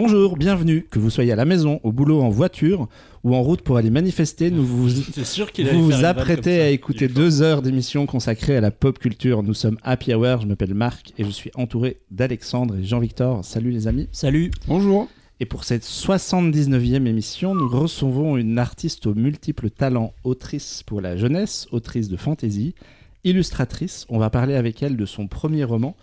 Bonjour, 0.00 0.36
bienvenue, 0.36 0.86
que 0.88 1.00
vous 1.00 1.10
soyez 1.10 1.32
à 1.32 1.34
la 1.34 1.44
maison, 1.44 1.80
au 1.82 1.90
boulot, 1.90 2.20
en 2.20 2.28
voiture 2.28 2.88
ou 3.24 3.34
en 3.34 3.42
route 3.42 3.62
pour 3.62 3.78
aller 3.78 3.90
manifester, 3.90 4.52
nous 4.52 4.64
vous, 4.64 4.88
sûr 5.24 5.50
vous, 5.58 5.86
vous 5.86 6.04
apprêtez 6.04 6.60
à 6.60 6.70
écouter 6.70 7.08
deux 7.08 7.42
heures 7.42 7.62
d'émission 7.62 8.06
consacrée 8.06 8.56
à 8.56 8.60
la 8.60 8.70
pop 8.70 8.96
culture. 9.00 9.42
Nous 9.42 9.54
sommes 9.54 9.76
Happy 9.82 10.14
Hour, 10.14 10.42
je 10.42 10.46
m'appelle 10.46 10.72
Marc 10.72 11.14
et 11.18 11.24
je 11.24 11.30
suis 11.30 11.50
entouré 11.56 11.98
d'Alexandre 12.12 12.76
et 12.76 12.84
Jean-Victor. 12.84 13.44
Salut 13.44 13.72
les 13.72 13.88
amis. 13.88 14.08
Salut. 14.12 14.52
Bonjour. 14.68 15.08
Et 15.40 15.46
pour 15.46 15.64
cette 15.64 15.82
79e 15.82 17.04
émission, 17.04 17.56
nous 17.56 17.68
recevons 17.68 18.36
une 18.36 18.60
artiste 18.60 19.04
aux 19.08 19.16
multiples 19.16 19.68
talents, 19.68 20.14
autrice 20.22 20.84
pour 20.86 21.00
la 21.00 21.16
jeunesse, 21.16 21.66
autrice 21.72 22.08
de 22.08 22.16
fantasy, 22.16 22.76
illustratrice. 23.24 24.06
On 24.10 24.18
va 24.18 24.30
parler 24.30 24.54
avec 24.54 24.80
elle 24.80 24.96
de 24.96 25.06
son 25.06 25.26
premier 25.26 25.64
roman, 25.64 25.96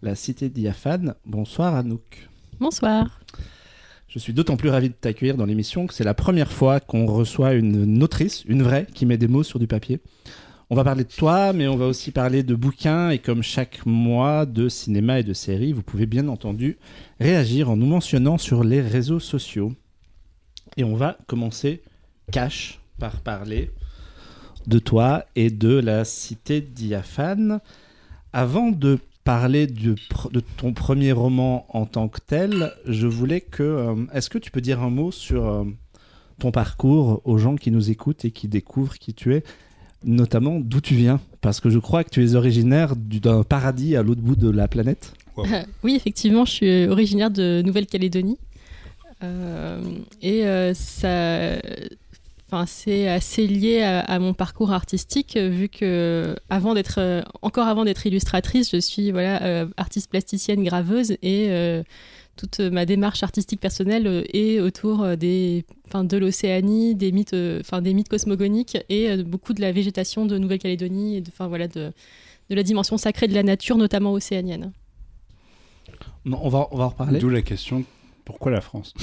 La 0.00 0.14
Cité 0.14 0.48
diaphane. 0.48 1.16
Bonsoir 1.26 1.74
Anouk. 1.74 2.31
Bonsoir. 2.62 3.18
Je 4.06 4.20
suis 4.20 4.32
d'autant 4.32 4.56
plus 4.56 4.68
ravi 4.68 4.88
de 4.88 4.94
t'accueillir 4.94 5.36
dans 5.36 5.46
l'émission 5.46 5.88
que 5.88 5.94
c'est 5.94 6.04
la 6.04 6.14
première 6.14 6.52
fois 6.52 6.78
qu'on 6.78 7.06
reçoit 7.06 7.54
une 7.54 8.00
autrice, 8.04 8.44
une 8.44 8.62
vraie, 8.62 8.86
qui 8.94 9.04
met 9.04 9.16
des 9.16 9.26
mots 9.26 9.42
sur 9.42 9.58
du 9.58 9.66
papier. 9.66 9.98
On 10.70 10.76
va 10.76 10.84
parler 10.84 11.02
de 11.02 11.10
toi, 11.10 11.52
mais 11.52 11.66
on 11.66 11.74
va 11.74 11.86
aussi 11.86 12.12
parler 12.12 12.44
de 12.44 12.54
bouquins 12.54 13.10
et 13.10 13.18
comme 13.18 13.42
chaque 13.42 13.84
mois 13.84 14.46
de 14.46 14.68
cinéma 14.68 15.18
et 15.18 15.24
de 15.24 15.32
séries, 15.32 15.72
vous 15.72 15.82
pouvez 15.82 16.06
bien 16.06 16.28
entendu 16.28 16.78
réagir 17.18 17.68
en 17.68 17.76
nous 17.76 17.86
mentionnant 17.86 18.38
sur 18.38 18.62
les 18.62 18.80
réseaux 18.80 19.18
sociaux. 19.18 19.72
Et 20.76 20.84
on 20.84 20.94
va 20.94 21.18
commencer 21.26 21.82
cash 22.30 22.78
par 23.00 23.22
parler 23.22 23.72
de 24.68 24.78
toi 24.78 25.24
et 25.34 25.50
de 25.50 25.74
la 25.74 26.04
cité 26.04 26.60
diaphane. 26.60 27.58
Avant 28.32 28.70
de 28.70 29.00
parler 29.24 29.66
de, 29.66 29.94
de, 30.32 30.40
ton 30.56 30.72
premier 30.72 31.12
roman 31.12 31.66
en 31.68 31.86
tant 31.86 32.08
que 32.08 32.18
tel, 32.24 32.72
je 32.86 33.06
voulais 33.06 33.40
que... 33.40 33.62
Euh, 33.62 33.94
est-ce 34.12 34.30
que 34.30 34.38
tu 34.38 34.50
peux 34.50 34.60
dire 34.60 34.82
un 34.82 34.90
mot 34.90 35.12
sur 35.12 35.46
euh, 35.46 35.64
ton 36.38 36.50
parcours 36.50 37.22
aux 37.24 37.38
gens 37.38 37.56
qui 37.56 37.70
nous 37.70 37.90
écoutent 37.90 38.24
et 38.24 38.30
qui 38.30 38.48
découvrent 38.48 38.98
qui 38.98 39.14
tu 39.14 39.34
es, 39.34 39.44
notamment 40.04 40.58
d'où 40.60 40.80
tu 40.80 40.94
viens? 40.94 41.20
Parce 41.40 41.60
que 41.60 41.70
je 41.70 41.78
crois 41.78 42.04
que 42.04 42.10
tu 42.10 42.24
es 42.24 42.34
originaire 42.34 42.96
d'un 42.96 43.44
paradis 43.44 43.96
à 43.96 44.02
l'autre 44.02 44.22
bout 44.22 44.36
de 44.36 44.50
la 44.50 44.68
planète. 44.68 45.14
oui, 45.82 45.94
effectivement, 45.94 46.44
je 46.44 46.52
suis 46.52 46.86
originaire 46.88 47.30
de 47.30 47.62
Nouvelle-Calédonie. 47.64 48.38
Euh, 49.22 49.80
et 50.20 50.42
ça 50.74 51.58
c'est 52.66 53.08
assez 53.08 53.46
lié 53.46 53.82
à, 53.82 54.18
mon 54.18 54.34
parcours 54.34 54.72
artistique, 54.72 55.36
euh, 55.36 55.48
vu 55.48 55.68
que 55.68 56.36
avant 56.50 56.74
d'être, 56.74 56.98
euh, 56.98 57.22
encore 57.42 57.66
avant 57.66 57.84
d'être 57.84 58.06
illustratrice, 58.06 58.70
je 58.70 58.78
suis 58.78 59.10
voilà 59.10 59.42
euh, 59.42 59.66
artiste 59.76 60.10
plasticienne, 60.10 60.62
graveuse, 60.62 61.16
et 61.22 61.50
toute 62.36 62.60
ma 62.60 62.86
démarche 62.86 63.22
artistique 63.22 63.60
personnelle 63.60 64.24
est 64.32 64.58
autour 64.60 65.16
des, 65.16 65.64
de 65.94 66.16
l'Océanie, 66.16 66.94
des 66.94 67.12
mythes, 67.12 67.36
enfin 67.60 67.82
des 67.82 67.92
mythes 67.92 68.08
cosmogoniques 68.08 68.78
et 68.88 69.22
beaucoup 69.22 69.52
de 69.52 69.60
la 69.60 69.70
végétation 69.70 70.24
de 70.24 70.38
Nouvelle-Calédonie 70.38 71.16
et 71.16 71.20
de, 71.20 71.28
enfin 71.28 71.46
voilà 71.46 71.68
de, 71.68 71.92
de 72.48 72.54
la 72.54 72.62
dimension 72.62 72.96
sacrée 72.96 73.28
de 73.28 73.34
la 73.34 73.42
nature, 73.42 73.76
notamment 73.76 74.12
océanienne. 74.12 74.72
on 76.24 76.48
va, 76.48 76.68
on 76.70 76.76
va 76.78 76.84
en 76.84 76.88
reparler. 76.88 77.18
D'où 77.18 77.28
la 77.28 77.42
question 77.42 77.84
pourquoi 78.24 78.52
la 78.52 78.60
France? 78.60 78.94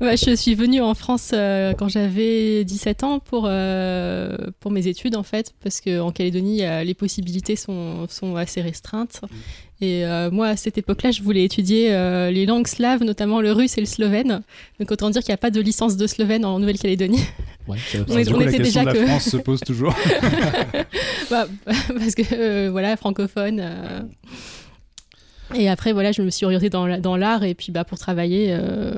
Je 0.00 0.34
suis 0.34 0.54
venue 0.54 0.80
en 0.80 0.94
France 0.94 1.30
euh, 1.32 1.72
quand 1.74 1.88
j'avais 1.88 2.64
17 2.64 3.04
ans 3.04 3.20
pour, 3.20 3.44
euh, 3.46 4.36
pour 4.58 4.70
mes 4.70 4.86
études, 4.86 5.14
en 5.16 5.22
fait, 5.22 5.54
parce 5.62 5.80
qu'en 5.80 6.10
Calédonie, 6.10 6.62
les 6.84 6.94
possibilités 6.94 7.56
sont, 7.56 8.06
sont 8.08 8.36
assez 8.36 8.60
restreintes. 8.60 9.20
Mm. 9.22 9.26
Et 9.82 10.04
euh, 10.04 10.30
moi, 10.30 10.48
à 10.48 10.56
cette 10.56 10.76
époque-là, 10.76 11.10
je 11.10 11.22
voulais 11.22 11.44
étudier 11.44 11.88
les 12.30 12.46
langues 12.46 12.66
slaves, 12.66 13.04
notamment 13.04 13.40
le 13.40 13.52
russe 13.52 13.78
et 13.78 13.80
le 13.80 13.86
slovène. 13.86 14.42
Donc 14.78 14.90
autant 14.90 15.08
dire 15.10 15.22
qu'il 15.22 15.30
n'y 15.30 15.34
a 15.34 15.38
pas 15.38 15.50
de 15.50 15.60
licence 15.60 15.96
de 15.96 16.06
slovène 16.06 16.44
en 16.44 16.58
Nouvelle-Calédonie. 16.58 17.24
Ouais, 17.68 17.78
on, 18.08 18.18
était 18.18 18.32
la 18.32 18.58
déjà 18.58 18.80
de 18.84 18.86
la 18.86 19.06
France 19.06 19.28
se 19.28 19.36
pose 19.36 19.60
toujours. 19.60 19.94
bah, 21.30 21.46
parce 21.64 22.14
que, 22.14 22.68
voilà, 22.68 22.96
francophone. 22.96 23.62
Et 25.54 25.68
après, 25.68 25.92
voilà, 25.92 26.12
je 26.12 26.22
me 26.22 26.30
suis 26.30 26.46
orientée 26.46 26.70
dans 26.70 27.16
l'art 27.16 27.42
et 27.42 27.54
puis 27.54 27.72
bah, 27.72 27.84
pour 27.84 27.98
travailler, 27.98 28.48
euh, 28.50 28.94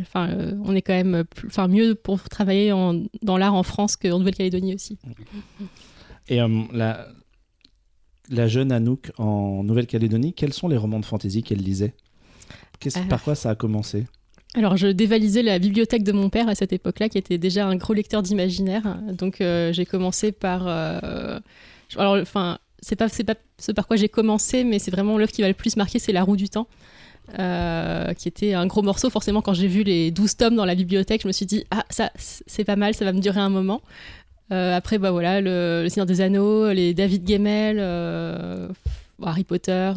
enfin, 0.00 0.30
euh, 0.30 0.52
on 0.64 0.74
est 0.74 0.82
quand 0.82 0.94
même 0.94 1.24
enfin, 1.46 1.68
mieux 1.68 1.94
pour 1.94 2.28
travailler 2.28 2.72
en, 2.72 3.02
dans 3.22 3.36
l'art 3.36 3.54
en 3.54 3.62
France 3.62 3.96
qu'en 3.96 4.18
Nouvelle-Calédonie 4.18 4.74
aussi. 4.74 4.98
Et 6.28 6.40
euh, 6.40 6.48
la, 6.72 7.08
la 8.30 8.48
jeune 8.48 8.72
Anouk 8.72 9.12
en 9.18 9.62
Nouvelle-Calédonie, 9.64 10.32
quels 10.32 10.52
sont 10.52 10.68
les 10.68 10.76
romans 10.76 11.00
de 11.00 11.04
fantasy 11.04 11.42
qu'elle 11.42 11.58
lisait? 11.58 11.94
Par 13.08 13.22
quoi 13.22 13.34
ça 13.34 13.50
a 13.50 13.54
commencé? 13.54 14.06
Alors, 14.54 14.76
je 14.76 14.88
dévalisais 14.88 15.42
la 15.42 15.58
bibliothèque 15.58 16.02
de 16.02 16.12
mon 16.12 16.30
père 16.30 16.48
à 16.48 16.54
cette 16.54 16.72
époque-là, 16.72 17.08
qui 17.08 17.18
était 17.18 17.38
déjà 17.38 17.66
un 17.66 17.76
gros 17.76 17.92
lecteur 17.92 18.22
d'imaginaire. 18.22 18.98
Donc, 19.12 19.36
j'ai 19.38 19.86
commencé 19.86 20.32
par. 20.32 20.66
alors, 20.66 22.16
enfin, 22.16 22.58
c'est 22.80 22.96
pas 22.96 23.08
pas 23.08 23.34
ce 23.58 23.72
par 23.72 23.86
quoi 23.86 23.96
j'ai 23.96 24.08
commencé, 24.08 24.64
mais 24.64 24.78
c'est 24.78 24.90
vraiment 24.90 25.18
l'œuvre 25.18 25.32
qui 25.32 25.42
va 25.42 25.48
le 25.48 25.54
plus 25.54 25.76
marquer, 25.76 25.98
c'est 25.98 26.12
La 26.12 26.22
Roue 26.22 26.36
du 26.36 26.48
Temps. 26.48 26.66
Euh, 27.38 28.12
qui 28.14 28.26
était 28.26 28.54
un 28.54 28.66
gros 28.66 28.82
morceau. 28.82 29.08
Forcément, 29.08 29.40
quand 29.40 29.54
j'ai 29.54 29.68
vu 29.68 29.84
les 29.84 30.10
12 30.10 30.36
tomes 30.36 30.56
dans 30.56 30.64
la 30.64 30.74
bibliothèque, 30.74 31.22
je 31.22 31.28
me 31.28 31.32
suis 31.32 31.46
dit, 31.46 31.64
ah, 31.70 31.84
ça, 31.88 32.10
c'est 32.16 32.64
pas 32.64 32.76
mal, 32.76 32.94
ça 32.94 33.04
va 33.04 33.12
me 33.12 33.20
durer 33.20 33.40
un 33.40 33.50
moment. 33.50 33.82
Euh, 34.52 34.76
après, 34.76 34.98
bah 34.98 35.12
voilà, 35.12 35.40
le, 35.40 35.86
Seigneur 35.88 36.06
des 36.06 36.20
Anneaux, 36.22 36.72
les 36.72 36.92
David 36.92 37.28
Gemmel, 37.28 37.76
euh, 37.78 38.68
Harry 39.22 39.44
Potter, 39.44 39.92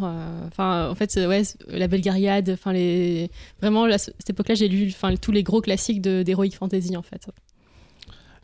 enfin, 0.46 0.88
en 0.88 0.94
fait, 0.94 1.12
ouais, 1.16 1.42
la 1.68 1.88
Belgariade, 1.88 2.50
enfin, 2.50 2.72
les... 2.72 3.30
vraiment, 3.60 3.84
à 3.84 3.98
cette 3.98 4.30
époque-là, 4.30 4.54
j'ai 4.54 4.68
lu 4.68 4.92
tous 5.20 5.32
les 5.32 5.42
gros 5.42 5.60
classiques 5.60 6.00
d'Heroic 6.00 6.50
Fantasy, 6.52 6.96
en 6.96 7.02
fait. 7.02 7.26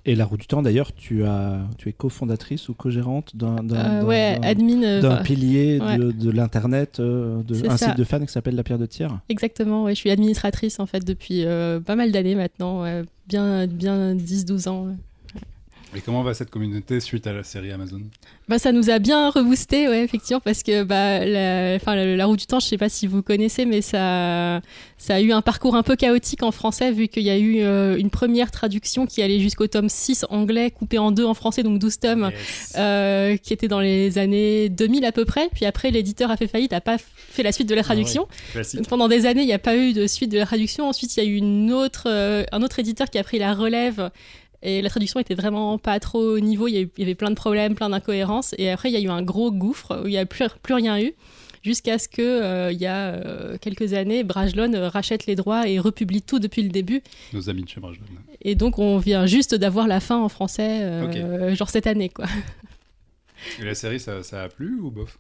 Et 0.07 0.15
La 0.15 0.25
Roue 0.25 0.39
du 0.39 0.47
Temps, 0.47 0.63
d'ailleurs, 0.63 0.95
tu, 0.95 1.25
as, 1.25 1.61
tu 1.77 1.89
es 1.89 1.93
cofondatrice 1.93 2.69
ou 2.69 2.75
co-gérante 2.75 3.37
d'un 3.37 3.57
euh, 3.71 4.03
ouais, 4.05 4.41
euh, 4.43 5.01
d'un 5.01 5.17
pilier 5.19 5.79
de, 5.79 6.11
de 6.11 6.31
l'Internet, 6.31 7.01
euh, 7.01 7.43
un 7.69 7.77
site 7.77 7.97
de 7.97 8.05
fans 8.05 8.21
qui 8.21 8.33
s'appelle 8.33 8.55
La 8.55 8.63
Pierre 8.63 8.79
de 8.79 8.87
Tir. 8.87 9.21
Exactement, 9.29 9.85
ouais, 9.85 9.95
je 9.95 10.01
suis 10.01 10.11
administratrice 10.11 10.81
en 10.81 10.87
fait 10.87 11.05
depuis 11.05 11.45
pas 11.85 11.97
mal 11.97 12.13
d'années 12.13 12.35
maintenant, 12.35 12.85
bien, 13.29 13.67
bien 13.67 14.15
10-12 14.15 14.69
ans. 14.69 14.89
Et 15.97 16.01
comment 16.01 16.23
va 16.23 16.35
cette 16.35 16.51
communauté 16.51 17.01
suite 17.01 17.27
à 17.27 17.33
la 17.33 17.43
série 17.43 17.73
Amazon? 17.73 18.01
Bah, 18.49 18.61
Ça 18.61 18.71
nous 18.71 18.91
a 18.91 19.01
bien 19.01 19.29
reboosté, 19.29 19.89
ouais, 19.89 20.05
effectivement, 20.05 20.41
parce 20.41 20.63
que 20.63 20.85
bah, 20.85 21.25
la, 21.25 21.75
enfin, 21.75 21.97
la, 21.97 22.27
roue 22.27 22.37
du 22.37 22.47
temps, 22.47 22.61
je 22.61 22.67
ne 22.67 22.69
sais 22.71 22.79
pas 22.79 22.89
si 22.89 23.09
vous 23.09 23.23
connaissez, 23.23 23.65
mais 23.65 23.83
ça, 23.83 24.61
ça 24.99 25.17
a 25.17 25.21
eu 25.21 25.33
un 25.33 25.43
parcours 25.43 25.75
un 25.75 25.83
peu 25.83 25.97
chaotique 25.97 26.45
en 26.45 26.53
français, 26.53 26.93
vu 26.93 27.09
qu'il 27.09 27.25
y 27.25 27.31
a 27.31 27.39
eu 27.39 27.63
euh, 27.63 27.97
une 27.99 28.11
première 28.11 28.53
traduction 28.53 29.05
qui 29.07 29.21
allait 29.21 29.41
jusqu'au 29.41 29.67
tome 29.67 29.89
6 29.89 30.27
anglais, 30.31 30.71
coupé 30.71 30.99
en 30.99 31.11
deux 31.11 31.25
en 31.25 31.35
français, 31.35 31.65
donc 31.65 31.81
12 31.81 31.99
tomes, 31.99 32.31
euh, 32.77 33.37
qui 33.37 33.53
était 33.53 33.69
dans 33.69 33.81
les 33.81 34.17
années 34.19 34.69
2000 34.69 35.05
à 35.05 35.11
peu 35.11 35.25
près. 35.25 35.49
Puis 35.53 35.65
après, 35.65 35.91
l'éditeur 35.91 36.31
a 36.31 36.37
fait 36.37 36.47
faillite, 36.47 36.71
n'a 36.71 36.81
pas 36.81 36.99
fait 36.99 37.43
la 37.43 37.51
suite 37.51 37.69
de 37.69 37.75
la 37.75 37.81
ah 37.81 37.85
traduction. 37.85 38.29
pendant 38.89 39.09
des 39.09 39.27
années, 39.27 39.43
il 39.43 39.47
n'y 39.47 39.53
a 39.53 39.59
pas 39.59 39.77
eu 39.77 39.93
de 39.93 40.07
suite 40.07 40.31
de 40.31 40.39
la 40.39 40.47
traduction. 40.47 40.89
Ensuite, 40.89 41.17
il 41.17 41.25
y 41.25 41.27
a 41.27 41.29
eu 41.29 41.35
une 41.35 41.73
autre, 41.73 42.05
euh, 42.07 42.45
un 42.53 42.63
autre 42.63 42.79
éditeur 42.79 43.11
qui 43.11 43.19
a 43.19 43.25
pris 43.25 43.41
la 43.41 43.55
relève 43.55 44.11
et 44.63 44.83
la 44.83 44.91
traduction 44.91 45.21
était 45.21 45.35
vraiment 45.35 45.79
pas 45.79 45.99
trop 46.01 46.21
au 46.21 46.41
niveau. 46.41 46.69
Il 46.69 46.91
y, 46.97 47.03
avait 47.03 47.15
plein 47.15 47.31
de 47.31 47.35
problèmes, 47.35 47.75
plein 47.75 47.89
d'incohérences. 47.89 48.55
Et 48.59 48.71
après, 48.71 48.91
il 48.91 48.93
y 48.93 48.97
a 48.97 49.01
eu 49.01 49.09
un 49.09 49.23
gros 49.23 49.51
gouffre 49.51 50.03
où 50.03 50.07
il 50.07 50.11
n'y 50.11 50.19
a 50.19 50.27
plus, 50.27 50.45
plus 50.63 50.75
rien 50.75 51.01
eu. 51.01 51.15
Jusqu'à 51.63 51.99
ce 51.99 52.09
que, 52.09 52.23
euh, 52.23 52.73
il 52.73 52.79
y 52.79 52.87
a 52.87 53.09
euh, 53.09 53.59
quelques 53.59 53.93
années, 53.93 54.25
Brajlon 54.25 54.73
rachète 54.89 55.27
les 55.27 55.35
droits 55.35 55.69
et 55.69 55.79
republie 55.79 56.23
tout 56.23 56.39
depuis 56.39 56.63
le 56.63 56.71
début. 56.71 57.03
Nos 57.35 57.51
amis 57.51 57.65
de 57.65 57.69
chez 57.69 57.81
Brajlon. 57.81 58.05
Et 58.43 58.55
donc, 58.55 58.79
on 58.79 58.97
vient 58.99 59.27
juste 59.27 59.55
d'avoir 59.55 59.87
la 59.87 60.01
fin 60.01 60.17
en 60.17 60.31
français, 60.31 60.83
euh, 60.83 61.55
genre 61.55 61.69
cette 61.69 61.87
année, 61.87 62.09
quoi. 62.09 62.27
Et 63.59 63.65
la 63.65 63.75
série, 63.75 64.01
ça, 64.01 64.23
ça 64.23 64.43
a 64.43 64.49
plu 64.49 64.79
ou 64.81 64.91
bof? 64.91 65.19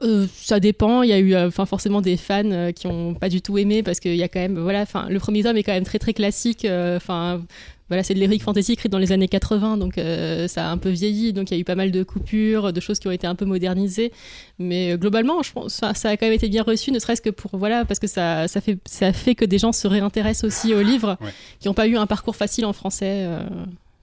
Ça 0.00 0.60
dépend. 0.60 1.02
Il 1.02 1.08
y 1.08 1.12
a 1.12 1.18
eu, 1.18 1.36
enfin 1.36 1.66
forcément 1.66 2.00
des 2.00 2.16
fans 2.16 2.72
qui 2.72 2.86
ont 2.86 3.14
pas 3.14 3.28
du 3.28 3.42
tout 3.42 3.58
aimé 3.58 3.82
parce 3.82 4.00
qu'il 4.00 4.16
y 4.16 4.22
a 4.22 4.28
quand 4.28 4.40
même, 4.40 4.58
voilà, 4.58 4.82
enfin 4.82 5.08
le 5.08 5.18
premier 5.18 5.42
tome 5.42 5.56
est 5.56 5.62
quand 5.62 5.72
même 5.72 5.84
très 5.84 5.98
très 5.98 6.14
classique. 6.14 6.64
Enfin, 6.64 7.42
voilà, 7.88 8.02
c'est 8.02 8.14
de 8.14 8.20
l'heroic 8.20 8.40
fantasy 8.40 8.72
écrit 8.72 8.90
dans 8.90 8.98
les 8.98 9.12
années 9.12 9.28
80, 9.28 9.78
donc 9.78 9.96
euh, 9.96 10.46
ça 10.46 10.68
a 10.68 10.70
un 10.70 10.76
peu 10.76 10.90
vieilli, 10.90 11.32
donc 11.32 11.50
il 11.50 11.54
y 11.54 11.56
a 11.56 11.60
eu 11.60 11.64
pas 11.64 11.74
mal 11.74 11.90
de 11.90 12.02
coupures, 12.02 12.72
de 12.72 12.80
choses 12.80 12.98
qui 12.98 13.08
ont 13.08 13.12
été 13.12 13.26
un 13.26 13.34
peu 13.34 13.46
modernisées. 13.46 14.12
Mais 14.58 14.92
euh, 14.92 14.96
globalement, 14.98 15.42
je 15.42 15.52
pense 15.52 15.72
ça, 15.72 15.88
a 15.90 16.16
quand 16.18 16.26
même 16.26 16.34
été 16.34 16.48
bien 16.48 16.62
reçu, 16.62 16.92
ne 16.92 16.98
serait-ce 16.98 17.22
que 17.22 17.30
pour 17.30 17.56
voilà, 17.56 17.86
parce 17.86 17.98
que 17.98 18.06
ça, 18.06 18.46
ça, 18.46 18.60
fait, 18.60 18.78
ça 18.84 19.12
fait 19.14 19.34
que 19.34 19.46
des 19.46 19.58
gens 19.58 19.72
se 19.72 19.88
réintéressent 19.88 20.44
aussi 20.44 20.74
aux 20.74 20.82
livres, 20.82 21.16
qui 21.60 21.68
n'ont 21.68 21.74
pas 21.74 21.86
eu 21.86 21.96
un 21.96 22.06
parcours 22.06 22.36
facile 22.36 22.66
en 22.66 22.74
français. 22.74 23.24
Euh. 23.26 23.40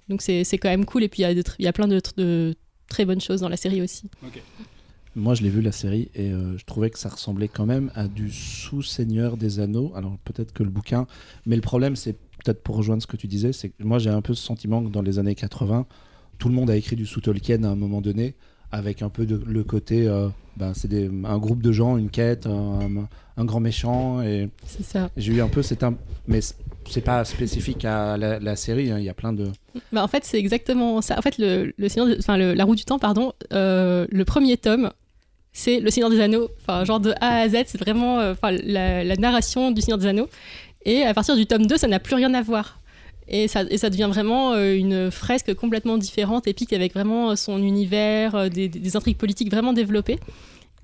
donc 0.10 0.24
c'est 0.24 0.58
quand 0.58 0.70
même 0.70 0.86
cool. 0.86 1.04
Et 1.04 1.08
puis 1.08 1.22
il 1.22 1.40
y, 1.60 1.64
y, 1.64 1.68
a 1.68 1.74
plein 1.74 1.88
de, 1.88 2.02
de, 2.18 2.56
très 2.90 3.06
bonnes 3.06 3.22
choses 3.22 3.42
dans 3.42 3.50
la 3.50 3.58
série 3.58 3.84
aussi. 3.84 4.10
Moi, 5.16 5.34
je 5.34 5.44
l'ai 5.44 5.50
vu 5.50 5.62
la 5.62 5.72
série 5.72 6.10
et 6.14 6.30
je 6.32 6.66
trouvais 6.66 6.90
que 6.90 7.00
ça 7.00 7.10
ressemblait 7.10 7.48
quand 7.48 7.66
même 7.66 7.90
à 7.96 8.08
du 8.08 8.30
sous-seigneur 8.32 9.38
des 9.38 9.60
anneaux. 9.60 9.92
Alors 9.96 10.18
peut-être 10.26 10.52
que 10.54 10.64
le 10.64 10.70
bouquin, 10.70 11.08
mais 11.46 11.56
le 11.56 11.62
problème 11.62 11.96
c'est 11.96 12.14
peut-être 12.44 12.62
pour 12.64 12.76
rejoindre 12.76 13.02
ce 13.02 13.08
que 13.08 13.18
tu 13.18 13.28
disais, 13.28 13.54
c'est 13.54 13.70
que 13.70 13.84
moi 13.84 13.98
j'ai 14.00 14.10
un 14.10 14.22
peu 14.22 14.34
ce 14.34 14.44
sentiment 14.44 14.84
que 14.84 14.90
dans 14.90 15.02
les 15.02 15.18
années 15.20 15.36
80, 15.36 15.86
tout 16.38 16.50
le 16.50 16.54
monde 16.56 16.70
a 16.70 16.76
écrit 16.76 16.96
du 16.96 17.06
sous 17.06 17.22
Tolkien 17.22 17.64
à 17.64 17.70
un 17.70 17.76
moment 17.76 18.02
donné, 18.02 18.36
avec 18.72 19.02
un 19.02 19.10
peu 19.10 19.26
de, 19.26 19.42
le 19.48 19.64
côté, 19.64 20.06
euh, 20.08 20.28
ben, 20.58 20.74
c'est 20.74 20.90
un 21.24 21.38
groupe 21.38 21.62
de 21.64 21.72
gens, 21.72 21.98
une 21.98 22.10
quête, 22.10 22.46
un, 22.46 23.08
un 23.38 23.46
grand 23.46 23.62
méchant, 23.62 24.22
et 24.22 24.50
C'est 24.66 24.84
ça. 24.84 25.10
j'ai 25.16 25.34
eu 25.34 25.42
un 25.42 25.48
peu, 25.48 25.62
c'est 25.62 25.82
un, 25.84 25.96
mais 26.28 26.40
c'est 26.42 27.02
pas 27.02 27.24
spécifique 27.26 27.86
à 27.86 28.18
la, 28.18 28.40
la 28.40 28.56
série, 28.58 28.92
hein, 28.92 29.00
il 29.00 29.06
y 29.06 29.10
a 29.10 29.14
plein 29.14 29.32
de, 29.34 29.48
Bah, 29.94 30.04
en 30.04 30.08
fait, 30.10 30.26
c'est 30.26 30.38
exactement 30.40 31.02
ça. 31.02 31.18
En 31.18 31.22
fait, 31.22 31.38
le, 31.38 31.74
le 31.78 31.88
enfin, 32.20 32.38
le- 32.38 32.54
la 32.54 32.64
roue 32.66 32.76
du 32.76 32.84
temps, 32.84 33.00
pardon, 33.00 33.32
euh, 33.54 34.06
le 34.12 34.26
premier 34.26 34.58
tome, 34.58 34.92
c'est 35.58 35.80
le 35.80 35.90
Seigneur 35.90 36.10
des 36.10 36.20
Anneaux. 36.20 36.50
Enfin, 36.62 36.84
genre 36.84 37.00
de 37.00 37.12
A 37.22 37.38
à 37.40 37.48
Z, 37.50 37.56
c'est 37.68 37.78
vraiment 37.80 38.20
euh, 38.20 38.34
enfin, 38.34 38.52
la, 38.64 39.04
la 39.04 39.16
narration 39.16 39.72
du 39.72 39.82
Seigneur 39.82 39.98
des 39.98 40.06
Anneaux. 40.08 40.28
Et 40.86 41.04
à 41.04 41.14
partir 41.14 41.36
du 41.36 41.46
tome 41.48 41.66
2, 41.66 41.78
ça 41.78 41.88
n'a 41.88 42.00
plus 42.00 42.14
rien 42.16 42.34
à 42.34 42.42
voir. 42.42 42.80
Et 43.28 43.48
ça, 43.48 43.64
et 43.72 43.78
ça 43.80 43.90
devient 43.90 44.08
vraiment 44.12 44.54
euh, 44.54 44.76
une 44.76 45.10
fresque 45.10 45.54
complètement 45.56 45.98
différente, 45.98 46.46
épique, 46.48 46.74
avec 46.74 46.94
vraiment 46.94 47.36
son 47.36 47.64
univers, 47.64 48.36
euh, 48.36 48.50
des, 48.50 48.96
intrigues 48.96 49.18
politiques 49.18 49.50
vraiment 49.50 49.74
développées. 49.74 50.20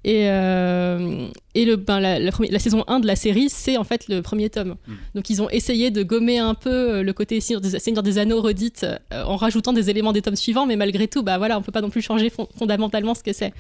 Et, 0.04 0.24
euh, 0.30 1.28
et 1.54 1.66
le, 1.66 1.76
ben, 1.76 2.00
la, 2.00 2.18
la 2.18 2.32
première- 2.32 2.52
la 2.52 2.58
saison 2.58 2.84
1 2.88 3.02
de 3.02 3.06
la 3.06 3.16
série, 3.16 3.50
c'est 3.50 3.78
en 3.78 3.84
fait 3.84 4.08
le 4.08 4.24
premier 4.24 4.50
tome. 4.50 4.76
Mm. 4.88 4.94
Donc 5.14 5.30
ils 5.30 5.42
ont 5.44 5.50
essayé 5.52 5.92
de 5.92 6.02
gommer 6.02 6.40
un 6.40 6.56
peu 6.56 7.04
le 7.04 7.14
côté 7.14 7.40
Seigneur 7.40 7.62
des, 7.62 7.78
Seigneur 7.78 8.02
des 8.02 8.18
Anneaux 8.18 8.42
redite 8.42 8.84
euh, 9.14 9.24
en 9.24 9.36
rajoutant 9.36 9.74
des 9.74 9.92
éléments 9.92 10.12
des 10.14 10.24
tomes 10.24 10.36
suivants, 10.36 10.66
mais 10.66 10.76
malgré 10.78 11.08
tout, 11.08 11.22
bah 11.22 11.38
voilà, 11.38 11.60
on 11.60 11.62
peut 11.62 11.72
pas 11.72 11.82
non 11.82 11.92
plus 11.92 12.02
changer 12.02 12.32
fon- 12.32 12.48
fondamentalement 12.58 13.14
ce 13.14 13.22
que 13.22 13.34
c'est. 13.34 13.54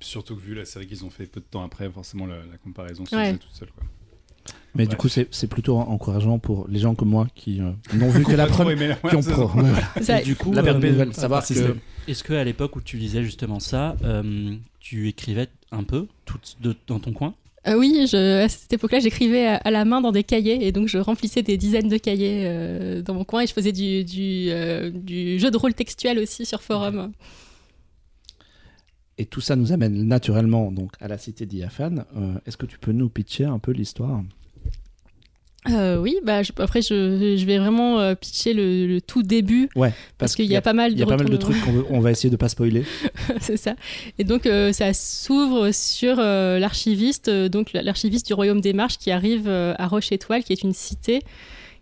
Surtout 0.00 0.36
que 0.36 0.40
vu 0.40 0.54
la 0.54 0.64
série 0.64 0.86
qu'ils 0.86 1.04
ont 1.04 1.10
fait 1.10 1.26
peu 1.26 1.40
de 1.40 1.46
temps 1.50 1.64
après, 1.64 1.90
forcément 1.90 2.26
la, 2.26 2.36
la 2.36 2.56
comparaison 2.62 3.04
se 3.06 3.14
Ouais. 3.16 3.26
faisait 3.26 3.38
toute 3.38 3.52
seule. 3.54 3.70
Quoi. 3.70 3.84
mais 4.74 4.84
Ouais. 4.84 4.88
du 4.88 4.96
coup 4.96 5.08
c'est 5.08 5.46
plutôt 5.48 5.76
encourageant 5.78 6.38
pour 6.38 6.66
les 6.68 6.78
gens 6.78 6.94
comme 6.94 7.08
moi 7.08 7.26
qui 7.34 7.60
euh, 7.60 7.70
n'ont 7.94 8.08
vu 8.10 8.22
que 8.24 8.32
la 8.32 8.46
première, 8.46 9.00
qui 9.02 9.16
ont 9.16 9.22
pro- 9.22 9.50
Et 10.20 10.22
du 10.22 10.36
coup, 10.36 10.52
la 10.52 10.62
euh, 10.62 11.12
savoir 11.12 11.44
c'est- 11.44 11.54
que 11.54 11.76
est-ce 12.06 12.22
que 12.24 12.32
à 12.32 12.44
l'époque 12.44 12.76
où 12.76 12.80
tu 12.80 12.96
lisais 12.96 13.22
justement 13.24 13.60
ça, 13.60 13.96
euh, 14.04 14.54
tu 14.80 15.08
écrivais 15.08 15.48
un 15.72 15.82
peu 15.82 16.06
tout 16.24 16.38
de- 16.60 16.76
dans 16.86 17.00
ton 17.00 17.12
coin? 17.12 17.34
Euh, 17.66 17.74
oui, 17.76 18.06
je, 18.10 18.44
à 18.44 18.48
cette 18.48 18.72
époque-là, 18.72 19.00
j'écrivais 19.00 19.46
à, 19.46 19.56
à 19.56 19.70
la 19.70 19.84
main 19.84 20.00
dans 20.00 20.12
des 20.12 20.22
cahiers 20.22 20.66
et 20.66 20.72
donc 20.72 20.86
je 20.88 20.96
remplissais 20.96 21.42
des 21.42 21.56
dizaines 21.58 21.88
de 21.88 21.98
cahiers 21.98 22.44
euh, 22.46 23.02
dans 23.02 23.12
mon 23.14 23.24
coin 23.24 23.42
et 23.42 23.46
je 23.46 23.52
faisais 23.52 23.72
du, 23.72 24.04
du, 24.04 24.46
euh, 24.50 24.90
du 24.94 25.38
jeu 25.38 25.50
de 25.50 25.56
rôle 25.58 25.74
textuel 25.74 26.18
aussi 26.20 26.46
sur 26.46 26.62
forum. 26.62 27.12
Et 29.18 29.26
tout 29.26 29.40
ça 29.40 29.56
nous 29.56 29.72
amène 29.72 30.06
naturellement 30.06 30.70
donc 30.70 30.92
à 31.00 31.08
la 31.08 31.18
cité 31.18 31.44
d'Iafan. 31.44 32.04
Euh, 32.16 32.34
Est-ce 32.46 32.56
que 32.56 32.66
tu 32.66 32.78
peux 32.78 32.92
nous 32.92 33.08
pitcher 33.08 33.44
un 33.44 33.58
peu 33.58 33.72
l'histoire? 33.72 34.22
Euh, 35.68 35.98
oui, 35.98 36.16
bah, 36.24 36.42
je- 36.44 36.52
après 36.58 36.80
je, 36.82 37.36
je 37.36 37.44
vais 37.44 37.58
vraiment 37.58 37.98
euh, 37.98 38.14
pitcher 38.14 38.54
le, 38.54 38.86
le 38.86 39.00
tout 39.00 39.22
début 39.24 39.68
Ouais, 39.74 39.92
parce, 40.16 40.36
qu'il 40.36 40.46
y, 40.46 40.54
a 40.56 40.62
pas 40.62 40.72
mal 40.72 40.94
de 40.94 41.00
y 41.00 41.02
a 41.02 41.06
pas 41.06 41.16
mal 41.16 41.28
de 41.28 41.36
trucs 41.36 41.60
qu'on 41.62 41.72
veut- 41.72 41.84
on 41.90 41.98
va 42.00 42.12
essayer 42.12 42.30
de 42.30 42.36
pas 42.36 42.48
spoiler. 42.48 42.84
c'est 43.40 43.56
ça. 43.56 43.74
Et 44.18 44.24
donc, 44.24 44.46
euh, 44.46 44.72
ça 44.72 44.94
s'ouvre 44.94 45.72
sur 45.72 46.16
l'archiviste, 46.16 47.28
donc 47.28 47.72
l'archiviste 47.74 48.28
du 48.28 48.34
Royaume 48.34 48.60
des 48.60 48.72
Marches 48.72 48.98
qui 48.98 49.10
arrive 49.10 49.48
à 49.48 49.86
Roche-Étoile, 49.88 50.44
qui 50.44 50.52
est 50.52 50.62
une 50.62 50.72
cité 50.72 51.20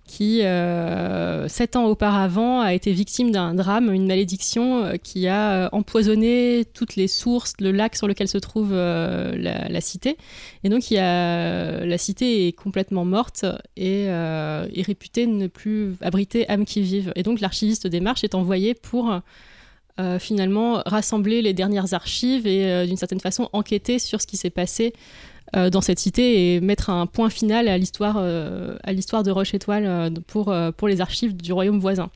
qui, 0.06 0.42
euh, 0.42 1.48
sept 1.48 1.76
ans 1.76 1.86
auparavant, 1.86 2.60
a 2.60 2.74
été 2.74 2.92
victime 2.92 3.32
d'un 3.32 3.54
drame, 3.54 3.92
une 3.92 4.06
malédiction 4.06 4.84
euh, 4.84 4.94
qui 5.02 5.26
a 5.26 5.52
euh, 5.52 5.68
empoisonné 5.72 6.64
toutes 6.74 6.96
les 6.96 7.08
sources, 7.08 7.54
le 7.60 7.72
lac 7.72 7.96
sur 7.96 8.06
lequel 8.06 8.28
se 8.28 8.38
trouve 8.38 8.72
la, 8.72 9.80
cité. 9.80 10.16
Et 10.64 10.68
donc, 10.68 10.90
la 10.90 11.98
cité 11.98 12.48
est 12.48 12.52
complètement 12.52 13.04
morte 13.04 13.44
et 13.76 14.04
est 14.04 14.82
réputée 14.82 15.26
ne 15.26 15.46
plus 15.46 15.94
abriter 16.00 16.48
âme 16.48 16.64
qui 16.64 16.82
vive. 16.82 17.12
Et 17.16 17.22
donc, 17.22 17.40
l'archiviste 17.40 17.86
des 17.86 18.00
Marches 18.00 18.24
est 18.24 18.34
envoyé 18.34 18.74
pour 18.74 19.20
finalement 20.18 20.82
rassembler 20.86 21.42
les 21.42 21.52
dernières 21.52 21.94
archives 21.94 22.46
et 22.46 22.86
d'une 22.86 22.96
certaine 22.96 23.20
façon 23.20 23.48
enquêter 23.52 23.98
sur 23.98 24.20
ce 24.20 24.26
qui 24.26 24.36
s'est 24.36 24.50
passé 24.50 24.92
dans 25.54 25.80
cette 25.80 25.98
cité 25.98 26.54
et 26.54 26.60
mettre 26.60 26.90
un 26.90 27.06
point 27.06 27.30
final 27.30 27.68
à 27.68 27.78
l'histoire 27.78 28.16
euh, 28.18 28.76
à 28.82 28.92
l'histoire 28.92 29.22
de 29.22 29.30
Roche 29.30 29.54
Étoile 29.54 29.84
euh, 29.86 30.10
pour, 30.26 30.50
euh, 30.50 30.70
pour 30.72 30.88
les 30.88 31.00
archives 31.00 31.36
du 31.36 31.52
royaume 31.52 31.78
voisin. 31.78 32.10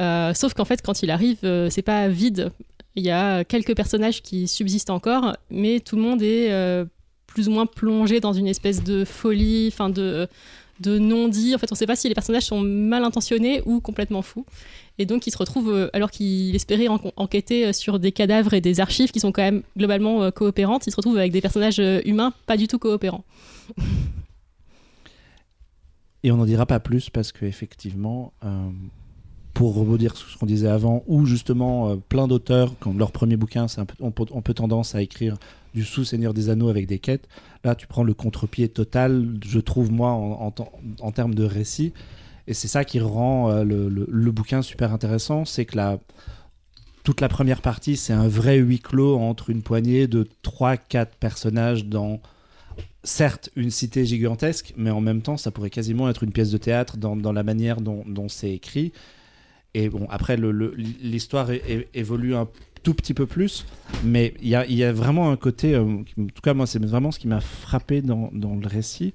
Euh, 0.00 0.34
sauf 0.34 0.54
qu'en 0.54 0.64
fait, 0.64 0.82
quand 0.82 1.02
il 1.02 1.10
arrive, 1.10 1.38
euh, 1.44 1.68
c'est 1.70 1.82
pas 1.82 2.08
vide. 2.08 2.50
Il 2.96 3.04
y 3.04 3.10
a 3.10 3.44
quelques 3.44 3.74
personnages 3.74 4.22
qui 4.22 4.48
subsistent 4.48 4.90
encore, 4.90 5.36
mais 5.50 5.80
tout 5.80 5.96
le 5.96 6.02
monde 6.02 6.22
est 6.22 6.52
euh, 6.52 6.84
plus 7.26 7.48
ou 7.48 7.52
moins 7.52 7.66
plongé 7.66 8.20
dans 8.20 8.32
une 8.32 8.46
espèce 8.46 8.82
de 8.82 9.04
folie, 9.04 9.68
enfin 9.72 9.90
de, 9.90 10.28
de 10.80 10.98
non-dit. 10.98 11.54
En 11.54 11.58
fait, 11.58 11.70
on 11.70 11.74
ne 11.74 11.78
sait 11.78 11.86
pas 11.86 11.96
si 11.96 12.08
les 12.08 12.14
personnages 12.14 12.44
sont 12.44 12.60
mal 12.60 13.04
intentionnés 13.04 13.62
ou 13.66 13.80
complètement 13.80 14.22
fous. 14.22 14.44
Et 14.98 15.06
donc, 15.06 15.26
il 15.26 15.30
se 15.30 15.38
retrouve, 15.38 15.70
euh, 15.72 15.88
alors 15.92 16.10
qu'il 16.10 16.54
espérait 16.54 16.88
en- 16.88 17.00
enquêter 17.16 17.66
euh, 17.66 17.72
sur 17.72 17.98
des 17.98 18.12
cadavres 18.12 18.54
et 18.54 18.60
des 18.60 18.78
archives 18.80 19.10
qui 19.10 19.18
sont 19.20 19.32
quand 19.32 19.42
même 19.42 19.62
globalement 19.76 20.22
euh, 20.22 20.30
coopérantes, 20.30 20.86
il 20.86 20.90
se 20.90 20.96
retrouve 20.96 21.18
avec 21.18 21.32
des 21.32 21.40
personnages 21.40 21.80
humains 22.04 22.32
pas 22.46 22.56
du 22.56 22.68
tout 22.68 22.78
coopérants. 22.78 23.24
Et 26.22 26.30
on 26.30 26.36
n'en 26.36 26.46
dira 26.46 26.64
pas 26.64 26.80
plus 26.80 27.10
parce 27.10 27.32
que 27.32 27.44
effectivement, 27.44 28.32
pour 29.52 29.74
rebondir 29.74 30.16
sur 30.16 30.28
ce 30.28 30.38
qu'on 30.38 30.46
disait 30.46 30.68
avant, 30.68 31.02
ou 31.06 31.26
justement 31.26 31.96
plein 32.08 32.26
d'auteurs, 32.28 32.72
quand 32.80 32.96
leur 32.96 33.12
premier 33.12 33.36
bouquin, 33.36 33.66
on, 34.00 34.10
peut, 34.10 34.24
on 34.30 34.40
peut 34.42 34.54
tendance 34.54 34.94
à 34.94 35.02
écrire 35.02 35.36
du 35.74 35.84
sous-seigneur 35.84 36.32
des 36.32 36.48
anneaux 36.48 36.68
avec 36.68 36.86
des 36.86 36.98
quêtes. 36.98 37.28
Là, 37.64 37.74
tu 37.74 37.86
prends 37.86 38.04
le 38.04 38.14
contre-pied 38.14 38.68
total, 38.68 39.36
je 39.44 39.58
trouve 39.58 39.90
moi, 39.90 40.10
en, 40.12 41.12
termes 41.12 41.34
de 41.34 41.44
récit. 41.44 41.92
Et 42.46 42.54
c'est 42.54 42.68
ça 42.68 42.84
qui 42.84 43.00
rend 43.00 43.50
euh, 43.50 43.64
le, 43.64 44.30
bouquin 44.30 44.62
super 44.62 44.92
intéressant, 44.92 45.44
c'est 45.44 45.64
que 45.64 45.76
la, 45.76 45.98
toute 47.02 47.20
la 47.20 47.28
première 47.28 47.62
partie, 47.62 47.96
c'est 47.96 48.12
un 48.12 48.28
vrai 48.28 48.56
huis 48.56 48.80
clos 48.80 49.18
entre 49.18 49.50
une 49.50 49.62
poignée 49.62 50.06
de 50.06 50.28
3-4 50.44 51.08
personnages 51.18 51.86
dans 51.86 52.20
certes 53.02 53.50
une 53.56 53.70
cité 53.70 54.06
gigantesque, 54.06 54.74
mais 54.76 54.90
en 54.90 55.00
même 55.00 55.22
temps, 55.22 55.36
ça 55.36 55.50
pourrait 55.50 55.70
quasiment 55.70 56.08
être 56.08 56.22
une 56.22 56.32
pièce 56.32 56.50
de 56.50 56.58
théâtre 56.58 56.96
dans, 56.96 57.32
la 57.32 57.42
manière 57.42 57.80
dont, 57.80 58.04
dont 58.06 58.28
c'est 58.28 58.50
écrit. 58.50 58.92
Et 59.74 59.88
bon, 59.88 60.06
après, 60.08 60.36
l'histoire 60.36 61.48
évolue 61.94 62.34
un 62.34 62.48
tout 62.84 62.94
petit 62.94 63.14
peu 63.14 63.26
plus, 63.26 63.66
mais 64.04 64.34
il 64.40 64.48
y 64.48 64.84
a, 64.84 64.92
vraiment 64.92 65.30
un 65.30 65.36
côté, 65.36 65.74
euh, 65.74 65.82
en 65.82 66.04
tout 66.04 66.42
cas, 66.42 66.54
moi, 66.54 66.66
c'est 66.66 66.84
vraiment 66.84 67.10
ce 67.10 67.18
qui 67.18 67.26
m'a 67.26 67.40
frappé 67.40 68.02
dans, 68.02 68.30
le 68.32 68.68
récit, 68.68 69.14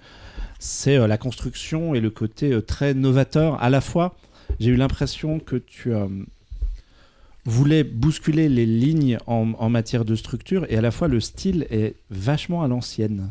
c'est 0.58 0.98
euh, 0.98 1.08
la 1.08 1.18
construction 1.18 1.94
et 1.94 2.02
le 2.02 2.10
côté 2.10 2.52
euh, 2.52 2.62
très 2.62 2.94
novateur. 2.94 3.62
À 3.62 3.70
la 3.70 3.80
fois, 3.80 4.16
j'ai 4.60 4.72
eu 4.72 4.76
l'impression 4.76 5.40
que 5.40 5.56
tu 5.56 5.92
voulais 7.46 7.84
bousculer 7.84 8.50
les 8.50 8.66
lignes 8.66 9.18
en, 9.28 9.70
matière 9.70 10.04
de 10.04 10.16
structure, 10.16 10.66
et 10.70 10.78
à 10.78 10.82
la 10.82 10.92
fois, 10.92 11.08
le 11.08 11.20
style 11.20 11.68
est 11.70 11.96
vachement 12.10 12.64
à 12.64 12.68
l'ancienne. 12.68 13.30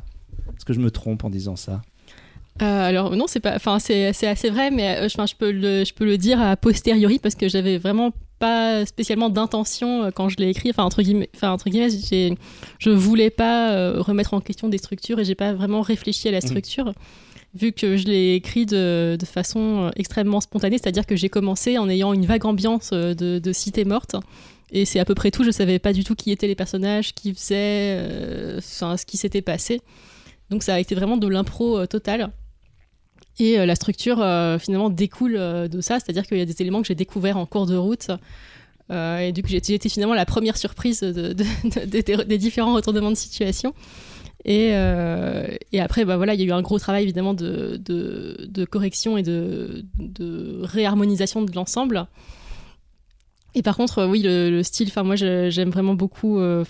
Est-ce 0.57 0.65
que 0.65 0.73
je 0.73 0.81
me 0.81 0.91
trompe 0.91 1.25
en 1.25 1.31
disant 1.31 1.57
ça? 1.57 1.83
Alors 2.61 3.15
non, 3.15 3.27
c'est 3.29 3.39
pas, 3.39 3.55
enfin 3.55 3.79
c'est 3.79 4.07
assez 4.07 4.51
vrai, 4.51 4.73
mais 4.73 5.07
peux 5.39 5.53
le, 5.53 5.85
je 5.85 5.95
peux 5.95 6.05
le 6.05 6.19
dire 6.19 6.41
a 6.41 6.57
posteriori 6.57 7.21
parce 7.21 7.37
que 7.37 7.49
j'avais 7.49 7.79
vraiment 7.79 8.13
pas 8.39 8.87
spécialement 8.87 9.31
d'intention 9.31 10.05
euh, 10.05 10.11
quand 10.11 10.29
je 10.29 10.37
l'ai 10.37 10.49
écrit. 10.49 10.71
Enfin 10.71 10.85
entre 10.85 11.03
guillemets, 11.03 11.31
enfin 11.35 11.51
entre 11.51 11.69
guillemets, 11.71 11.91
je 12.79 12.91
voulais 12.91 13.31
pas 13.31 13.73
euh, 13.73 14.01
remettre 14.01 14.35
en 14.35 14.41
question 14.41 14.69
des 14.69 14.79
structures 14.79 15.19
et 15.19 15.25
j'ai 15.25 15.35
pas 15.35 15.53
vraiment 15.53 15.83
réfléchi 15.83 16.29
à 16.29 16.31
la 16.31 16.41
structure. 16.41 16.93
Vu 17.55 17.73
que 17.73 17.97
je 17.97 18.05
l'ai 18.05 18.35
écrit 18.35 18.67
de, 18.67 19.17
de 19.19 19.27
façon 19.27 19.87
euh, 19.87 19.91
extrêmement 19.97 20.41
spontanée, 20.41 20.77
c'est-à-dire 20.77 21.07
que 21.07 21.17
j'ai 21.17 21.31
commencé 21.31 21.79
en 21.79 21.89
ayant 21.89 22.13
une 22.13 22.27
vague 22.27 22.45
ambiance 22.45 22.91
de, 22.93 23.39
de 23.39 23.53
cité 23.53 23.85
morte, 23.85 24.17
et 24.71 24.85
c'est 24.85 25.01
à 25.01 25.05
peu 25.05 25.15
près 25.15 25.31
tout. 25.31 25.45
Je 25.45 25.51
savais 25.51 25.79
pas 25.79 25.93
du 25.93 26.05
tout 26.05 26.15
qui 26.15 26.31
étaient 26.31 26.47
les 26.47 26.55
personnages, 26.55 27.15
qui 27.15 27.35
faisaient, 27.35 27.97
euh, 27.99 28.59
enfin 28.59 28.97
ce 28.97 29.07
qui 29.07 29.17
s'était 29.17 29.43
passé. 29.43 29.81
Donc 30.51 30.63
ça 30.63 30.75
a 30.75 30.81
été 30.81 30.95
vraiment 30.95 31.17
de 31.17 31.27
l'impro 31.27 31.79
euh, 31.79 31.87
totale. 31.87 32.31
Et 33.41 33.59
euh, 33.59 33.67
la 33.67 33.75
structure 33.75 34.21
euh, 34.21 34.59
finalement 34.59 34.91
découle 34.91 35.37
euh, 35.37 35.69
de 35.69 35.81
ça, 35.81 36.01
c'est-à-dire 36.01 36.27
qu'il 36.27 36.39
y 36.39 36.41
a 36.41 36.47
des 36.47 36.61
éléments 36.61 36.81
que 36.83 36.89
j'ai 36.89 36.95
découverts 36.95 37.37
en 37.37 37.47
cours 37.47 37.67
de 37.67 37.77
route. 37.77 38.11
Et 38.91 39.33
du 39.33 39.43
coup, 39.43 39.49
j'ai 39.51 39.75
été 39.75 39.91
finalement 39.91 40.15
la 40.15 40.25
première 40.25 40.57
surprise 40.57 41.01
de- 41.01 41.13
de- 41.35 41.35
de- 41.35 42.23
des- 42.25 42.39
différents 42.39 42.75
retournements 42.75 43.11
de 43.11 43.17
situation. 43.17 43.75
Et, 44.47 44.73
après, 45.79 46.07
bah 46.07 46.17
voilà, 46.17 46.33
il 46.33 46.41
y 46.41 46.43
a 46.45 46.47
eu 46.47 46.53
un 46.53 46.63
gros 46.63 46.79
travail 46.79 47.03
évidemment 47.03 47.35
de, 47.35 48.65
correction 48.65 49.19
et 49.19 49.23
de, 49.23 49.85
réharmonisation 50.63 51.43
de 51.43 51.53
l'ensemble. 51.55 52.07
Et 53.55 53.61
par 53.61 53.77
contre, 53.77 54.07
oui, 54.07 54.23
le, 54.23 54.49
le 54.49 54.63
style, 54.63 54.91
moi 55.05 55.17
j'aime 55.17 55.69
vraiment 55.69 55.93
beaucoup, 55.95 56.39
le, 56.39 56.65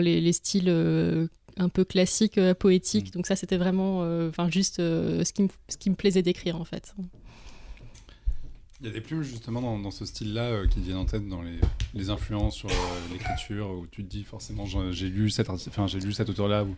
les, 0.00 0.22
les 0.22 0.32
styles 0.32 1.28
un 1.56 1.68
peu 1.68 1.84
classiques, 1.84 2.38
euh, 2.38 2.54
poétiques. 2.54 3.12
Donc 3.12 3.26
ça, 3.26 3.36
c'était 3.36 3.56
vraiment, 3.56 4.02
euh, 4.02 4.30
juste 4.48 4.80
euh, 4.80 5.24
ce 5.24 5.32
qui 5.32 5.42
me, 5.42 5.48
ce 5.68 5.76
qui 5.76 5.90
me 5.90 5.94
plaisait 5.94 6.22
d'écrire 6.22 6.56
en 6.60 6.64
fait. 6.64 6.94
Il 8.80 8.86
y 8.86 8.90
a 8.90 8.92
des 8.92 9.00
plumes 9.00 9.22
justement 9.22 9.62
dans, 9.62 9.78
dans 9.78 9.90
ce 9.90 10.04
style-là 10.04 10.66
qui 10.66 10.80
viennent 10.80 10.98
en 10.98 11.04
tête 11.06 11.26
dans 11.28 11.42
les, 11.42 11.58
les 11.94 12.10
influences 12.10 12.56
sur 12.56 12.68
l'écriture 13.12 13.70
où 13.70 13.86
tu 13.86 14.04
te 14.04 14.10
dis 14.10 14.24
forcément 14.24 14.66
j'ai 14.66 15.08
lu 15.08 15.30
cet 15.30 15.48
arti- 15.48 15.68
enfin 15.68 15.86
j'ai 15.86 16.00
lu 16.00 16.12
cet 16.12 16.28
auteur-là 16.28 16.64
ou 16.64 16.76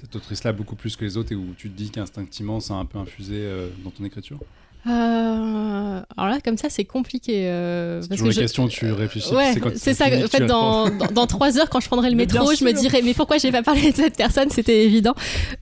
cette 0.00 0.16
autrice-là 0.16 0.52
beaucoup 0.52 0.76
plus 0.76 0.96
que 0.96 1.04
les 1.04 1.16
autres 1.16 1.30
et 1.32 1.36
où 1.36 1.54
tu 1.56 1.70
te 1.70 1.76
dis 1.76 1.90
qu'instinctivement 1.90 2.58
ça 2.58 2.74
a 2.74 2.78
un 2.78 2.86
peu 2.86 2.98
infusé 2.98 3.48
dans 3.84 3.90
ton 3.90 4.04
écriture? 4.04 4.40
Euh, 4.86 6.00
alors 6.16 6.30
là, 6.30 6.38
comme 6.44 6.56
ça, 6.56 6.68
c'est 6.70 6.84
compliqué. 6.84 7.48
euh, 7.48 8.00
C'est 8.02 8.08
toujours 8.08 8.24
que 8.24 8.28
les 8.30 8.34
je- 8.36 8.40
questions, 8.40 8.68
tu 8.68 8.90
réfléchis. 8.92 9.32
Ouais, 9.34 9.52
c'est 9.74 9.94
ça 9.94 10.06
En 10.06 10.28
fait, 10.28 10.46
dans, 10.46 10.84
reprends. 10.84 11.06
dans, 11.06 11.12
dans 11.12 11.26
trois 11.26 11.58
heures, 11.58 11.68
quand 11.70 11.80
je 11.80 11.86
prendrai 11.88 12.10
le 12.10 12.16
Mais 12.16 12.24
métro, 12.26 12.54
je 12.54 12.64
me 12.64 12.70
sûr. 12.70 12.80
dirais, 12.80 13.02
mais 13.02 13.14
pourquoi 13.14 13.38
j'ai 13.38 13.52
pas 13.52 13.62
parlé 13.62 13.90
de 13.92 13.96
cette 13.96 14.16
personne 14.16 14.50
C'était 14.50 14.84
évident. 14.84 15.14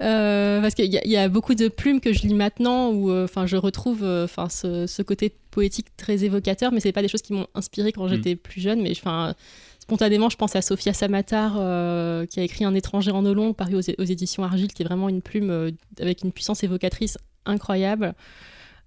Euh, 0.02 0.60
parce 0.60 0.74
qu'il 0.74 0.86
y, 0.92 0.98
a- 0.98 1.04
il 1.04 1.10
y 1.10 1.16
a 1.16 1.28
beaucoup 1.28 1.54
de 1.54 1.68
plumes 1.68 2.00
que 2.00 2.12
je 2.12 2.22
lis 2.22 2.34
maintenant 2.34 2.90
où 2.90 3.10
euh, 3.10 3.24
enfin, 3.24 3.46
je 3.46 3.56
retrouve 3.56 4.04
enfin, 4.04 4.48
ce, 4.48 4.86
ce 4.86 5.02
côté 5.02 5.34
poétique 5.50 5.86
très 5.96 6.24
évocateur, 6.24 6.72
mais 6.72 6.80
c'est 6.80 6.92
pas 6.92 7.02
des 7.02 7.08
choses 7.08 7.22
qui 7.22 7.32
m'ont 7.32 7.46
inspiré 7.54 7.92
quand 7.92 8.06
j'étais 8.08 8.36
plus 8.36 8.60
jeune. 8.60 8.80
Mais 8.80 8.92
enfin, 8.92 9.34
spontanément, 9.80 10.28
je 10.30 10.36
pense 10.36 10.54
à 10.54 10.62
Sophia 10.62 10.92
Samatar, 10.92 11.56
euh, 11.58 12.24
qui 12.26 12.38
a 12.38 12.42
écrit 12.44 12.64
Un 12.64 12.74
étranger 12.74 13.10
en 13.10 13.24
Olon, 13.26 13.52
paru 13.54 13.74
aux, 13.74 13.78
aux 13.80 14.04
éditions 14.04 14.44
Argile, 14.44 14.72
qui 14.72 14.82
est 14.82 14.86
vraiment 14.86 15.08
une 15.08 15.22
plume 15.22 15.50
euh, 15.50 15.70
avec 16.00 16.22
une 16.22 16.30
puissance 16.32 16.62
évocatrice 16.62 17.18
incroyable. 17.46 18.14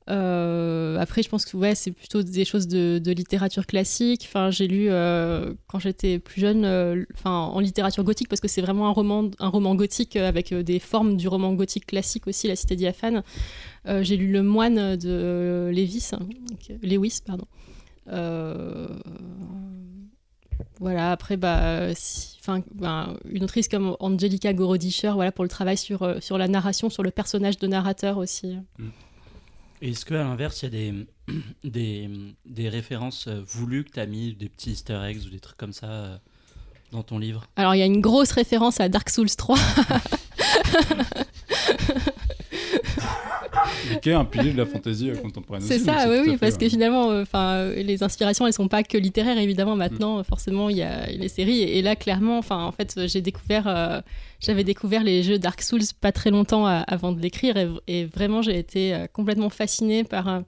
Euh, 0.10 0.98
après, 1.00 1.22
je 1.22 1.30
pense 1.30 1.46
que 1.46 1.56
ouais, 1.56 1.76
c'est 1.76 1.92
plutôt 1.92 2.24
des 2.24 2.44
choses 2.46 2.68
de, 2.68 3.12
littérature 3.12 3.66
classique. 3.66 4.26
Enfin, 4.28 4.50
j'ai 4.50 4.68
lu 4.68 4.88
euh, 4.90 5.54
quand 5.68 5.80
j'étais 5.80 6.20
plus 6.20 6.42
jeune, 6.42 6.66
euh, 6.66 7.04
en 7.24 7.60
littérature 7.60 8.04
gothique, 8.04 8.28
parce 8.28 8.42
que 8.42 8.48
c'est 8.48 8.62
vraiment 8.62 8.88
un 8.88 8.92
roman, 8.92 9.30
un 9.40 9.48
roman 9.50 9.76
gothique 9.76 10.16
avec 10.16 10.54
des 10.54 10.80
formes 10.80 11.18
du 11.18 11.28
roman 11.28 11.54
gothique 11.54 11.86
classique 11.86 12.28
aussi, 12.28 12.48
La 12.48 12.56
Cité 12.56 12.76
diaphane. 12.76 13.24
J'ai 13.86 14.18
lu 14.18 14.32
Le 14.32 14.44
Moine 14.44 14.96
de 14.96 15.70
Lévis, 15.74 16.12
hein, 16.14 16.20
Lewis, 16.82 17.20
pardon. 17.26 17.48
Voilà. 20.80 21.12
Après, 21.12 21.38
bah, 21.38 21.90
bah, 22.74 23.14
une 23.30 23.44
autrice 23.44 23.68
comme 23.68 23.96
Angelica 24.00 24.54
Gorodischer, 24.54 25.12
voilà 25.14 25.32
pour 25.32 25.44
le 25.44 25.50
travail 25.50 25.78
sur 25.78 26.38
la 26.38 26.48
narration, 26.48 26.90
sur 26.90 27.04
le 27.04 27.12
personnage 27.12 27.60
de 27.60 27.68
narrateur 27.68 28.18
aussi. 28.18 28.58
Et 28.80 29.11
Est-ce 29.82 30.06
qu'à 30.06 30.24
l'inverse, 30.24 30.62
il 30.62 30.66
y 30.66 30.68
a 30.68 30.70
des, 30.70 31.08
des, 31.64 32.10
des 32.46 32.70
références 32.70 33.28
euh, 33.28 33.42
voulues 33.46 33.84
que 33.84 33.92
tu 33.92 34.00
as 34.00 34.06
mis, 34.06 34.34
des 34.34 34.48
petits 34.48 34.72
easter 34.72 35.00
eggs 35.04 35.26
ou 35.26 35.30
des 35.30 35.40
trucs 35.40 35.58
comme 35.58 35.74
ça 35.74 35.88
euh, 35.88 36.18
dans 36.92 37.02
ton 37.02 37.18
livre? 37.18 37.46
Alors, 37.56 37.74
il 37.74 37.80
y 37.80 37.82
a 37.82 37.88
une 37.88 38.02
grosse 38.02 38.32
référence 38.32 38.80
à 38.80 38.90
Dark 38.90 39.10
Souls 39.10 39.36
3. 39.36 39.58
Un 44.06 44.26
pilier 44.26 44.52
de 44.54 44.58
la 44.58 44.66
fantasy 44.66 45.10
euh, 45.10 45.16
contemporaine 45.16 45.62
C'est 45.62 45.80
ça, 45.80 46.06
oui, 46.10 46.18
oui, 46.26 46.38
parce 46.38 46.58
que 46.58 46.68
finalement, 46.70 47.12
euh, 47.12 47.22
enfin, 47.24 47.70
les 47.70 48.04
inspirations, 48.04 48.48
elles 48.48 48.54
sont 48.54 48.68
pas 48.68 48.84
que 48.84 48.98
littéraires, 48.98 49.38
évidemment. 49.38 49.76
Maintenant, 49.76 50.20
euh, 50.20 50.24
forcément, 50.24 50.70
il 50.70 50.78
y 50.78 50.82
a 50.82 51.08
les 51.08 51.28
séries. 51.28 51.62
Et, 51.62 51.82
là, 51.82 51.96
clairement, 51.96 52.38
enfin, 52.38 52.64
en 52.64 52.72
fait, 52.72 53.08
j'ai 53.08 53.22
découvert, 53.22 53.68
euh, 53.68 54.02
j'avais 54.40 54.64
découvert 54.64 55.04
les 55.04 55.24
jeux 55.24 55.40
Dark 55.40 55.62
Souls 55.62 55.82
pas 56.00 56.12
très 56.12 56.32
longtemps 56.32 56.66
avant 56.66 57.12
de 57.12 57.22
l'écrire, 57.22 57.58
et, 57.58 57.70
et 57.88 58.06
vraiment, 58.06 58.42
j'ai 58.42 58.58
été 58.58 58.94
euh, 58.94 59.08
complètement 59.12 59.50
fascinée 59.50 60.04
par 60.04 60.28
euh, 60.28 60.40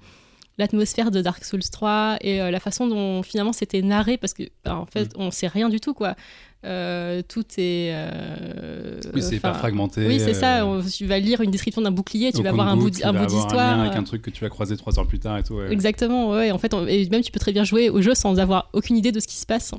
l'atmosphère 0.58 1.12
de 1.12 1.22
Dark 1.22 1.44
Souls 1.44 1.64
3 1.64 2.18
et 2.22 2.42
euh, 2.42 2.52
la 2.52 2.60
façon 2.60 2.88
dont 2.88 3.24
finalement 3.24 3.54
c'était 3.54 3.82
narré, 3.82 4.18
parce 4.18 4.34
que, 4.34 4.44
bah, 4.64 4.76
en 4.76 4.86
fait, 4.86 5.10
on 5.16 5.32
sait 5.32 5.48
rien 5.48 5.70
du 5.70 5.80
tout, 5.80 5.94
quoi. 5.94 6.16
Euh, 6.66 7.22
tout 7.28 7.44
est. 7.58 7.92
euh, 7.94 9.00
Oui, 9.14 9.22
c'est 9.22 9.40
pas 9.40 9.54
fragmenté. 9.54 10.08
Oui, 10.08 10.20
c'est 10.20 10.34
ça. 10.34 10.64
euh, 10.66 10.82
tu 10.82 11.06
vas 11.06 11.20
lire 11.20 11.42
une 11.42 11.52
description 11.52 11.82
d'un 11.82 11.92
bouclier, 11.92 12.32
tu 12.32 12.42
vas 12.42 12.50
avoir 12.50 12.70
un 12.70 12.78
bout, 12.78 12.90
un 13.04 13.14
bout 13.14 13.26
d'histoire. 13.26 13.82
avec 13.82 13.96
un 13.98 14.04
truc 14.04 14.22
que 14.22 14.30
tu 14.30 14.44
vas 14.44 14.50
croiser 14.50 14.78
trois 14.78 14.98
heures 14.98 15.08
plus 15.08 15.20
tard 15.20 15.38
et 15.38 15.44
tout. 15.44 15.56
ouais. 15.56 15.72
Exactement, 15.72 16.32
ouais. 16.32 16.52
En 16.52 16.58
fait, 16.58 16.74
on- 16.74 16.88
et 16.88 17.08
même 17.10 17.22
tu 17.22 17.32
peux 17.32 17.40
très 17.40 17.52
bien 17.52 17.64
jouer 17.66 17.90
au 17.90 18.02
jeu 18.02 18.16
sans 18.16 18.40
avoir 18.40 18.70
aucune 18.74 18.98
idée 18.98 19.12
de 19.12 19.20
ce 19.20 19.28
qui 19.28 19.36
se 19.36 19.46
passe. 19.46 19.74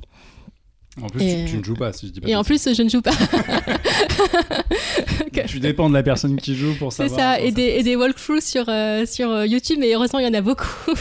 En 1.02 1.08
plus, 1.08 1.22
Et- 1.24 1.44
tu, 1.46 1.52
tu 1.52 1.58
ne 1.58 1.64
joues 1.64 1.74
pas, 1.74 1.92
si 1.92 2.06
je 2.06 2.12
dis 2.12 2.20
pas. 2.20 2.28
Et 2.28 2.32
de 2.32 2.36
en 2.36 2.44
plus, 2.44 2.72
je 2.72 2.82
ne 2.82 2.88
joue 2.88 3.02
pas. 3.02 3.10
tu 5.48 5.58
dépends 5.60 5.88
de 5.88 5.94
la 5.94 6.02
personne 6.02 6.36
qui 6.36 6.54
joue 6.54 6.74
pour 6.78 6.92
C'est 6.92 7.08
savoir. 7.08 7.36
ça. 7.36 7.40
Et 7.40 7.50
des, 7.50 7.62
et 7.62 7.82
des 7.82 7.96
walkthroughs 7.96 8.40
sur, 8.40 8.66
euh, 8.68 9.04
sur 9.06 9.44
YouTube, 9.44 9.78
mais 9.80 9.92
heureusement, 9.94 10.18
il 10.20 10.26
y 10.26 10.28
en 10.28 10.34
a 10.34 10.40
beaucoup. 10.40 10.66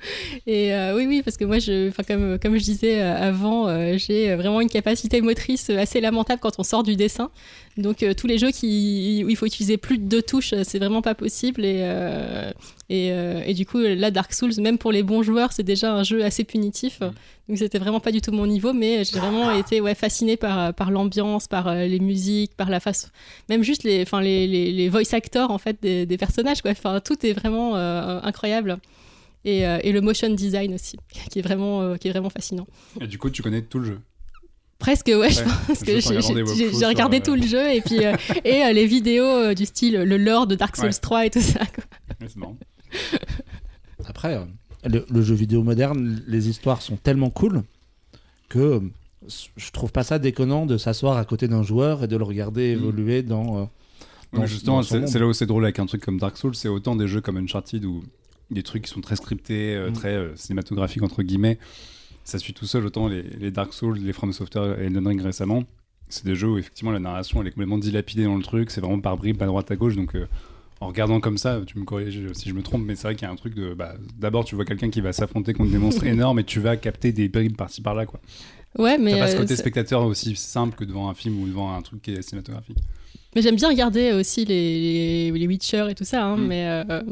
Et 0.46 0.72
euh, 0.74 0.94
oui, 0.96 1.06
oui, 1.06 1.22
parce 1.22 1.36
que 1.36 1.44
moi, 1.44 1.58
je, 1.58 1.90
comme, 2.06 2.38
comme 2.38 2.56
je 2.56 2.64
disais 2.64 3.00
euh, 3.00 3.16
avant, 3.16 3.68
euh, 3.68 3.96
j'ai 3.96 4.34
vraiment 4.36 4.60
une 4.60 4.68
capacité 4.68 5.20
motrice 5.20 5.70
assez 5.70 6.00
lamentable 6.00 6.40
quand 6.40 6.58
on 6.58 6.62
sort 6.62 6.82
du 6.82 6.96
dessin. 6.96 7.30
Donc, 7.76 8.02
euh, 8.02 8.14
tous 8.14 8.26
les 8.26 8.38
jeux 8.38 8.50
qui, 8.50 9.22
où 9.24 9.28
il 9.28 9.36
faut 9.36 9.46
utiliser 9.46 9.76
plus 9.76 9.98
de 9.98 10.04
deux 10.04 10.22
touches, 10.22 10.54
c'est 10.64 10.78
vraiment 10.78 11.02
pas 11.02 11.14
possible. 11.14 11.64
Et, 11.64 11.84
et, 12.90 13.08
et 13.08 13.54
du 13.54 13.66
coup, 13.66 13.78
là, 13.78 14.10
Dark 14.10 14.32
Souls, 14.32 14.52
même 14.60 14.78
pour 14.78 14.92
les 14.92 15.02
bons 15.02 15.22
joueurs, 15.22 15.52
c'est 15.52 15.62
déjà 15.62 15.92
un 15.92 16.02
jeu 16.02 16.24
assez 16.24 16.44
punitif. 16.44 17.00
Donc, 17.00 17.58
c'était 17.58 17.78
vraiment 17.78 18.00
pas 18.00 18.10
du 18.10 18.20
tout 18.20 18.32
mon 18.32 18.46
niveau, 18.46 18.72
mais 18.72 19.04
j'ai 19.04 19.18
vraiment 19.18 19.50
été 19.52 19.80
ouais, 19.80 19.94
fascinée 19.94 20.36
par, 20.36 20.74
par 20.74 20.90
l'ambiance, 20.90 21.46
par 21.46 21.72
les 21.74 22.00
musiques, 22.00 22.54
par 22.56 22.68
la 22.68 22.80
façon. 22.80 23.08
Même 23.48 23.62
juste 23.62 23.84
les, 23.84 24.04
les, 24.04 24.46
les, 24.46 24.72
les 24.72 24.88
voice 24.88 25.12
actors 25.14 25.50
en 25.50 25.58
fait, 25.58 25.76
des, 25.80 26.04
des 26.04 26.18
personnages. 26.18 26.62
Quoi. 26.62 26.72
Enfin, 26.72 27.00
tout 27.00 27.24
est 27.24 27.32
vraiment 27.32 27.76
incroyable. 27.76 28.78
Et, 29.48 29.66
euh, 29.66 29.78
et 29.82 29.92
le 29.92 30.00
motion 30.00 30.28
design 30.30 30.74
aussi, 30.74 30.96
qui 31.30 31.38
est 31.38 31.42
vraiment, 31.42 31.80
euh, 31.82 31.96
qui 31.96 32.08
est 32.08 32.10
vraiment 32.10 32.30
fascinant. 32.30 32.66
Et 33.00 33.06
du 33.06 33.16
coup, 33.18 33.30
tu 33.30 33.42
connais 33.42 33.62
tout 33.62 33.78
le 33.78 33.84
jeu. 33.86 33.98
Presque, 34.78 35.06
ouais, 35.08 35.30
je 35.30 35.42
pense 35.42 35.80
que 35.82 35.92
j'ai- 36.00 36.00
sur, 36.72 36.86
regardé 36.88 37.16
euh, 37.18 37.22
tout 37.24 37.34
le 37.34 37.42
jeu 37.46 37.72
et 37.72 37.80
puis 37.80 38.04
euh, 38.04 38.14
et 38.44 38.62
euh, 38.62 38.72
les 38.72 38.86
vidéos 38.86 39.24
euh, 39.24 39.54
du 39.54 39.64
style 39.66 39.94
le 40.02 40.16
lore 40.16 40.46
de 40.46 40.54
Dark 40.54 40.76
Souls 40.76 40.86
Ouais. 40.86 40.92
3 40.92 41.26
et 41.26 41.30
tout 41.30 41.40
ça. 41.40 41.60
quoi. 41.66 41.84
Marrant. 42.36 42.56
Après, 44.06 44.38
le, 44.84 45.04
le 45.10 45.22
jeu 45.22 45.34
vidéo 45.34 45.62
moderne, 45.62 46.22
les 46.26 46.48
histoires 46.48 46.82
sont 46.82 46.96
tellement 46.96 47.30
cool 47.30 47.62
que 48.48 48.80
je 49.56 49.70
trouve 49.72 49.92
pas 49.92 50.04
ça 50.04 50.18
déconnant 50.18 50.64
de 50.64 50.78
s'asseoir 50.78 51.16
à 51.16 51.24
côté 51.24 51.48
d'un 51.48 51.62
joueur 51.62 52.04
et 52.04 52.08
de 52.08 52.16
le 52.16 52.24
regarder 52.24 52.74
Mm. 52.74 52.78
évoluer 52.78 53.22
dans. 53.22 53.58
euh, 53.58 53.64
dans- 54.32 54.46
justement, 54.46 54.82
c'est 54.82 55.18
là 55.18 55.26
où 55.26 55.32
c'est 55.32 55.46
drôle 55.46 55.64
avec 55.64 55.78
un 55.78 55.86
truc 55.86 56.02
comme 56.04 56.18
Dark 56.18 56.36
Souls, 56.36 56.54
c'est 56.54 56.68
autant 56.68 56.94
des 56.96 57.08
jeux 57.08 57.20
comme 57.20 57.36
Uncharted 57.36 57.84
où 57.84 58.04
des 58.50 58.62
trucs 58.62 58.84
qui 58.84 58.90
sont 58.90 59.00
très 59.00 59.16
scriptés, 59.16 59.74
euh, 59.74 59.90
Mm. 59.90 59.92
très 59.92 60.14
euh, 60.14 60.36
cinématographiques 60.36 61.02
entre 61.02 61.22
guillemets, 61.22 61.58
ça 62.24 62.38
suit 62.38 62.52
tout 62.54 62.66
seul. 62.66 62.86
Autant 62.86 63.08
les, 63.08 63.22
les 63.22 63.50
Dark 63.50 63.72
Souls, 63.72 63.98
les 63.98 64.12
From 64.12 64.32
Software 64.32 64.80
et 64.80 64.86
Elden 64.86 65.06
Ring 65.06 65.20
récemment, 65.22 65.64
c'est 66.08 66.24
des 66.24 66.34
jeux 66.34 66.48
où 66.48 66.58
effectivement 66.58 66.90
la 66.92 66.98
narration 67.00 67.40
elle 67.42 67.48
est 67.48 67.50
complètement 67.50 67.78
dilapidée 67.78 68.24
dans 68.24 68.36
le 68.36 68.42
truc, 68.42 68.70
c'est 68.70 68.80
vraiment 68.80 69.00
par 69.00 69.16
bribes, 69.16 69.42
à 69.42 69.46
droite 69.46 69.70
à 69.70 69.76
gauche. 69.76 69.96
Donc 69.96 70.14
euh, 70.14 70.26
en 70.80 70.86
regardant 70.88 71.18
comme 71.20 71.38
ça, 71.38 71.60
tu 71.66 71.78
me 71.78 71.84
corriges 71.84 72.32
si 72.34 72.48
je 72.48 72.54
me 72.54 72.62
trompe, 72.62 72.84
mais 72.86 72.94
c'est 72.94 73.02
vrai 73.08 73.14
qu'il 73.16 73.26
y 73.26 73.28
a 73.28 73.32
un 73.32 73.36
truc 73.36 73.54
de. 73.54 73.74
bah, 73.74 73.94
D'abord, 74.18 74.44
tu 74.44 74.54
vois 74.54 74.64
quelqu'un 74.64 74.90
qui 74.90 75.00
va 75.00 75.12
s'affronter 75.12 75.52
contre 75.52 75.70
des 75.72 75.78
monstres 75.78 76.04
énormes 76.06 76.38
et 76.38 76.44
tu 76.44 76.60
vas 76.60 76.76
capter 76.76 77.12
des 77.12 77.28
bribes 77.28 77.56
par-ci 77.56 77.80
par-là. 77.82 78.06
quoi. 78.06 78.20
Ouais, 78.78 78.96
mais 78.96 79.12
T'as 79.12 79.18
pas 79.20 79.28
ce 79.28 79.36
côté 79.36 79.56
spectateur 79.56 80.04
aussi 80.04 80.36
simple 80.36 80.76
que 80.76 80.84
devant 80.84 81.08
un 81.08 81.14
film 81.14 81.42
ou 81.42 81.46
devant 81.48 81.74
un 81.74 81.82
truc 81.82 82.00
qui 82.02 82.12
est 82.12 82.22
cinématographique. 82.22 82.78
Mais 83.34 83.42
j'aime 83.42 83.56
bien 83.56 83.68
regarder 83.68 84.12
aussi 84.12 84.44
les, 84.44 85.30
les, 85.30 85.38
les 85.38 85.46
Witcher 85.48 85.86
et 85.90 85.94
tout 85.94 86.04
ça, 86.04 86.24
hein, 86.24 86.36
Mm. 86.36 86.46
mais, 86.46 86.66
euh, 86.88 87.02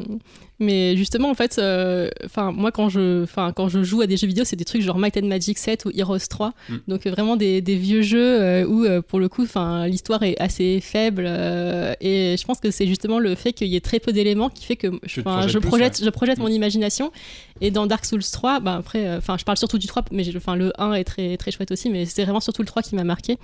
mais 0.59 0.97
justement, 0.97 1.31
en 1.31 1.35
fait, 1.35 1.59
euh, 1.59 2.09
moi, 2.55 2.71
quand 2.73 2.89
je, 2.89 3.23
enfin 3.23 3.53
quand 3.55 3.69
je 3.69 3.83
joue 3.83 4.01
à 4.01 4.07
des 4.07 4.17
jeux 4.17 4.27
vidéo, 4.27 4.45
c'est 4.45 4.57
des 4.57 4.65
trucs 4.65 4.83
genre 4.83 4.99
Might 4.99 5.17
and 5.17 5.27
Magic 5.27 5.59
7 5.59 5.85
ou 5.85 5.91
Heroes 5.95 6.19
3, 6.29 6.53
Mm. 6.69 6.75
donc 6.89 7.07
euh, 7.07 7.11
vraiment 7.11 7.37
des, 7.37 7.61
des 7.61 7.77
vieux 7.77 8.03
jeux 8.03 8.41
euh, 8.41 8.65
où, 8.67 8.87
pour 9.03 9.19
le 9.21 9.29
coup, 9.29 9.43
enfin 9.43 9.87
l'histoire 9.87 10.23
est 10.23 10.39
assez 10.41 10.81
faible, 10.81 11.25
euh, 11.27 11.95
et 12.01 12.37
je 12.39 12.45
pense 12.45 12.61
que 12.61 12.71
c'est 12.71 12.87
justement 12.87 13.19
le 13.19 13.35
fait 13.35 13.53
qu'il 13.53 13.69
y 13.69 13.77
ait 13.77 13.81
très 13.81 14.01
peu 14.01 14.13
d'éléments 14.13 14.49
qui 14.49 14.65
fait 14.65 14.77
que 14.77 14.89
je 15.05 15.21
plus, 15.21 15.61
projette, 15.61 15.99
ouais. 15.99 16.05
je 16.05 16.11
projette 16.11 16.39
Mm. 16.39 16.43
mon 16.43 16.49
imagination, 16.49 17.13
et 17.61 17.71
dans 17.71 17.87
Dark 17.87 18.05
Souls 18.05 18.23
3, 18.23 18.61
bah 18.61 18.75
après, 18.77 19.17
enfin 19.17 19.37
je 19.39 19.45
parle 19.45 19.57
surtout 19.59 19.79
du 19.79 19.87
3, 19.87 20.05
mais 20.13 20.25
enfin 20.37 20.57
le 20.57 20.73
1 20.79 20.93
est 20.95 21.05
très, 21.05 21.37
très 21.37 21.51
chouette 21.51 21.71
aussi, 21.71 21.91
mais 21.91 22.05
c'est 22.07 22.25
vraiment 22.25 22.41
surtout 22.41 22.63
le 22.63 22.67
3 22.67 22.83
qui 22.83 22.95
m'a 22.95 23.05
marqué. 23.05 23.37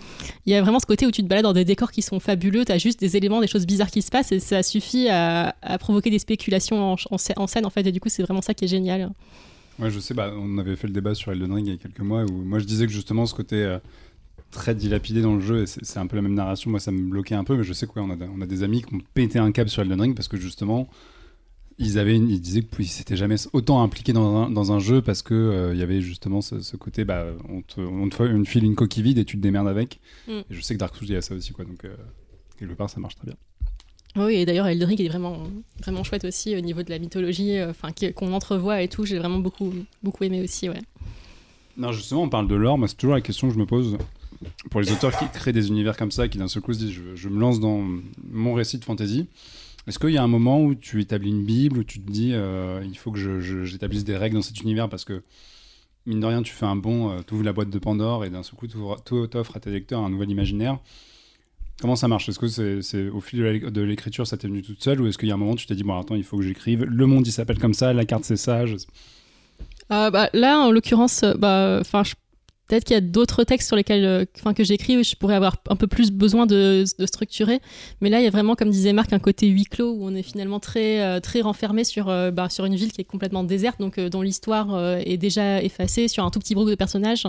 Il 0.46 0.52
y 0.52 0.56
a 0.56 0.62
vraiment 0.62 0.78
ce 0.80 0.86
côté 0.86 1.06
où 1.06 1.10
tu 1.10 1.22
te 1.22 1.26
balades 1.28 1.44
dans 1.44 1.52
des 1.52 1.64
décors 1.64 1.92
qui 1.92 2.02
sont 2.02 2.20
fabuleux, 2.20 2.64
tu 2.64 2.72
as 2.72 2.78
juste 2.78 3.00
des 3.00 3.16
éléments, 3.16 3.40
des 3.40 3.46
choses 3.46 3.66
bizarres 3.66 3.90
qui 3.90 4.02
se 4.02 4.10
passent 4.10 4.32
et 4.32 4.40
ça 4.40 4.62
suffit 4.62 5.08
à, 5.08 5.54
à 5.62 5.78
provoquer 5.78 6.10
des 6.10 6.18
spéculations 6.18 6.92
en, 6.92 6.96
en 7.10 7.16
scè- 7.16 7.38
en 7.38 7.46
scène 7.46 7.66
en 7.66 7.70
fait 7.70 7.86
et 7.86 7.92
du 7.92 8.00
coup 8.00 8.08
c'est 8.08 8.22
vraiment 8.22 8.42
ça 8.42 8.54
qui 8.54 8.64
est 8.64 8.68
génial. 8.68 9.10
Ouais, 9.78 9.90
je 9.90 9.98
sais, 10.00 10.12
bah, 10.14 10.32
on 10.36 10.58
avait 10.58 10.76
fait 10.76 10.86
le 10.86 10.92
débat 10.92 11.14
sur 11.14 11.32
Elden 11.32 11.52
Ring 11.52 11.66
il 11.66 11.70
y 11.72 11.74
a 11.74 11.78
quelques 11.78 12.00
mois 12.00 12.24
où 12.24 12.32
moi 12.32 12.58
je 12.58 12.64
disais 12.64 12.86
que 12.86 12.92
justement 12.92 13.24
ce 13.26 13.34
côté 13.34 13.56
euh, 13.64 13.78
très 14.50 14.74
dilapidé 14.74 15.22
dans 15.22 15.34
le 15.34 15.40
jeu, 15.40 15.62
et 15.62 15.66
c'est 15.66 15.98
un 15.98 16.06
peu 16.06 16.16
la 16.16 16.22
même 16.22 16.34
narration, 16.34 16.70
moi 16.70 16.78
ça 16.78 16.92
me 16.92 17.00
bloquait 17.08 17.34
un 17.34 17.42
peu, 17.44 17.56
mais 17.56 17.64
je 17.64 17.72
sais 17.72 17.86
qu'on 17.86 18.10
a, 18.10 18.16
on 18.36 18.40
a 18.42 18.46
des 18.46 18.62
amis 18.62 18.82
qui 18.82 18.94
ont 18.94 19.00
pété 19.14 19.38
un 19.38 19.50
câble 19.50 19.70
sur 19.70 19.80
Elden 19.82 20.00
Ring 20.00 20.14
parce 20.14 20.28
que 20.28 20.36
justement 20.36 20.88
ils, 21.78 21.98
avaient 21.98 22.14
une- 22.14 22.28
ils 22.28 22.40
disaient 22.40 22.62
qu'ils 22.62 22.86
s'étaient 22.86 23.16
jamais 23.16 23.36
autant 23.54 23.82
impliqués 23.82 24.12
dans 24.12 24.36
un, 24.36 24.50
dans 24.50 24.72
un 24.72 24.78
jeu 24.78 25.00
parce 25.00 25.22
que 25.22 25.32
euh, 25.34 25.74
y 25.74 25.82
avait 25.82 26.02
justement 26.02 26.42
ce, 26.42 26.60
ce 26.60 26.76
côté, 26.76 27.04
bah, 27.06 27.24
on, 27.48 27.62
te, 27.62 27.80
on 27.80 28.08
te 28.10 28.44
file 28.44 28.64
une 28.64 28.74
coquille 28.74 29.02
vide 29.02 29.18
et 29.18 29.24
tu 29.24 29.38
te 29.38 29.42
démerdes 29.42 29.68
avec. 29.68 29.98
Mm. 30.28 30.32
Et 30.32 30.44
je 30.50 30.60
sais 30.60 30.74
que 30.74 30.78
Dark 30.78 30.94
Souls 30.94 31.08
il 31.08 31.14
y 31.14 31.16
a 31.16 31.22
ça 31.22 31.34
aussi, 31.34 31.52
quoi, 31.52 31.64
donc 31.64 31.84
euh, 31.86 31.96
quelque 32.58 32.74
part 32.74 32.90
ça 32.90 33.00
marche 33.00 33.16
très 33.16 33.24
bien. 33.26 33.36
Oui 34.16 34.34
et 34.34 34.46
d'ailleurs 34.46 34.66
Elden 34.66 34.88
Ring 34.88 35.00
est 35.00 35.08
vraiment, 35.08 35.38
vraiment 35.80 36.04
chouette 36.04 36.24
aussi 36.24 36.54
au 36.54 36.60
niveau 36.60 36.82
de 36.82 36.90
la 36.90 36.98
mythologie, 36.98 37.56
euh, 37.58 37.70
enfin 37.70 37.88
qu'on 38.14 38.32
entrevoit 38.32 38.82
et 38.82 38.88
tout, 38.88 39.06
j'ai 39.06 39.18
vraiment 39.18 39.38
beaucoup, 39.38 39.72
beaucoup 40.02 40.24
aimé 40.24 40.42
aussi. 40.42 40.68
Ouais. 40.68 40.80
Non, 41.78 41.92
justement, 41.92 42.22
on 42.22 42.28
parle 42.28 42.48
de 42.48 42.54
lore. 42.54 42.76
Moi, 42.76 42.88
c'est 42.88 42.96
toujours 42.96 43.14
la 43.14 43.22
question 43.22 43.48
que 43.48 43.54
je 43.54 43.58
me 43.58 43.64
pose 43.64 43.96
pour 44.70 44.80
les 44.80 44.92
auteurs 44.92 45.16
qui 45.16 45.24
créent 45.32 45.52
des 45.52 45.68
univers 45.68 45.96
comme 45.96 46.10
ça, 46.10 46.28
qui 46.28 46.36
d'un 46.36 46.48
seul 46.48 46.62
coup 46.62 46.74
se 46.74 46.80
disent 46.80 47.00
je, 47.14 47.28
me 47.28 47.40
lance 47.40 47.60
dans 47.60 47.82
mon 48.30 48.52
récit 48.52 48.78
de 48.78 48.84
fantasy. 48.84 49.28
Est-ce 49.86 49.98
qu'il 49.98 50.10
y 50.10 50.18
a 50.18 50.22
un 50.22 50.28
moment 50.28 50.62
où 50.62 50.74
tu 50.74 51.00
établis 51.00 51.30
une 51.30 51.44
Bible, 51.44 51.78
où 51.78 51.84
tu 51.84 52.00
te 52.00 52.10
dis 52.10 52.32
euh, 52.34 52.82
il 52.84 52.96
faut 52.96 53.10
que 53.10 53.40
j'établisse 53.64 54.04
des 54.04 54.16
règles 54.16 54.36
dans 54.36 54.42
cet 54.42 54.60
univers 54.60 54.88
parce 54.88 55.04
que, 55.04 55.22
mine 56.04 56.20
de 56.20 56.26
rien, 56.26 56.42
tu 56.42 56.52
fais 56.52 56.66
un 56.66 56.76
bond, 56.76 57.22
tu 57.26 57.34
ouvres 57.34 57.44
la 57.44 57.52
boîte 57.52 57.70
de 57.70 57.78
Pandore 57.78 58.24
et 58.26 58.30
d'un 58.30 58.42
seul 58.42 58.56
coup, 58.56 58.66
tu 58.66 58.76
t'offres 59.30 59.56
à 59.56 59.60
tes 59.60 59.70
lecteurs 59.70 60.00
un 60.00 60.10
nouvel 60.10 60.30
imaginaire 60.30 60.78
Comment 61.80 61.96
ça 61.96 62.06
marche? 62.06 62.28
Est-ce 62.28 62.38
que 62.38 62.80
c'est 62.80 63.08
au 63.08 63.20
fil 63.20 63.40
de 63.40 63.80
l'écriture, 63.82 64.26
ça 64.26 64.36
t'est 64.36 64.46
venu 64.46 64.62
toute 64.62 64.82
seule? 64.82 65.00
Ou 65.00 65.06
est-ce 65.08 65.18
qu'il 65.18 65.28
y 65.28 65.32
a 65.32 65.34
un 65.34 65.38
moment 65.38 65.52
où 65.52 65.56
tu 65.56 65.66
t'es 65.66 65.74
dit, 65.74 65.82
bon, 65.82 65.98
attends, 65.98 66.14
il 66.14 66.22
faut 66.24 66.36
que 66.36 66.42
j'écrive, 66.44 66.84
le 66.84 67.06
monde 67.06 67.26
il 67.26 67.32
s'appelle 67.32 67.58
comme 67.58 67.74
ça, 67.74 67.92
la 67.92 68.04
carte 68.04 68.24
c'est 68.24 68.36
ça 68.36 68.64
Euh, 69.90 70.10
bah, 70.10 70.30
là, 70.32 70.58
en 70.60 70.70
l'occurrence, 70.70 71.22
euh, 71.24 71.34
bah, 71.34 71.78
enfin, 71.80 72.02
je- 72.04 72.14
peut-être 72.72 72.84
qu'il 72.84 72.94
y 72.94 72.96
a 72.96 73.02
d'autres 73.02 73.44
textes 73.44 73.66
sur 73.66 73.76
lesquels, 73.76 74.04
euh, 74.06 74.24
enfin, 74.38 74.54
que 74.54 74.64
j'écris, 74.64 74.96
où 74.96 75.02
je 75.02 75.14
pourrais 75.14 75.34
avoir 75.34 75.56
un 75.68 75.76
peu 75.76 75.86
plus 75.86 76.10
besoin 76.10 76.46
de, 76.46 76.84
de 76.98 77.06
structurer. 77.06 77.60
Mais 78.00 78.08
là, 78.08 78.18
il 78.20 78.24
y 78.24 78.26
a 78.26 78.30
vraiment, 78.30 78.54
comme 78.54 78.70
disait 78.70 78.94
Marc, 78.94 79.12
un 79.12 79.18
côté 79.18 79.46
huis 79.48 79.64
clos 79.66 79.92
où 79.92 80.06
on 80.06 80.14
est 80.14 80.22
finalement 80.22 80.58
très, 80.58 81.02
euh, 81.02 81.20
très 81.20 81.42
renfermé 81.42 81.84
sur, 81.84 82.08
euh, 82.08 82.30
bah, 82.30 82.48
sur 82.48 82.64
une 82.64 82.74
ville 82.74 82.90
qui 82.90 83.02
est 83.02 83.04
complètement 83.04 83.44
déserte, 83.44 83.78
donc 83.78 84.00
dont 84.00 84.22
l'histoire 84.22 84.98
est 85.04 85.18
déjà 85.18 85.62
effacée 85.62 86.08
sur 86.08 86.24
un 86.24 86.30
tout 86.30 86.38
petit 86.38 86.54
groupe 86.54 86.70
de 86.70 86.74
personnages. 86.74 87.24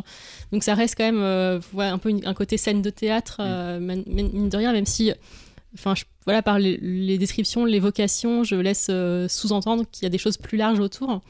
Donc 0.54 0.64
ça 0.64 0.76
reste 0.76 0.96
quand 0.98 1.12
même, 1.12 1.60
ouais, 1.74 1.86
un 1.88 1.98
peu 1.98 2.08
une- 2.10 2.26
un 2.26 2.34
côté 2.34 2.56
scène 2.58 2.82
de 2.82 2.90
théâtre, 2.90 3.42
man- 3.42 4.04
mine 4.08 4.48
de 4.48 4.56
rien, 4.58 4.72
même 4.72 4.86
si. 4.86 5.12
Enfin, 5.74 5.94
je- 5.96 6.04
voilà, 6.26 6.42
par 6.42 6.58
les, 6.60 6.78
les 6.78 7.18
descriptions, 7.18 7.66
l'évocation, 7.66 8.44
je 8.46 8.56
laisse 8.56 8.88
euh, 8.90 9.28
sous-entendre 9.28 9.84
qu'il 9.92 10.04
y 10.04 10.06
a 10.06 10.10
des 10.10 10.18
choses 10.20 10.38
plus 10.38 10.58
larges 10.58 10.80
autour. 10.80 11.22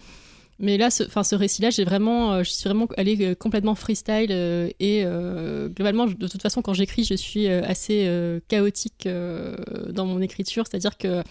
Mais 0.59 0.77
là, 0.77 0.89
ce, 0.91 1.03
enfin, 1.03 1.23
ce 1.23 1.35
récit-là, 1.35 1.69
j'ai 1.71 1.83
vraiment, 1.83 2.33
euh, 2.33 2.43
je 2.43 2.51
suis 2.51 2.63
vraiment 2.69 2.87
allée 2.95 3.17
euh, 3.21 3.35
complètement 3.35 3.75
freestyle 3.75 4.27
euh, 4.31 4.69
et 4.79 5.01
euh, 5.03 5.67
globalement, 5.69 6.07
je- 6.07 6.15
de 6.15 6.27
toute 6.27 6.41
façon, 6.41 6.61
quand 6.61 6.73
j'écris, 6.73 7.03
je 7.03 7.15
suis 7.15 7.47
euh, 7.47 7.61
assez 7.65 8.05
euh, 8.07 8.39
chaotique 8.47 9.05
euh, 9.07 9.55
dans 9.89 10.05
mon 10.05 10.21
écriture, 10.21 10.65
c'est-à-dire 10.69 10.97
que 10.97 11.23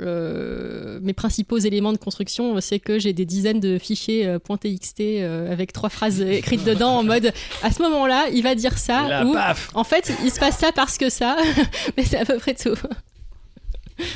euh, 0.00 1.00
mes 1.02 1.12
principaux 1.12 1.58
éléments 1.58 1.92
de 1.92 1.98
construction, 1.98 2.60
c'est 2.60 2.78
que 2.78 2.98
j'ai 2.98 3.12
des 3.12 3.24
dizaines 3.26 3.58
de 3.60 3.78
fichiers 3.78 4.26
euh, 4.26 4.38
.txt 4.38 5.00
euh, 5.00 5.50
avec 5.52 5.72
trois 5.72 5.88
phrases 5.88 6.20
écrites 6.20 6.64
dedans 6.66 6.98
en 6.98 7.02
mode 7.04 7.32
à 7.62 7.72
ce 7.72 7.82
moment-là, 7.82 8.28
il 8.32 8.42
va 8.42 8.54
dire 8.54 8.78
ça 8.78 9.24
ou 9.26 9.32
paf 9.32 9.70
en 9.74 9.84
fait, 9.84 10.12
il 10.24 10.30
se 10.30 10.38
passe 10.38 10.58
ça 10.58 10.70
parce 10.72 10.98
que 10.98 11.10
ça, 11.10 11.36
mais 11.96 12.04
c'est 12.04 12.18
à 12.18 12.24
peu 12.24 12.36
près 12.38 12.54
tout. 12.54 12.76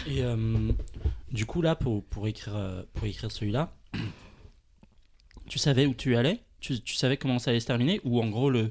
Et 0.07 0.23
euh, 0.23 0.37
du 1.33 1.47
coup, 1.47 1.63
là, 1.63 1.75
pour, 1.75 2.05
pour 2.05 2.29
écrire, 2.29 2.85
pour 2.95 3.07
écrire 3.07 3.33
celui-là, 3.33 3.73
tu 5.53 5.59
savais 5.59 5.85
où 5.85 5.93
tu 5.95 6.17
allais 6.17 6.41
tu, 6.61 6.81
tu 6.81 6.95
savais 6.95 7.17
comment 7.19 7.39
ça 7.39 7.51
allait 7.51 7.61
se 7.61 7.67
terminer 7.67 8.01
Ou 8.05 8.23
en 8.23 8.29
gros, 8.29 8.49
le, 8.49 8.71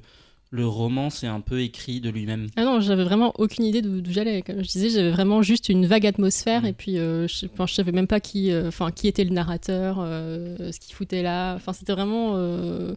le 0.50 0.66
roman, 0.66 1.10
c'est 1.10 1.28
un 1.28 1.42
peu 1.42 1.62
écrit 1.62 2.00
de 2.00 2.10
lui-même? 2.10 2.48
Ah 2.56 2.64
non, 2.64 2.80
j'avais 2.80 3.04
vraiment 3.04 3.34
aucune 3.38 3.66
idée 3.66 3.82
d'où 3.82 4.02
j'allais. 4.12 4.42
Comme 4.42 4.64
je 4.64 4.68
disais, 4.70 4.90
j'avais 4.90 5.12
vraiment 5.12 5.42
juste 5.44 5.70
une 5.70 5.86
vague 5.86 6.08
atmosphère 6.08 6.64
Mm. 6.64 6.66
et 6.68 6.74
puis 6.74 6.98
euh, 6.98 7.28
je, 7.28 7.46
je 7.68 7.74
savais 7.74 7.92
même 7.92 8.08
pas 8.08 8.20
qui, 8.20 8.52
euh, 8.52 8.72
qui 8.96 9.08
était 9.10 9.26
le 9.26 9.32
narrateur, 9.32 9.98
euh, 10.00 10.72
ce 10.72 10.80
qu'il 10.80 10.96
foutait 10.96 11.22
là. 11.22 11.54
Enfin, 11.56 11.74
c'était 11.74 11.94
vraiment. 11.94 12.34
euh, 12.36 12.96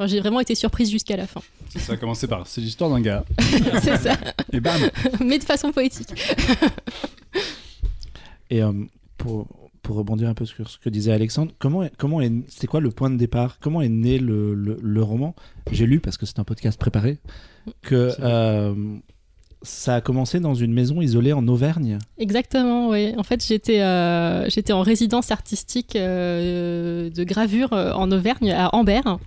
Enfin, 0.00 0.06
j'ai 0.06 0.20
vraiment 0.20 0.38
été 0.38 0.54
surprise 0.54 0.88
jusqu'à 0.92 1.16
la 1.16 1.26
fin. 1.26 1.40
Ça 1.76 1.94
a 1.94 1.96
commencé 1.96 2.28
par, 2.28 2.46
c'est 2.46 2.60
l'histoire 2.60 2.88
d'un 2.90 3.00
gars, 3.00 3.24
c'est 3.82 3.96
ça, 3.96 4.16
et 4.52 4.60
bam 4.60 4.80
mais 5.20 5.40
de 5.40 5.44
façon 5.44 5.72
poétique. 5.72 6.10
Et 8.50 8.62
euh, 8.62 8.72
pour, 9.16 9.46
pour 9.82 9.96
rebondir 9.96 10.28
un 10.28 10.34
peu 10.34 10.44
sur 10.44 10.68
ce 10.68 10.78
que 10.78 10.88
disait 10.88 11.12
Alexandre, 11.12 11.52
comment 11.58 11.82
est, 11.82 11.92
comment 11.96 12.20
est, 12.20 12.32
c'est 12.48 12.66
quoi 12.66 12.80
le 12.80 12.90
point 12.90 13.10
de 13.10 13.16
départ? 13.16 13.58
Comment 13.60 13.80
est 13.82 13.88
né 13.88 14.18
le, 14.18 14.54
le, 14.54 14.78
le 14.80 15.02
roman? 15.02 15.34
J'ai 15.70 15.86
lu, 15.86 16.00
parce 16.00 16.16
que 16.16 16.26
c'est 16.26 16.38
un 16.38 16.44
podcast 16.44 16.78
préparé, 16.78 17.18
que 17.82 18.12
euh, 18.20 18.74
ça 19.62 19.96
a 19.96 20.00
commencé 20.00 20.40
dans 20.40 20.54
une 20.54 20.72
maison 20.72 21.00
isolée 21.00 21.32
en 21.32 21.46
Auvergne. 21.48 21.98
Exactement, 22.16 22.90
oui. 22.90 23.12
En 23.16 23.22
fait, 23.22 23.44
j'étais 23.44 23.80
euh, 23.80 24.48
j'étais 24.48 24.72
en 24.72 24.82
résidence 24.82 25.30
artistique 25.30 25.96
euh, 25.96 27.10
de 27.10 27.24
gravure 27.24 27.72
en 27.72 28.10
Auvergne, 28.12 28.52
à 28.52 28.74
Ambert, 28.74 29.18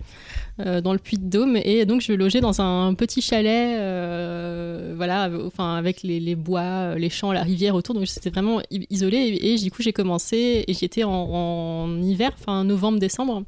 dans 0.58 0.92
le 0.92 0.98
Puy-de-Dôme, 0.98 1.56
et 1.56 1.86
donc 1.86 2.02
je 2.02 2.12
logeais 2.12 2.40
dans 2.40 2.60
un 2.60 2.94
petit 2.94 3.22
chalet, 3.22 3.78
euh, 3.80 4.92
voilà, 4.96 5.28
euh, 5.28 5.46
enfin 5.46 5.74
avec 5.76 6.02
les, 6.02 6.34
bois, 6.34 6.60
euh, 6.60 6.94
les 6.96 7.10
champs, 7.10 7.32
la 7.32 7.42
rivière 7.42 7.74
autour. 7.74 7.94
Donc 7.94 8.06
c'était 8.06 8.30
vraiment 8.30 8.60
isolé. 8.70 9.38
Et, 9.40 9.56
du 9.56 9.70
coup, 9.70 9.82
j'ai 9.82 9.92
commencé 9.92 10.64
et 10.66 10.74
j'étais 10.74 11.04
en, 11.04 11.10
en 11.10 12.02
hiver, 12.02 12.32
enfin 12.38 12.64
novembre-décembre. 12.64 13.44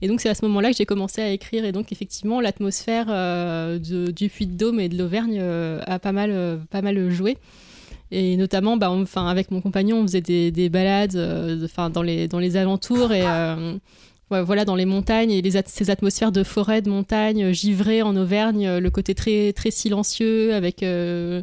Et 0.00 0.08
donc 0.08 0.20
c'est 0.20 0.28
à 0.28 0.34
ce 0.34 0.44
moment-là 0.46 0.70
que 0.70 0.76
j'ai 0.76 0.86
commencé 0.86 1.22
à 1.22 1.30
écrire. 1.30 1.64
Et 1.64 1.72
donc 1.72 1.92
effectivement, 1.92 2.40
l'atmosphère 2.40 3.06
euh, 3.08 3.78
du 3.78 4.28
Puy-de-Dôme 4.28 4.80
et 4.80 4.88
de 4.88 4.98
l'Auvergne 4.98 5.38
euh, 5.40 5.80
a 5.86 5.98
pas 5.98 6.12
mal, 6.12 6.30
euh, 6.32 6.56
pas 6.70 6.82
mal 6.82 7.10
joué. 7.10 7.36
Et 8.14 8.36
notamment, 8.36 8.76
bah, 8.76 8.92
avec 9.16 9.50
mon 9.50 9.62
compagnon, 9.62 10.00
on 10.00 10.02
faisait 10.02 10.20
des, 10.20 10.50
des 10.50 10.68
balades 10.68 11.16
euh, 11.16 11.66
dans, 11.88 12.02
les, 12.02 12.28
dans 12.28 12.38
les 12.38 12.58
alentours 12.58 13.10
et 13.12 13.22
euh, 13.24 13.78
voilà, 14.40 14.64
dans 14.64 14.74
les 14.76 14.86
montagnes 14.86 15.30
et 15.30 15.42
les 15.42 15.56
at- 15.58 15.64
ces 15.66 15.90
atmosphères 15.90 16.32
de 16.32 16.42
forêt, 16.44 16.80
de 16.80 16.88
montagne, 16.88 17.44
euh, 17.44 17.52
givrées 17.52 18.00
en 18.00 18.16
Auvergne, 18.16 18.66
euh, 18.66 18.80
le 18.80 18.90
côté 18.90 19.14
très, 19.14 19.52
très 19.52 19.70
silencieux 19.70 20.54
avec. 20.54 20.82
euh, 20.82 21.42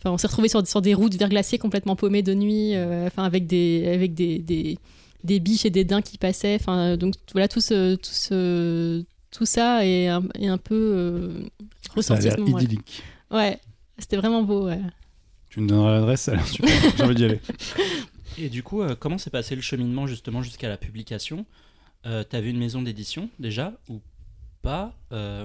Enfin, 0.00 0.12
on 0.12 0.18
s'est 0.18 0.26
retrouvé 0.26 0.48
sur, 0.50 0.66
sur 0.66 0.82
des 0.82 0.92
routes 0.92 1.14
verglacées 1.14 1.56
complètement 1.56 1.96
paumées 1.96 2.22
de 2.22 2.34
nuit, 2.34 2.74
euh, 2.74 3.06
enfin, 3.06 3.24
avec, 3.24 3.46
des, 3.46 3.84
avec 3.88 4.12
des, 4.12 4.38
des, 4.38 4.76
des 5.24 5.40
biches 5.40 5.64
et 5.64 5.70
des 5.70 5.84
daims 5.84 6.02
qui 6.02 6.18
passaient. 6.18 6.56
Enfin, 6.60 6.98
donc 6.98 7.14
voilà, 7.32 7.48
tout, 7.48 7.62
ce, 7.62 7.94
tout, 7.94 8.10
ce, 8.12 9.02
tout 9.30 9.46
ça 9.46 9.86
est 9.86 10.08
un, 10.08 10.22
est 10.38 10.46
un 10.48 10.58
peu 10.58 10.74
euh, 10.74 11.28
Ça 12.02 12.16
a 12.16 12.36
moment-là. 12.36 12.62
idyllique. 12.64 13.02
Ouais, 13.30 13.58
c'était 13.98 14.18
vraiment 14.18 14.42
beau. 14.42 14.66
Ouais. 14.66 14.78
Tu 15.48 15.60
me 15.60 15.68
donneras 15.68 15.92
l'adresse, 15.94 16.20
ça 16.20 16.32
a 16.32 16.34
l'air 16.34 16.46
super, 16.48 16.70
j'ai 16.98 17.02
envie 17.02 17.14
d'y 17.14 17.24
aller. 17.24 17.40
Et 18.38 18.50
du 18.50 18.62
coup, 18.62 18.82
euh, 18.82 18.94
comment 18.98 19.16
s'est 19.16 19.30
passé 19.30 19.54
le 19.56 19.62
cheminement 19.62 20.06
justement 20.06 20.42
jusqu'à 20.42 20.68
la 20.68 20.76
publication? 20.76 21.46
Euh, 22.06 22.22
T'avais 22.24 22.50
une 22.50 22.58
maison 22.58 22.82
d'édition 22.82 23.28
déjà 23.38 23.72
ou 23.88 24.00
pas 24.62 24.94
euh, 25.12 25.44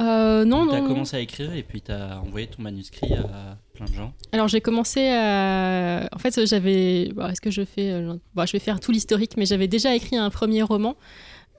Euh, 0.00 0.44
non, 0.44 0.66
T'as 0.68 0.80
non. 0.80 0.86
commencé 0.88 1.16
à 1.16 1.20
écrire 1.20 1.52
et 1.52 1.62
puis 1.64 1.80
t'as 1.80 2.18
envoyé 2.18 2.46
ton 2.46 2.62
manuscrit 2.62 3.12
à 3.14 3.58
plein 3.74 3.86
de 3.86 3.92
gens. 3.92 4.12
Alors 4.32 4.46
j'ai 4.48 4.60
commencé 4.60 5.08
à... 5.08 6.08
En 6.12 6.18
fait, 6.18 6.46
j'avais... 6.46 7.08
bon, 7.14 7.26
Est-ce 7.26 7.40
que 7.40 7.50
je 7.50 7.64
fais... 7.64 7.90
euh, 7.90 8.14
bon, 8.34 8.46
je 8.46 8.52
vais 8.52 8.58
faire 8.60 8.78
tout 8.78 8.92
l'historique, 8.92 9.36
mais 9.36 9.46
j'avais 9.46 9.66
déjà 9.68 9.94
écrit 9.96 10.16
un 10.16 10.30
premier 10.30 10.62
roman 10.62 10.96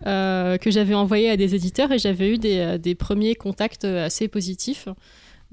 euh, 0.06 0.58
que 0.58 0.72
j'avais 0.72 0.94
envoyé 0.94 1.30
à 1.30 1.38
des 1.38 1.56
éditeurs 1.56 1.92
et 1.92 2.00
j'avais 2.00 2.34
eu 2.34 2.38
des, 2.38 2.58
euh, 2.60 2.78
des 2.78 2.96
premiers 2.96 3.36
contacts 3.36 3.86
assez 3.86 4.28
positifs, 4.30 4.88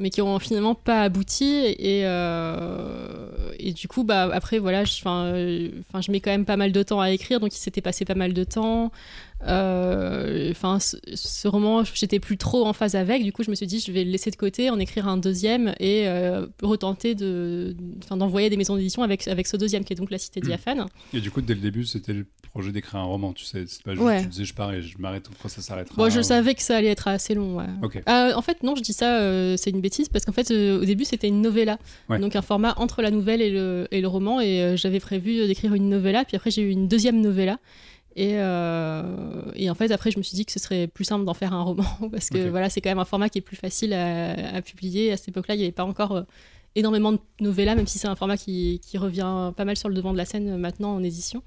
mais 0.00 0.10
qui 0.10 0.22
ont 0.22 0.38
finalement 0.38 0.74
pas 0.74 1.02
abouti. 1.02 1.44
Et, 1.78 2.02
euh, 2.04 3.28
et 3.58 3.72
du 3.72 3.86
coup, 3.86 4.02
bah, 4.04 4.28
après, 4.32 4.58
voilà, 4.58 4.84
je, 4.84 5.00
'fin, 5.00 5.26
euh, 5.26 5.68
je 6.00 6.10
mets 6.10 6.20
quand 6.20 6.30
même 6.30 6.46
pas 6.46 6.56
mal 6.56 6.72
de 6.72 6.82
temps 6.82 7.00
à 7.00 7.10
écrire, 7.10 7.38
donc 7.40 7.54
il 7.54 7.58
s'était 7.58 7.80
passé 7.82 8.04
pas 8.04 8.14
mal 8.14 8.32
de 8.32 8.44
temps. 8.44 8.90
Euh, 9.46 10.50
Enfin, 10.50 10.78
ce, 10.80 10.96
ce 11.14 11.48
roman, 11.48 11.84
j'étais 11.84 12.18
plus 12.18 12.36
trop 12.36 12.66
en 12.66 12.72
phase 12.72 12.94
avec. 12.94 13.22
Du 13.24 13.32
coup, 13.32 13.42
je 13.42 13.50
me 13.50 13.54
suis 13.54 13.66
dit, 13.66 13.78
je 13.80 13.92
vais 13.92 14.04
le 14.04 14.10
laisser 14.10 14.30
de 14.30 14.36
côté, 14.36 14.68
en 14.70 14.78
écrire 14.78 15.06
un 15.08 15.16
deuxième 15.16 15.74
et 15.78 16.06
euh, 16.08 16.46
retenter 16.62 17.14
de, 17.14 17.74
d'envoyer 18.10 18.50
des 18.50 18.56
maisons 18.56 18.76
d'édition 18.76 19.02
avec, 19.02 19.26
avec 19.28 19.46
ce 19.46 19.56
deuxième, 19.56 19.84
qui 19.84 19.92
est 19.92 19.96
donc 19.96 20.10
La 20.10 20.18
Cité 20.18 20.40
Diaphane. 20.40 20.86
Et 21.14 21.20
du 21.20 21.30
coup, 21.30 21.40
dès 21.40 21.54
le 21.54 21.60
début, 21.60 21.84
c'était 21.84 22.12
le 22.12 22.26
projet 22.52 22.72
d'écrire 22.72 23.00
un 23.00 23.04
roman, 23.04 23.32
tu 23.32 23.44
sais, 23.44 23.64
c'est 23.66 23.82
pas 23.82 23.92
juste, 23.92 24.02
Ouais. 24.04 24.22
tu 24.22 24.28
disais 24.28 24.44
je 24.44 24.54
pars 24.54 24.72
et 24.72 24.82
je 24.82 24.98
m'arrête, 24.98 25.26
après 25.32 25.48
ça 25.48 25.62
s'arrêtera. 25.62 25.94
Bon, 25.96 26.10
je 26.10 26.18
ou- 26.20 26.22
savais 26.24 26.54
que 26.54 26.62
ça 26.62 26.76
allait 26.76 26.88
être 26.88 27.06
assez 27.08 27.34
long. 27.34 27.56
ouais. 27.58 27.66
Euh, 28.08 28.32
en 28.34 28.42
fait, 28.42 28.62
non, 28.62 28.74
je 28.76 28.82
dis 28.82 28.92
ça, 28.92 29.20
c'est 29.56 29.70
une 29.70 29.80
bêtise, 29.80 30.08
parce 30.08 30.24
qu'en 30.24 30.32
fait, 30.32 30.50
au 30.50 30.84
début, 30.84 31.04
c'était 31.04 31.28
une 31.28 31.40
novella. 31.40 31.78
Ouais. 32.08 32.18
Donc, 32.18 32.34
un 32.36 32.42
format 32.42 32.74
entre 32.78 33.02
la 33.02 33.10
nouvelle 33.10 33.40
et 33.40 33.50
le, 33.50 33.86
et 33.90 34.00
le 34.00 34.08
roman. 34.08 34.40
Et 34.40 34.62
euh, 34.62 34.76
j'avais 34.76 35.00
prévu 35.00 35.46
d'écrire 35.46 35.74
une 35.74 35.88
novella, 35.88 36.24
puis 36.24 36.36
après, 36.36 36.50
j'ai 36.50 36.62
eu 36.62 36.70
une 36.70 36.88
deuxième 36.88 37.20
novella. 37.20 37.58
Et, 38.16 38.34
euh, 38.34 39.02
et 39.54 39.70
en 39.70 39.74
fait, 39.74 39.90
après, 39.92 40.10
je 40.10 40.18
me 40.18 40.22
suis 40.22 40.34
dit 40.34 40.44
que 40.44 40.52
ce 40.52 40.58
serait 40.58 40.88
plus 40.88 41.04
simple 41.04 41.24
d'en 41.24 41.34
faire 41.34 41.52
un 41.52 41.62
roman, 41.62 41.84
parce 42.10 42.28
que 42.28 42.48
voilà, 42.48 42.68
c'est 42.68 42.80
quand 42.80 42.90
même 42.90 42.98
un 42.98 43.04
format 43.04 43.28
qui 43.28 43.38
est 43.38 43.42
plus 43.42 43.56
facile 43.56 43.92
à, 43.92 44.56
à 44.56 44.62
publier. 44.62 45.12
À 45.12 45.16
cette 45.16 45.28
époque-là, 45.28 45.54
il 45.54 45.58
n'y 45.58 45.64
avait 45.64 45.72
pas 45.72 45.84
encore 45.84 46.12
euh, 46.12 46.22
énormément 46.74 47.12
de 47.12 47.20
novellas, 47.40 47.74
même 47.74 47.86
si 47.86 47.98
c'est 47.98 48.08
un 48.08 48.16
format 48.16 48.36
qui, 48.36 48.80
qui 48.84 48.98
revient 48.98 49.52
pas 49.56 49.64
mal 49.64 49.76
sur 49.76 49.88
le 49.88 49.94
devant 49.94 50.12
de 50.12 50.18
la 50.18 50.24
scène 50.24 50.48
euh, 50.48 50.56
maintenant 50.56 50.94
en 50.94 51.02
édition. 51.02 51.42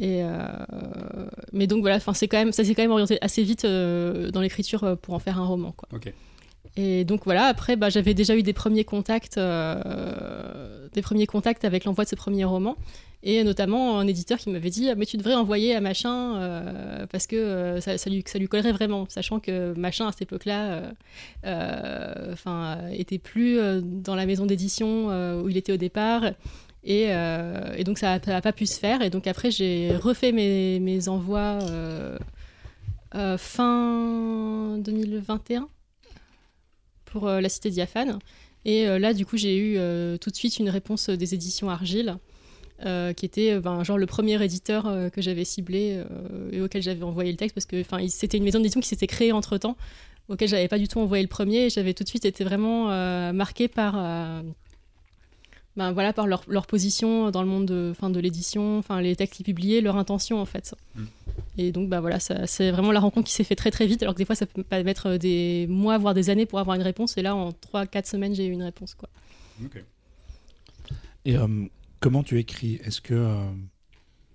Et 0.00 0.22
euh, 0.22 0.46
mais 1.54 1.66
donc 1.66 1.80
voilà, 1.80 1.98
c'est 1.98 2.28
quand 2.28 2.36
même 2.36 2.52
ça 2.52 2.62
s'est 2.62 2.74
quand 2.74 2.82
même 2.82 2.90
orienté 2.90 3.16
assez 3.22 3.42
vite 3.42 3.64
dans 3.64 4.42
l'écriture 4.42 4.98
pour 5.00 5.14
en 5.14 5.18
faire 5.18 5.40
un 5.40 5.46
roman 5.46 5.72
quoi. 5.72 5.88
Ok. 5.94 6.12
Et 6.76 7.06
donc 7.06 7.24
voilà, 7.24 7.46
après 7.46 7.74
bah, 7.74 7.88
j'avais 7.88 8.12
déjà 8.12 8.36
eu 8.36 8.42
des 8.42 8.52
premiers 8.52 8.84
contacts, 8.84 9.36
des 9.38 11.02
premiers 11.02 11.26
contacts 11.26 11.64
avec 11.64 11.84
l'envoi 11.84 12.04
de 12.04 12.10
ce 12.10 12.16
premier 12.16 12.44
roman, 12.44 12.76
et 13.22 13.42
notamment 13.42 13.98
un 13.98 14.06
éditeur 14.06 14.38
qui 14.38 14.48
m'avait 14.50 14.70
dit 14.70 14.88
Ah, 14.88 14.94
mais 14.94 15.04
tu 15.04 15.16
devrais 15.16 15.34
envoyer 15.34 15.74
à 15.74 15.80
machin 15.80 16.36
euh, 16.36 17.06
parce 17.06 17.26
que 17.26 17.34
euh, 17.34 17.80
ça, 17.80 17.96
lui, 18.08 18.22
ça 18.24 18.38
lui 18.38 18.46
collerait 18.46 18.72
vraiment, 18.72 19.06
sachant 19.08 19.40
que 19.40 19.74
machin 19.76 20.06
à 20.06 20.12
cette 20.12 20.22
époque-là, 20.22 20.92
euh, 21.44 22.32
enfin 22.32 22.78
était 22.92 23.18
plus 23.18 23.58
dans 23.82 24.14
la 24.14 24.24
maison 24.24 24.46
d'édition 24.46 25.08
où 25.42 25.48
il 25.48 25.56
était 25.56 25.72
au 25.72 25.76
départ. 25.76 26.24
Et, 26.84 27.08
et 27.76 27.84
donc 27.84 27.98
ça 27.98 28.20
n'a 28.24 28.40
pas 28.40 28.52
pu 28.52 28.66
se 28.66 28.78
faire. 28.78 29.02
Et 29.02 29.10
donc 29.10 29.26
après, 29.26 29.50
j'ai 29.50 29.96
refait 29.96 30.32
mes, 30.32 30.78
mes 30.78 31.08
envois 31.08 31.58
fin 33.36 34.78
2021 34.78 35.68
pour 37.04 37.26
La 37.28 37.48
Cité 37.48 37.70
Diaphane. 37.70 38.20
Et 38.64 38.86
là, 38.98 39.12
du 39.12 39.26
coup, 39.26 39.36
j'ai 39.36 39.58
eu 39.58 40.18
tout 40.18 40.30
de 40.30 40.36
suite 40.36 40.58
une 40.58 40.70
réponse 40.70 41.10
des 41.10 41.34
éditions 41.34 41.68
Argile, 41.68 42.16
euh, 42.84 43.12
qui 43.12 43.26
était 43.26 43.52
euh, 43.52 43.60
ben, 43.60 43.82
genre 43.82 43.98
le 43.98 44.06
premier 44.06 44.42
éditeur 44.42 44.86
euh, 44.86 45.08
que 45.10 45.20
j'avais 45.20 45.44
ciblé 45.44 45.96
euh, 45.96 46.50
et 46.52 46.60
auquel 46.60 46.82
j'avais 46.82 47.02
envoyé 47.02 47.30
le 47.30 47.36
texte, 47.36 47.54
parce 47.54 47.66
que 47.66 47.82
c'était 48.08 48.38
une 48.38 48.44
maison 48.44 48.58
d'édition 48.58 48.80
qui 48.80 48.88
s'était 48.88 49.06
créée 49.06 49.32
entre-temps. 49.32 49.76
auquel 50.28 50.48
j'avais 50.48 50.68
pas 50.68 50.78
du 50.78 50.88
tout 50.88 50.98
envoyé 51.00 51.22
le 51.22 51.28
premier. 51.28 51.66
et 51.66 51.70
J'avais 51.70 51.94
tout 51.94 52.04
de 52.04 52.08
suite 52.08 52.24
été 52.24 52.44
vraiment 52.44 52.90
euh, 52.90 53.32
marquée 53.32 53.68
par, 53.68 53.94
euh, 53.96 54.42
ben, 55.76 55.92
voilà, 55.92 56.12
par 56.12 56.26
leur, 56.26 56.44
leur 56.48 56.66
position 56.66 57.30
dans 57.30 57.42
le 57.42 57.48
monde 57.48 57.66
de, 57.66 57.92
fin, 57.98 58.10
de 58.10 58.20
l'édition, 58.20 58.78
enfin, 58.78 59.00
les 59.00 59.16
textes 59.16 59.34
qu'ils 59.34 59.46
publiaient, 59.46 59.80
leur 59.80 59.96
intention 59.96 60.40
en 60.40 60.46
fait. 60.46 60.74
Mm. 60.94 61.04
Et 61.56 61.72
donc 61.72 61.88
bah, 61.88 62.00
voilà, 62.00 62.18
c'est 62.20 62.70
vraiment 62.70 62.92
la 62.92 63.00
rencontre 63.00 63.26
qui 63.26 63.32
s'est 63.34 63.44
fait 63.44 63.56
très 63.56 63.70
très 63.70 63.86
vite, 63.86 64.02
alors 64.02 64.14
que 64.14 64.18
des 64.18 64.24
fois 64.24 64.36
ça 64.36 64.46
peut 64.46 64.62
pas 64.62 64.82
mettre 64.82 65.16
des 65.16 65.66
mois, 65.68 65.98
voire 65.98 66.14
des 66.14 66.30
années 66.30 66.46
pour 66.46 66.58
avoir 66.60 66.76
une 66.76 66.82
réponse. 66.82 67.16
Et 67.18 67.22
là, 67.22 67.34
en 67.34 67.50
3-4 67.50 68.06
semaines, 68.06 68.34
j'ai 68.34 68.46
eu 68.46 68.52
une 68.52 68.62
réponse. 68.62 68.94
Quoi. 68.94 69.08
Ok. 69.64 69.82
Et 71.24 71.36
euh, 71.36 71.66
comment 72.00 72.22
tu 72.22 72.38
écris? 72.38 72.80
Est-ce 72.84 73.00
que, 73.00 73.14
euh, 73.14 73.36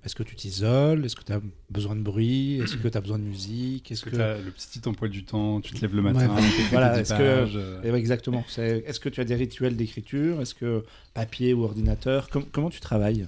est-ce 0.06 0.16
que 0.16 0.24
tu 0.24 0.36
t'isoles? 0.36 1.06
Est-ce 1.06 1.16
que 1.16 1.24
tu 1.24 1.32
as 1.34 1.42
besoin 1.70 1.96
de 1.96 2.02
bruit? 2.02 2.60
Est-ce 2.62 2.76
que 2.78 2.88
tu 2.88 2.98
as 2.98 3.02
besoin 3.02 3.20
de 3.20 3.24
musique? 3.24 3.92
Est-ce 3.92 4.04
que 4.04 4.10
que... 4.10 4.16
t'as 4.18 4.38
le 4.38 4.52
petit 4.52 4.82
emploi 4.88 5.08
du 5.08 5.24
temps, 5.24 5.62
tu 5.62 5.74
te 5.74 5.82
lèves 5.82 5.96
le 5.96 6.02
matin, 6.02 6.28
Ouais, 6.34 6.42
voilà, 6.72 7.00
est-ce 7.00 7.14
que- 7.14 7.22
euh, 7.22 7.82
ouais, 7.92 8.00
exactement. 8.00 8.44
Est-ce 8.58 9.00
que 9.00 9.10
tu 9.10 9.22
as 9.22 9.26
des 9.26 9.36
rituels 9.36 9.76
d'écriture? 9.76 10.42
Est-ce 10.42 10.56
que 10.56 10.84
papier 11.14 11.54
ou 11.54 11.64
ordinateur? 11.64 12.30
Com- 12.30 12.46
Comment 12.52 12.70
tu 12.70 12.80
travailles? 12.82 13.28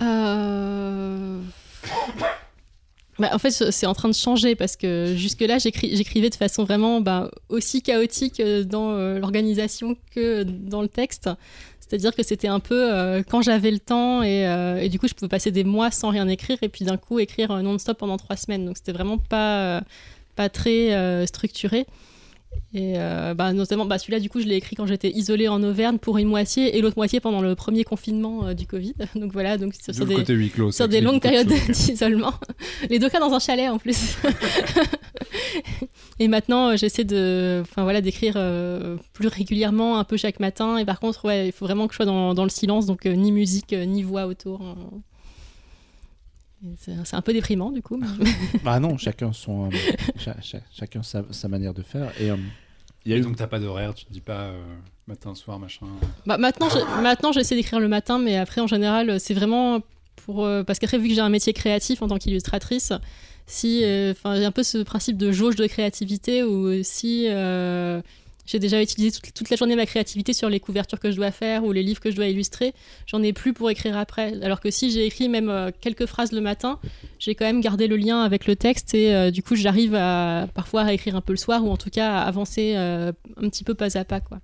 Euh, 0.00 1.40
bah, 3.18 3.28
en 3.32 3.38
fait, 3.38 3.50
c'est 3.50 3.86
en 3.86 3.94
train 3.94 4.08
de 4.08 4.14
changer 4.14 4.54
parce 4.56 4.74
que 4.76 5.14
jusque-là, 5.16 5.58
j'écrivais 5.58 6.30
de 6.30 6.34
façon 6.34 6.64
vraiment 6.64 7.00
bah, 7.00 7.30
aussi 7.50 7.82
chaotique 7.82 8.40
dans 8.40 8.92
euh, 8.92 9.18
l'organisation 9.18 9.96
que 10.14 10.42
dans 10.44 10.80
le 10.82 10.88
texte. 10.88 11.28
C'est-à-dire 11.92 12.14
que 12.14 12.22
c'était 12.22 12.48
un 12.48 12.58
peu 12.58 12.90
euh, 12.90 13.22
quand 13.22 13.42
j'avais 13.42 13.70
le 13.70 13.78
temps 13.78 14.22
et, 14.22 14.48
euh, 14.48 14.78
et 14.78 14.88
du 14.88 14.98
coup, 14.98 15.08
je 15.08 15.12
pouvais 15.12 15.28
passer 15.28 15.50
des 15.50 15.62
mois 15.62 15.90
sans 15.90 16.08
rien 16.08 16.26
écrire 16.26 16.56
et 16.62 16.70
puis 16.70 16.86
d'un 16.86 16.96
coup 16.96 17.18
écrire 17.18 17.50
euh, 17.50 17.60
non-stop 17.60 17.98
pendant 17.98 18.16
trois 18.16 18.36
semaines. 18.36 18.64
Donc 18.64 18.78
c'était 18.78 18.92
vraiment 18.92 19.18
pas, 19.18 19.82
pas 20.34 20.48
très 20.48 21.26
structuré. 21.26 21.86
Et 22.74 22.94
euh, 22.96 23.34
bah, 23.34 23.52
notamment, 23.52 23.84
bah, 23.84 23.98
celui-là, 23.98 24.18
du 24.18 24.30
coup, 24.30 24.40
je 24.40 24.46
l'ai 24.46 24.56
écrit 24.56 24.76
quand 24.76 24.86
j'étais 24.86 25.10
isolée 25.10 25.46
en 25.46 25.62
Auvergne 25.62 25.98
pour 25.98 26.16
une 26.16 26.28
moitié 26.28 26.76
et 26.76 26.80
l'autre 26.80 26.96
moitié 26.96 27.20
pendant 27.20 27.42
le 27.42 27.54
premier 27.54 27.84
confinement 27.84 28.46
euh, 28.46 28.54
du 28.54 28.66
Covid. 28.66 28.94
Donc 29.14 29.32
voilà, 29.32 29.58
donc 29.58 29.74
sur, 29.74 30.06
des, 30.06 30.48
clos. 30.48 30.72
sur 30.72 30.88
des 30.88 31.02
longues 31.02 31.20
périodes 31.20 31.52
d'isolement. 31.68 32.32
Les 32.88 32.98
deux 32.98 33.10
cas 33.10 33.20
dans 33.20 33.32
un 33.34 33.38
chalet 33.38 33.68
en 33.68 33.76
plus. 33.76 34.16
et 36.18 36.28
maintenant, 36.28 36.70
euh, 36.70 36.76
j'essaie 36.76 37.04
de, 37.04 37.60
enfin 37.60 37.82
voilà, 37.82 38.00
d'écrire 38.00 38.34
euh, 38.36 38.96
plus 39.12 39.28
régulièrement, 39.28 39.98
un 39.98 40.04
peu 40.04 40.16
chaque 40.16 40.40
matin. 40.40 40.78
Et 40.78 40.86
par 40.86 40.98
contre, 40.98 41.26
ouais, 41.26 41.48
il 41.48 41.52
faut 41.52 41.66
vraiment 41.66 41.86
que 41.88 41.92
je 41.92 41.96
sois 41.96 42.06
dans, 42.06 42.32
dans 42.32 42.44
le 42.44 42.50
silence, 42.50 42.86
donc 42.86 43.04
ni 43.04 43.32
musique, 43.32 43.72
ni 43.72 44.02
voix 44.02 44.26
autour. 44.26 44.62
hein. 44.62 44.76
C'est 46.78 47.14
un 47.16 47.22
peu 47.22 47.32
déprimant 47.32 47.70
du 47.70 47.82
coup. 47.82 47.96
mais- 47.96 48.30
Bah 48.64 48.78
non, 48.80 48.96
chacun 48.98 49.32
son, 49.32 49.66
euh, 49.66 49.70
cha- 50.18 50.40
cha- 50.40 50.60
chacun 50.72 51.02
sa, 51.02 51.24
sa 51.30 51.48
manière 51.48 51.74
de 51.74 51.82
faire. 51.82 52.12
Et 52.20 52.30
euh, 52.30 52.36
il 53.04 53.10
y 53.10 53.14
a 53.14 53.16
Et 53.16 53.20
eu 53.20 53.22
donc 53.22 53.36
t'as 53.36 53.46
pas 53.48 53.58
d'horaire, 53.58 53.94
tu 53.94 54.04
te 54.04 54.12
dis 54.12 54.20
pas 54.20 54.42
euh, 54.50 54.62
matin, 55.08 55.34
soir, 55.34 55.58
machin. 55.58 55.86
Bah, 56.26 56.38
maintenant, 56.38 56.68
je- 56.68 57.02
maintenant, 57.02 57.32
j'essaie 57.32 57.56
d'écrire 57.56 57.80
le 57.80 57.88
matin, 57.88 58.18
mais 58.18 58.36
après, 58.36 58.60
en 58.60 58.66
général, 58.68 59.18
c'est 59.18 59.34
vraiment 59.34 59.80
pour. 60.24 60.44
euh, 60.44 60.62
parce 60.62 60.78
qu'après, 60.78 60.98
vu 60.98 61.08
que 61.08 61.14
j'ai 61.14 61.20
un 61.20 61.28
métier 61.28 61.52
créatif 61.52 62.00
en 62.02 62.06
tant 62.08 62.18
qu'illustratrice, 62.18 62.92
si. 63.46 63.80
euh, 63.82 64.12
Enfin, 64.12 64.36
j'ai 64.36 64.44
un 64.44 64.52
peu 64.52 64.62
ce 64.62 64.78
principe 64.78 65.16
de 65.16 65.32
jauge 65.32 65.56
de 65.56 65.66
créativité 65.66 66.44
où 66.44 66.82
si. 66.84 67.26
J'ai 68.44 68.58
déjà 68.58 68.82
utilisé 68.82 69.12
toute, 69.12 69.34
toute 69.34 69.50
la 69.50 69.56
journée 69.56 69.76
ma 69.76 69.86
créativité 69.86 70.32
sur 70.32 70.48
les 70.48 70.60
couvertures 70.60 70.98
que 70.98 71.10
je 71.10 71.16
dois 71.16 71.30
faire 71.30 71.64
ou 71.64 71.72
les 71.72 71.82
livres 71.82 72.00
que 72.00 72.10
je 72.10 72.16
dois 72.16 72.26
illustrer. 72.26 72.74
J'en 73.06 73.22
ai 73.22 73.32
plus 73.32 73.52
pour 73.52 73.70
écrire 73.70 73.96
après. 73.96 74.42
Alors 74.42 74.60
que 74.60 74.70
si 74.70 74.90
j'ai 74.90 75.06
écrit 75.06 75.28
même 75.28 75.48
euh, 75.48 75.70
quelques 75.80 76.06
phrases 76.06 76.32
le 76.32 76.40
matin, 76.40 76.78
j'ai 77.18 77.34
quand 77.34 77.44
même 77.44 77.60
gardé 77.60 77.86
le 77.86 77.96
lien 77.96 78.22
avec 78.22 78.46
le 78.46 78.56
texte 78.56 78.94
et 78.94 79.14
euh, 79.14 79.30
du 79.30 79.42
coup 79.42 79.54
j'arrive 79.54 79.94
à 79.94 80.48
parfois 80.54 80.82
à 80.82 80.92
écrire 80.92 81.16
un 81.16 81.20
peu 81.20 81.32
le 81.32 81.38
soir 81.38 81.64
ou 81.64 81.70
en 81.70 81.76
tout 81.76 81.90
cas 81.90 82.12
à 82.12 82.22
avancer 82.22 82.74
euh, 82.76 83.12
un 83.36 83.48
petit 83.48 83.64
peu 83.64 83.74
pas 83.74 83.96
à 83.96 84.04
pas 84.04 84.20
quoi. 84.20 84.40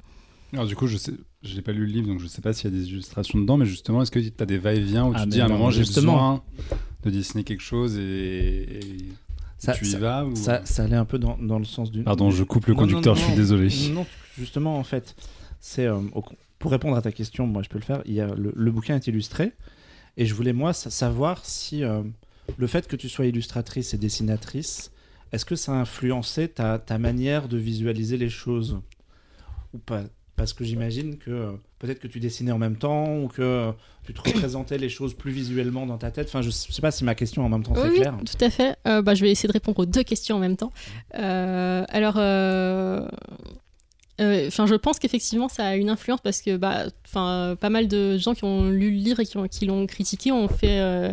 Alors 0.52 0.66
du 0.66 0.76
coup, 0.76 0.86
je 0.86 0.96
sais, 0.96 1.12
j'ai 1.42 1.60
pas 1.60 1.72
lu 1.72 1.80
le 1.80 1.92
livre, 1.92 2.06
donc 2.08 2.20
je 2.20 2.26
sais 2.26 2.40
pas 2.40 2.54
s'il 2.54 2.72
y 2.72 2.74
a 2.74 2.78
des 2.78 2.88
illustrations 2.88 3.38
dedans, 3.38 3.58
mais 3.58 3.66
justement, 3.66 4.00
est-ce 4.00 4.10
que 4.10 4.18
tu 4.18 4.32
as 4.40 4.46
des 4.46 4.56
va-et-vient 4.56 5.06
où 5.06 5.12
Ah, 5.14 5.18
tu 5.18 5.24
te 5.24 5.28
mais 5.28 5.34
dis 5.34 5.40
à 5.42 5.44
un 5.44 5.48
non, 5.48 5.58
moment 5.58 5.70
j'ai 5.70 5.80
besoin 5.80 6.42
de 7.04 7.10
dessiner 7.10 7.44
quelque 7.44 7.62
chose 7.62 7.98
et, 7.98 8.02
et 8.02 8.96
Ça- 9.58 9.72
tu 9.72 9.84
y 9.86 9.90
ça- 9.90 9.98
vas 9.98 10.24
ou... 10.24 10.34
ça, 10.36 10.64
ça 10.64 10.84
allait 10.84 10.96
un 10.96 11.04
peu 11.04 11.18
dans, 11.18 11.36
dans 11.38 11.58
le 11.58 11.64
sens 11.64 11.90
du. 11.90 12.02
Pardon, 12.04 12.30
je 12.30 12.44
coupe 12.44 12.66
le 12.66 12.74
Non, 12.74 12.80
non, 12.82 12.86
conducteur, 12.88 13.14
non, 13.14 13.20
je 13.20 13.26
suis 13.26 13.34
désolé. 13.34 13.68
Non, 13.92 14.06
justement, 14.38 14.78
en 14.78 14.84
fait, 14.84 15.16
c'est 15.60 15.86
euh, 15.86 15.98
pour 16.58 16.70
répondre 16.70 16.96
à 16.96 17.02
ta 17.02 17.10
question, 17.12 17.46
moi 17.46 17.62
je 17.62 17.68
peux 17.68 17.78
le 17.78 17.84
faire. 17.84 18.02
Il 18.06 18.14
y 18.14 18.20
a, 18.20 18.28
le, 18.34 18.52
le 18.54 18.70
bouquin 18.70 18.94
est 18.96 19.06
illustré 19.08 19.52
et 20.16 20.26
je 20.26 20.34
voulais 20.34 20.52
moi 20.52 20.72
sa- 20.72 20.90
savoir 20.90 21.44
si 21.44 21.82
euh, 21.84 22.02
le 22.56 22.66
fait 22.68 22.86
que 22.86 22.96
tu 22.96 23.08
sois 23.08 23.26
illustratrice 23.26 23.94
et 23.94 23.98
dessinatrice, 23.98 24.90
est-ce 25.32 25.44
que 25.44 25.56
ça 25.56 25.72
a 25.72 25.76
influencé 25.76 26.48
ta, 26.48 26.78
ta 26.78 26.98
manière 26.98 27.48
de 27.48 27.58
visualiser 27.58 28.16
les 28.16 28.30
choses 28.30 28.80
ou 29.74 29.78
pas? 29.78 30.04
Parce 30.38 30.54
que 30.54 30.64
j'imagine 30.64 31.18
que 31.18 31.30
euh, 31.30 31.52
peut-être 31.80 31.98
que 31.98 32.06
tu 32.08 32.20
dessinais 32.20 32.52
en 32.52 32.58
même 32.58 32.76
temps 32.76 33.18
ou 33.18 33.28
que 33.28 33.42
euh, 33.42 33.72
tu 34.06 34.14
te 34.14 34.20
représentais 34.22 34.78
les 34.78 34.88
choses 34.88 35.12
plus 35.12 35.32
visuellement 35.32 35.84
dans 35.84 35.98
ta 35.98 36.10
tête. 36.10 36.28
Enfin, 36.28 36.40
je 36.40 36.48
sais 36.50 36.80
pas 36.80 36.90
si 36.92 37.04
ma 37.04 37.14
question 37.14 37.44
en 37.44 37.48
même 37.50 37.62
temps 37.64 37.72
très 37.74 37.88
Oui, 37.90 37.96
claire. 37.96 38.14
tout 38.24 38.44
à 38.44 38.48
fait. 38.48 38.76
Euh, 38.86 39.02
bah, 39.02 39.14
je 39.14 39.22
vais 39.22 39.30
essayer 39.30 39.48
de 39.48 39.52
répondre 39.52 39.80
aux 39.80 39.86
deux 39.86 40.04
questions 40.04 40.36
en 40.36 40.38
même 40.38 40.56
temps. 40.56 40.72
Euh, 41.18 41.84
alors, 41.90 42.14
euh, 42.16 43.06
euh, 44.20 44.48
enfin, 44.48 44.66
je 44.66 44.74
pense 44.74 44.98
qu'effectivement, 44.98 45.48
ça 45.48 45.66
a 45.66 45.76
une 45.76 45.90
influence 45.90 46.20
parce 46.22 46.40
que, 46.42 46.56
bah, 46.56 46.84
enfin, 47.06 47.56
pas 47.60 47.70
mal 47.70 47.86
de 47.88 48.16
gens 48.18 48.34
qui 48.34 48.44
ont 48.44 48.68
lu 48.68 48.90
le 48.90 48.96
livre 48.96 49.20
et 49.20 49.26
qui, 49.26 49.36
ont- 49.36 49.46
qui 49.48 49.66
l'ont 49.66 49.86
critiqué 49.86 50.32
ont 50.32 50.48
fait. 50.48 50.80
euh, 50.80 51.12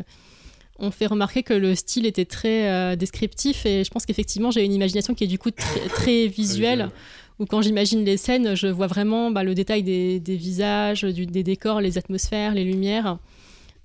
ont 0.78 0.92
fait 0.92 1.06
remarquer 1.06 1.42
que 1.42 1.54
le 1.54 1.74
style 1.74 2.06
était 2.06 2.26
très 2.26 2.70
euh, 2.70 2.96
descriptif 2.98 3.66
et 3.66 3.86
je 3.86 3.90
pense 3.92 4.06
qu'effectivement 4.06 4.52
j'ai 4.52 4.66
une 4.66 4.74
imagination 4.74 5.14
qui 5.14 5.24
est 5.24 5.28
du 5.28 5.40
coup 5.40 5.50
très 5.88 6.28
visuelle 6.28 6.90
où 7.40 7.46
quand 7.46 7.62
j'imagine 7.62 8.04
les 8.06 8.18
scènes, 8.18 8.56
je 8.56 8.68
vois 8.68 8.88
vraiment 8.88 9.32
bah, 9.32 9.44
le 9.44 9.56
détail 9.56 9.84
des, 9.84 10.20
visages, 10.36 11.02
des 11.04 11.44
décors, 11.44 11.82
les 11.82 11.98
atmosphères, 11.98 12.54
les 12.54 12.64
lumières. 12.64 13.18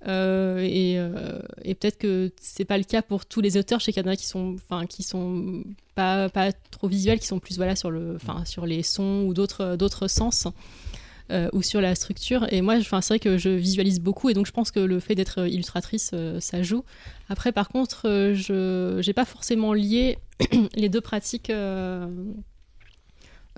Euh, 0.07 0.59
et 0.59 0.97
euh, 0.97 1.39
et 1.63 1.75
peut-être 1.75 1.99
que 1.99 2.31
c'est 2.41 2.65
pas 2.65 2.77
le 2.77 2.83
cas 2.83 3.01
pour 3.01 3.25
tous 3.25 3.41
les 3.41 3.57
auteurs. 3.57 3.79
Je 3.79 3.85
sais 3.85 3.93
qui 3.93 4.25
sont, 4.25 4.55
enfin, 4.55 4.85
qui 4.87 5.03
sont 5.03 5.63
pas, 5.95 6.29
pas 6.29 6.51
trop 6.71 6.87
visuels, 6.87 7.19
qui 7.19 7.27
sont 7.27 7.39
plus 7.39 7.57
voilà 7.57 7.75
sur 7.75 7.91
le, 7.91 8.15
enfin, 8.15 8.43
sur 8.45 8.65
les 8.65 8.83
sons 8.83 9.25
ou 9.27 9.33
d'autres 9.33 9.75
d'autres 9.75 10.07
sens. 10.07 10.47
euh, 11.29 11.49
ou 11.53 11.61
sur 11.61 11.79
la 11.79 11.95
structure. 11.95 12.51
Et 12.51 12.61
moi, 12.61 12.75
enfin, 12.77 12.99
c'est 12.99 13.13
vrai 13.13 13.19
que 13.19 13.37
je 13.37 13.49
visualise 13.49 14.01
beaucoup, 14.01 14.29
et 14.29 14.33
donc 14.33 14.47
je 14.47 14.51
pense 14.51 14.69
que 14.69 14.81
le 14.81 14.99
fait 14.99 15.15
d'être 15.15 15.47
illustratrice, 15.47 16.11
ça 16.39 16.61
joue. 16.61 16.83
Après, 17.29 17.53
par 17.53 17.69
contre, 17.69 18.33
je 18.33 19.05
n'ai 19.05 19.13
pas 19.13 19.23
forcément 19.23 19.73
lié 19.73 20.17
les 20.75 20.89
deux 20.89 20.99
pratiques 20.99 21.49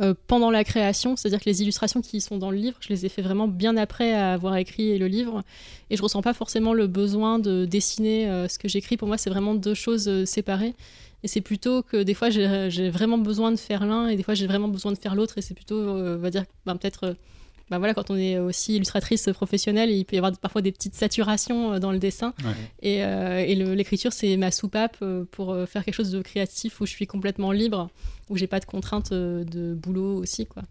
euh, 0.01 0.13
pendant 0.27 0.49
la 0.49 0.63
création, 0.63 1.15
c'est-à-dire 1.15 1.39
que 1.39 1.49
les 1.49 1.61
illustrations 1.61 2.01
qui 2.01 2.19
sont 2.19 2.37
dans 2.37 2.49
le 2.49 2.57
livre, 2.57 2.77
je 2.79 2.89
les 2.89 3.05
ai 3.05 3.09
fait 3.09 3.21
vraiment 3.21 3.47
bien 3.47 3.77
après 3.77 4.13
avoir 4.13 4.55
écrit 4.57 4.97
le 4.97 5.07
livre, 5.07 5.43
et 5.89 5.97
je 5.97 6.01
ressens 6.01 6.21
pas 6.21 6.33
forcément 6.33 6.73
le 6.73 6.87
besoin 6.87 7.37
de 7.39 7.65
dessiner 7.65 8.29
euh, 8.29 8.47
ce 8.47 8.57
que 8.57 8.67
j'écris. 8.67 8.97
Pour 8.97 9.07
moi, 9.07 9.17
c'est 9.17 9.29
vraiment 9.29 9.53
deux 9.53 9.75
choses 9.75 10.07
euh, 10.07 10.25
séparées. 10.25 10.73
Et 11.23 11.27
c'est 11.27 11.41
plutôt 11.41 11.83
que 11.83 12.03
des 12.03 12.13
fois, 12.13 12.29
j'ai 12.29 12.89
vraiment 12.89 13.17
besoin 13.17 13.51
de 13.51 13.57
faire 13.57 13.85
l'un, 13.85 14.07
et 14.07 14.17
des 14.17 14.23
fois, 14.23 14.33
j'ai 14.33 14.47
vraiment 14.47 14.67
besoin 14.67 14.91
de 14.91 14.97
faire 14.97 15.15
l'autre, 15.15 15.37
et 15.37 15.41
c'est 15.41 15.53
plutôt, 15.53 15.79
on 15.79 16.17
va 16.17 16.29
dire, 16.29 16.43
ben, 16.65 16.75
peut-être... 16.75 17.15
ben 17.69 17.77
voilà, 17.77 17.93
quand 17.93 18.11
on 18.11 18.17
est 18.17 18.37
aussi 18.37 18.75
illustratrice 18.75 19.29
professionnelle, 19.33 19.89
il 19.89 20.05
peut 20.05 20.15
y 20.15 20.19
avoir 20.19 20.37
parfois 20.37 20.61
des 20.61 20.71
petites 20.71 20.95
saturations 20.95 21.73
euh, 21.73 21.79
dans 21.79 21.91
le 21.91 21.99
dessin. 21.99 22.33
Ouais. 22.43 22.51
Et, 22.81 23.03
euh, 23.03 23.39
et 23.39 23.55
l'écriture, 23.55 24.13
c'est 24.13 24.35
ma 24.37 24.51
soupape 24.51 24.97
euh, 25.01 25.25
pour 25.31 25.55
faire 25.67 25.85
quelque 25.85 25.95
chose 25.95 26.11
de 26.11 26.21
créatif 26.21 26.81
où 26.81 26.85
je 26.85 26.91
suis 26.91 27.07
complètement 27.07 27.51
libre, 27.51 27.89
où 28.29 28.37
j'ai 28.37 28.47
pas 28.47 28.59
de 28.59 28.65
contraintes 28.65 29.13
de 29.13 29.73
boulot 29.73 30.17
aussi, 30.17 30.45
quoi. 30.45 30.63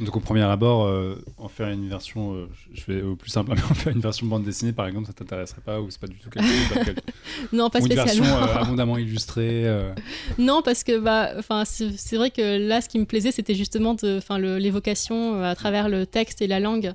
Donc 0.00 0.16
au 0.16 0.20
premier 0.20 0.42
abord, 0.42 0.86
euh, 0.86 1.22
en 1.38 1.48
faire 1.48 1.68
une 1.68 1.88
version, 1.88 2.34
euh, 2.34 2.48
je 2.72 2.92
vais 2.92 3.02
au 3.02 3.14
plus 3.14 3.30
simple, 3.30 3.52
mais 3.54 3.62
en 3.70 3.74
faire 3.74 3.92
une 3.92 4.00
version 4.00 4.26
bande 4.26 4.42
dessinée 4.44 4.72
par 4.72 4.86
exemple, 4.88 5.06
ça 5.06 5.12
t'intéresserait 5.12 5.60
pas 5.60 5.80
ou 5.80 5.90
c'est 5.90 6.00
pas 6.00 6.08
du 6.08 6.16
tout 6.18 6.30
quelque 6.30 6.46
chose 6.46 6.94
Non, 7.52 7.70
pas 7.70 7.80
ou 7.80 7.86
une 7.86 7.94
version 7.94 8.24
spécialement. 8.24 8.42
euh, 8.42 8.56
abondamment 8.62 8.98
illustrée. 8.98 9.66
euh, 9.66 9.92
Non, 10.38 10.62
parce 10.62 10.82
que 10.82 10.98
bah, 10.98 11.30
enfin, 11.38 11.64
c'est 11.64 12.16
vrai 12.16 12.30
que 12.30 12.58
là, 12.58 12.80
ce 12.80 12.88
qui 12.88 12.98
me 12.98 13.04
plaisait, 13.04 13.30
c'était 13.30 13.54
justement 13.54 13.94
enfin, 14.02 14.38
l'évocation 14.38 15.40
à 15.42 15.54
travers 15.54 15.88
le 15.88 16.06
texte 16.06 16.42
et 16.42 16.48
la 16.48 16.58
langue. 16.58 16.92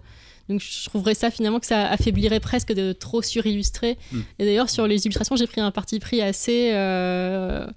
Donc, 0.49 0.62
je 0.62 0.85
trouverais 0.89 1.13
ça 1.13 1.29
finalement 1.29 1.59
que 1.59 1.67
ça 1.67 1.88
affaiblirait 1.89 2.39
presque 2.39 2.73
de 2.73 2.91
trop 2.91 3.21
surillustrer. 3.21 3.97
Mm. 4.12 4.19
Et 4.39 4.45
d'ailleurs, 4.45 4.69
sur 4.69 4.88
les 4.88 5.05
illustrations, 5.05 5.35
j'ai 5.35 5.45
pris 5.45 5.62
un 5.62 5.69
parti 5.71 5.99
pris 5.99 6.21
assez 6.23 6.71
euh, 6.73 7.67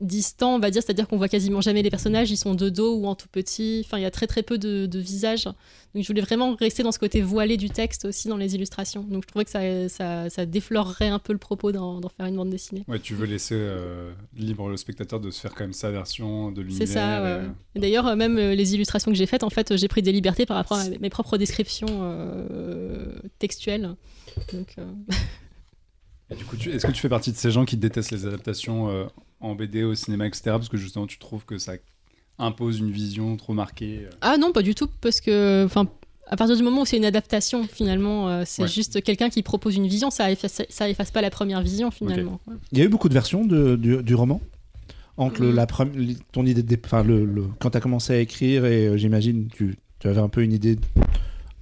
distant, 0.00 0.56
on 0.56 0.58
va 0.58 0.70
dire, 0.70 0.82
c'est-à-dire 0.82 1.06
qu'on 1.08 1.16
voit 1.16 1.28
quasiment 1.28 1.60
jamais 1.60 1.82
les 1.82 1.90
personnages, 1.90 2.30
ils 2.30 2.36
sont 2.36 2.54
de 2.54 2.68
dos 2.68 2.94
ou 2.96 3.06
en 3.06 3.14
tout 3.14 3.28
petit. 3.30 3.82
Enfin, 3.84 3.98
il 3.98 4.02
y 4.02 4.06
a 4.06 4.10
très 4.10 4.26
très 4.26 4.42
peu 4.42 4.58
de, 4.58 4.86
de 4.86 4.98
visages. 4.98 5.44
Donc, 5.44 6.02
je 6.02 6.06
voulais 6.08 6.20
vraiment 6.22 6.54
rester 6.56 6.82
dans 6.82 6.90
ce 6.90 6.98
côté 6.98 7.22
voilé 7.22 7.56
du 7.56 7.70
texte 7.70 8.04
aussi 8.04 8.26
dans 8.28 8.36
les 8.36 8.54
illustrations. 8.56 9.02
Donc, 9.04 9.22
je 9.22 9.28
trouvais 9.28 9.44
que 9.44 9.50
ça, 9.50 9.88
ça, 9.88 10.28
ça 10.28 10.44
déflorerait 10.46 11.08
un 11.08 11.20
peu 11.20 11.32
le 11.32 11.38
propos 11.38 11.70
d'en 11.70 12.00
faire 12.16 12.26
une 12.26 12.36
bande 12.36 12.50
dessinée. 12.50 12.84
Ouais, 12.88 12.98
tu 12.98 13.14
veux 13.14 13.26
laisser 13.26 13.54
euh, 13.56 14.12
libre 14.36 14.68
le 14.68 14.76
spectateur 14.76 15.20
de 15.20 15.30
se 15.30 15.40
faire 15.40 15.54
quand 15.54 15.64
même 15.64 15.72
sa 15.72 15.90
version 15.92 16.50
de 16.50 16.62
l'univers. 16.62 16.86
C'est 16.88 16.94
ça. 16.94 17.22
ouais. 17.22 17.28
euh, 17.28 17.48
Et 17.76 17.80
D'ailleurs, 17.80 18.06
euh, 18.08 18.16
même 18.16 18.36
les 18.36 18.74
illustrations 18.74 19.12
que 19.12 19.16
j'ai 19.16 19.26
faites, 19.26 19.44
en 19.44 19.50
fait, 19.50 19.76
j'ai 19.76 19.88
pris 19.88 20.02
des 20.02 20.10
libertés 20.12 20.46
par 20.46 20.56
rapport 20.56 20.78
à 20.78 20.88
mes 21.00 21.10
propres 21.10 21.38
descriptions 21.38 21.86
euh, 22.02 23.14
textuelles. 23.38 23.94
Donc, 24.52 24.74
euh, 24.78 24.84
Et 26.30 26.36
du 26.36 26.44
coup, 26.44 26.56
est-ce 26.56 26.86
que 26.86 26.90
tu 26.92 27.00
fais 27.02 27.08
partie 27.10 27.30
de 27.32 27.36
ces 27.36 27.50
gens 27.50 27.64
qui 27.66 27.76
détestent 27.76 28.10
les 28.10 28.26
adaptations 28.26 29.08
en 29.44 29.54
BD, 29.54 29.82
au 29.84 29.94
cinéma, 29.94 30.26
etc. 30.26 30.42
Parce 30.46 30.68
que 30.68 30.76
justement, 30.76 31.06
tu 31.06 31.18
trouves 31.18 31.44
que 31.44 31.58
ça 31.58 31.74
impose 32.38 32.78
une 32.78 32.90
vision 32.90 33.36
trop 33.36 33.52
marquée. 33.52 34.00
euh. 34.06 34.10
Ah 34.20 34.36
non, 34.38 34.52
pas 34.52 34.62
du 34.62 34.74
tout, 34.74 34.88
parce 35.00 35.20
que, 35.20 35.64
enfin, 35.64 35.86
à 36.26 36.36
partir 36.36 36.56
du 36.56 36.62
moment 36.62 36.82
où 36.82 36.84
c'est 36.86 36.96
une 36.96 37.04
adaptation, 37.04 37.64
finalement, 37.68 38.28
euh, 38.28 38.42
c'est 38.46 38.62
Ouais. 38.62 38.68
juste 38.68 39.02
quelqu'un 39.02 39.28
qui 39.30 39.42
propose 39.42 39.76
une 39.76 39.86
vision, 39.86 40.10
ça 40.10 40.30
efface, 40.32 40.62
ça 40.68 40.88
efface 40.88 41.10
pas 41.10 41.20
la 41.20 41.30
première 41.30 41.60
vision, 41.62 41.90
finalement. 41.90 42.40
Ouais. 42.46 42.54
Il 42.72 42.78
y 42.78 42.80
a 42.82 42.84
eu 42.84 42.88
beaucoup 42.88 43.08
de 43.08 43.14
versions 43.14 43.44
de- 43.44 43.76
du, 43.76 44.02
du 44.02 44.14
roman 44.14 44.40
entre 45.16 45.42
le- 45.42 45.52
Mm. 45.52 45.54
la 45.54 45.66
ton 46.32 46.44
idée 46.46 46.62
de 46.64 46.76
enfin 46.84 47.04
le, 47.04 47.24
le- 47.24 47.46
quand 47.60 47.70
tu 47.70 47.76
as 47.76 47.80
commencé 47.80 48.12
à 48.14 48.18
écrire 48.18 48.64
et 48.66 48.88
euh, 48.88 48.96
j'imagine 48.96 49.48
tu, 49.48 49.76
tu 50.00 50.08
avais 50.08 50.20
un 50.20 50.28
peu 50.28 50.42
une 50.42 50.52
idée 50.52 50.76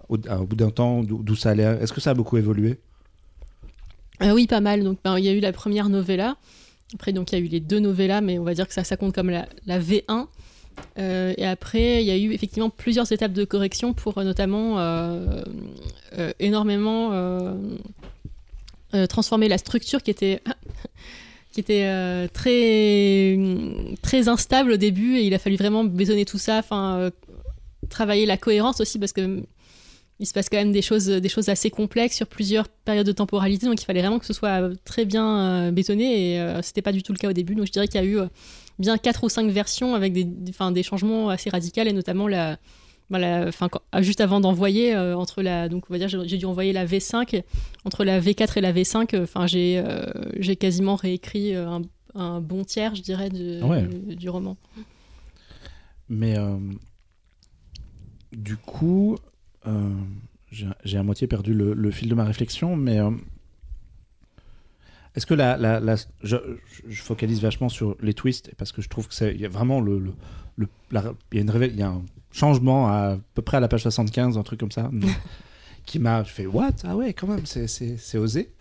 au, 0.08 0.16
bout 0.16 0.56
d'un 0.56 0.70
temps 0.70 1.02
d'où 1.02 1.36
ça 1.36 1.50
allait. 1.50 1.64
Est-ce 1.82 1.92
que 1.92 2.00
ça 2.00 2.10
a 2.12 2.14
beaucoup 2.14 2.38
évolué? 2.38 2.78
Ah 4.20 4.34
oui, 4.34 4.46
pas 4.46 4.60
mal. 4.60 4.84
Donc, 4.84 4.98
ben, 5.04 5.18
il 5.18 5.24
y 5.24 5.28
a 5.28 5.32
eu 5.32 5.40
la 5.40 5.52
première 5.52 5.88
novella. 5.88 6.36
Après, 6.94 7.12
donc, 7.12 7.32
il 7.32 7.38
y 7.38 7.42
a 7.42 7.44
eu 7.44 7.48
les 7.48 7.60
deux 7.60 7.78
novellas, 7.78 8.20
mais 8.20 8.38
on 8.38 8.44
va 8.44 8.54
dire 8.54 8.68
que 8.68 8.74
ça, 8.74 8.96
compte 8.96 9.14
comme 9.14 9.30
la, 9.30 9.48
la 9.66 9.80
V1. 9.80 10.26
Euh, 10.98 11.34
et 11.36 11.46
après, 11.46 12.02
il 12.02 12.06
y 12.06 12.10
a 12.10 12.16
eu 12.16 12.32
effectivement 12.32 12.70
plusieurs 12.70 13.10
étapes 13.12 13.32
de 13.32 13.44
correction 13.44 13.92
pour 13.92 14.18
euh, 14.18 14.24
notamment 14.24 14.78
euh, 14.78 15.42
énormément 16.38 17.10
transformer 19.08 19.48
la 19.48 19.56
structure 19.58 20.02
qui 20.02 20.10
était, 20.10 20.42
très, 22.32 24.28
instable 24.28 24.72
au 24.72 24.76
début. 24.76 25.16
Et 25.16 25.26
il 25.26 25.34
a 25.34 25.38
fallu 25.38 25.56
vraiment 25.56 25.84
besonner 25.84 26.24
tout 26.24 26.38
ça, 26.38 26.62
travailler 27.88 28.26
la 28.26 28.36
cohérence 28.36 28.80
aussi, 28.80 28.98
parce 28.98 29.12
que 29.12 29.42
il 30.22 30.26
se 30.26 30.32
passe 30.32 30.48
quand 30.48 30.56
même 30.56 30.70
des 30.72 30.82
choses, 30.82 31.06
des 31.06 31.28
choses 31.28 31.48
assez 31.48 31.68
complexes 31.68 32.16
sur 32.16 32.28
plusieurs 32.28 32.68
périodes 32.68 33.06
de 33.06 33.12
temporalité, 33.12 33.66
donc 33.66 33.82
il 33.82 33.84
fallait 33.84 34.00
vraiment 34.02 34.20
que 34.20 34.24
ce 34.26 34.32
soit 34.32 34.62
euh, 34.62 34.74
très 34.84 35.04
bien 35.04 35.26
euh, 35.66 35.70
bétonné, 35.72 36.34
et 36.34 36.40
euh, 36.40 36.62
c'était 36.62 36.80
pas 36.80 36.92
du 36.92 37.02
tout 37.02 37.12
le 37.12 37.18
cas 37.18 37.28
au 37.28 37.32
début. 37.32 37.54
Donc 37.56 37.66
je 37.66 37.72
dirais 37.72 37.88
qu'il 37.88 38.00
y 38.00 38.04
a 38.04 38.06
eu 38.06 38.18
bien 38.78 38.96
quatre 38.98 39.24
ou 39.24 39.28
cinq 39.28 39.50
versions 39.50 39.94
avec 39.96 40.12
des, 40.12 40.26
enfin, 40.48 40.70
des 40.70 40.82
changements 40.84 41.28
assez 41.28 41.50
radicaux, 41.50 41.82
et 41.82 41.92
notamment 41.92 42.28
la, 42.28 42.56
bah, 43.10 43.18
la- 43.18 43.46
enfin, 43.48 43.68
quand- 43.68 43.82
ah, 43.90 44.00
juste 44.00 44.20
avant 44.20 44.38
d'envoyer, 44.40 44.94
euh, 44.94 45.16
entre 45.16 45.42
la, 45.42 45.68
donc 45.68 45.84
on 45.90 45.92
va 45.92 45.98
dire 45.98 46.08
j'ai 46.08 46.38
dû 46.38 46.46
envoyer 46.46 46.72
la 46.72 46.86
V5, 46.86 47.42
entre 47.84 48.04
la 48.04 48.20
V4 48.20 48.56
et 48.58 48.60
la 48.60 48.72
V5, 48.72 49.14
euh, 49.14 49.24
enfin 49.24 49.46
j'ai, 49.48 49.82
euh, 49.84 50.06
j'ai 50.38 50.54
quasiment 50.56 50.94
réécrit 50.94 51.54
un, 51.56 51.82
un 52.14 52.40
bon 52.40 52.62
tiers, 52.64 52.94
je 52.94 53.02
dirais, 53.02 53.28
de- 53.28 53.60
Ouais. 53.64 53.82
du- 53.82 54.14
du 54.16 54.28
roman. 54.30 54.56
Mais 56.08 56.36
du 58.32 58.56
coup, 58.56 59.16
j'ai 60.50 60.66
j'ai 60.84 60.98
à 60.98 61.02
moitié 61.02 61.26
perdu 61.26 61.54
le, 61.54 61.74
le 61.74 61.90
fil 61.90 62.08
de 62.08 62.14
ma 62.14 62.24
réflexion, 62.24 62.76
mais 62.76 62.98
euh, 63.00 63.10
est-ce 65.14 65.26
que 65.26 65.34
la, 65.34 65.56
la, 65.56 65.78
la- 65.80 65.96
je, 66.22 66.36
je 66.88 67.02
focalise 67.02 67.40
vachement 67.42 67.68
sur 67.68 67.96
les 68.00 68.14
twists 68.14 68.50
parce 68.56 68.72
que 68.72 68.80
je 68.80 68.88
trouve 68.88 69.08
que 69.08 69.14
c'est 69.14 69.34
y 69.36 69.44
a 69.44 69.48
vraiment 69.48 69.80
le, 69.80 69.98
le, 69.98 70.12
le- 70.56 70.68
la- 70.90 71.12
il 71.32 71.36
y 71.36 71.38
a 71.38 71.42
une 71.42 71.50
révé- 71.50 71.70
il 71.70 71.78
y 71.78 71.82
a 71.82 71.88
un 71.88 72.02
changement 72.32 72.88
à, 72.88 72.92
à 73.14 73.18
peu 73.34 73.42
près 73.42 73.58
à 73.58 73.60
la 73.60 73.68
page 73.68 73.82
75, 73.82 74.38
un 74.38 74.42
truc 74.42 74.58
comme 74.60 74.70
ça, 74.72 74.90
qui 75.86 75.98
m'a 75.98 76.24
fait 76.24 76.46
what? 76.46 76.70
Ah 76.84 76.96
ouais 76.96 77.12
quand 77.12 77.26
même 77.26 77.44
c'est 77.46 77.66
c'est 77.66 77.96
c'est 77.98 78.18
osé. 78.18 78.52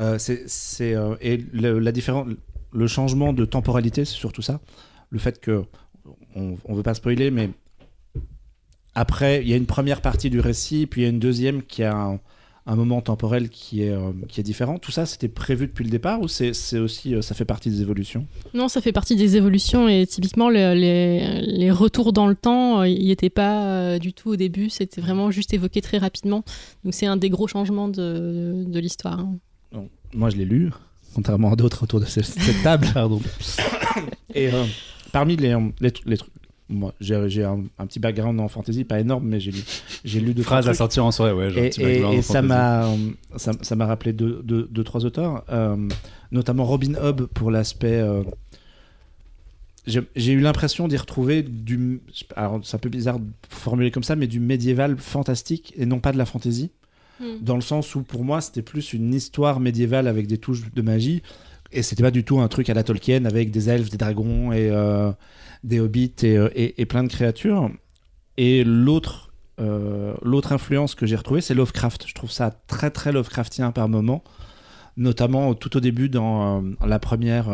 Euh, 0.00 0.18
c'est 0.18 0.48
c'est 0.48 0.94
euh, 0.94 1.16
et 1.20 1.36
le, 1.52 1.78
la 1.78 1.92
différence 1.92 2.26
le 2.72 2.86
changement 2.86 3.32
de 3.34 3.44
temporalité 3.44 4.04
c'est 4.06 4.14
surtout 4.14 4.40
ça 4.42 4.60
le 5.10 5.18
fait 5.18 5.40
que 5.40 5.64
on, 6.36 6.56
on 6.64 6.74
veut 6.74 6.82
pas 6.84 6.94
spoiler, 6.94 7.30
mais 7.30 7.50
après, 8.94 9.42
il 9.42 9.48
y 9.48 9.52
a 9.52 9.56
une 9.56 9.66
première 9.66 10.00
partie 10.00 10.30
du 10.30 10.40
récit, 10.40 10.86
puis 10.86 11.02
il 11.02 11.04
y 11.04 11.06
a 11.06 11.10
une 11.10 11.18
deuxième 11.20 11.62
qui 11.62 11.82
a 11.84 11.94
un, 11.94 12.20
un 12.66 12.76
moment 12.76 13.00
temporel 13.00 13.48
qui 13.48 13.82
est, 13.82 13.90
euh, 13.90 14.12
qui 14.28 14.40
est 14.40 14.42
différent. 14.42 14.78
Tout 14.78 14.90
ça, 14.92 15.06
c'était 15.06 15.28
prévu 15.28 15.66
depuis 15.66 15.84
le 15.84 15.90
départ 15.90 16.20
ou 16.20 16.28
c'est 16.28 16.52
c'est 16.52 16.78
aussi, 16.78 17.14
euh, 17.14 17.22
ça 17.22 17.34
fait 17.34 17.44
partie 17.44 17.70
des 17.70 17.80
évolutions? 17.80 18.26
Non, 18.54 18.68
ça 18.68 18.80
fait 18.80 18.92
partie 18.92 19.16
des 19.16 19.36
évolutions 19.36 19.88
et 19.88 20.06
typiquement 20.06 20.48
le- 20.50 20.74
les, 20.74 21.40
les 21.40 21.70
retours 21.70 22.12
dans 22.12 22.26
le 22.26 22.34
temps, 22.34 22.80
euh, 22.80 22.88
il 22.88 23.02
n'y 23.04 23.10
était 23.10 23.30
pas 23.30 23.64
euh, 23.66 23.98
du 23.98 24.12
tout 24.12 24.30
au 24.30 24.36
début, 24.36 24.70
c'était 24.70 25.00
vraiment 25.00 25.30
juste 25.30 25.54
évoqué 25.54 25.80
très 25.80 25.98
rapidement. 25.98 26.44
Donc 26.84 26.94
c'est 26.94 27.06
un 27.06 27.16
des 27.16 27.30
gros 27.30 27.48
changements 27.48 27.88
de, 27.88 28.64
de 28.66 28.78
l'histoire. 28.78 29.20
hein. 29.20 29.38
Donc, 29.72 29.88
Moi, 30.12 30.30
je 30.30 30.36
l'ai 30.36 30.44
lu, 30.44 30.70
contrairement 31.14 31.52
à 31.52 31.56
d'autres 31.56 31.82
autour 31.84 32.00
de 32.00 32.04
cette, 32.06 32.24
cette 32.26 32.62
table. 32.62 32.86
Pardon. 32.92 33.20
Et 34.34 34.52
euh, 34.52 34.64
parmi 35.12 35.36
les, 35.36 35.54
euh, 35.54 35.60
les, 35.80 35.92
les 36.06 36.16
trucs. 36.18 36.32
Moi, 36.70 36.94
j'ai 37.00 37.44
un, 37.44 37.64
un 37.78 37.86
petit 37.86 37.98
background 37.98 38.38
en 38.38 38.48
fantasy, 38.48 38.84
pas 38.84 39.00
énorme, 39.00 39.26
mais 39.26 39.40
j'ai 39.40 39.50
lu, 39.50 39.62
j'ai 40.04 40.20
lu 40.20 40.34
deux 40.34 40.42
trois 40.42 40.58
Phrase 40.58 40.68
à 40.68 40.74
sortir 40.74 41.04
en 41.04 41.10
soirée, 41.10 41.32
ouais. 41.32 41.50
Genre, 41.50 42.12
et, 42.12 42.22
ça 42.22 42.42
m'a 42.42 42.84
euh, 42.84 42.96
ça, 43.36 43.52
ça 43.60 43.74
m'a 43.76 43.86
rappelé 43.86 44.12
deux, 44.12 44.40
deux, 44.44 44.68
deux, 44.70 44.84
trois 44.84 45.04
auteurs 45.04 45.44
euh, 45.50 45.76
notamment 46.30 46.64
Robin 46.64 46.94
Hobb 46.94 47.26
pour 47.26 47.50
l'aspect 47.50 48.00
euh, 48.00 48.22
j'ai 49.86 50.32
eu 50.32 50.40
l'impression 50.40 50.88
d'y 50.88 50.96
retrouver 50.96 51.42
du 51.42 52.00
alors 52.36 52.60
c'est 52.62 52.76
un 52.76 52.78
peu 52.78 52.88
bizarre 52.88 53.18
de 53.18 53.26
formuler 53.48 53.90
comme 53.90 54.04
ça 54.04 54.14
mais 54.14 54.26
du 54.26 54.38
médiéval 54.38 54.96
fantastique 54.98 55.72
et 55.76 55.86
non 55.86 55.98
pas 56.00 56.12
de 56.12 56.18
la 56.18 56.26
fantasy 56.26 56.70
dans 57.42 57.54
le 57.54 57.60
sens 57.60 57.94
où 57.94 58.02
pour 58.02 58.24
moi 58.24 58.40
c'était 58.40 58.62
plus 58.62 58.94
une 58.94 59.12
histoire 59.12 59.60
médiévale 59.60 60.08
avec 60.08 60.26
des 60.26 60.38
touches 60.38 60.72
de 60.72 60.82
magie 60.82 61.22
et 61.72 61.82
c'était 61.82 62.02
pas 62.02 62.10
du 62.10 62.24
tout 62.24 62.40
un 62.40 62.48
truc 62.48 62.70
à 62.70 62.74
la 62.74 62.82
Tolkien 62.82 63.24
avec 63.24 63.50
des 63.50 63.68
elfes 63.68 63.90
des 63.90 63.96
dragons 63.96 64.52
et 64.52 64.70
euh, 64.70 65.12
des 65.64 65.80
hobbits 65.80 66.12
et, 66.22 66.36
euh, 66.36 66.48
et- 66.54 66.86
plein 66.86 67.02
de 67.02 67.08
créatures. 67.08 67.70
Et 68.36 68.64
l'autre 68.64 69.30
euh, 69.60 70.14
l'autre 70.22 70.52
influence 70.52 70.94
que 70.94 71.04
j'ai 71.04 71.16
retrouvée 71.16 71.40
c'est 71.40 71.54
Lovecraft. 71.54 72.06
Je 72.06 72.14
trouve 72.14 72.30
ça 72.30 72.50
très 72.66 72.90
très 72.90 73.12
Lovecraftien 73.12 73.72
par 73.72 73.88
moment 73.88 74.24
notamment 74.96 75.54
tout 75.54 75.76
au 75.76 75.80
début 75.80 76.08
dans 76.08 76.62
euh, 76.62 76.86
la 76.86 76.98
première 76.98 77.48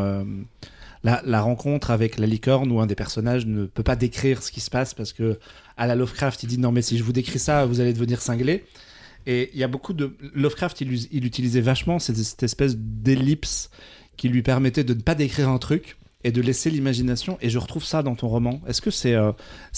la, 1.02 1.40
rencontre 1.40 1.90
avec 1.90 2.18
la 2.18 2.26
licorne 2.26 2.70
où 2.72 2.80
un 2.80 2.86
des 2.86 2.94
personnages 2.94 3.46
ne 3.46 3.66
peut 3.66 3.82
pas 3.82 3.96
décrire 3.96 4.42
ce 4.42 4.50
qui 4.50 4.60
se 4.60 4.70
passe 4.70 4.94
parce 4.94 5.12
que 5.12 5.38
à 5.76 5.86
la 5.86 5.94
Lovecraft 5.94 6.42
il 6.42 6.48
dit 6.48 6.58
non 6.58 6.72
mais 6.72 6.82
si 6.82 6.98
je 6.98 7.04
vous 7.04 7.12
décris 7.12 7.38
ça 7.38 7.66
vous 7.66 7.80
allez 7.80 7.92
devenir 7.92 8.22
cinglé. 8.22 8.64
Et 9.28 9.50
il 9.54 9.58
y 9.58 9.64
a 9.64 9.68
beaucoup 9.68 9.92
de 9.92 10.16
Lovecraft 10.34 10.80
il, 10.80 11.24
utilisait 11.24 11.60
vachement 11.60 11.98
cette 11.98 12.42
espèce 12.42 12.76
d'ellipse 12.76 13.70
qui 14.16 14.28
lui 14.28 14.42
permettait 14.42 14.84
de 14.84 14.94
ne 14.94 15.00
pas 15.00 15.16
décrire 15.16 15.48
un 15.48 15.58
truc 15.58 15.96
et 16.26 16.32
de 16.32 16.42
laisser 16.42 16.70
l'imagination 16.70 17.38
et 17.40 17.48
je 17.48 17.58
retrouve 17.58 17.84
ça 17.84 18.02
dans 18.02 18.16
ton 18.16 18.26
roman 18.26 18.60
est-ce 18.66 18.80
que 18.80 18.90
c'est 18.90 19.14
euh, 19.14 19.32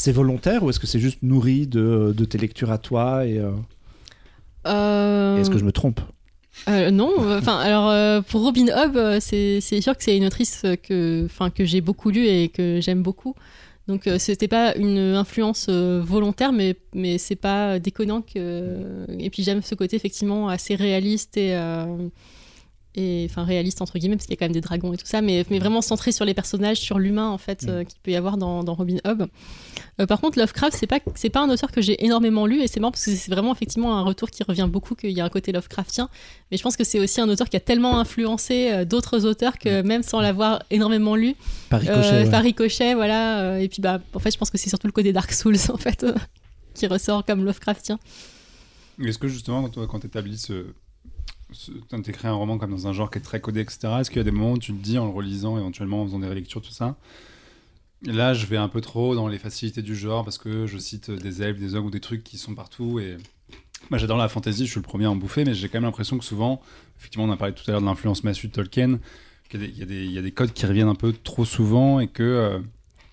volontaire 0.06 0.62
ou 0.62 0.70
est-ce 0.70 0.80
que 0.80 0.87
c'est 0.87 0.98
juste 0.98 1.18
nourri 1.22 1.66
de, 1.66 2.12
tes 2.24 2.38
lectures 2.38 2.72
à 2.72 2.78
toi 2.78 3.22
euh, 4.66 5.37
et 5.37 5.40
est-ce 5.40 5.50
que 5.50 5.58
je 5.58 5.64
me 5.64 5.72
trompe? 5.72 6.00
Euh, 6.68 6.90
non, 6.90 7.12
enfin 7.38 7.58
alors 7.58 8.22
pour 8.24 8.42
Robin 8.42 8.66
Hobb, 8.74 9.20
c'est 9.20 9.61
sûr 9.61 9.96
que 9.96 10.02
c'est 10.02 10.16
une 10.16 10.26
autrice 10.26 10.66
que, 10.82 11.24
enfin 11.24 11.50
que 11.50 11.64
j'ai 11.64 11.80
beaucoup 11.80 12.11
lue 12.11 12.26
et 12.26 12.48
que 12.48 12.80
j'aime 12.80 13.02
beaucoup. 13.02 13.34
Donc 13.87 14.06
euh, 14.06 14.18
c'était 14.18 14.48
pas 14.48 14.74
une 14.76 14.98
influence 14.98 15.68
volontaire, 15.68 16.52
mais 16.52 16.76
mais 16.94 17.16
c'est 17.16 17.37
pas 17.37 17.78
déconnant 17.78 18.22
que. 18.22 19.06
Et 19.18 19.30
puis 19.30 19.42
j'aime 19.42 19.62
ce 19.62 19.74
côté 19.74 19.96
effectivement 19.96 20.48
assez 20.48 20.74
réaliste 20.74 21.37
et 21.37 21.56
et 22.98 23.26
enfin 23.30 23.44
réaliste 23.44 23.80
entre 23.82 23.98
guillemets 23.98 24.16
parce 24.16 24.26
qu'il 24.26 24.34
y 24.34 24.38
a 24.38 24.38
quand 24.38 24.46
même 24.46 24.52
des 24.52 24.61
dragons 24.61 24.92
et 24.92 24.96
tout 24.96 25.06
ça, 25.06 25.20
mais 25.20 25.44
mais 25.50 25.58
vraiment 25.58 25.80
centré 25.82 26.12
sur 26.12 26.24
les 26.24 26.34
personnages, 26.34 26.78
sur 26.78 26.98
l'humain 26.98 27.28
en 27.28 27.38
fait 27.38 27.66
euh, 27.68 27.84
qu'il 27.84 27.98
peut 28.02 28.11
y 28.11 28.16
avoir 28.16 28.37
dans, 28.37 28.64
dans 28.64 28.74
Robin 28.74 28.98
Hobb. 29.04 29.26
Euh, 30.00 30.06
par 30.06 30.20
contre, 30.20 30.38
Lovecraft, 30.38 30.76
c'est 30.76 30.87
pas 30.87 30.98
c'est 31.14 31.30
pas 31.30 31.40
un 31.40 31.50
auteur 31.50 31.72
que 31.72 31.80
j'ai 31.80 32.04
énormément 32.04 32.46
lu 32.46 32.61
et 32.61 32.68
c'est 32.68 32.80
marrant 32.80 32.92
parce 32.92 33.04
que 33.04 33.14
c'est 33.14 33.30
vraiment 33.30 33.52
effectivement 33.52 33.96
un 33.96 34.02
retour 34.02 34.30
qui 34.30 34.42
revient 34.42 34.68
beaucoup 34.70 34.94
qu'il 34.94 35.11
y 35.11 35.20
a 35.20 35.24
un 35.24 35.28
côté 35.28 35.52
Lovecraftien. 35.52 36.08
Mais 36.50 36.56
je 36.56 36.62
pense 36.62 36.76
que 36.76 36.84
c'est 36.84 37.00
aussi 37.00 37.20
un 37.20 37.28
auteur 37.28 37.48
qui 37.48 37.56
a 37.56 37.61
tellement 37.61 37.98
influencé 37.98 38.70
euh, 38.72 38.84
d'autres 38.84 39.26
auteurs 39.26 39.58
que 39.58 39.82
même 39.82 40.02
sans 40.02 40.20
l'avoir 40.20 40.62
énormément 40.70 41.16
lu, 41.16 41.34
par 41.68 41.80
euh, 41.80 41.82
ricochet 41.82 42.24
ouais. 42.24 42.30
par 42.30 42.42
ricochet, 42.42 42.94
voilà. 42.94 43.40
euh, 43.40 43.58
et 43.58 43.68
puis 43.68 43.82
bah, 43.82 44.00
en 44.14 44.18
fait, 44.18 44.30
je 44.30 44.38
pense 44.38 44.50
que 44.50 44.58
c'est 44.58 44.68
surtout 44.68 44.87
le 44.87 44.92
côté 44.92 45.12
Dark 45.12 45.32
Souls 45.32 45.56
en 45.72 45.76
fait 45.76 46.04
euh, 46.04 46.14
qui 46.74 46.87
ressort 46.87 47.24
comme 47.24 47.44
Lovecraftien. 47.44 47.98
Est-ce 49.02 49.18
que 49.18 49.28
justement, 49.28 49.68
quand 49.68 50.00
tu 50.00 50.06
établis 50.06 50.38
ce. 50.38 50.66
Ce 51.52 51.72
t'écris 52.02 52.28
un 52.28 52.32
roman 52.34 52.58
comme 52.58 52.70
dans 52.70 52.87
un 52.87 52.92
genre 52.92 53.11
qui 53.11 53.18
est 53.18 53.22
très 53.22 53.40
codé, 53.40 53.61
etc., 53.61 53.78
est-ce 54.00 54.11
qu'il 54.11 54.18
y 54.18 54.20
a 54.20 54.24
des 54.24 54.30
moments 54.30 54.52
où 54.52 54.58
tu 54.58 54.72
te 54.72 54.82
dis, 54.82 54.98
en 54.98 55.04
le 55.06 55.12
relisant, 55.12 55.56
éventuellement 55.58 56.02
en 56.02 56.06
faisant 56.06 56.18
des 56.18 56.28
relectures, 56.28 56.61
tout 56.62 56.70
ça, 56.72 56.96
là, 58.04 58.34
je 58.34 58.46
vais 58.46 58.56
un 58.56 58.68
peu 58.68 58.80
trop 58.80 59.14
dans 59.14 59.28
les 59.28 59.38
facilités 59.38 59.82
du 59.82 59.96
genre 59.96 60.24
parce 60.24 60.38
que 60.38 60.66
je 60.66 60.78
cite 60.78 61.11
des 61.11 61.42
elfes, 61.42 61.58
des 61.58 61.74
ogres 61.74 61.87
ou 61.88 61.90
des 61.90 62.00
trucs 62.00 62.22
qui 62.24 62.38
sont 62.38 62.54
partout 62.54 62.98
et. 63.00 63.16
Moi, 63.90 63.98
j'adore 63.98 64.18
la 64.18 64.28
fantasy, 64.28 64.66
je 64.66 64.70
suis 64.72 64.80
le 64.80 64.84
premier 64.84 65.04
à 65.04 65.11
en 65.11 65.16
bouffer, 65.16 65.44
mais 65.44 65.54
j'ai 65.54 65.68
quand 65.68 65.76
même 65.78 65.84
l'impression 65.84 66.18
que 66.18 66.24
souvent, 66.24 66.61
effectivement, 66.98 67.24
on 67.24 67.30
a 67.30 67.37
parlé 67.37 67.54
tout 67.54 67.62
à 67.68 67.70
l'heure 67.70 67.80
de 67.80 67.87
l'influence 67.87 68.24
massue 68.24 68.48
de 68.48 68.52
Tolkien, 68.52 68.98
qu'il 69.48 69.62
y, 69.78 69.82
a 69.82 69.87
des- 69.87 70.04
y 70.04 70.12
y 70.14 70.18
a 70.18 70.30
codes 70.32 70.52
qui 70.52 70.66
reviennent 70.66 70.88
un 70.88 70.96
peu 70.96 71.12
trop 71.12 71.44
souvent 71.44 72.00
et 72.00 72.08
que 72.08 72.22
euh, 72.24 72.58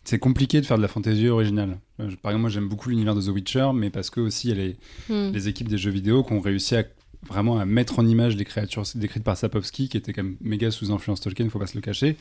c'est 0.05 0.17
compliqué 0.19 0.59
de 0.59 0.65
faire 0.65 0.77
de 0.77 0.81
la 0.81 0.87
fantasy 0.87 1.27
originale. 1.29 1.77
Euh, 2.01 2.07
Par 2.21 2.31
exemple, 2.31 2.41
moi, 2.41 2.49
j'aime 2.49 2.67
beaucoup 2.67 2.89
l'univers 2.89 3.13
de 3.15 3.21
The 3.21 3.27
Witcher, 3.27 3.69
mais 3.75 3.89
parce 3.91 4.09
que 4.09 4.19
aussi, 4.19 4.49
il 4.49 4.57
y 4.57 4.59
a 4.59 4.63
les, 4.65 4.75
Hmm. 5.07 5.31
les 5.33 5.47
équipes 5.47 5.69
des 5.69 5.77
jeux 5.77 5.91
vidéo 5.91 6.23
qui 6.23 6.33
ont 6.33 6.41
réussi 6.41 6.75
à 6.75 6.83
vraiment 7.27 7.59
à 7.59 7.65
mettre 7.65 7.99
en 7.99 8.05
image 8.07 8.35
des 8.35 8.45
créatures 8.45 8.83
décrites 8.95 9.23
par 9.23 9.37
Sapowski, 9.37 9.89
qui 9.89 9.97
était 9.97 10.13
quand 10.13 10.23
même 10.23 10.35
méga 10.41 10.71
sous 10.71 10.91
influence 10.91 11.21
Tolkien, 11.21 11.49
faut 11.49 11.59
pas 11.59 11.67
se 11.67 11.75
le 11.75 11.81
cacher, 11.81 12.15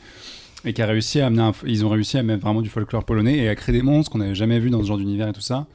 et 0.65 0.73
qui 0.73 0.81
a 0.81 0.85
réussi 0.87 1.19
à 1.21 1.27
amener, 1.27 1.41
un- 1.43 1.53
ils 1.65 1.85
ont 1.85 1.89
réussi 1.89 2.17
à 2.17 2.23
mettre 2.23 2.41
vraiment 2.41 2.61
du 2.61 2.69
folklore 2.69 3.03
polonais 3.05 3.37
et 3.37 3.47
à 3.49 3.55
créer 3.55 3.73
des 3.73 3.81
monstres 3.83 4.11
qu'on 4.11 4.17
n'avait 4.19 4.35
jamais 4.35 4.59
vus 4.59 4.69
dans 4.69 4.81
ce 4.81 4.87
genre 4.87 4.97
d'univers 4.97 5.27
et 5.27 5.33
tout 5.33 5.41
ça. 5.41 5.67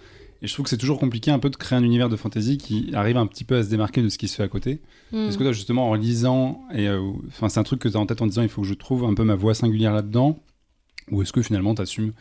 Et 0.42 0.46
je 0.46 0.54
trouve 0.54 0.64
que 0.64 0.70
c'est 0.70 0.78
toujours 0.78 0.98
compliqué 0.98 1.30
un 1.30 1.38
peu 1.38 1.50
de 1.50 1.56
créer 1.56 1.78
un 1.78 1.84
univers 1.84 2.08
de 2.08 2.16
fantasy 2.16 2.56
qui 2.56 2.90
arrive 2.94 3.18
un 3.18 3.26
petit 3.26 3.44
peu 3.44 3.56
à 3.56 3.62
se 3.62 3.68
démarquer 3.68 4.00
de 4.02 4.08
ce 4.08 4.16
qui 4.16 4.26
se 4.26 4.36
fait 4.36 4.42
à 4.42 4.48
côté. 4.48 4.80
Mm. 5.12 5.28
Est-ce 5.28 5.36
que 5.36 5.42
toi, 5.42 5.52
justement, 5.52 5.90
en 5.90 5.94
lisant, 5.94 6.62
et 6.72 6.88
euh, 6.88 6.98
enfin, 7.28 7.50
c'est 7.50 7.60
un 7.60 7.62
truc 7.62 7.78
que 7.80 7.88
tu 7.88 7.96
as 7.96 8.00
en 8.00 8.06
tête 8.06 8.22
en 8.22 8.26
disant 8.26 8.40
il 8.42 8.48
faut 8.48 8.62
que 8.62 8.66
je 8.68 8.72
trouve 8.74 9.04
un 9.04 9.12
peu 9.12 9.22
ma 9.24 9.34
voix 9.34 9.52
singulière 9.54 9.92
là-dedans 9.92 10.38
Ou 11.10 11.20
est-ce 11.22 11.32
que 11.34 11.42
finalement, 11.42 11.74
tu 11.74 11.82
assumes 11.82 12.12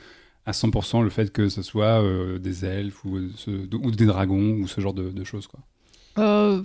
à 0.45 0.52
100% 0.52 1.02
le 1.02 1.10
fait 1.10 1.32
que 1.32 1.48
ce 1.48 1.62
soit 1.62 2.04
euh, 2.04 2.39
des 2.39 2.65
elfes 2.65 3.06
ou, 3.06 3.15
euh, 3.17 3.30
ce- 3.38 3.74
ou 3.76 3.91
des 3.91 4.06
dragons 4.06 4.58
ou 4.62 4.67
ce 4.67 4.82
genre 4.82 4.93
de, 4.93 5.12
de 5.12 5.24
choses 5.24 5.48
quoi? 5.48 5.60
Euh, 6.17 6.62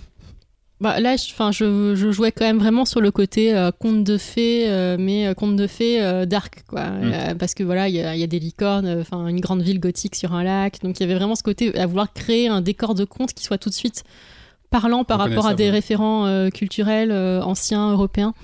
bah, 0.81 0.99
là, 1.01 1.17
je, 1.17 1.33
'fin, 1.33 1.53
je, 1.53 1.95
je 1.95 2.11
jouais 2.11 2.33
quand 2.33 2.45
même 2.45 2.59
vraiment 2.59 2.85
sur 2.85 3.01
le 3.01 3.11
côté 3.11 3.57
euh, 3.57 3.71
conte 3.71 4.03
de 4.03 4.19
fées, 4.19 4.69
euh, 4.69 4.97
mais 4.99 5.27
euh, 5.27 5.35
conte 5.35 5.57
de 5.57 5.67
fées 5.67 6.27
dark, 6.27 6.65
quoi. 6.67 6.85
Mm. 6.85 7.39
Parce 7.39 7.55
que 7.55 7.63
voilà, 7.63 7.89
il 7.89 7.95
y, 7.95 8.01
a 8.01 8.15
il 8.15 8.21
y 8.21 8.25
a 8.25 8.27
des 8.27 8.41
licornes, 8.41 9.01
enfin 9.01 9.27
une 9.29 9.41
grande 9.41 9.63
ville 9.63 9.81
gothique 9.81 10.17
sur 10.17 10.35
un 10.35 10.43
lac, 10.43 10.81
donc 10.83 10.99
il 10.99 11.03
y 11.03 11.07
avait 11.07 11.15
vraiment 11.15 11.37
ce 11.37 11.43
côté 11.43 11.79
à 11.79 11.87
vouloir 11.87 12.13
créer 12.13 12.49
un 12.49 12.61
décor 12.61 12.95
de 12.95 13.05
conte 13.05 13.33
qui 13.33 13.45
soit 13.45 13.59
tout 13.59 13.69
de 13.69 13.75
suite 13.75 14.05
parlant 14.71 15.05
par 15.05 15.19
rapport 15.19 15.47
à 15.47 15.55
des 15.55 15.71
référents 15.71 16.51
culturels 16.51 17.13
anciens 17.13 17.93
européens. 17.93 18.35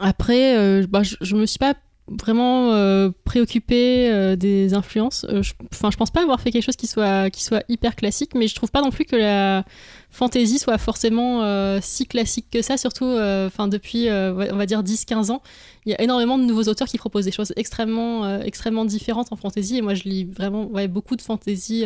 Après, 0.00 0.82
bah, 0.88 1.04
je, 1.04 1.14
je 1.20 1.36
me 1.36 1.46
suis 1.46 1.58
pas 1.58 1.74
vraiment 2.22 2.72
euh, 2.72 3.10
préoccupée 3.24 4.10
euh, 4.10 4.36
des 4.36 4.74
influences. 4.74 5.26
Euh, 5.28 5.42
je, 5.42 5.52
enfin, 5.72 5.90
je 5.90 5.96
pense 5.96 6.10
pas 6.10 6.22
avoir 6.22 6.40
fait 6.40 6.50
quelque 6.50 6.64
chose 6.64 6.76
qui 6.76 6.86
soit, 6.86 7.30
qui 7.30 7.42
soit 7.44 7.62
hyper 7.68 7.96
classique, 7.96 8.32
mais 8.34 8.46
je 8.48 8.54
trouve 8.54 8.70
pas 8.70 8.80
non 8.82 8.90
plus 8.90 9.04
que 9.04 9.16
la 9.16 9.64
fantasy 10.10 10.58
soit 10.58 10.78
forcément 10.78 11.42
euh, 11.42 11.78
si 11.82 12.06
classique 12.06 12.46
que 12.50 12.62
ça, 12.62 12.76
surtout 12.76 13.04
enfin 13.46 13.68
depuis, 13.68 14.08
on 14.10 14.56
va 14.56 14.66
dire, 14.66 14.82
10-15 14.82 15.30
ans. 15.30 15.42
Il 15.86 15.92
y 15.92 15.94
a 15.94 16.00
énormément 16.02 16.38
de 16.38 16.44
nouveaux 16.44 16.64
auteurs 16.64 16.88
qui 16.88 16.98
proposent 16.98 17.24
des 17.26 17.32
choses 17.32 17.52
extrêmement, 17.56 18.40
extrêmement 18.40 18.84
différentes 18.84 19.32
en 19.32 19.36
fantasy, 19.36 19.76
et 19.78 19.82
moi 19.82 19.94
je 19.94 20.04
lis 20.04 20.24
vraiment 20.24 20.66
ouais, 20.66 20.88
beaucoup 20.88 21.16
de 21.16 21.22
fantasy 21.22 21.84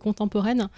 contemporaine. 0.00 0.68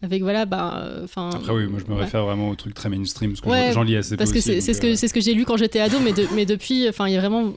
Avec 0.00 0.22
voilà, 0.22 0.46
bah, 0.46 0.88
enfin. 1.02 1.30
Après, 1.34 1.52
oui, 1.52 1.66
moi 1.66 1.80
je 1.84 1.90
me 1.90 1.96
ouais. 1.98 2.04
réfère 2.04 2.24
vraiment 2.24 2.50
au 2.50 2.54
truc 2.54 2.72
très 2.72 2.88
mainstream 2.88 3.32
parce 3.32 3.40
que 3.40 3.48
Ouais, 3.48 3.72
j'en 3.72 3.82
lis 3.82 3.96
assez 3.96 4.16
Parce 4.16 4.30
peu 4.30 4.36
que 4.36 4.40
c'est 4.40 4.60
ce 4.60 4.80
que 4.80 4.86
euh, 4.86 4.94
c'est 4.94 5.08
ce 5.08 5.12
que 5.14 5.20
j'ai 5.20 5.34
lu 5.34 5.44
quand 5.44 5.56
j'étais 5.56 5.80
ado, 5.80 5.96
mais, 6.00 6.12
de- 6.12 6.28
mais 6.36 6.46
depuis, 6.46 6.88
enfin, 6.88 7.08
il 7.08 7.14
y 7.14 7.16
a 7.16 7.20
vraiment 7.20 7.52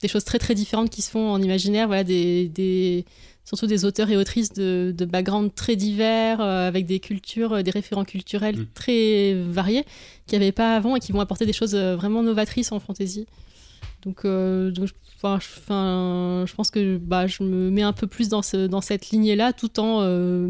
des 0.00 0.08
choses 0.08 0.24
très 0.24 0.38
très 0.38 0.54
différentes 0.54 0.90
qui 0.90 1.02
se 1.02 1.10
font 1.10 1.30
en 1.30 1.40
imaginaire. 1.42 1.86
Voilà, 1.86 2.04
des, 2.04 2.48
des 2.48 3.04
surtout 3.44 3.66
des 3.68 3.84
auteurs 3.84 4.10
et 4.10 4.16
autrices 4.16 4.52
de, 4.52 4.92
de 4.96 5.04
backgrounds 5.04 5.54
très 5.54 5.76
divers, 5.76 6.40
euh, 6.40 6.66
avec 6.66 6.84
des 6.86 6.98
cultures, 6.98 7.52
euh, 7.54 7.62
des 7.62 7.70
référents 7.70 8.04
culturels 8.04 8.58
Mm. 8.58 8.66
très 8.74 9.34
variés, 9.34 9.84
qu'il 10.26 10.38
n'y 10.38 10.44
avait 10.44 10.52
pas 10.52 10.74
avant 10.76 10.96
et 10.96 11.00
qui 11.00 11.12
vont 11.12 11.20
apporter 11.20 11.46
des 11.46 11.52
choses 11.52 11.74
euh, 11.76 11.94
vraiment 11.96 12.22
novatrices 12.24 12.72
en 12.72 12.80
fantasy. 12.80 13.26
Donc, 14.02 14.24
euh, 14.24 14.70
donc, 14.72 14.86
je- 14.88 14.92
enfin, 15.16 15.38
je, 15.40 15.46
enfin, 15.60 16.44
je 16.46 16.54
pense 16.54 16.70
que 16.72 16.96
bah, 16.98 17.26
je 17.28 17.42
me 17.44 17.70
mets 17.70 17.82
un 17.82 17.92
peu 17.92 18.06
plus 18.08 18.28
dans, 18.28 18.42
ce, 18.42 18.66
dans 18.66 18.80
cette 18.80 19.10
lignée-là, 19.10 19.52
tout 19.52 19.78
en 19.78 20.00
euh, 20.02 20.48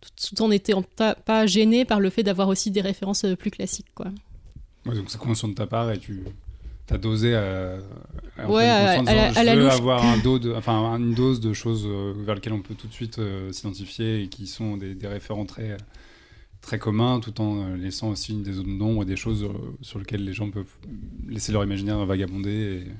tout, 0.00 0.34
tout 0.36 0.42
en 0.42 0.50
étant 0.52 0.82
pas, 0.82 1.46
gêné 1.46 1.84
par 1.84 1.98
le 1.98 2.10
fait 2.10 2.22
d'avoir 2.22 2.46
aussi 2.48 2.70
des 2.70 2.80
références 2.80 3.26
plus 3.38 3.50
classiques, 3.50 3.92
quoi. 3.94 4.06
ouais, 4.86 4.94
donc 4.94 5.10
c'est 5.10 5.18
conscient 5.18 5.48
de 5.48 5.54
ta 5.54 5.66
part 5.66 5.90
et 5.90 5.98
tu 5.98 6.22
as 6.92 6.98
dosé 6.98 7.34
à, 7.34 7.76
à, 8.36 8.46
en 8.46 8.52
Ouais, 8.52 8.64
à- 8.64 8.84
la- 8.84 8.94
genre, 8.96 9.08
à 9.08 9.32
je 9.40 9.46
la 9.46 9.56
veux 9.56 9.62
louche. 9.64 9.72
avoir 9.72 10.04
un 10.04 10.18
dos 10.18 10.38
de, 10.38 10.52
enfin, 10.52 10.94
une 10.98 11.14
dose 11.14 11.40
de 11.40 11.52
choses 11.54 11.84
euh, 11.86 12.12
vers 12.26 12.34
lesquelles 12.34 12.52
on 12.52 12.60
peut 12.60 12.74
tout 12.74 12.86
de 12.88 12.92
suite 12.92 13.18
euh, 13.18 13.50
s'identifier 13.52 14.22
et 14.22 14.28
qui 14.28 14.46
sont 14.46 14.76
des, 14.76 14.94
des 14.94 15.06
référents 15.06 15.46
très, 15.46 15.76
très 16.60 16.78
communs 16.78 17.20
tout 17.20 17.40
en 17.40 17.62
euh, 17.62 17.76
laissant 17.76 18.10
aussi 18.10 18.34
des 18.42 18.52
zones 18.52 18.76
d'ombre 18.78 19.02
et 19.02 19.06
des 19.06 19.16
choses 19.16 19.44
euh, 19.44 19.48
sur 19.80 19.98
lesquelles 19.98 20.24
les 20.24 20.32
gens 20.34 20.50
peuvent 20.50 20.66
laisser 21.28 21.52
leur 21.52 21.64
imaginaire 21.64 22.04
vagabonder. 22.04 22.84
Et... 22.86 22.92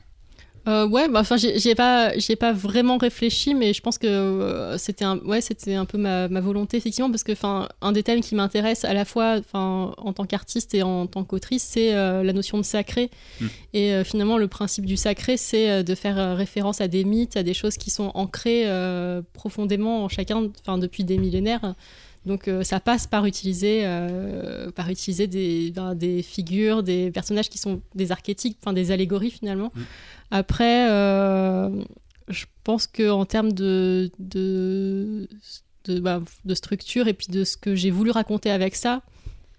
Euh, 0.66 0.86
ouais, 0.88 1.08
bah, 1.08 1.20
enfin, 1.20 1.36
j'y 1.36 1.68
ai 1.68 1.74
pas, 1.74 2.16
j'y 2.16 2.32
ai 2.32 2.36
pas 2.36 2.52
vraiment 2.52 2.96
réfléchi, 2.96 3.54
mais 3.54 3.74
je 3.74 3.82
pense 3.82 3.98
que 3.98 4.06
euh, 4.06 4.78
c'était 4.78 5.04
un, 5.04 5.18
ouais, 5.18 5.40
c'était 5.40 5.74
un 5.74 5.84
peu 5.84 5.98
ma, 5.98 6.28
ma 6.28 6.40
volonté 6.40 6.78
effectivement, 6.78 7.10
parce 7.10 7.22
que 7.22 7.32
enfin, 7.32 7.68
un 7.82 7.92
des 7.92 8.02
thèmes 8.02 8.20
qui 8.20 8.34
m'intéresse 8.34 8.84
à 8.84 8.94
la 8.94 9.04
fois, 9.04 9.36
enfin, 9.38 9.94
en 9.98 10.12
tant 10.12 10.24
qu'artiste 10.24 10.74
et 10.74 10.82
en 10.82 11.06
tant 11.06 11.24
qu'autrice, 11.24 11.62
c'est 11.62 11.94
euh, 11.94 12.22
la 12.22 12.32
notion 12.32 12.56
de 12.56 12.62
sacré. 12.62 13.10
Mm. 13.40 13.46
Et 13.74 13.92
euh, 13.92 14.04
finalement, 14.04 14.38
le 14.38 14.48
principe 14.48 14.86
du 14.86 14.96
sacré, 14.96 15.36
c'est 15.36 15.84
de 15.84 15.94
faire 15.94 16.36
référence 16.36 16.80
à 16.80 16.88
des 16.88 17.04
mythes, 17.04 17.36
à 17.36 17.42
des 17.42 17.54
choses 17.54 17.76
qui 17.76 17.90
sont 17.90 18.10
ancrées 18.14 18.66
profondément 19.32 20.04
en 20.04 20.08
chacun, 20.08 20.48
enfin, 20.60 20.78
depuis 20.78 21.04
des 21.04 21.18
millénaires. 21.18 21.74
Donc 22.26 22.48
euh, 22.48 22.62
ça 22.62 22.80
passe 22.80 23.06
par 23.06 23.26
utiliser, 23.26 23.82
euh, 23.84 24.70
par 24.70 24.88
utiliser 24.88 25.26
des, 25.26 25.70
ben, 25.72 25.94
des 25.94 26.22
figures, 26.22 26.82
des 26.82 27.10
personnages 27.10 27.50
qui 27.50 27.58
sont 27.58 27.82
des 27.94 28.12
archétypes, 28.12 28.56
enfin 28.62 28.72
des 28.72 28.90
allégories 28.90 29.30
finalement. 29.30 29.70
Mm. 29.74 29.80
Après, 30.30 30.90
euh, 30.90 31.84
je 32.28 32.46
pense 32.64 32.86
que 32.86 33.10
en 33.10 33.26
termes 33.26 33.52
de 33.52 34.10
de, 34.18 35.28
de, 35.84 36.00
bah, 36.00 36.22
de 36.44 36.54
structure 36.54 37.08
et 37.08 37.14
puis 37.14 37.26
de 37.28 37.44
ce 37.44 37.56
que 37.58 37.74
j'ai 37.74 37.90
voulu 37.90 38.10
raconter 38.10 38.50
avec 38.50 38.74
ça, 38.74 39.02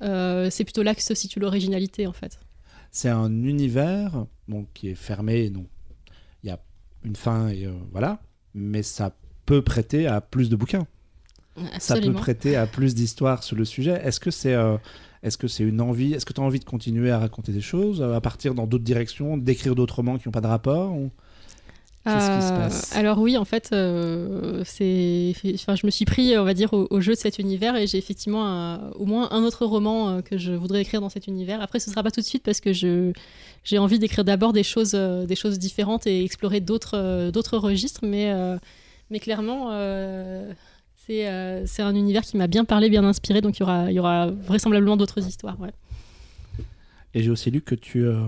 c'est 0.02 0.64
plutôt 0.64 0.84
là 0.84 0.94
que 0.94 1.02
se 1.02 1.16
situe 1.16 1.40
l'originalité 1.40 2.06
en 2.06 2.14
fait. 2.14 2.40
C'est 2.92 3.10
un 3.10 3.44
univers 3.44 4.26
donc, 4.48 4.68
qui 4.74 4.90
est 4.90 4.96
fermé, 4.96 5.50
donc 5.50 5.68
il 6.44 6.50
y 6.50 6.52
a 6.52 6.60
une 7.04 7.16
fin 7.16 7.48
et 7.48 7.68
voilà, 7.92 8.22
mais 8.54 8.84
ça 8.84 9.16
peut 9.46 9.62
prêter 9.62 10.08
à 10.08 10.22
plus 10.22 10.50
de 10.50 10.56
bouquins. 10.56 10.88
Ça 11.80 11.96
peut 11.96 12.14
prêter 12.14 12.56
à 12.56 12.68
plus 12.68 12.96
d'histoires 12.96 13.44
sur 13.44 13.56
le 13.56 13.66
sujet. 13.66 14.02
Est-ce 14.04 14.20
que 14.20 14.32
c'est 14.32 14.54
euh, 14.54 14.78
est-ce 15.24 15.38
que 15.38 15.48
c'est 15.48 15.64
une 15.64 15.82
envie 15.82 16.14
Est-ce 16.14 16.26
que 16.26 16.34
tu 16.34 16.42
as 16.42 16.44
envie 16.44 16.60
de 16.60 16.66
continuer 16.66 17.10
à 17.12 17.18
raconter 17.20 17.52
des 17.52 17.62
choses, 17.62 18.02
euh, 18.02 18.14
à 18.14 18.22
partir 18.22 18.54
dans 18.54 18.68
d'autres 18.68 18.84
directions, 18.84 19.38
d'écrire 19.38 19.74
d'autres 19.74 19.96
romans 19.96 20.18
qui 20.18 20.28
n'ont 20.28 20.32
pas 20.34 20.42
de 20.42 20.48
rapport 20.48 20.92
ou- 20.94 21.10
Qu'est-ce 22.04 22.36
qui 22.38 22.48
se 22.48 22.54
Euh, 22.54 22.58
passe? 22.58 22.96
Alors 22.96 23.18
oui, 23.18 23.36
en 23.36 23.46
fait, 23.46 23.70
euh, 23.74 24.62
c'est, 24.64 25.34
enfin, 25.56 25.76
je 25.76 25.88
me 25.88 25.90
suis 25.90 26.06
pris, 26.06 26.38
on 26.38 26.44
va 26.44 26.54
dire, 26.54 26.72
au, 26.74 26.86
au 26.92 27.02
jeu 27.02 27.14
de 27.14 27.18
cet 27.18 27.40
univers 27.40 27.76
et 27.78 27.88
j'ai 27.88 27.98
effectivement 27.98 28.46
un- 28.48 28.92
au 28.92 29.06
moins 29.08 29.28
un 29.32 29.42
autre 29.44 29.66
roman 29.66 30.22
que 30.22 30.38
je 30.38 30.52
voudrais 30.52 30.82
écrire 30.82 31.02
dans 31.02 31.10
cet 31.10 31.26
univers. 31.26 31.60
Après, 31.62 31.80
ce 31.80 31.90
sera 31.90 32.04
pas 32.04 32.12
tout 32.12 32.22
de 32.22 32.26
suite 32.28 32.44
parce 32.44 32.62
que 32.62 32.74
je, 32.74 33.12
j'ai 33.64 33.80
envie 33.80 33.98
d'écrire 33.98 34.24
d'abord 34.24 34.54
des 34.54 34.62
choses, 34.62 34.92
des 34.94 35.36
choses 35.36 35.58
différentes 35.58 36.06
et 36.06 36.24
explorer 36.24 36.60
d'autres, 36.60 37.32
d'autres 37.32 37.58
registres, 37.58 38.02
mais, 38.06 38.32
mais 39.10 39.20
clairement. 39.20 39.72
Euh, 41.10 41.64
c'est, 41.66 41.82
euh, 41.82 41.86
un 41.86 41.96
univers 41.96 42.24
qui 42.24 42.38
m'a 42.38 42.48
bien 42.48 42.66
parlé, 42.66 42.90
bien 42.90 43.04
inspiré, 43.04 43.42
donc 43.42 43.58
il 43.58 43.62
y 43.62 43.64
aura, 43.64 43.92
il 43.92 43.96
y 43.96 44.00
aura 44.00 44.28
vraisemblablement 44.28 44.98
d'autres 44.98 45.26
histoires. 45.26 45.60
Ouais. 45.60 45.72
Et 47.14 47.24
j'ai 47.24 47.30
aussi 47.30 47.50
lu 47.50 47.62
que 47.62 47.76
tu 47.76 48.06
euh, 48.06 48.26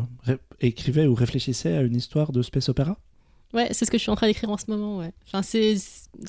écrivais 0.61 1.07
ou 1.07 1.13
réfléchissais 1.13 1.75
à 1.75 1.81
une 1.81 1.95
histoire 1.95 2.31
de 2.31 2.41
space 2.41 2.69
opéra. 2.69 2.97
Ouais, 3.53 3.67
c'est 3.71 3.85
ce 3.85 3.91
que 3.91 3.97
je 3.97 4.01
suis 4.01 4.11
en 4.11 4.15
train 4.15 4.27
d'écrire 4.27 4.49
en 4.49 4.57
ce 4.57 4.65
moment. 4.69 4.97
Ouais. 4.97 5.11
Enfin, 5.25 5.41
c'est, 5.41 5.75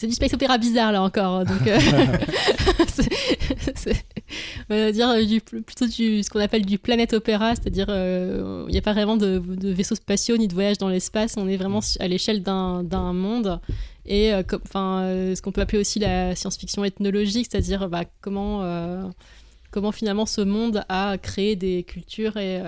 du 0.03 0.13
space 0.13 0.35
opéra 0.35 0.57
bizarre 0.59 0.93
là 0.93 1.03
encore. 1.03 1.45
Donc, 1.45 1.67
euh, 1.67 1.79
c'est, 3.75 4.05
on 4.71 4.77
va 4.77 4.93
dire 4.93 5.27
du, 5.27 5.41
plutôt 5.41 5.87
du, 5.87 6.23
ce 6.23 6.31
qu'on 6.31 6.41
appelle 6.41 6.65
du 6.65 6.79
planète 6.79 7.13
opéra, 7.13 7.55
c'est-à-dire 7.57 7.87
euh, 7.89 8.65
il 8.69 8.73
n'y 8.73 8.79
a 8.79 8.83
pas 8.83 8.93
vraiment 8.93 9.17
de, 9.17 9.39
de 9.39 9.71
vaisseaux 9.71 9.97
spatiaux 9.97 10.37
ni 10.37 10.47
de 10.47 10.55
voyage 10.55 10.79
dans 10.79 10.89
l'espace. 10.89 11.35
On 11.37 11.49
est 11.49 11.57
vraiment 11.57 11.81
à 11.99 12.09
l'échelle 12.09 12.43
d'un 12.43 13.13
monde 13.13 13.61
et 14.09 14.33
euh, 14.33 14.43
enfin 14.65 15.03
euh, 15.03 15.35
ce 15.35 15.43
qu'on 15.43 15.53
peut 15.53 15.61
appeler 15.61 15.79
aussi 15.79 15.99
la 15.99 16.35
science-fiction 16.35 16.85
ethnologique, 16.85 17.47
c'est-à-dire 17.51 17.89
bah, 17.89 18.05
comment 18.21 18.63
euh, 18.65 19.07
comment 19.71 19.93
finalement 19.93 20.27
ce 20.27 20.41
monde 20.41 20.85
a 20.89 21.17
créé 21.19 21.55
des 21.55 21.83
cultures 21.85 22.37
et, 22.39 22.63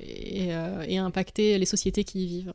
et, 0.00 0.50
et 0.88 0.98
impacté 0.98 1.58
les 1.58 1.66
sociétés 1.66 2.04
qui 2.04 2.24
y 2.24 2.26
vivent. 2.26 2.54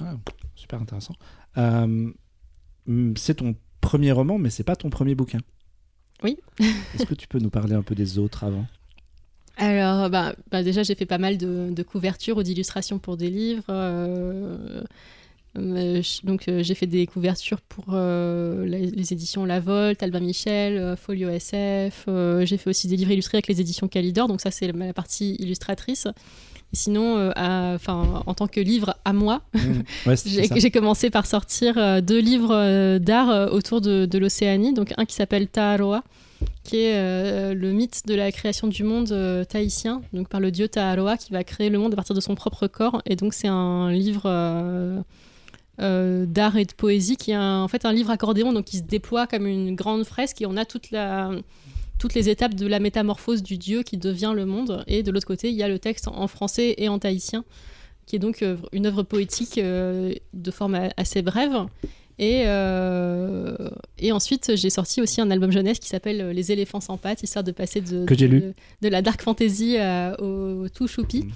Ah, 0.00 0.14
super 0.56 0.80
intéressant. 0.80 1.14
Hum, 1.56 2.14
c'est 3.16 3.34
ton 3.34 3.54
premier 3.80 4.12
roman, 4.12 4.38
mais 4.38 4.50
c'est 4.50 4.64
pas 4.64 4.76
ton 4.76 4.90
premier 4.90 5.14
bouquin. 5.14 5.40
Oui. 6.22 6.38
Est-ce 6.94 7.04
que 7.04 7.14
tu 7.14 7.28
peux 7.28 7.38
nous 7.38 7.50
parler 7.50 7.74
un 7.74 7.82
peu 7.82 7.94
des 7.94 8.18
autres 8.18 8.44
avant? 8.44 8.66
Alors, 9.56 10.10
bah, 10.10 10.34
bah, 10.50 10.62
déjà, 10.62 10.82
j'ai 10.82 10.94
fait 10.94 11.06
pas 11.06 11.18
mal 11.18 11.38
de, 11.38 11.70
de 11.70 11.82
couvertures 11.82 12.38
ou 12.38 12.42
d'illustrations 12.42 12.98
pour 12.98 13.16
des 13.16 13.30
livres. 13.30 13.64
euh, 13.68 14.82
donc, 15.56 16.48
euh, 16.48 16.62
j'ai 16.62 16.74
fait 16.74 16.86
des 16.86 17.06
couvertures 17.06 17.60
pour 17.60 17.84
euh, 17.92 18.64
les, 18.66 18.90
les 18.90 19.12
éditions 19.12 19.44
La 19.44 19.60
Volte, 19.60 20.02
Albin 20.02 20.20
Michel, 20.20 20.76
euh, 20.76 20.96
Folio 20.96 21.28
SF. 21.28 22.04
euh, 22.08 22.44
j'ai 22.44 22.56
fait 22.56 22.70
aussi 22.70 22.88
des 22.88 22.96
livres 22.96 23.12
illustrés 23.12 23.36
avec 23.36 23.46
les 23.48 23.60
éditions 23.60 23.86
Calidor. 23.88 24.26
Donc, 24.28 24.40
ça, 24.40 24.50
c'est 24.50 24.70
la 24.72 24.92
partie 24.92 25.36
illustratrice. 25.38 26.08
Sinon, 26.72 27.18
euh, 27.18 27.30
à- 27.36 27.76
en 27.86 28.34
tant 28.34 28.48
que 28.48 28.58
livre 28.58 28.96
à 29.04 29.12
moi, 29.12 29.42
ouais, 30.06 30.16
c'est 30.16 30.58
j'ai 30.58 30.70
commencé 30.72 31.08
par 31.08 31.24
sortir 31.24 31.78
euh, 31.78 32.00
deux 32.00 32.18
livres 32.18 32.52
euh, 32.52 32.98
d'art 32.98 33.30
euh, 33.30 33.48
autour 33.50 33.80
de, 33.80 34.06
de 34.06 34.18
l'Océanie. 34.18 34.72
Donc 34.74 34.92
un 34.96 35.04
qui 35.04 35.14
s'appelle 35.14 35.46
Taaroa, 35.46 36.02
qui 36.64 36.78
est 36.78 36.94
euh, 36.96 37.54
le 37.54 37.70
mythe 37.72 38.02
de 38.08 38.14
la 38.16 38.32
création 38.32 38.66
du 38.66 38.82
monde 38.82 39.12
euh, 39.12 39.44
tahitien, 39.44 40.02
donc 40.12 40.28
par 40.28 40.40
le 40.40 40.50
dieu 40.50 40.66
Taaroa 40.66 41.16
qui 41.16 41.30
va 41.32 41.44
créer 41.44 41.70
le 41.70 41.78
monde 41.78 41.92
à 41.92 41.96
partir 41.96 42.16
de 42.16 42.20
son 42.20 42.34
propre 42.34 42.66
corps. 42.66 43.02
Et 43.06 43.14
donc 43.14 43.34
c'est 43.34 43.46
un 43.46 43.92
livre 43.92 44.22
euh, 45.80 46.26
d'art 46.26 46.56
et 46.56 46.64
de 46.64 46.72
poésie 46.72 47.16
qui 47.16 47.32
est 47.32 47.36
en 47.36 47.68
fait 47.68 47.84
un 47.84 47.92
livre 47.92 48.10
accordéon, 48.10 48.52
donc 48.52 48.66
qui 48.66 48.78
se 48.78 48.82
déploie 48.82 49.26
comme 49.26 49.46
une 49.46 49.74
grande 49.74 50.04
fresque 50.04 50.40
et 50.42 50.46
on 50.46 50.56
a 50.56 50.64
toutes 50.64 50.90
les 50.90 52.28
étapes 52.28 52.54
de 52.54 52.66
la 52.66 52.80
métamorphose 52.80 53.42
du 53.42 53.58
dieu 53.58 53.82
qui 53.82 53.96
devient 53.96 54.32
le 54.34 54.46
monde. 54.46 54.84
Et 54.86 55.02
de 55.02 55.10
l'autre 55.10 55.26
côté, 55.26 55.50
il 55.50 55.56
y 55.56 55.62
a 55.62 55.68
le 55.68 55.78
texte 55.78 56.08
en 56.08 56.26
français 56.28 56.74
et 56.78 56.88
en 56.88 56.98
tahitien 56.98 57.44
qui 58.06 58.16
est 58.16 58.18
donc 58.18 58.42
euh, 58.42 58.56
une 58.72 58.86
œuvre 58.86 59.02
poétique 59.02 59.58
euh, 59.58 60.12
de 60.32 60.50
forme 60.50 60.78
assez 60.96 61.22
brève. 61.22 61.66
Et, 62.18 62.44
euh, 62.46 63.56
et 63.98 64.12
ensuite, 64.12 64.52
j'ai 64.54 64.70
sorti 64.70 65.00
aussi 65.02 65.20
un 65.20 65.30
album 65.32 65.50
jeunesse 65.50 65.80
qui 65.80 65.88
s'appelle 65.88 66.20
euh, 66.20 66.32
Les 66.32 66.52
éléphants 66.52 66.80
sans 66.80 66.96
pattes, 66.96 67.22
histoire 67.24 67.42
de 67.42 67.50
passer 67.50 67.80
de, 67.80 68.04
Que 68.04 68.14
j'ai 68.16 68.28
de, 68.28 68.32
lu. 68.36 68.42
de 68.82 68.88
la 68.88 69.02
dark 69.02 69.20
fantasy 69.20 69.76
euh, 69.78 70.14
au, 70.18 70.64
au 70.64 70.68
tout 70.68 70.86
choupi. 70.86 71.24
Mm. 71.24 71.30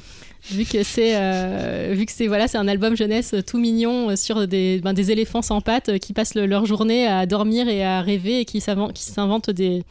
Vu 0.55 0.65
que 0.67 0.85
c'est 0.85 1.17
euh, 1.17 1.93
vu 1.97 2.07
que 2.07 2.13
c'est 2.13 2.29
voilà 2.29 2.47
c'est 2.47 2.59
un 2.59 2.69
album 2.69 2.97
jeunesse 2.97 3.35
tout 3.45 3.59
mignon 3.59 4.15
sur 4.15 4.47
des, 4.47 4.81
ben, 4.81 4.93
des 4.93 5.11
éléphants 5.11 5.43
sans 5.43 5.61
pattes 5.61 5.99
qui 5.99 6.13
passent 6.13 6.37
le- 6.37 6.47
leur 6.47 6.65
journée 6.65 7.09
à 7.09 7.27
dormir 7.27 7.69
et 7.69 7.85
à 7.85 8.01
rêver 8.03 8.39
et 8.41 8.45
qui 8.45 8.61
s'inven- 8.61 8.93
qui 8.93 9.03
s'inventent 9.03 9.51
des, 9.51 9.83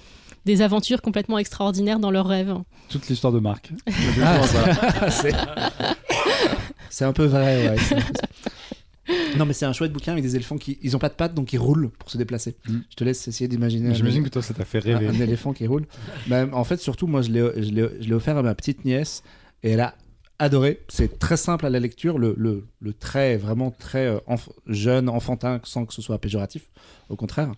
des 0.45 0.61
aventures 0.61 1.01
complètement 1.01 1.37
extraordinaires 1.37 1.99
dans 1.99 2.11
leurs 2.11 2.27
rêves. 2.27 2.55
Toute 2.87 3.09
l'histoire 3.09 3.33
de 3.33 3.39
Marc. 3.39 3.71
Ah, 4.23 5.09
c'est 5.11 5.33
c'est 6.89 7.03
un 7.05 7.13
peu 7.13 7.25
vrai, 7.25 7.69
ouais. 7.69 7.75
Non, 9.37 9.45
mais 9.45 9.53
c'est 9.53 9.65
un 9.65 9.73
chouette 9.73 9.93
bouquin 9.93 10.11
avec 10.13 10.23
des 10.23 10.35
éléphants 10.35 10.57
qui. 10.57 10.77
Ils 10.81 10.95
ont 10.95 10.99
pas 10.99 11.09
de 11.09 11.13
pattes, 11.13 11.33
donc 11.33 11.53
ils 11.53 11.57
roulent 11.57 11.89
pour 11.89 12.09
se 12.09 12.17
déplacer. 12.17 12.55
Mm. 12.67 12.77
Je 12.89 12.95
te 12.95 13.03
laisse 13.03 13.27
essayer 13.27 13.47
d'imaginer. 13.47 13.89
un- 13.89 13.93
J'imagine 13.93 14.23
que 14.23 14.29
toi, 14.29 14.41
ça 14.41 14.53
t'a 14.53 14.65
fait 14.65 14.79
un, 14.79 14.97
rêver. 14.97 15.07
un 15.07 15.13
éléphant 15.21 15.53
qui 15.53 15.65
roule. 15.67 15.85
Bah, 16.27 16.45
en 16.51 16.63
fait, 16.63 16.77
surtout, 16.77 17.07
moi, 17.07 17.21
je 17.21 17.29
l'ai 17.31 18.13
offert 18.13 18.37
à 18.37 18.41
ma 18.43 18.53
petite 18.55 18.83
nièce 18.85 19.23
et 19.63 19.71
elle 19.71 19.79
a 19.79 19.95
adoré. 20.39 20.81
C'est 20.89 21.19
très 21.19 21.37
simple 21.37 21.65
à 21.65 21.69
la 21.69 21.79
lecture. 21.79 22.17
Le, 22.19 22.33
le, 22.37 22.65
le 22.79 22.93
trait 22.93 23.33
est 23.33 23.37
vraiment 23.37 23.71
très 23.71 24.07
euh, 24.07 24.17
enf- 24.27 24.49
jeune, 24.67 25.09
enfantin, 25.09 25.59
sans 25.63 25.85
que 25.85 25.93
ce 25.93 26.01
soit 26.01 26.19
péjoratif. 26.19 26.69
Au 27.09 27.15
contraire. 27.15 27.51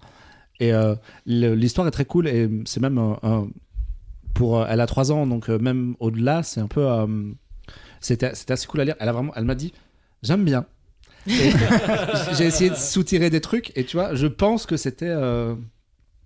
Et 0.62 0.74
euh, 0.74 0.94
l'histoire 1.26 1.88
est 1.88 1.92
très 1.92 2.06
cool 2.06 2.28
et 2.28 2.50
c'est 2.66 2.82
même 2.82 2.98
un, 2.98 3.18
un- 3.24 3.48
pour 4.34 4.60
euh, 4.60 4.66
elle 4.70 4.82
a 4.82 4.86
3 4.88 5.12
ans 5.14 5.26
donc 5.26 5.48
même 5.48 5.96
au-delà 6.02 6.44
c'est 6.44 6.60
un 6.60 6.68
peu 6.68 6.86
euh, 6.86 7.32
c'était 8.02 8.28
assez 8.52 8.68
cool 8.68 8.82
à 8.82 8.86
lire 8.86 8.96
elle 9.00 9.08
a 9.10 9.14
vraiment 9.14 9.32
elle 9.38 9.46
m'a 9.46 9.56
dit 9.56 9.74
j'aime 10.22 10.44
bien 10.44 10.66
j'ai 11.28 12.46
essayé 12.46 12.70
de 12.70 12.76
soutirer 12.76 13.30
des 13.30 13.42
trucs 13.42 13.72
et 13.78 13.84
tu 13.86 13.98
vois 13.98 14.16
je 14.16 14.28
pense 14.28 14.66
que 14.66 14.78
c'était 14.78 15.10
euh, 15.10 15.54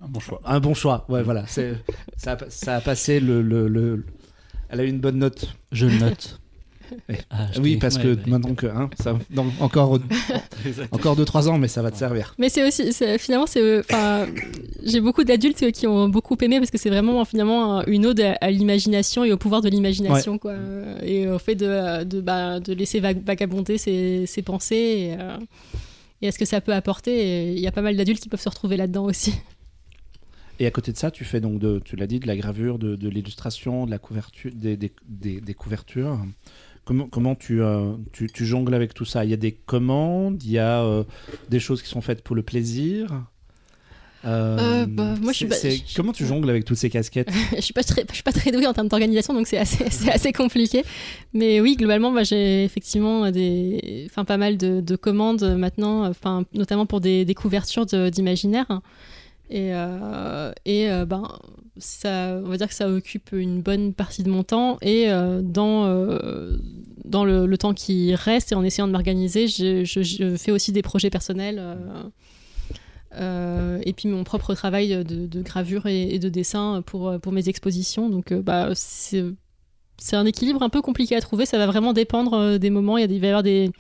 Un 0.02 0.08
bon 0.08 0.20
choix. 0.20 0.40
un 0.46 0.60
bon 0.60 0.74
choix 0.74 1.06
ouais 1.10 1.24
voilà 1.24 1.46
c'est 1.48 1.74
ça, 2.18 2.34
a, 2.34 2.38
ça 2.50 2.76
a 2.78 2.82
passé 2.82 3.20
le, 3.20 3.42
le, 3.42 3.68
le- 3.68 4.06
elle 4.70 4.80
a 4.80 4.84
eu 4.84 4.88
une 4.90 5.00
bonne 5.00 5.18
note 5.18 5.54
Je 5.72 5.86
le 5.88 5.98
note. 6.00 6.40
Ah, 7.30 7.48
oui 7.62 7.78
parce 7.78 7.96
ouais, 7.98 8.02
que 8.04 8.08
ouais. 8.10 8.24
maintenant 8.28 8.54
que 8.56 8.68
hein, 8.68 8.90
ça 9.00 9.18
encore 9.60 10.00
encore 10.92 11.18
2-3 11.18 11.48
ans 11.50 11.58
mais 11.58 11.68
ça 11.68 11.82
va 11.82 11.92
te 11.92 11.98
servir 11.98 12.36
Mais 12.38 12.50
c'est 12.50 12.68
aussi, 12.68 12.92
finalement, 13.20 13.48
c'est, 13.48 13.62
euh, 13.62 13.82
enfin, 13.90 14.28
j'ai 14.84 15.02
beaucoup 15.02 15.24
d'adultes 15.24 15.72
qui 15.72 15.88
ont 15.88 16.10
beaucoup 16.10 16.38
aimé 16.42 16.60
parce 16.60 16.72
que 16.72 16.78
c'est 16.78 16.90
vraiment 16.90 17.24
finalement 17.26 17.80
un- 17.80 17.86
une 17.86 18.06
ode 18.06 18.20
à, 18.22 18.34
à 18.42 18.50
l'imagination 18.52 19.24
et 19.24 19.32
au 19.32 19.38
pouvoir 19.38 19.62
de 19.62 19.70
l'imagination, 19.70 20.38
quoi, 20.38 20.56
et 21.04 21.28
au 21.28 21.40
fait 21.40 21.56
de, 21.56 22.04
de, 22.04 22.22
bah, 22.22 22.60
de 22.60 22.74
laisser 22.74 23.00
vag- 23.00 23.24
vagabonder 23.24 23.78
ses, 23.78 24.26
ses 24.26 24.42
pensées 24.42 24.76
et, 24.76 25.16
euh, 25.20 25.38
et 26.22 26.28
à 26.28 26.32
ce 26.32 26.40
que 26.40 26.46
ça 26.46 26.62
peut 26.62 26.74
apporter. 26.74 27.52
Il 27.54 27.60
y 27.60 27.68
a 27.68 27.72
pas 27.72 27.82
mal 27.82 27.96
d'adultes 27.98 28.22
qui 28.22 28.30
peuvent 28.30 28.42
se 28.42 28.50
retrouver 28.50 28.78
là-dedans 28.78 29.06
aussi. 29.06 29.34
Et 30.60 30.68
à 30.68 30.72
côté 30.72 30.92
de 30.92 30.98
ça, 30.98 31.10
tu 31.12 31.26
fais 31.26 31.42
donc, 31.42 31.60
de, 31.60 31.82
tu 31.84 31.96
l'as 31.96 32.06
dit, 32.08 32.20
de 32.20 32.28
la 32.28 32.36
gravure, 32.38 32.78
de, 32.78 32.96
de 32.96 33.10
l'illustration, 33.10 33.86
de 33.86 33.92
la 33.92 33.98
couverture, 33.98 34.52
des, 34.54 34.78
des, 34.78 34.92
des- 35.08 35.42
des 35.42 35.54
couvertures. 35.54 36.20
Comment, 36.86 37.08
comment 37.08 37.36
tu, 37.36 37.62
euh, 37.62 37.94
tu, 38.12 38.28
tu 38.28 38.46
jongles 38.46 38.74
avec 38.74 38.94
tout 38.94 39.06
ça? 39.06 39.24
Il 39.24 39.32
y 39.32 39.34
a 39.34 39.38
des 39.38 39.54
commandes, 39.54 40.44
il 40.44 40.52
y 40.52 40.60
a 40.60 40.82
euh, 40.84 41.04
des 41.50 41.60
choses 41.60 41.82
qui 41.82 41.88
sont 41.90 42.02
faites 42.02 42.22
pour 42.24 42.36
le 42.36 42.44
plaisir? 42.44 43.24
Euh, 44.26 44.86
bah, 44.86 45.16
moi, 45.22 45.34
je 45.34 45.46
suis 45.46 45.84
Comment 45.96 46.14
tu 46.14 46.26
jongles 46.26 46.50
avec 46.50 46.64
toutes 46.66 46.78
ces 46.78 46.90
casquettes? 46.90 47.30
Je 47.56 47.62
suis 47.62 47.74
pas 47.74 47.84
très, 47.84 48.06
je 48.08 48.14
suis 48.14 48.24
pas 48.24 48.32
très 48.32 48.52
douée 48.52 48.66
en 48.68 48.74
termes 48.74 48.88
d'organisation, 48.88 49.34
donc 49.34 49.48
c'est 49.48 49.58
assez, 49.58 49.84
assez 50.10 50.32
compliqué. 50.32 50.84
Mais 51.34 51.60
oui, 51.60 51.76
globalement, 51.76 52.12
bah, 52.12 52.24
j'ai 52.24 52.64
effectivement 52.64 53.30
des, 53.32 54.08
enfin, 54.10 54.24
pas 54.24 54.38
mal 54.38 54.58
de, 54.58 54.80
de 54.82 54.96
commandes 54.96 55.44
maintenant, 55.58 56.08
enfin, 56.08 56.46
notamment 56.54 56.86
pour 56.86 57.02
des, 57.02 57.26
des 57.26 57.34
couvertures 57.34 57.86
de- 57.86 58.10
d'imaginaire. 58.10 58.82
Et, 59.50 59.74
euh, 59.74 60.52
et 60.66 60.90
euh, 60.90 61.06
ben, 61.06 61.24
ça, 61.78 62.40
on 62.44 62.50
va 62.50 62.58
dire 62.58 62.68
que 62.68 62.74
ça 62.74 62.90
occupe 62.90 63.30
une 63.34 63.62
bonne 63.62 63.94
partie 63.94 64.24
de 64.24 64.30
mon 64.30 64.44
temps. 64.44 64.78
Et 64.82 65.12
euh, 65.12 65.42
dans, 65.42 65.86
dans 67.06 67.26
le, 67.26 67.58
temps 67.58 67.74
qui 67.74 68.16
reste 68.16 68.52
et 68.52 68.56
en 68.56 68.64
essayant 68.64 68.88
de 68.88 68.94
m'organiser, 68.94 69.48
je, 69.48 69.84
je- 69.84 70.36
fais 70.38 70.52
aussi 70.52 70.72
des 70.72 70.82
projets 70.82 71.10
personnels. 71.10 71.62
et 73.16 73.94
puis 73.94 74.08
mon 74.08 74.24
propre 74.24 74.54
travail 74.56 75.04
de, 75.06 75.42
gravure 75.42 75.86
et, 75.88 76.20
de 76.20 76.30
dessin 76.30 76.82
pour, 76.86 77.20
pour 77.20 77.32
mes 77.32 77.50
expositions. 77.50 78.10
Donc 78.10 78.34
bah, 78.34 78.70
c'est 78.76 80.16
un 80.16 80.26
équilibre 80.26 80.64
un 80.64 80.70
peu 80.70 80.82
compliqué 80.82 81.16
à 81.16 81.22
trouver. 81.22 81.46
Ça 81.46 81.58
va 81.58 81.68
vraiment 81.68 81.94
dépendre 81.94 82.58
des 82.58 82.70
moments. 82.70 82.98
Il, 82.98 83.02
y 83.02 83.04
a 83.04 83.14
il 83.14 83.20
va 83.22 83.28
y 83.28 83.30
avoir 83.30 83.44
des... 83.44 83.72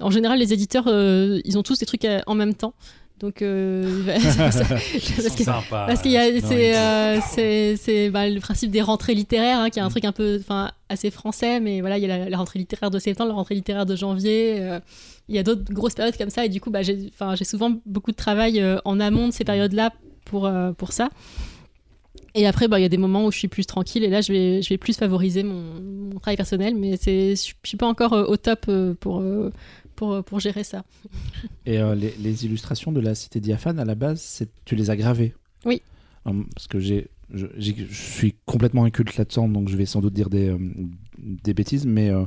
En 0.00 0.10
général, 0.10 0.40
les 0.40 0.52
éditeurs, 0.52 0.88
ils 0.88 1.58
ont 1.58 1.62
tous 1.62 1.78
des 1.78 1.86
trucs 1.86 2.06
en 2.26 2.34
même 2.34 2.54
temps. 2.54 2.74
Donc, 3.22 3.40
euh, 3.40 4.02
parce 4.06 5.36
que- 5.36 5.44
sympa. 5.44 5.84
parce 5.86 6.02
qu'il 6.02 6.10
y 6.10 6.16
a 6.18 6.40
c'est 6.40 6.76
euh, 6.76 7.18
c'est 7.30 7.76
c'est, 7.76 8.10
bah, 8.10 8.28
le 8.28 8.40
principe 8.40 8.72
des 8.72 8.82
rentrées 8.82 9.14
littéraires 9.14 9.60
hein, 9.60 9.70
qui 9.70 9.78
est 9.78 9.82
un 9.82 9.88
truc 9.90 10.04
un 10.04 10.10
peu 10.10 10.38
enfin 10.40 10.72
assez 10.88 11.10
français 11.12 11.60
mais 11.60 11.80
voilà 11.80 11.98
il 11.98 12.02
y 12.02 12.10
a 12.10 12.18
la, 12.18 12.28
la 12.28 12.36
rentrée 12.36 12.58
littéraire 12.58 12.90
de 12.90 12.98
septembre 12.98 13.28
la 13.28 13.36
rentrée 13.36 13.54
littéraire 13.54 13.86
de 13.86 13.94
janvier 13.94 14.56
euh, 14.58 14.80
il 15.28 15.36
y 15.36 15.38
a 15.38 15.44
d'autres 15.44 15.72
grosses 15.72 15.94
périodes 15.94 16.16
comme 16.18 16.30
ça 16.30 16.44
et 16.44 16.48
du 16.48 16.60
coup 16.60 16.70
bah, 16.70 16.82
j'ai 16.82 17.44
souvent 17.44 17.72
beaucoup 17.86 18.10
de 18.10 18.16
travail 18.16 18.60
euh, 18.60 18.78
en 18.84 18.98
amont 18.98 19.28
de 19.28 19.32
ces 19.32 19.44
périodes 19.44 19.72
là 19.72 19.92
pour 20.24 20.50
pour 20.76 20.92
ça. 20.92 21.08
Et 22.34 22.46
après 22.46 22.66
bah, 22.66 22.78
il 22.80 22.82
y 22.82 22.86
a 22.86 22.88
des 22.88 22.96
moments 22.96 23.26
où 23.26 23.30
je 23.30 23.38
suis 23.38 23.48
plus 23.48 23.66
tranquille 23.66 24.02
et 24.02 24.08
là 24.08 24.20
je 24.20 24.32
vais 24.32 24.62
je 24.62 24.68
vais 24.70 24.78
plus 24.78 24.96
favoriser 24.96 25.44
mon, 25.44 25.62
mon 26.12 26.18
travail 26.18 26.36
personnel 26.36 26.74
mais 26.74 26.96
c'est 27.00 27.36
je 27.36 27.52
suis 27.62 27.76
pas 27.76 27.86
encore 27.86 28.12
au 28.14 28.36
top 28.36 28.68
pour 29.00 29.22
pour, 30.02 30.24
pour 30.24 30.40
gérer 30.40 30.64
ça. 30.64 30.82
Et 31.64 31.78
euh, 31.78 31.94
les, 31.94 32.12
les 32.18 32.44
illustrations 32.44 32.90
de 32.90 32.98
la 32.98 33.14
Cité 33.14 33.38
diaphane, 33.38 33.78
à 33.78 33.84
la 33.84 33.94
base, 33.94 34.42
tu 34.64 34.74
les 34.74 34.90
as 34.90 34.96
gravées? 34.96 35.32
Oui. 35.64 35.80
Hum, 36.24 36.48
Parce 36.52 36.66
que 36.66 36.80
j'ai, 36.80 37.06
je, 37.32 37.46
je 37.56 37.84
suis 37.94 38.34
complètement 38.44 38.82
inculte 38.82 39.16
là-dedans, 39.16 39.48
donc 39.48 39.68
je 39.68 39.76
vais 39.76 39.86
sans 39.86 40.00
doute 40.00 40.12
dire 40.12 40.28
des, 40.28 40.48
euh, 40.48 40.58
des 41.18 41.54
bêtises, 41.54 41.86
mais 41.86 42.10
euh, 42.10 42.24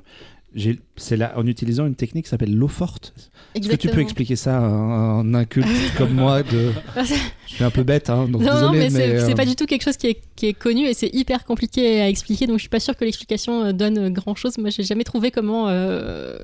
c'est 0.95 1.17
là 1.17 1.34
en 1.36 1.45
utilisant 1.45 1.86
une 1.86 1.95
technique 1.95 2.26
qui 2.26 2.30
s'appelle 2.30 2.55
l'eau 2.55 2.69
forte. 2.69 3.13
Est-ce 3.55 3.67
que 3.67 3.76
tu 3.76 3.89
peux 3.89 3.99
expliquer 3.99 4.38
ça 4.38 4.57
à 4.57 4.61
un, 4.61 5.19
un 5.19 5.34
inculte 5.34 5.67
comme 5.97 6.13
moi 6.13 6.43
de... 6.43 6.71
Je 7.47 7.53
suis 7.55 7.63
un 7.63 7.71
peu 7.71 7.84
bête, 7.84 8.09
hein, 8.09 8.28
donc 8.28 8.41
non, 8.41 8.53
désolé, 8.53 8.61
non, 8.61 8.71
mais, 8.71 8.89
c'est 8.89 9.32
euh, 9.32 9.36
pas 9.36 9.45
du 9.45 9.55
tout 9.55 9.65
quelque 9.65 9.84
chose 9.84 9.97
qui 9.97 10.07
est, 10.07 10.21
qui 10.36 10.47
est 10.47 10.53
connu 10.53 10.86
et 10.86 10.93
c'est 10.93 11.13
hyper 11.13 11.43
compliqué 11.45 12.01
à 12.01 12.09
expliquer. 12.09 12.47
Donc 12.47 12.57
je 12.57 12.61
suis 12.61 12.69
pas 12.69 12.80
sûre 12.80 12.95
que 12.95 13.05
l'explication 13.05 13.65
euh, 13.65 13.71
donne 13.73 14.09
grand 14.11 14.36
chose. 14.36 14.57
Moi, 14.57 14.69
j'ai 14.69 14.84
jamais 14.84 15.03
trouvé 15.03 15.30
comment 15.32 15.67
euh, 15.69 16.38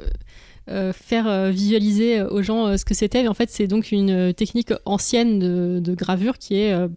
euh, 0.70 0.94
faire 0.94 1.28
euh, 1.28 1.50
visualiser 1.50 2.22
aux 2.22 2.42
gens 2.42 2.68
euh, 2.68 2.78
ce 2.78 2.86
que 2.86 2.94
c'était. 2.94 3.28
En 3.28 3.34
fait, 3.34 3.50
c'est 3.50 3.68
donc 3.68 3.92
une 3.92 4.12
euh, 4.12 4.32
technique 4.32 4.72
ancienne 4.86 5.40
de, 5.40 5.96
gravure 5.96 6.38
qui 6.38 6.56
est 6.56 6.72
euh, 6.72 6.88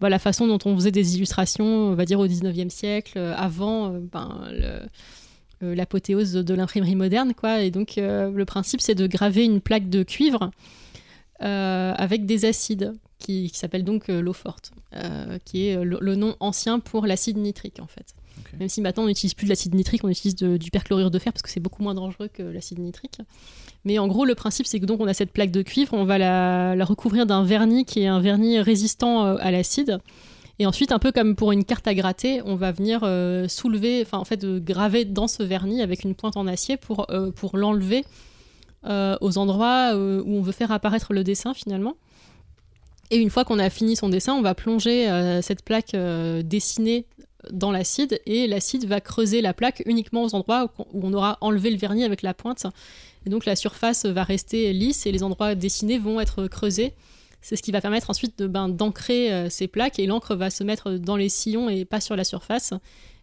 bah, 0.00 0.08
la 0.08 0.18
façon 0.18 0.46
dont 0.46 0.58
on 0.64 0.74
faisait 0.74 0.90
des 0.90 1.16
illustrations, 1.16 1.64
on 1.64 1.94
va 1.94 2.04
dire 2.04 2.18
au 2.18 2.26
19e 2.26 2.70
siècle, 2.70 3.12
euh, 3.16 3.34
avant 3.36 3.92
euh, 3.92 4.00
ben, 4.00 4.44
euh, 4.52 5.74
l'apothéose 5.74 6.32
de 6.32 6.54
l'imprimerie 6.54 6.96
moderne. 6.96 7.34
Quoi. 7.34 7.62
Et 7.62 7.70
donc, 7.70 7.98
euh, 7.98 8.30
le 8.30 8.44
principe, 8.44 8.80
c'est 8.80 8.94
de 8.94 9.06
graver 9.06 9.44
une 9.44 9.60
plaque 9.60 9.88
de 9.88 10.02
cuivre 10.02 10.50
euh, 11.42 11.94
avec 11.96 12.26
des 12.26 12.44
acides 12.44 12.94
qui, 13.18 13.50
qui 13.50 13.58
s'appelle 13.58 13.84
donc 13.84 14.08
euh, 14.08 14.20
l'eau 14.20 14.32
forte, 14.32 14.72
euh, 14.94 15.38
qui 15.44 15.68
est 15.68 15.76
euh, 15.76 15.84
le, 15.84 15.98
le 16.00 16.16
nom 16.16 16.36
ancien 16.40 16.78
pour 16.78 17.06
l'acide 17.06 17.38
nitrique 17.38 17.80
en 17.80 17.86
fait. 17.86 18.14
Même 18.58 18.68
si 18.68 18.80
maintenant 18.80 19.04
on 19.04 19.06
n'utilise 19.06 19.34
plus 19.34 19.44
de 19.44 19.50
l'acide 19.50 19.74
nitrique, 19.74 20.04
on 20.04 20.08
utilise 20.08 20.34
du 20.34 20.70
perchlorure 20.70 21.10
de 21.10 21.18
fer 21.18 21.32
parce 21.32 21.42
que 21.42 21.50
c'est 21.50 21.60
beaucoup 21.60 21.82
moins 21.82 21.94
dangereux 21.94 22.28
que 22.32 22.42
l'acide 22.42 22.78
nitrique. 22.78 23.18
Mais 23.84 23.98
en 23.98 24.08
gros, 24.08 24.24
le 24.24 24.34
principe 24.34 24.66
c'est 24.66 24.80
que 24.80 24.86
donc 24.86 25.00
on 25.00 25.06
a 25.06 25.14
cette 25.14 25.30
plaque 25.30 25.50
de 25.50 25.62
cuivre, 25.62 25.94
on 25.94 26.04
va 26.04 26.18
la, 26.18 26.84
recouvrir 26.84 27.26
d'un 27.26 27.44
vernis 27.44 27.84
qui 27.84 28.00
est 28.00 28.06
un 28.06 28.20
vernis 28.20 28.60
résistant 28.60 29.26
euh, 29.26 29.36
à 29.40 29.50
l'acide. 29.50 29.98
Et 30.58 30.66
ensuite, 30.66 30.92
un 30.92 31.00
peu 31.00 31.10
comme 31.10 31.34
pour 31.34 31.50
une 31.50 31.64
carte 31.64 31.88
à 31.88 31.94
gratter, 31.94 32.40
on 32.44 32.54
va 32.54 32.70
venir 32.70 33.00
euh, 33.02 33.48
soulever, 33.48 34.02
enfin 34.02 34.18
en 34.18 34.24
fait, 34.24 34.44
euh, 34.44 34.60
graver 34.60 35.04
dans 35.04 35.26
ce 35.26 35.42
vernis 35.42 35.82
avec 35.82 36.04
une 36.04 36.14
pointe 36.14 36.36
en 36.36 36.46
acier 36.46 36.76
pour, 36.76 37.06
pour 37.36 37.56
l'enlever 37.56 38.04
aux 38.86 39.38
endroits 39.38 39.94
où 39.94 40.36
on 40.36 40.42
veut 40.42 40.52
faire 40.52 40.70
apparaître 40.70 41.14
le 41.14 41.24
dessin 41.24 41.54
finalement. 41.54 41.96
Et 43.10 43.16
une 43.16 43.30
fois 43.30 43.46
qu'on 43.46 43.58
a 43.58 43.70
fini 43.70 43.96
son 43.96 44.10
dessin, 44.10 44.34
on 44.34 44.42
va 44.42 44.54
plonger 44.54 45.08
cette 45.40 45.64
plaque 45.64 45.96
dessinée 46.44 47.06
dans 47.52 47.70
l'acide 47.70 48.20
et 48.26 48.46
l'acide 48.46 48.86
va 48.86 49.00
creuser 49.00 49.40
la 49.40 49.54
plaque 49.54 49.82
uniquement 49.86 50.22
aux 50.24 50.34
endroits 50.34 50.72
où 50.92 51.00
on 51.06 51.12
aura 51.12 51.38
enlevé 51.40 51.70
le 51.70 51.76
vernis 51.76 52.04
avec 52.04 52.22
la 52.22 52.34
pointe. 52.34 52.66
Et 53.26 53.30
donc 53.30 53.46
la 53.46 53.56
surface 53.56 54.04
va 54.06 54.22
rester 54.22 54.72
lisse 54.72 55.06
et 55.06 55.12
les 55.12 55.22
endroits 55.22 55.54
dessinés 55.54 55.98
vont 55.98 56.20
être 56.20 56.46
creusés. 56.46 56.92
C'est 57.40 57.56
ce 57.56 57.62
qui 57.62 57.72
va 57.72 57.80
permettre 57.80 58.10
ensuite 58.10 58.38
de, 58.38 58.46
ben, 58.46 58.68
d'ancrer 58.68 59.32
euh, 59.32 59.50
ces 59.50 59.66
plaques 59.68 59.98
et 59.98 60.06
l'encre 60.06 60.34
va 60.34 60.48
se 60.50 60.64
mettre 60.64 60.92
dans 60.92 61.16
les 61.16 61.28
sillons 61.28 61.68
et 61.68 61.84
pas 61.84 62.00
sur 62.00 62.16
la 62.16 62.24
surface. 62.24 62.72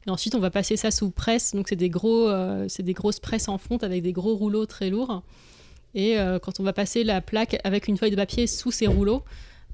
Et 0.08 0.10
ensuite 0.10 0.36
on 0.36 0.40
va 0.40 0.50
passer 0.50 0.78
ça 0.78 0.92
sous 0.92 1.12
presse, 1.12 1.54
donc 1.54 1.68
c'est 1.70 1.76
des, 1.76 1.90
gros, 1.90 2.28
euh, 2.28 2.66
c'est 2.68 2.84
des 2.84 2.94
grosses 2.94 3.20
presses 3.20 3.48
en 3.48 3.58
fonte 3.58 3.84
avec 3.84 4.02
des 4.02 4.14
gros 4.14 4.36
rouleaux 4.36 4.66
très 4.66 4.90
lourds. 4.90 5.22
Et 5.94 6.18
euh, 6.20 6.40
quand 6.40 6.60
on 6.60 6.64
va 6.64 6.74
passer 6.74 7.04
la 7.04 7.22
plaque 7.22 7.60
avec 7.64 7.88
une 7.88 7.98
feuille 7.98 8.12
de 8.12 8.16
papier 8.16 8.48
sous 8.48 8.72
ces 8.72 8.88
rouleaux, 8.88 9.24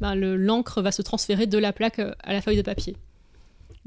ben, 0.02 0.16
le- 0.16 0.36
l'encre 0.36 0.82
va 0.82 0.92
se 0.92 1.02
transférer 1.02 1.48
de 1.48 1.58
la 1.58 1.72
plaque 1.74 2.00
à 2.00 2.34
la 2.34 2.42
feuille 2.42 2.58
de 2.58 2.62
papier. 2.62 2.96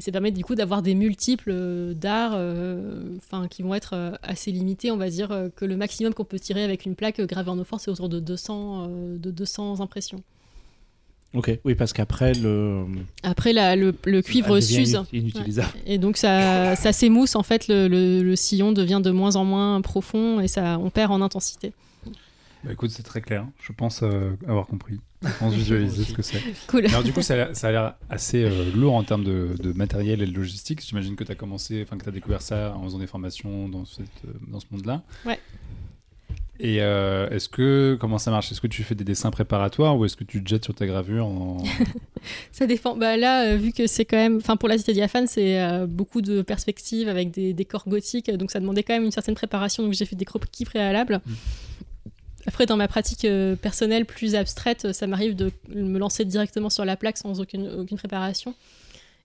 Et 0.01 0.03
ça 0.03 0.11
permet 0.13 0.31
du 0.31 0.43
coup 0.43 0.55
d'avoir 0.55 0.81
des 0.81 0.95
multiples 0.95 1.51
euh, 1.53 1.93
d'art 1.93 2.33
euh, 2.35 3.03
enfin, 3.19 3.47
qui 3.49 3.63
vont 3.63 3.75
être 3.75 3.93
euh, 3.95 4.13
assez 4.23 4.51
limités. 4.51 4.91
On 4.91 4.97
va 4.97 5.11
dire 5.11 5.29
que 5.57 5.67
le 5.67 5.77
maximum 5.77 6.15
qu'on 6.15 6.25
peut 6.25 6.39
tirer 6.39 6.65
avec 6.65 6.87
une 6.87 6.95
plaque 6.95 7.21
gravée 7.21 7.51
en 7.51 7.59
eau 7.59 7.65
forte, 7.65 7.83
c'est 7.85 7.91
autour 7.91 8.09
de 8.09 8.19
200, 8.19 8.87
euh, 8.89 9.19
de 9.19 9.31
200 9.31 9.81
impressions. 9.81 10.23
Ok, 11.35 11.57
oui, 11.65 11.75
parce 11.77 11.93
qu'après, 11.93 12.33
le. 12.33 12.87
Après, 13.23 13.53
la- 13.53 13.77
le, 13.77 13.95
le 14.05 14.21
cuivre 14.23 14.59
s'use. 14.61 14.95
inu- 14.95 15.19
Inutilisable. 15.21 15.69
Et 15.87 15.99
donc 15.99 16.17
ça, 16.17 16.75
ça 16.77 16.93
s'émousse, 16.93 17.37
en 17.37 17.43
fait, 17.45 17.69
le, 17.69 17.87
le- 17.87 18.23
le 18.23 18.37
sillon 18.37 18.73
devient 18.73 19.01
de 19.05 19.11
moins 19.13 19.37
en 19.37 19.45
moins 19.45 19.81
profond 19.83 20.41
et 20.41 20.49
ça, 20.49 20.79
on 20.81 20.91
perd 20.91 21.13
en 21.13 21.21
intensité. 21.21 21.73
Bah 22.65 22.73
écoute, 22.73 22.91
c'est 22.91 23.03
très 23.03 23.21
clair. 23.23 23.47
Je 23.63 23.73
pense 23.73 24.03
euh, 24.03 24.33
avoir 24.47 24.67
compris. 24.67 25.01
Je 25.23 25.29
pense 25.39 25.55
visualiser 25.55 26.05
ce 26.09 26.13
que 26.13 26.23
c'est. 26.23 26.41
Cool. 26.67 26.87
Alors 26.87 27.03
du 27.03 27.13
coup, 27.13 27.23
ça 27.23 27.35
a 27.35 27.71
l'air- 27.73 27.95
assez 28.11 28.45
euh, 28.45 28.71
lourd 28.75 28.95
en 28.95 29.03
termes 29.03 29.25
de, 29.25 29.55
de 29.63 29.73
matériel 29.73 30.21
et 30.23 30.27
de 30.27 30.33
logistique. 30.35 30.83
J'imagine 30.87 31.17
que 31.17 31.25
tu 31.25 31.33
as 31.33 31.37
commencé, 31.37 31.83
enfin 31.83 31.97
que 31.97 32.03
tu 32.03 32.09
as 32.09 32.13
découvert 32.13 32.43
ça 32.43 32.75
en 32.77 32.85
faisant 32.85 32.99
des 32.99 33.07
formations 33.07 33.69
dans, 33.69 33.85
cette, 33.87 34.05
euh, 34.27 34.33
dans 34.49 34.61
ce 34.61 34.67
monde-là. 34.71 35.03
Ouais. 35.25 35.39
Et 36.63 36.83
euh, 36.83 37.31
est-ce 37.31 37.49
que 37.49 37.97
comment 37.99 38.19
ça 38.19 38.31
marche? 38.31 38.53
Est-ce 38.53 38.61
que 38.61 38.67
tu 38.67 38.83
fais 38.83 38.95
des 38.95 39.05
dessins 39.05 39.31
préparatoires 39.31 39.97
ou 39.97 40.05
est-ce 40.05 40.15
que 40.17 40.25
tu 40.25 40.45
te 40.45 40.49
jettes 40.51 40.65
sur 40.65 40.75
ta 40.75 40.87
gravure 40.87 41.25
en... 41.25 41.65
Ça 42.53 42.67
dépend. 42.67 42.95
Bah 42.95 43.17
là, 43.17 43.47
euh, 43.47 43.57
vu 43.57 43.73
que 43.73 43.87
c'est 43.87 44.05
quand 44.05 44.19
même, 44.19 44.37
enfin 44.37 44.59
pour 44.59 44.69
la 44.69 44.77
cité 44.77 44.93
diaphane, 44.93 45.27
c'est 45.27 45.59
euh, 45.63 45.87
beaucoup 45.87 46.21
de 46.21 46.43
perspectives 46.43 47.09
avec 47.09 47.31
des 47.31 47.55
décors 47.55 47.89
gothiques, 47.89 48.31
donc 48.33 48.51
ça 48.51 48.61
demandait 48.61 48.83
quand 48.83 48.93
même 48.93 49.05
une 49.05 49.11
certaine 49.11 49.35
préparation. 49.35 49.83
Donc 49.83 49.95
j'ai 49.95 50.05
fait 50.05 50.17
des 50.17 50.27
croquis 50.27 50.67
préalables. 50.67 51.23
Après, 52.47 52.67
dans 52.67 52.77
ma 52.77 52.89
pratique 52.89 53.25
euh, 53.25 53.55
personnelle 53.55 54.07
plus 54.07 54.35
abstraite, 54.35 54.93
ça 54.93 55.07
m'arrive 55.07 55.37
de 55.37 55.53
me 55.69 55.99
lancer 55.99 56.25
directement 56.25 56.71
sur 56.71 56.85
la 56.85 56.97
plaque 56.97 57.19
sans 57.19 57.41
aucune, 57.41 57.69
aucune 57.81 57.99
préparation. 57.99 58.55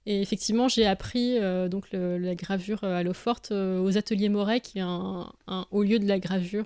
Et 0.07 0.21
effectivement, 0.21 0.67
j'ai 0.67 0.85
appris 0.85 1.39
euh, 1.39 1.67
donc 1.67 1.85
la 1.91 2.35
gravure 2.35 2.83
euh, 2.83 2.99
à 2.99 3.03
l'eau 3.03 3.13
forte 3.13 3.51
aux 3.51 3.97
ateliers 3.97 4.29
Moret, 4.29 4.59
qui 4.59 4.79
est 4.79 4.83
un, 4.83 5.31
un 5.47 5.65
haut 5.71 5.83
lieu 5.83 5.97
de 5.97 6.07
la 6.07 6.19
gravure 6.19 6.65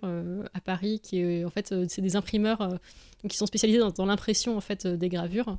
à 0.53 0.59
Paris, 0.59 0.99
qui 1.01 1.21
est 1.21 1.45
en 1.45 1.49
fait 1.49 1.73
c'est 1.87 2.01
des 2.01 2.15
imprimeurs 2.15 2.79
qui 3.27 3.37
sont 3.37 3.45
spécialisés 3.45 3.79
dans, 3.79 3.91
dans 3.91 4.05
l'impression 4.05 4.57
en 4.57 4.61
fait 4.61 4.87
des 4.87 5.09
gravures 5.09 5.57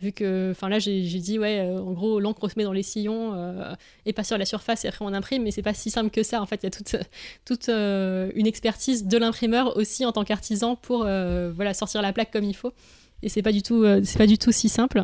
vu 0.00 0.12
que 0.12 0.48
enfin 0.52 0.68
là 0.68 0.78
j'ai 0.78 1.02
dit 1.02 1.38
ouais 1.38 1.58
euh, 1.60 1.78
en 1.78 1.92
gros 1.92 2.20
l'encre 2.20 2.48
se 2.48 2.54
met 2.56 2.64
dans 2.64 2.72
les 2.72 2.82
sillons 2.82 3.34
euh, 3.34 3.74
et 4.06 4.12
pas 4.12 4.24
sur 4.24 4.38
la 4.38 4.44
surface 4.46 4.84
et 4.84 4.88
après 4.88 5.04
on 5.04 5.12
imprime 5.12 5.42
mais 5.42 5.50
c'est 5.50 5.62
pas 5.62 5.74
si 5.74 5.90
simple 5.90 6.10
que 6.10 6.22
ça 6.22 6.40
en 6.40 6.46
fait 6.46 6.60
il 6.62 6.64
y 6.64 6.68
a 6.68 6.70
toute 6.70 6.96
toute 7.44 7.68
euh, 7.68 8.30
une 8.34 8.46
expertise 8.46 9.06
de 9.06 9.18
l'imprimeur 9.18 9.76
aussi 9.76 10.04
en 10.06 10.12
tant 10.12 10.24
qu'artisan 10.24 10.74
pour 10.76 11.00
voilà 11.00 11.74
sortir 11.74 12.00
la 12.02 12.12
plaque 12.12 12.30
comme 12.32 12.44
il 12.44 12.56
faut 12.56 12.72
et 13.22 13.28
c'est 13.28 13.42
pas 13.42 13.52
du 13.52 13.62
tout 13.62 13.84
c'est 14.04 14.18
pas 14.18 14.26
du 14.26 14.38
tout 14.38 14.52
si 14.52 14.68
simple 14.70 15.02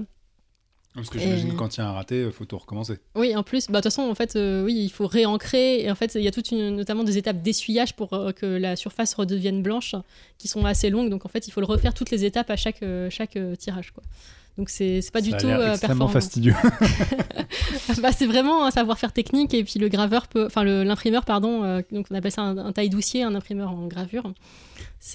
Parce 0.94 1.10
que 1.10 1.18
j'imagine 1.18 1.48
Et- 1.48 1.52
que 1.52 1.56
quand 1.58 1.76
il 1.76 1.80
y 1.80 1.82
a 1.82 1.88
un 1.88 1.92
raté, 1.92 2.22
il 2.22 2.32
faut 2.32 2.46
tout 2.46 2.56
recommencer. 2.56 2.96
oui, 3.16 3.36
en 3.36 3.42
plus, 3.42 3.66
bah, 3.66 3.80
de 3.80 3.82
toute 3.82 3.92
façon, 3.92 4.08
en 4.08 4.14
fait, 4.14 4.34
euh, 4.36 4.64
oui, 4.64 4.72
il 4.84 4.88
faut 4.88 5.06
réancrer. 5.06 5.82
Et 5.82 5.90
en 5.90 5.94
fait, 5.94 6.14
il 6.14 6.22
y 6.22 6.26
a 6.26 6.30
toute 6.30 6.50
une, 6.52 6.74
notamment 6.74 7.04
des 7.04 7.18
étapes 7.18 7.42
d'essuyage 7.42 7.92
pour 7.94 8.14
euh, 8.14 8.32
que 8.32 8.46
la 8.46 8.76
surface 8.76 9.12
redevienne 9.12 9.60
blanche, 9.62 9.94
qui 10.38 10.48
sont 10.48 10.64
assez 10.64 10.88
longues. 10.88 11.10
Donc, 11.10 11.26
en 11.26 11.28
fait, 11.28 11.46
il 11.48 11.50
faut 11.50 11.60
le 11.60 11.66
refaire 11.66 11.92
toutes 11.92 12.10
les 12.10 12.24
étapes 12.24 12.48
à 12.48 12.56
chaque, 12.56 12.82
euh, 12.82 13.10
chaque 13.10 13.36
tirage, 13.58 13.90
quoi. 13.92 14.02
Donc, 14.58 14.70
c'est 14.70 15.02
c'est 15.02 15.12
pas 15.12 15.20
du 15.20 15.30
Ça 15.30 15.36
a 15.36 15.40
tout 15.40 15.46
euh, 15.48 15.70
extrêmement 15.72 16.06
performant. 16.06 16.08
fastidieux. 16.08 16.54
bah, 18.02 18.12
c'est 18.12 18.26
vraiment 18.26 18.64
un 18.66 18.70
savoir-faire 18.70 19.12
technique. 19.12 19.52
Et 19.54 19.64
puis, 19.64 19.78
le 19.78 19.88
graveur 19.88 20.28
peut, 20.28 20.46
enfin, 20.46 20.64
l'imprimeur, 20.64 21.24
pardon, 21.24 21.62
euh, 21.64 21.82
donc 21.92 22.06
on 22.10 22.14
appelle 22.14 22.32
ça 22.32 22.42
un, 22.42 22.56
un 22.56 22.72
taille-doucier, 22.72 23.22
un 23.22 23.34
imprimeur 23.34 23.70
en 23.70 23.86
gravure. 23.86 24.32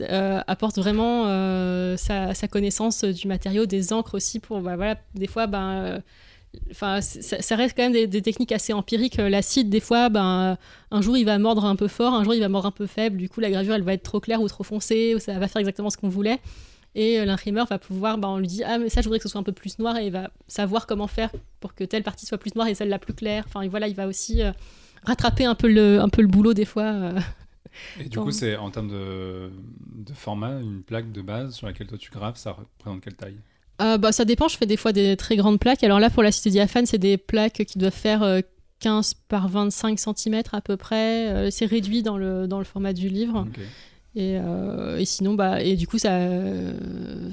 euh, 0.01 0.41
apporte 0.47 0.77
vraiment 0.77 1.25
euh, 1.27 1.97
sa, 1.97 2.33
sa 2.33 2.47
connaissance 2.47 3.03
du 3.03 3.27
matériau, 3.27 3.65
des 3.65 3.93
encres 3.93 4.15
aussi 4.15 4.39
pour, 4.39 4.61
bah, 4.61 4.75
voilà, 4.75 4.95
des 5.15 5.27
fois, 5.27 5.47
ben, 5.47 6.01
Enfin, 6.69 6.99
ça, 6.99 7.41
ça 7.41 7.55
reste 7.55 7.77
quand 7.77 7.83
même 7.83 7.93
des, 7.93 8.07
des 8.07 8.21
techniques 8.21 8.51
assez 8.51 8.73
empiriques. 8.73 9.15
L'acide, 9.15 9.69
des 9.69 9.79
fois, 9.79 10.09
ben, 10.09 10.57
un 10.91 11.01
jour 11.01 11.15
il 11.15 11.23
va 11.23 11.39
mordre 11.39 11.63
un 11.63 11.77
peu 11.77 11.87
fort, 11.87 12.13
un 12.13 12.25
jour 12.25 12.33
il 12.33 12.41
va 12.41 12.49
mordre 12.49 12.67
un 12.67 12.71
peu 12.71 12.87
faible. 12.87 13.15
Du 13.15 13.29
coup, 13.29 13.39
la 13.39 13.49
gravure 13.49 13.73
elle 13.73 13.83
va 13.83 13.93
être 13.93 14.03
trop 14.03 14.19
claire 14.19 14.41
ou 14.41 14.49
trop 14.49 14.65
foncée, 14.65 15.15
ou 15.15 15.19
ça 15.19 15.39
va 15.39 15.47
faire 15.47 15.61
exactement 15.61 15.89
ce 15.89 15.95
qu'on 15.95 16.09
voulait. 16.09 16.41
Et 16.95 17.19
euh, 17.19 17.25
l'imprimeur 17.25 17.67
va 17.67 17.79
pouvoir, 17.79 18.17
ben, 18.17 18.27
on 18.29 18.37
lui 18.37 18.47
dit 18.47 18.63
ah 18.65 18.77
mais 18.77 18.89
ça 18.89 18.99
je 19.01 19.05
voudrais 19.05 19.19
que 19.19 19.23
ce 19.23 19.29
soit 19.29 19.39
un 19.39 19.43
peu 19.43 19.53
plus 19.53 19.79
noir 19.79 19.97
et 19.97 20.07
il 20.07 20.11
va 20.11 20.29
savoir 20.47 20.87
comment 20.87 21.07
faire 21.07 21.31
pour 21.61 21.73
que 21.73 21.83
telle 21.85 22.03
partie 22.03 22.25
soit 22.25 22.37
plus 22.37 22.53
noire 22.55 22.67
et 22.67 22.75
celle-là 22.75 22.99
plus 22.99 23.13
claire. 23.13 23.45
Enfin 23.47 23.61
et 23.61 23.69
voilà, 23.69 23.87
il 23.87 23.95
va 23.95 24.07
aussi 24.07 24.41
euh, 24.41 24.51
rattraper 25.03 25.45
un 25.45 25.55
peu 25.55 25.71
le, 25.71 26.01
un 26.01 26.09
peu 26.09 26.21
le 26.21 26.27
boulot 26.27 26.53
des 26.53 26.65
fois. 26.65 26.83
euh. 26.83 27.19
Et 28.01 28.09
du 28.09 28.17
Bon. 28.17 28.25
coup, 28.25 28.31
c'est 28.31 28.57
en 28.57 28.69
termes 28.69 28.89
de, 28.89 29.49
de 29.95 30.13
format, 30.13 30.59
une 30.59 30.83
plaque 30.83 31.11
de 31.13 31.21
base 31.21 31.55
sur 31.55 31.67
laquelle 31.67 31.87
toi 31.87 31.97
tu 31.97 32.11
graves, 32.11 32.35
ça 32.35 32.51
représente 32.51 33.01
quelle 33.01 33.15
taille? 33.15 33.37
Euh, 33.81 33.97
bah, 33.97 34.11
ça 34.11 34.25
dépend, 34.25 34.49
je 34.49 34.57
fais 34.57 34.65
des 34.65 34.75
fois 34.77 34.91
des 34.91 35.15
très 35.15 35.37
grandes 35.37 35.59
plaques. 35.59 35.83
Alors 35.85 35.99
là, 36.01 36.09
pour 36.09 36.21
la 36.21 36.33
cité 36.33 36.49
diaphane, 36.49 36.85
c'est 36.85 36.97
des 36.97 37.17
plaques 37.17 37.63
qui 37.65 37.79
doivent 37.79 37.93
faire 37.93 38.21
euh, 38.23 38.41
15 38.81 39.13
par 39.29 39.47
25 39.47 39.97
cm 39.97 40.41
à 40.51 40.59
peu 40.59 40.75
près. 40.75 41.49
C'est 41.49 41.65
réduit 41.65 42.03
dans 42.03 42.17
le, 42.17 42.45
dans 42.47 42.59
le 42.59 42.65
format 42.65 42.91
du 42.93 43.07
livre. 43.07 43.45
Ok. 43.47 43.59
Et, 44.15 44.37
euh, 44.37 44.97
et 44.97 45.05
sinon, 45.05 45.35
bah, 45.35 45.61
et 45.63 45.75
du 45.77 45.87
coup, 45.87 45.97
ça, 45.97 46.19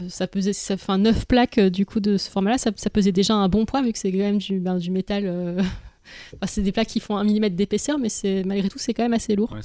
ça 0.08 0.26
pesait, 0.28 0.52
ça 0.52 0.76
fait 0.76 0.96
9 0.98 1.26
plaques 1.26 1.58
euh, 1.58 1.70
du 1.70 1.84
coup 1.84 1.98
de 2.00 2.16
ce 2.16 2.30
format-là. 2.30 2.58
Ça, 2.58 2.70
ça 2.76 2.88
pesait 2.90 3.12
déjà 3.12 3.34
un 3.34 3.48
bon 3.48 3.64
poids 3.64 3.82
vu 3.82 3.92
que 3.92 3.98
c'est 3.98 4.12
quand 4.12 4.18
même 4.18 4.38
du, 4.38 4.60
ben, 4.60 4.78
du 4.78 4.90
métal. 4.90 5.24
euh, 5.26 5.60
enfin, 6.34 6.46
c'est 6.46 6.62
des 6.62 6.70
plaques 6.72 6.86
qui 6.88 7.00
font 7.00 7.16
un 7.16 7.24
millimètre 7.24 7.56
d'épaisseur, 7.56 7.98
mais 7.98 8.08
c'est 8.08 8.44
malgré 8.44 8.68
tout, 8.68 8.78
c'est 8.78 8.94
quand 8.94 9.02
même 9.02 9.12
assez 9.14 9.34
lourd. 9.34 9.50
Ouais, 9.52 9.58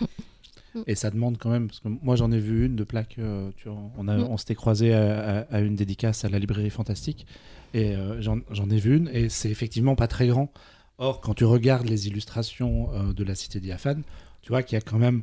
ouais. 0.00 0.82
Et 0.86 0.94
ça 0.94 1.10
demande 1.10 1.38
quand 1.38 1.48
même, 1.50 1.68
parce 1.68 1.80
que 1.80 1.88
moi 1.88 2.16
j'en 2.16 2.30
ai 2.32 2.38
vu 2.38 2.66
une 2.66 2.76
de 2.76 2.84
plaque, 2.84 3.16
euh, 3.18 3.50
tu 3.56 3.68
vois, 3.68 3.78
on, 3.96 4.08
a- 4.08 4.16
Mm. 4.18 4.24
on 4.28 4.36
s'était 4.36 4.54
croisé 4.54 4.92
à, 4.92 5.38
à- 5.38 5.56
à 5.56 5.60
une 5.60 5.74
dédicace 5.74 6.24
à 6.26 6.28
la 6.28 6.38
librairie 6.38 6.68
Fantastique, 6.68 7.26
et 7.72 7.94
euh, 7.96 8.20
j'en 8.20 8.70
ai 8.70 8.78
vu 8.78 8.96
une, 8.98 9.08
et 9.12 9.30
c'est 9.30 9.48
effectivement 9.50 9.94
pas 9.96 10.06
très 10.06 10.26
grand. 10.26 10.50
Or, 10.98 11.20
quand 11.22 11.32
tu 11.32 11.44
regardes 11.46 11.88
les 11.88 12.08
illustrations 12.08 12.88
euh, 12.92 13.12
de 13.14 13.24
la 13.24 13.34
Cité 13.34 13.58
diaphane, 13.58 14.02
tu 14.42 14.50
vois 14.50 14.62
qu'il 14.62 14.76
y 14.76 14.78
a 14.78 14.82
quand 14.82 14.98
même 14.98 15.22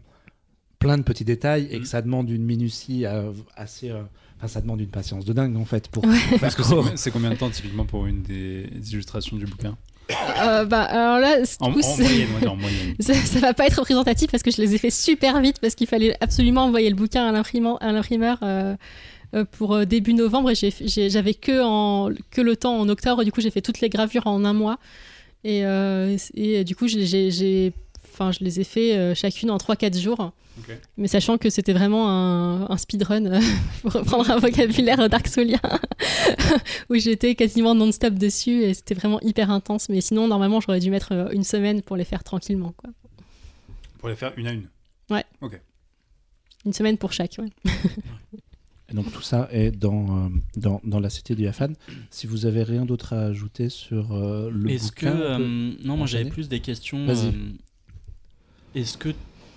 plein 0.84 0.98
de 0.98 1.04
petits 1.04 1.26
détails 1.26 1.68
et 1.72 1.78
Mm. 1.80 1.82
que 1.82 1.88
ça 1.88 2.02
demande 2.02 2.30
une 2.30 2.44
minutie 2.44 3.06
euh, 3.06 3.32
assez. 3.56 3.90
euh, 3.90 4.02
Enfin, 4.38 4.48
ça 4.50 4.62
demande 4.62 4.82
une 4.82 4.90
patience 4.90 5.24
de 5.24 5.32
dingue 5.32 5.56
en 5.56 5.64
fait 5.64 5.88
pour. 5.88 6.04
Ouais. 6.06 6.18
Parce 6.42 6.54
que 6.56 6.64
c'est 6.64 6.76
combien- 6.76 6.98
c'est 6.98 7.12
combien 7.12 7.30
de 7.30 7.36
temps 7.36 7.50
typiquement 7.50 7.86
pour 7.86 8.06
une 8.08 8.24
des 8.24 8.68
illustrations 8.92 9.38
du 9.38 9.46
bouquin 9.46 9.78
Euh, 10.42 10.66
bah, 10.66 10.82
alors 10.84 11.20
là, 11.20 11.38
En, 11.62 11.72
coup, 11.72 11.80
en 11.80 11.96
moyenne, 11.98 12.28
en 12.50 12.56
moyenne. 12.58 12.94
Ça, 13.00 13.14
ça 13.14 13.40
va 13.40 13.54
pas 13.54 13.66
être 13.68 13.80
représentatif 13.80 14.30
parce 14.30 14.44
que 14.44 14.52
je 14.52 14.62
les 14.62 14.76
ai 14.76 14.78
fait 14.78 14.90
super 14.90 15.40
vite 15.40 15.60
parce 15.62 15.76
qu'il 15.76 15.88
fallait 15.88 16.18
absolument 16.20 16.66
envoyer 16.66 16.90
le 16.90 16.96
bouquin 16.98 17.26
à 17.26 17.32
l'imprimant- 17.32 17.78
à 17.78 17.94
l'imprimeur 17.94 18.38
euh, 18.44 18.76
pour 19.52 19.86
début 19.86 20.14
novembre 20.14 20.52
et 20.52 20.56
j'avais 21.10 21.34
que, 21.36 21.64
en- 21.64 22.10
que 22.30 22.42
le 22.42 22.58
temps 22.58 22.78
en 22.78 22.90
octobre. 22.90 23.24
Du 23.24 23.32
coup, 23.32 23.40
j'ai 23.40 23.50
fait 23.52 23.62
toutes 23.62 23.80
les 23.80 23.88
gravures 23.90 24.28
en 24.28 24.44
un 24.44 24.52
mois 24.54 24.78
et, 25.46 25.66
euh, 25.66 26.18
et 26.36 26.66
du 26.66 26.76
coup, 26.76 26.88
j'ai- 26.90 27.72
enfin, 28.14 28.32
je 28.32 28.44
les 28.44 28.60
ai 28.60 28.64
fait 28.64 28.96
euh, 28.96 29.16
chacune 29.16 29.50
en 29.52 29.58
3-4 29.58 30.00
jours. 30.00 30.32
Ok. 30.60 30.78
Mais 30.98 31.08
sachant 31.08 31.38
que 31.40 31.50
c'était 31.50 31.74
vraiment 31.74 32.10
un, 32.10 32.70
un 32.70 32.78
speedrun, 32.78 33.26
euh, 33.26 33.40
pour 33.82 33.94
reprendre 33.94 34.30
un 34.30 34.38
vocabulaire 34.38 35.10
dark 35.10 35.28
soulien, 35.28 35.60
où 36.90 36.96
j'étais 36.96 37.36
quasiment 37.36 37.74
non-stop 37.76 38.14
dessus 38.14 38.64
et 38.64 38.74
c'était 38.74 38.94
vraiment 38.94 39.20
hyper 39.22 39.50
intense. 39.50 39.90
Mais 39.90 40.02
sinon, 40.02 40.28
normalement, 40.28 40.62
j'aurais 40.62 40.80
dû 40.80 40.92
mettre 40.92 41.12
euh, 41.12 41.30
une 41.32 41.44
semaine 41.44 41.82
pour 41.82 41.96
les 41.98 42.06
faire 42.06 42.24
tranquillement. 42.24 42.74
Quoi. 42.78 42.92
Pour 43.98 44.10
les 44.10 44.16
faire 44.16 44.34
une 44.38 44.48
à 44.48 44.52
une. 44.54 44.68
Une 46.66 46.74
semaine 46.74 46.98
pour 46.98 47.12
chaque, 47.12 47.38
ouais. 47.40 47.50
Et 48.90 48.96
donc 48.96 49.12
tout 49.12 49.22
ça 49.22 49.50
est 49.52 49.72
dans, 49.72 50.26
euh, 50.26 50.30
dans, 50.56 50.82
dans 50.84 51.00
la 51.00 51.10
Cité 51.10 51.36
diaphane. 51.36 51.76
Si 52.10 52.28
vous 52.28 52.46
avez 52.46 52.64
rien 52.64 52.86
d'autre 52.86 53.14
à 53.14 53.22
ajouter 53.24 53.70
sur 53.70 54.14
euh, 54.14 54.50
le 54.52 54.70
Est-ce 54.70 54.92
que. 54.92 55.06
euh, 55.08 55.74
non, 55.84 55.98
moi 55.98 56.06
j'avais 56.06 56.30
plus 56.30 56.48
des 56.48 56.60
questions. 56.60 57.06
Est-ce 58.76 58.98
que 58.98 59.10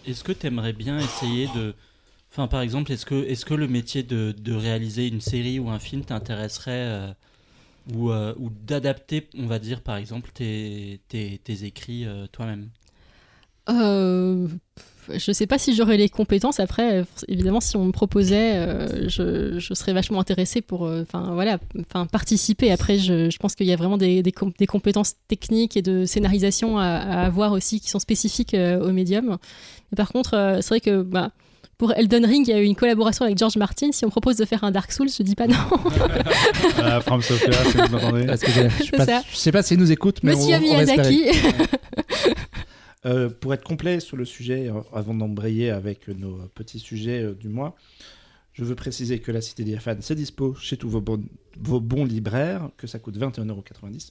est-ce 0.06 0.22
tu 0.32 0.46
bien 0.72 0.98
essayer 0.98 1.48
de. 1.54 1.74
Enfin, 2.30 2.48
par 2.48 2.60
exemple, 2.60 2.92
est-ce 2.92 3.06
que, 3.06 3.54
le 3.54 3.66
métier 3.66 4.02
de, 4.02 4.34
réaliser 4.52 5.08
une 5.08 5.20
série 5.20 5.58
ou 5.58 5.70
un 5.70 5.78
film 5.78 6.04
t'intéresserait 6.04 6.72
euh, 6.72 7.12
ou, 7.94 8.10
euh, 8.10 8.34
ou 8.38 8.50
d'adapter, 8.50 9.28
on 9.36 9.46
va 9.46 9.58
dire, 9.58 9.80
par 9.80 9.96
exemple, 9.96 10.30
tes, 10.32 11.00
tes, 11.08 11.38
tes 11.42 11.64
écrits 11.64 12.04
euh, 12.04 12.26
toi-même? 12.26 12.68
Euh, 13.68 14.48
je 15.14 15.32
sais 15.32 15.46
pas 15.46 15.58
si 15.58 15.74
j'aurais 15.74 15.96
les 15.96 16.08
compétences. 16.08 16.60
Après, 16.60 17.04
évidemment, 17.28 17.60
si 17.60 17.76
on 17.76 17.84
me 17.84 17.92
proposait, 17.92 18.56
euh, 18.56 19.08
je, 19.08 19.58
je 19.58 19.74
serais 19.74 19.92
vachement 19.92 20.20
intéressée 20.20 20.60
pour, 20.60 20.86
euh, 20.86 21.02
enfin 21.02 21.30
voilà, 21.34 21.58
enfin 21.80 22.06
participer. 22.06 22.70
Après, 22.72 22.98
je, 22.98 23.30
je 23.30 23.36
pense 23.38 23.54
qu'il 23.54 23.66
y 23.66 23.72
a 23.72 23.76
vraiment 23.76 23.98
des, 23.98 24.22
des, 24.22 24.32
com- 24.32 24.52
des 24.58 24.66
compétences 24.66 25.14
techniques 25.28 25.76
et 25.76 25.82
de 25.82 26.04
scénarisation 26.06 26.78
à, 26.78 26.84
à 26.86 27.22
avoir 27.26 27.52
aussi 27.52 27.80
qui 27.80 27.90
sont 27.90 27.98
spécifiques 27.98 28.54
euh, 28.54 28.80
au 28.80 28.92
médium. 28.92 29.36
Mais 29.92 29.96
par 29.96 30.10
contre, 30.10 30.34
euh, 30.34 30.56
c'est 30.60 30.68
vrai 30.68 30.80
que 30.80 31.02
bah, 31.02 31.30
pour 31.78 31.92
Elden 31.92 32.24
Ring, 32.24 32.48
il 32.48 32.50
y 32.50 32.54
a 32.54 32.60
eu 32.60 32.64
une 32.64 32.74
collaboration 32.74 33.24
avec 33.26 33.36
George 33.38 33.56
Martin. 33.56 33.92
Si 33.92 34.04
on 34.06 34.08
propose 34.08 34.36
de 34.36 34.44
faire 34.46 34.64
un 34.64 34.70
Dark 34.70 34.90
Souls, 34.92 35.10
je 35.10 35.22
dis 35.22 35.34
pas 35.34 35.46
non. 35.46 35.54
Ah, 36.82 37.00
From 37.02 37.20
Software, 37.20 37.54
si 37.70 37.76
vous 37.76 37.88
m'entendez. 37.90 38.26
Je, 38.28 38.68
je 38.78 38.84
sais 38.84 38.96
pas, 38.96 39.04
ça. 39.04 39.22
je 39.30 39.36
sais 39.36 39.52
pas 39.52 39.62
s'il 39.62 39.78
nous 39.78 39.92
écoute, 39.92 40.18
mais 40.22 40.34
Monsieur 40.34 40.54
on, 40.54 40.58
on. 40.58 40.60
Miyazaki. 40.60 41.24
Euh, 43.06 43.28
pour 43.28 43.54
être 43.54 43.62
complet 43.62 44.00
sur 44.00 44.16
le 44.16 44.24
sujet, 44.24 44.68
euh, 44.68 44.80
avant 44.92 45.14
d'embrayer 45.14 45.70
avec 45.70 46.08
nos 46.08 46.38
petits 46.54 46.80
sujets 46.80 47.22
euh, 47.22 47.34
du 47.34 47.48
mois, 47.48 47.76
je 48.52 48.64
veux 48.64 48.74
préciser 48.74 49.20
que 49.20 49.30
la 49.30 49.40
Cité 49.40 49.62
diaphane, 49.62 49.98
c'est 50.00 50.16
dispo 50.16 50.54
chez 50.54 50.76
tous 50.76 50.88
vos 50.88 51.00
bons, 51.00 51.22
vos 51.60 51.80
bons 51.80 52.04
libraires, 52.04 52.68
que 52.76 52.86
ça 52.86 52.98
coûte 52.98 53.16
21,90€. 53.16 54.10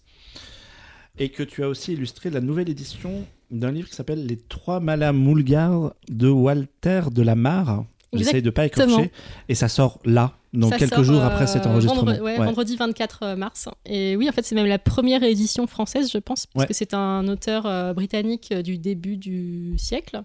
et 1.17 1.29
que 1.29 1.43
tu 1.43 1.63
as 1.63 1.67
aussi 1.67 1.93
illustré 1.93 2.29
la 2.29 2.41
nouvelle 2.41 2.69
édition 2.69 3.25
d'un 3.51 3.71
livre 3.71 3.89
qui 3.89 3.95
s'appelle 3.95 4.25
Les 4.25 4.37
Trois 4.37 4.79
Malas 4.79 5.13
Moulgars 5.13 5.93
de 6.09 6.29
Walter 6.29 7.01
de 7.11 7.21
la 7.21 7.35
Mare. 7.35 7.85
J'essaye 8.13 8.41
de 8.41 8.49
pas 8.49 8.65
écorcher. 8.65 9.11
Et 9.49 9.55
ça 9.55 9.67
sort 9.67 9.99
là, 10.05 10.37
donc 10.55 10.71
Ça 10.71 10.77
quelques 10.79 10.95
sort, 10.95 11.03
jours 11.03 11.21
euh, 11.21 11.27
après 11.27 11.47
cet 11.47 11.65
enregistrement. 11.65 12.03
vendre- 12.03 12.21
ouais, 12.23 12.37
Ouais. 12.39 12.45
Vendredi 12.45 12.75
24 12.75 13.35
mars. 13.35 13.67
Et 13.85 14.15
oui, 14.15 14.27
en 14.29 14.31
fait, 14.31 14.43
c'est 14.45 14.55
même 14.55 14.65
la 14.67 14.79
première 14.79 15.23
édition 15.23 15.67
française, 15.67 16.09
je 16.11 16.17
pense, 16.17 16.45
parce 16.47 16.63
Ouais. 16.63 16.67
que 16.67 16.73
c'est 16.73 16.93
un 16.93 17.27
auteur 17.27 17.65
euh, 17.65 17.93
britannique 17.93 18.49
euh, 18.51 18.61
du 18.61 18.77
début 18.77 19.17
du 19.17 19.73
siècle. 19.77 20.21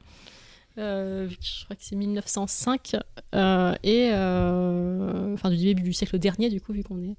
Euh, 0.79 1.29
je 1.29 1.65
crois 1.65 1.75
que 1.75 1.83
c'est 1.85 1.97
1905 1.97 2.95
euh, 3.35 3.75
et 3.83 4.11
euh, 4.13 5.35
enfin 5.35 5.51
du 5.51 5.57
début 5.57 5.83
du 5.83 5.93
siècle 5.93 6.17
dernier 6.19 6.49
du 6.49 6.61
coup 6.61 6.73
vu 6.73 6.85
qu'on 6.85 7.03
est 7.03 7.17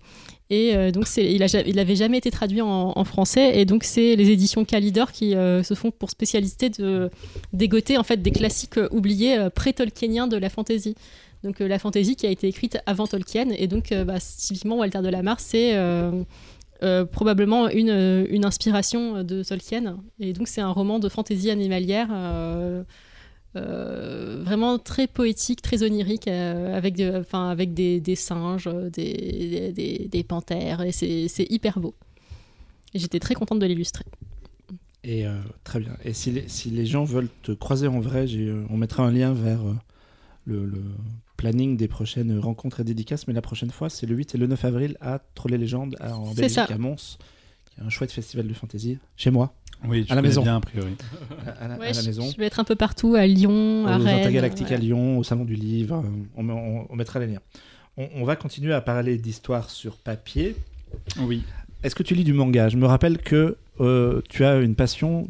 et 0.50 0.74
euh, 0.74 0.90
donc 0.92 1.06
c'est 1.06 1.32
il 1.32 1.44
a 1.44 1.48
il 1.68 1.78
avait 1.78 1.98
jamais 1.98 2.18
été 2.18 2.32
traduit 2.32 2.62
en, 2.62 2.94
en 2.96 3.04
français 3.04 3.60
et 3.60 3.66
donc 3.66 3.84
c'est 3.84 4.16
les 4.16 4.30
éditions 4.32 4.64
Calidor 4.64 5.12
qui 5.12 5.36
euh, 5.36 5.64
se 5.64 5.74
font 5.74 5.92
pour 5.92 6.10
spécialité 6.10 6.70
de 6.70 7.10
dégoter 7.52 7.98
en 7.98 8.04
fait 8.04 8.22
des 8.22 8.32
classiques 8.32 8.78
euh, 8.78 8.88
oubliés 8.92 9.38
euh, 9.38 9.50
pré-tolkieniens 9.50 10.28
de 10.28 10.38
la 10.38 10.50
fantasy 10.50 10.96
donc 11.44 11.62
euh, 11.62 11.68
la 11.68 11.80
fantasy 11.80 12.16
qui 12.16 12.26
a 12.28 12.30
été 12.30 12.48
écrite 12.48 12.80
avant 12.86 13.08
Tolkien 13.08 13.50
et 13.50 13.68
donc 13.68 13.92
euh, 13.92 14.04
bah, 14.06 14.20
typiquement 14.20 14.78
Walter 14.78 15.02
de 15.02 15.10
la 15.10 15.24
Mare 15.24 15.40
c'est 15.40 15.72
euh, 15.76 16.24
probablement 17.12 17.70
une, 17.70 18.26
une 18.30 18.46
inspiration 18.46 19.24
de 19.24 19.44
Tolkien 19.44 19.98
et 20.20 20.34
donc 20.34 20.48
c'est 20.48 20.62
un 20.62 20.72
roman 20.72 21.00
de 21.00 21.10
fantasy 21.10 21.50
animalière 21.50 22.10
vraiment 23.54 24.80
très 24.80 25.08
poétique, 25.08 25.62
très 25.62 25.84
onirique, 25.84 26.28
avec, 26.28 27.02
enfin, 27.02 27.50
avec 27.50 27.74
des, 27.74 28.16
singes, 28.16 28.70
des, 28.94 30.08
des, 30.10 30.24
panthères, 30.24 30.82
et 30.82 30.94
c'est 30.94 31.52
hyper 31.52 31.80
beau. 31.80 31.94
J'étais 32.96 33.20
très 33.20 33.36
contente 33.36 33.60
de 33.60 33.66
l'illustrer. 33.66 34.06
Et 35.04 35.26
très 35.66 35.82
bien. 35.82 35.98
Et 36.06 36.14
si 36.14 36.32
les, 36.32 36.48
si 36.48 36.70
les 36.70 36.86
gens 36.86 37.04
veulent 37.04 37.30
te 37.44 37.52
croiser 37.52 37.88
en 37.88 38.00
vrai, 38.00 38.26
on 38.70 38.78
mettra 38.78 39.04
un 39.04 39.12
lien 39.12 39.34
vers 39.34 39.60
le, 40.46 40.66
le 40.66 40.82
planning 41.42 41.76
des 41.76 41.88
prochaines 41.88 42.38
rencontres 42.40 42.82
et 42.82 42.84
dédicaces. 42.84 43.28
Mais 43.28 43.34
la 43.34 43.42
prochaine 43.42 43.72
fois, 43.72 43.90
c'est 43.90 44.06
le 44.06 44.16
8 44.16 44.36
et 44.36 44.38
le 44.38 44.46
9 44.48 44.64
avril 44.66 44.96
à 45.02 45.20
Trolley 45.34 45.58
Légende, 45.58 45.96
à- 46.00 46.16
en 46.16 46.28
C'est 46.34 46.42
Belgique, 46.42 46.56
ça. 46.56 46.64
à 46.66 46.78
Mons, 46.78 47.18
qui 47.66 47.82
est 47.82 47.84
un 47.84 47.90
chouette 47.90 48.12
festival 48.12 48.48
de 48.48 48.54
fantasy. 48.54 49.00
Chez 49.18 49.32
moi, 49.32 49.54
Oui, 49.88 50.06
tu 50.06 50.12
À 50.12 50.16
la 50.16 50.22
maison. 50.22 50.44
bien 50.44 50.58
a 50.58 50.60
priori. 50.62 50.94
à, 51.48 51.50
à 51.64 51.68
la, 51.68 51.78
Ouais, 51.80 51.88
à 51.88 51.94
la 51.94 52.02
je, 52.02 52.06
maison. 52.06 52.30
je 52.32 52.38
vais 52.38 52.46
être 52.46 52.60
un 52.60 52.64
peu 52.64 52.76
partout, 52.76 53.16
à 53.16 53.26
Lyon, 53.26 53.88
à 53.88 53.98
Aux 53.98 54.04
Rennes. 54.04 54.20
Intergalactiques 54.20 54.68
voilà. 54.68 54.78
à 54.78 54.86
Lyon, 54.86 55.18
au 55.18 55.24
Salon 55.24 55.44
du 55.46 55.56
Livre. 55.56 56.04
euh, 56.06 56.10
On, 56.36 56.44
met- 56.44 56.54
on- 56.54 56.86
on 56.92 56.96
mettra 56.96 57.20
les 57.20 57.26
liens. 57.28 57.40
On, 57.98 58.08
on 58.16 58.24
va 58.24 58.36
continuer 58.36 58.74
à 58.74 58.82
parler 58.82 59.18
d'histoire 59.18 59.72
sur 59.72 59.98
papier. 59.98 60.56
Oui. 61.20 61.42
Est-ce 61.84 61.96
que 61.96 62.04
tu 62.04 62.14
lis 62.14 62.24
du 62.24 62.34
manga? 62.34 62.70
Je 62.70 62.78
me 62.78 62.86
rappelle 62.86 63.18
que 63.18 63.58
euh, 63.80 64.22
tu 64.30 64.46
as 64.46 64.58
une 64.60 64.76
passion 64.76 65.28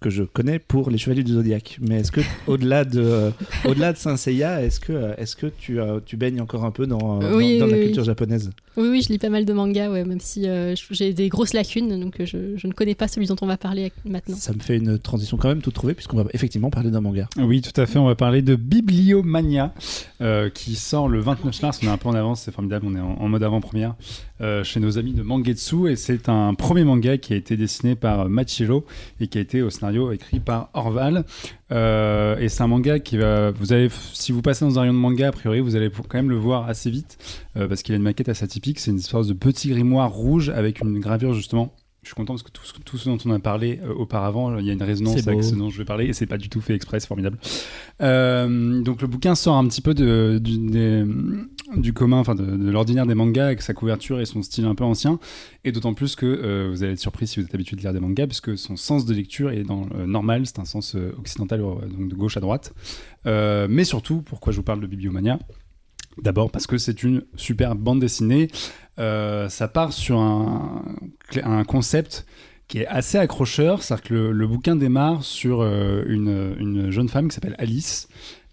que 0.00 0.10
je 0.10 0.22
connais 0.22 0.58
pour 0.58 0.90
les 0.90 0.98
Chevaliers 0.98 1.22
du 1.22 1.32
Zodiaque. 1.32 1.78
Mais 1.80 2.00
est-ce 2.00 2.12
que 2.12 2.20
au-delà 2.46 2.84
de 2.84 3.00
euh, 3.00 3.30
au-delà 3.64 3.92
de 3.92 3.98
Saint 3.98 4.16
Seiya, 4.16 4.62
est-ce 4.62 4.80
que 4.80 4.92
euh, 4.92 5.14
est-ce 5.16 5.36
que 5.36 5.46
tu 5.46 5.80
euh, 5.80 6.00
tu 6.04 6.16
baignes 6.16 6.40
encore 6.40 6.64
un 6.64 6.70
peu 6.70 6.86
dans, 6.86 7.22
euh, 7.22 7.34
Oui, 7.36 7.58
dans, 7.58 7.66
dans 7.66 7.66
oui, 7.66 7.70
la 7.72 7.78
oui. 7.78 7.84
culture 7.86 8.04
japonaise? 8.04 8.50
Oui, 8.76 8.88
oui, 8.90 9.02
je 9.02 9.08
lis 9.08 9.18
pas 9.18 9.30
mal 9.30 9.44
de 9.46 9.52
mangas, 9.54 9.90
ouais, 9.90 10.04
même 10.04 10.20
si 10.20 10.46
euh, 10.48 10.74
j'ai 10.90 11.14
des 11.14 11.28
grosses 11.30 11.54
lacunes, 11.54 11.98
donc 11.98 12.20
euh, 12.20 12.26
je, 12.26 12.56
je 12.56 12.66
ne 12.66 12.72
connais 12.72 12.94
pas 12.94 13.08
celui 13.08 13.26
dont 13.26 13.36
on 13.40 13.46
va 13.46 13.56
parler 13.56 13.90
maintenant. 14.04 14.36
Ça 14.36 14.52
me 14.52 14.58
fait 14.60 14.76
une 14.76 14.98
transition 14.98 15.36
quand 15.38 15.48
même 15.48 15.62
toute 15.62 15.74
trouvée 15.74 15.94
puisqu'on 15.94 16.18
va 16.18 16.24
effectivement 16.34 16.68
parler 16.70 16.90
d'un 16.90 17.00
manga. 17.00 17.28
Oui, 17.38 17.62
tout 17.62 17.78
à 17.80 17.86
fait. 17.86 17.98
On 17.98 18.06
va 18.06 18.14
parler 18.14 18.42
de 18.42 18.54
Bibliomania, 18.54 19.72
euh, 20.20 20.50
qui 20.50 20.74
sort 20.76 21.08
le 21.08 21.20
29 21.20 21.62
mars. 21.62 21.80
On 21.82 21.86
est 21.86 21.90
un 21.90 21.96
peu 21.96 22.08
en 22.08 22.14
avance, 22.14 22.42
c'est 22.42 22.52
formidable. 22.52 22.86
On 22.88 22.94
est 22.96 23.00
en, 23.00 23.16
en 23.20 23.28
mode 23.28 23.42
avant-première 23.42 23.94
euh, 24.40 24.64
chez 24.64 24.80
nos 24.80 24.98
amis 24.98 25.12
de 25.12 25.22
Mangetsu. 25.22 25.90
Et 25.90 25.96
c'est 25.96 26.28
un 26.28 26.54
premier 26.54 26.84
manga 26.84 27.16
qui 27.18 27.32
a 27.32 27.36
été 27.36 27.56
dessiné 27.56 27.94
par 27.94 28.28
Machiro 28.28 28.84
et 29.20 29.28
qui 29.28 29.38
a 29.38 29.40
été 29.40 29.62
au 29.62 29.70
scénario 29.70 30.12
écrit 30.12 30.40
par 30.40 30.70
Orval. 30.74 31.24
Euh, 31.72 32.38
et 32.38 32.48
c'est 32.48 32.62
un 32.62 32.66
manga 32.66 32.98
qui 32.98 33.16
va. 33.16 33.50
Vous 33.50 33.72
allez, 33.72 33.88
si 34.12 34.32
vous 34.32 34.42
passez 34.42 34.64
dans 34.64 34.78
un 34.78 34.82
rayon 34.82 34.94
de 34.94 34.98
manga, 34.98 35.28
a 35.28 35.32
priori, 35.32 35.60
vous 35.60 35.76
allez 35.76 35.90
quand 35.90 36.18
même 36.18 36.30
le 36.30 36.36
voir 36.36 36.68
assez 36.68 36.90
vite 36.90 37.18
euh, 37.56 37.66
parce 37.66 37.82
qu'il 37.82 37.94
a 37.94 37.96
une 37.96 38.02
maquette 38.02 38.28
assez 38.28 38.44
atypique. 38.44 38.78
C'est 38.78 38.90
une 38.90 38.98
espèce 38.98 39.26
de 39.26 39.34
petit 39.34 39.70
grimoire 39.70 40.10
rouge 40.10 40.50
avec 40.50 40.80
une 40.80 41.00
gravure 41.00 41.34
justement. 41.34 41.72
Je 42.06 42.10
suis 42.10 42.14
content 42.14 42.34
parce 42.34 42.44
que 42.44 42.52
tout, 42.52 42.62
ce- 42.64 42.72
tout 42.84 42.98
ce 42.98 43.08
dont 43.08 43.18
on 43.24 43.32
a 43.32 43.40
parlé 43.40 43.80
euh, 43.82 43.92
auparavant, 43.92 44.56
il 44.58 44.64
y 44.64 44.70
a 44.70 44.72
une 44.72 44.80
résonance 44.84 45.16
avec 45.26 45.42
ce 45.42 45.56
dont 45.56 45.70
je 45.70 45.78
vais 45.78 45.84
parler 45.84 46.04
et 46.06 46.12
c'est 46.12 46.26
pas 46.26 46.38
du 46.38 46.48
tout 46.48 46.60
fait 46.60 46.72
exprès, 46.76 47.00
c'est 47.00 47.08
formidable. 47.08 47.36
Euh, 48.00 48.80
donc 48.80 49.02
le 49.02 49.08
bouquin 49.08 49.34
sort 49.34 49.56
un 49.56 49.66
petit 49.66 49.80
peu 49.80 49.92
de, 49.92 50.38
du, 50.40 50.56
des- 50.56 51.04
du 51.76 51.92
commun, 51.92 52.18
enfin 52.18 52.36
de, 52.36 52.44
de 52.44 52.70
l'ordinaire 52.70 53.06
des 53.06 53.16
mangas 53.16 53.46
avec 53.46 53.60
sa 53.60 53.74
couverture 53.74 54.20
et 54.20 54.24
son 54.24 54.42
style 54.42 54.66
un 54.66 54.76
peu 54.76 54.84
ancien, 54.84 55.18
et 55.64 55.72
d'autant 55.72 55.94
plus 55.94 56.14
que 56.14 56.26
euh, 56.26 56.68
vous 56.70 56.84
allez 56.84 56.92
être 56.92 57.00
surpris 57.00 57.26
si 57.26 57.40
vous 57.40 57.46
êtes 57.46 57.54
habitué 57.56 57.74
de 57.74 57.80
lire 57.82 57.92
des 57.92 57.98
mangas, 57.98 58.28
puisque 58.28 58.56
son 58.56 58.76
sens 58.76 59.04
de 59.04 59.12
lecture 59.12 59.50
est 59.50 59.64
dans 59.64 59.88
normal, 60.06 60.42
c'est 60.46 60.60
un 60.60 60.64
sens 60.64 60.94
occidental, 61.18 61.58
donc 61.60 62.08
de 62.08 62.14
gauche 62.14 62.36
à 62.36 62.40
droite. 62.40 62.72
Mais 63.24 63.82
surtout, 63.82 64.22
pourquoi 64.22 64.52
je 64.52 64.58
vous 64.58 64.62
parle 64.62 64.80
de 64.80 64.86
Bibliomania? 64.86 65.40
D'abord 66.22 66.50
parce 66.50 66.66
que 66.66 66.78
c'est 66.78 67.02
une 67.02 67.24
super 67.34 67.74
bande 67.74 68.00
dessinée. 68.00 68.48
Euh, 68.98 69.48
ça 69.48 69.68
part 69.68 69.92
sur 69.92 70.18
un, 70.18 70.84
concept 71.66 72.26
qui 72.68 72.78
est 72.78 72.86
assez 72.86 73.18
accrocheur. 73.18 73.82
C'est-à-dire 73.82 74.04
que 74.04 74.14
le, 74.14 74.46
bouquin 74.46 74.76
démarre 74.76 75.22
sur 75.22 75.60
euh, 75.60 76.02
une, 76.06 76.56
une 76.58 76.90
jeune 76.90 77.08
femme 77.08 77.28
qui 77.28 77.34
s'appelle 77.34 77.56
Alice, 77.58 78.08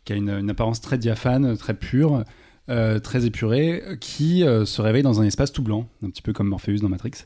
qui 0.05 0.13
a 0.13 0.15
une, 0.15 0.49
apparence 0.49 0.81
très 0.81 0.97
diaphane, 0.97 1.57
très 1.57 1.73
pure, 1.73 2.23
euh, 2.69 2.99
très 2.99 3.25
épurée, 3.25 3.83
qui 3.99 4.41
se 4.41 4.81
réveille 4.81 5.03
dans 5.03 5.21
un 5.21 5.25
espace 5.25 5.51
tout 5.51 5.63
blanc, 5.63 5.87
un 6.03 6.09
petit 6.09 6.21
peu 6.21 6.33
comme 6.33 6.47
Morpheus 6.47 6.79
dans 6.79 6.89
Matrix. 6.89 7.23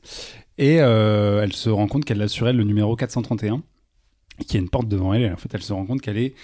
Et 0.57 0.75
elle 0.75 1.53
se 1.53 1.69
rend 1.69 1.87
compte 1.87 2.05
qu'elle 2.05 2.21
a 2.21 2.27
sur 2.27 2.47
elle 2.47 2.57
le 2.57 2.63
numéro 2.63 2.95
431, 2.95 3.63
et 4.39 4.43
qu'il 4.43 4.55
y 4.55 4.57
a 4.57 4.61
une 4.61 4.69
porte 4.69 4.87
devant 4.87 5.13
elle. 5.13 5.23
Et 5.23 5.31
en 5.31 5.37
fait, 5.37 5.49
elle 5.53 5.63
se 5.63 5.73
rend 5.73 5.85
compte 5.85 6.01
qu'elle 6.01 6.17
est 6.17 6.35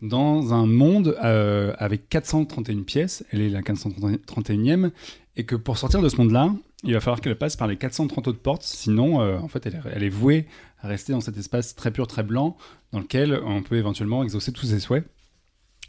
dans 0.00 0.52
un 0.52 0.66
monde 0.66 1.16
avec 1.20 2.08
431 2.08 2.82
pièces. 2.82 3.24
Elle 3.30 3.42
est 3.42 3.50
la 3.50 3.60
431e. 3.60 4.90
Et 5.36 5.44
que 5.44 5.56
pour 5.56 5.78
sortir 5.78 6.02
de 6.02 6.08
ce 6.08 6.16
monde-là, 6.16 6.52
il 6.84 6.92
va 6.92 7.00
falloir 7.00 7.20
qu'elle 7.20 7.38
passe 7.38 7.56
par 7.56 7.66
les 7.68 7.76
430 7.76 8.28
autres 8.28 8.40
portes. 8.42 8.62
Sinon, 8.62 9.20
euh, 9.22 9.38
en 9.38 9.48
fait, 9.48 9.64
elle, 9.66 10.02
est- 10.02 10.08
vouée 10.10 10.46
à 10.82 10.88
rester 10.88 11.12
dans 11.12 11.20
cet 11.22 11.38
espace 11.38 11.74
très 11.74 11.90
pur, 11.90 12.06
très 12.06 12.22
blanc, 12.22 12.56
dans 12.92 12.98
lequel 13.00 13.40
on 13.46 13.62
peut 13.62 13.76
éventuellement 13.76 14.22
exaucer 14.24 14.52
tous 14.52 14.66
ses 14.66 14.80
souhaits. 14.80 15.04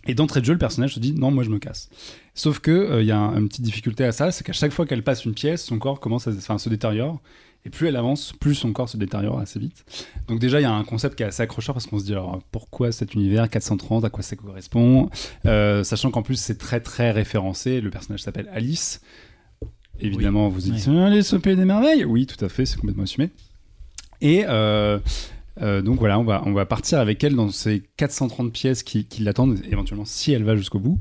Et 0.06 0.16
d'entrée 0.16 0.40
de 0.42 0.46
jeu, 0.46 0.54
le 0.54 0.60
personnage 0.60 0.96
se 0.96 1.00
dit 1.00 1.14
non, 1.14 1.32
moi 1.32 1.44
je 1.44 1.50
me 1.50 1.60
casse. 1.60 1.90
Sauf 2.36 2.60
que 2.60 2.72
euh, 2.72 3.02
il 3.02 3.08
y 3.08 3.12
a 3.12 3.18
un- 3.18 3.38
une 3.38 3.48
petite 3.48 3.64
difficulté 3.64 4.04
à 4.06 4.12
ça, 4.12 4.32
c'est 4.32 4.44
qu'à 4.46 4.52
chaque 4.54 4.72
fois 4.72 4.86
qu'elle 4.86 5.04
passe 5.04 5.24
une 5.26 5.34
pièce, 5.34 5.64
son 5.64 5.80
corps 5.80 6.00
commence 6.00 6.28
à 6.28 6.58
se 6.58 6.70
détériore. 6.70 7.22
Et 7.66 7.70
plus 7.70 7.88
elle 7.88 7.96
avance, 7.96 8.34
plus 8.34 8.56
son 8.56 8.74
corps 8.74 8.90
se 8.90 8.98
détériore 8.98 9.40
assez 9.40 9.58
vite. 9.58 9.86
Donc 10.28 10.40
déjà, 10.40 10.60
il 10.60 10.64
y 10.64 10.66
a 10.66 10.72
un 10.74 10.84
concept 10.84 11.16
qui 11.16 11.24
est 11.24 11.28
assez 11.28 11.42
accrocheur 11.44 11.74
parce 11.74 11.88
qu'on 11.88 11.98
se 11.98 12.04
dit 12.04 12.12
alors 12.12 12.42
pourquoi 12.52 12.92
cet 12.92 13.14
univers 13.14 13.50
430, 13.50 14.04
à 14.04 14.10
quoi 14.10 14.22
ça 14.22 14.36
correspond? 14.36 15.10
Euh, 15.46 15.86
Sachant 15.86 16.12
qu'en 16.12 16.24
plus 16.24 16.36
c'est 16.36 16.58
très 16.58 16.82
très 16.82 17.12
référencé. 17.12 17.80
Le 17.80 17.90
personnage 17.90 18.22
s'appelle 18.22 18.50
Alice. 18.54 19.00
Évidemment, 20.00 20.50
vous 20.50 20.60
dites 20.62 20.88
Alice 20.88 21.34
au 21.34 21.40
pays 21.40 21.56
des 21.56 21.66
merveilles. 21.66 22.04
Oui, 22.06 22.26
tout 22.26 22.44
à 22.44 22.50
fait, 22.50 22.66
c'est 22.66 22.78
complètement 22.80 23.04
assumé. 23.04 23.30
Et 24.22 24.44
euh, 24.48 25.00
euh, 25.62 25.82
donc 25.82 26.00
voilà, 26.00 26.18
on 26.20 26.24
va, 26.24 26.42
on 26.46 26.54
va 26.54 26.66
partir 26.66 27.00
avec 27.00 27.24
elle 27.24 27.36
dans 27.36 27.50
ces 27.50 27.84
430 27.98 28.52
pièces 28.52 28.84
qui, 28.84 29.06
qui 29.06 29.22
l'attendent, 29.24 29.60
éventuellement 29.70 30.06
si 30.06 30.32
elle 30.34 30.44
va 30.44 30.56
jusqu'au 30.56 30.80
bout. 30.80 30.98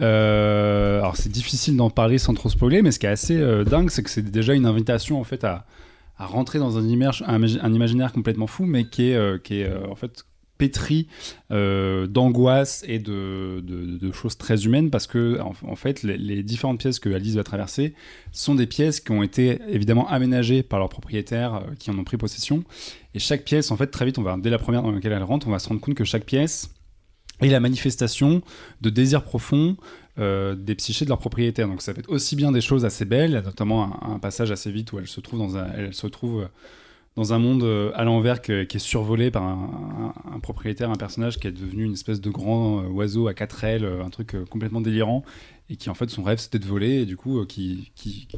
Euh, 0.00 0.98
alors 1.00 1.16
c'est 1.16 1.30
difficile 1.32 1.76
d'en 1.76 1.90
parler 1.90 2.18
sans 2.18 2.34
trop 2.34 2.48
spoiler, 2.48 2.82
mais 2.82 2.92
ce 2.92 2.98
qui 2.98 3.06
est 3.06 3.10
assez 3.10 3.36
euh, 3.36 3.64
dingue, 3.64 3.90
c'est 3.90 4.02
que 4.02 4.10
c'est 4.10 4.22
déjà 4.30 4.54
une 4.54 4.66
invitation 4.66 5.18
en 5.20 5.24
fait 5.24 5.42
à, 5.44 5.66
à 6.18 6.26
rentrer 6.26 6.58
dans 6.58 6.78
un, 6.78 6.86
image- 6.86 7.24
un, 7.26 7.38
imagi- 7.40 7.58
un 7.62 7.72
imaginaire 7.72 8.12
complètement 8.12 8.46
fou, 8.46 8.64
mais 8.64 8.84
qui 8.88 9.10
est, 9.10 9.42
qui 9.42 9.60
est 9.60 9.72
en 9.90 9.94
fait 9.96 10.24
pétri 10.58 11.08
euh, 11.50 12.06
d'angoisse 12.06 12.84
et 12.86 12.98
de, 12.98 13.62
choses 14.12 14.38
très 14.38 14.64
humaines 14.64 14.90
parce 14.90 15.06
que 15.06 15.38
en, 15.40 15.76
fait 15.76 16.02
les, 16.02 16.42
différentes 16.42 16.78
pièces 16.78 16.98
que 16.98 17.10
Alice 17.10 17.34
va 17.34 17.44
traverser 17.44 17.94
sont 18.32 18.54
des 18.54 18.66
pièces 18.66 19.00
qui 19.00 19.12
ont 19.12 19.22
été 19.22 19.58
évidemment 19.68 20.08
aménagées 20.08 20.62
par 20.62 20.78
leurs 20.78 20.88
propriétaires 20.88 21.56
euh, 21.56 21.74
qui 21.78 21.90
en 21.90 21.98
ont 21.98 22.04
pris 22.04 22.16
possession 22.16 22.64
et 23.14 23.18
chaque 23.18 23.44
pièce 23.44 23.70
en 23.70 23.76
fait 23.76 23.88
très 23.88 24.06
vite 24.06 24.18
on 24.18 24.22
va 24.22 24.36
dès 24.38 24.50
la 24.50 24.58
première 24.58 24.82
dans 24.82 24.92
laquelle 24.92 25.12
elle 25.12 25.22
rentre 25.22 25.48
on 25.48 25.50
va 25.50 25.58
se 25.58 25.68
rendre 25.68 25.80
compte 25.80 25.94
que 25.94 26.04
chaque 26.04 26.24
pièce 26.24 26.70
est 27.40 27.48
la 27.48 27.60
manifestation 27.60 28.42
de 28.80 28.90
désirs 28.90 29.22
profonds 29.22 29.76
euh, 30.18 30.54
des 30.54 30.74
psychés 30.74 31.04
de 31.04 31.10
leurs 31.10 31.18
propriétaires. 31.18 31.68
Donc 31.68 31.82
ça 31.82 31.92
peut 31.92 32.00
être 32.00 32.08
aussi 32.08 32.34
bien 32.36 32.50
des 32.50 32.62
choses 32.62 32.86
assez 32.86 33.04
belles, 33.04 33.42
notamment 33.44 34.02
un, 34.02 34.14
un 34.14 34.18
passage 34.18 34.50
assez 34.50 34.70
vite 34.70 34.90
où 34.94 34.98
elle 34.98 35.06
se 35.06 35.20
trouve 35.20 35.38
dans 35.38 35.58
un, 35.58 35.66
elle 35.76 35.92
se 35.92 36.06
trouve 36.06 36.48
dans 37.16 37.32
un 37.32 37.38
monde 37.38 37.62
euh, 37.62 37.90
à 37.94 38.04
l'envers 38.04 38.42
qui 38.42 38.52
est 38.52 38.78
survolé 38.78 39.30
par 39.30 39.42
un, 39.42 40.12
propriétaire, 40.42 40.90
un 40.90 40.96
personnage 40.96 41.38
qui 41.38 41.48
est 41.48 41.52
devenu 41.52 41.84
une 41.84 41.94
espèce 41.94 42.20
de 42.20 42.30
grand 42.30 42.82
euh, 42.82 42.88
oiseau 42.88 43.26
à 43.26 43.34
quatre 43.34 43.64
ailes, 43.64 43.84
euh, 43.84 44.04
un 44.04 44.10
truc 44.10 44.36
complètement 44.50 44.82
délirant, 44.82 45.24
et 45.70 45.76
qui 45.76 45.88
en 45.88 45.94
fait 45.94 46.10
son 46.10 46.22
rêve 46.22 46.38
c'était 46.38 46.58
de 46.58 46.66
voler, 46.66 47.00
et 47.00 47.06
du 47.06 47.16
coup 47.16 47.44
qui, 47.46 47.90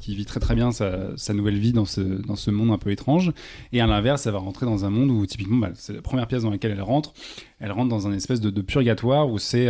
vit 0.07 0.25
très 0.25 0.39
très 0.39 0.55
bien 0.55 0.71
sa, 0.71 1.35
nouvelle 1.35 1.59
vie 1.59 1.73
dans 1.73 1.85
ce, 1.85 2.01
dans 2.01 2.37
ce 2.37 2.53
monde 2.53 2.71
un 2.71 2.79
peu 2.79 2.91
étrange. 2.91 3.33
Et 3.73 3.81
à 3.81 3.87
l'inverse, 3.87 4.27
elle 4.27 4.33
va 4.33 4.39
rentrer 4.39 4.65
dans 4.65 4.85
un 4.85 4.91
monde 4.91 5.11
où 5.11 5.27
typiquement, 5.27 5.57
bah, 5.57 5.71
c'est 5.75 5.93
la 5.93 6.03
première 6.03 6.29
pièce 6.29 6.45
dans 6.45 6.51
laquelle 6.51 6.71
elle 6.71 6.83
rentre, 6.83 7.13
elle 7.59 7.73
rentre 7.73 7.89
dans 7.89 8.07
un 8.07 8.13
espèce 8.13 8.41
de, 8.41 8.63
purgatoire 8.63 9.29
où 9.29 9.39
c'est... 9.39 9.69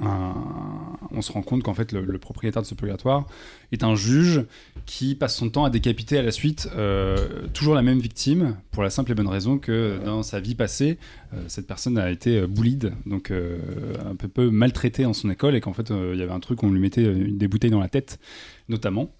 on 0.00 1.22
se 1.22 1.32
rend 1.32 1.42
compte 1.42 1.62
qu'en 1.62 1.74
fait 1.74 1.92
le, 1.92 2.18
propriétaire 2.18 2.62
de 2.62 2.66
ce 2.66 2.74
purgatoire 2.74 3.26
est 3.72 3.82
un 3.82 3.96
juge 3.96 4.44
qui 4.86 5.14
passe 5.14 5.36
son 5.36 5.50
temps 5.50 5.64
à 5.64 5.70
décapiter 5.70 6.18
à 6.18 6.22
la 6.22 6.30
suite 6.30 6.68
euh, 6.76 7.46
toujours 7.52 7.74
la 7.74 7.82
même 7.82 7.98
victime 7.98 8.56
pour 8.70 8.82
la 8.82 8.90
simple 8.90 9.12
et 9.12 9.14
bonne 9.14 9.28
raison 9.28 9.58
que 9.58 9.98
dans 10.04 10.22
sa 10.22 10.40
vie 10.40 10.54
passée, 10.54 10.98
euh, 11.34 11.42
cette 11.48 11.66
personne 11.66 11.98
a 11.98 12.10
été 12.10 12.38
euh, 12.38 12.46
bullied, 12.46 12.92
donc 13.06 13.30
un 13.30 14.14
peu, 14.14 14.28
peu 14.28 14.50
maltraitée 14.50 15.04
en 15.04 15.12
son 15.12 15.30
école 15.30 15.54
et 15.54 15.60
qu'en 15.60 15.72
fait 15.72 15.90
il 15.90 16.18
y 16.18 16.22
avait 16.22 16.32
un 16.32 16.40
truc, 16.40 16.62
on 16.62 16.70
lui 16.70 16.80
mettait 16.80 17.12
des 17.12 17.48
bouteilles 17.48 17.70
dans 17.70 17.80
la 17.80 17.88
tête, 17.88 18.18
notamment. 18.68 19.10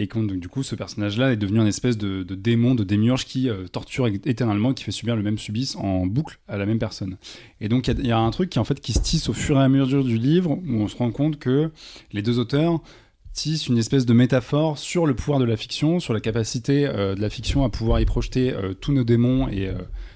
Et 0.00 0.06
donc, 0.06 0.30
du 0.38 0.48
coup, 0.48 0.62
ce 0.62 0.76
personnage-là 0.76 1.32
est 1.32 1.36
devenu 1.36 1.58
un 1.58 1.66
espèce 1.66 1.98
de, 1.98 2.22
démon, 2.22 2.76
de 2.76 2.84
démiurge 2.84 3.24
qui 3.24 3.50
euh, 3.50 3.66
torture 3.66 4.06
éternellement, 4.06 4.72
qui 4.72 4.84
fait 4.84 4.92
subir 4.92 5.16
le 5.16 5.24
même 5.24 5.38
subice 5.38 5.74
en 5.74 6.06
boucle 6.06 6.38
à 6.46 6.56
la 6.56 6.66
même 6.66 6.78
personne. 6.78 7.16
Et 7.60 7.68
donc, 7.68 7.88
il 7.88 8.06
y 8.06 8.12
a- 8.12 8.18
un 8.18 8.30
truc 8.30 8.48
qui, 8.48 8.60
en 8.60 8.64
fait, 8.64 8.80
qui 8.80 8.92
se 8.92 9.00
tisse 9.00 9.28
au 9.28 9.32
fur 9.32 9.58
et 9.58 9.62
à 9.64 9.68
mesure 9.68 10.04
du 10.04 10.16
livre, 10.16 10.52
où 10.52 10.74
on 10.74 10.86
se 10.86 10.96
rend 10.96 11.10
compte 11.10 11.40
que 11.40 11.72
les 12.12 12.22
deux 12.22 12.38
auteurs 12.38 12.80
tissent 13.32 13.66
une 13.66 13.76
espèce 13.76 14.06
de 14.06 14.12
métaphore 14.12 14.78
sur 14.78 15.04
le 15.04 15.14
pouvoir 15.16 15.40
de 15.40 15.44
la 15.44 15.56
fiction, 15.56 15.98
sur 15.98 16.14
la 16.14 16.20
capacité 16.20 16.86
euh, 16.86 17.16
de 17.16 17.20
la 17.20 17.28
fiction 17.28 17.64
à 17.64 17.68
pouvoir 17.68 18.00
y 18.00 18.04
projeter 18.04 18.52
euh, 18.52 18.74
tous 18.74 18.92
nos 18.92 19.02
démons 19.02 19.48
et 19.48 19.68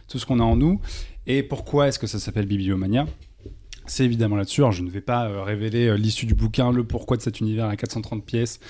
tout 0.06 0.20
ce 0.20 0.26
qu'on 0.26 0.38
a 0.38 0.44
en 0.44 0.54
nous. 0.54 0.80
Et 1.26 1.42
pourquoi 1.42 1.88
est-ce 1.88 1.98
que 1.98 2.06
ça 2.06 2.20
s'appelle 2.20 2.46
Bibliomania? 2.46 3.08
C'est 3.86 4.04
évidemment 4.04 4.36
là-dessus. 4.36 4.62
Je 4.70 4.82
ne 4.82 4.90
vais 4.90 5.00
pas 5.00 5.42
révéler 5.42 5.96
l'issue 5.98 6.26
du 6.26 6.34
bouquin, 6.36 6.70
le 6.70 6.84
pourquoi 6.84 7.16
de 7.16 7.22
cet 7.22 7.40
univers 7.40 7.66
à 7.66 7.74
430 7.74 8.24
pièces 8.24 8.60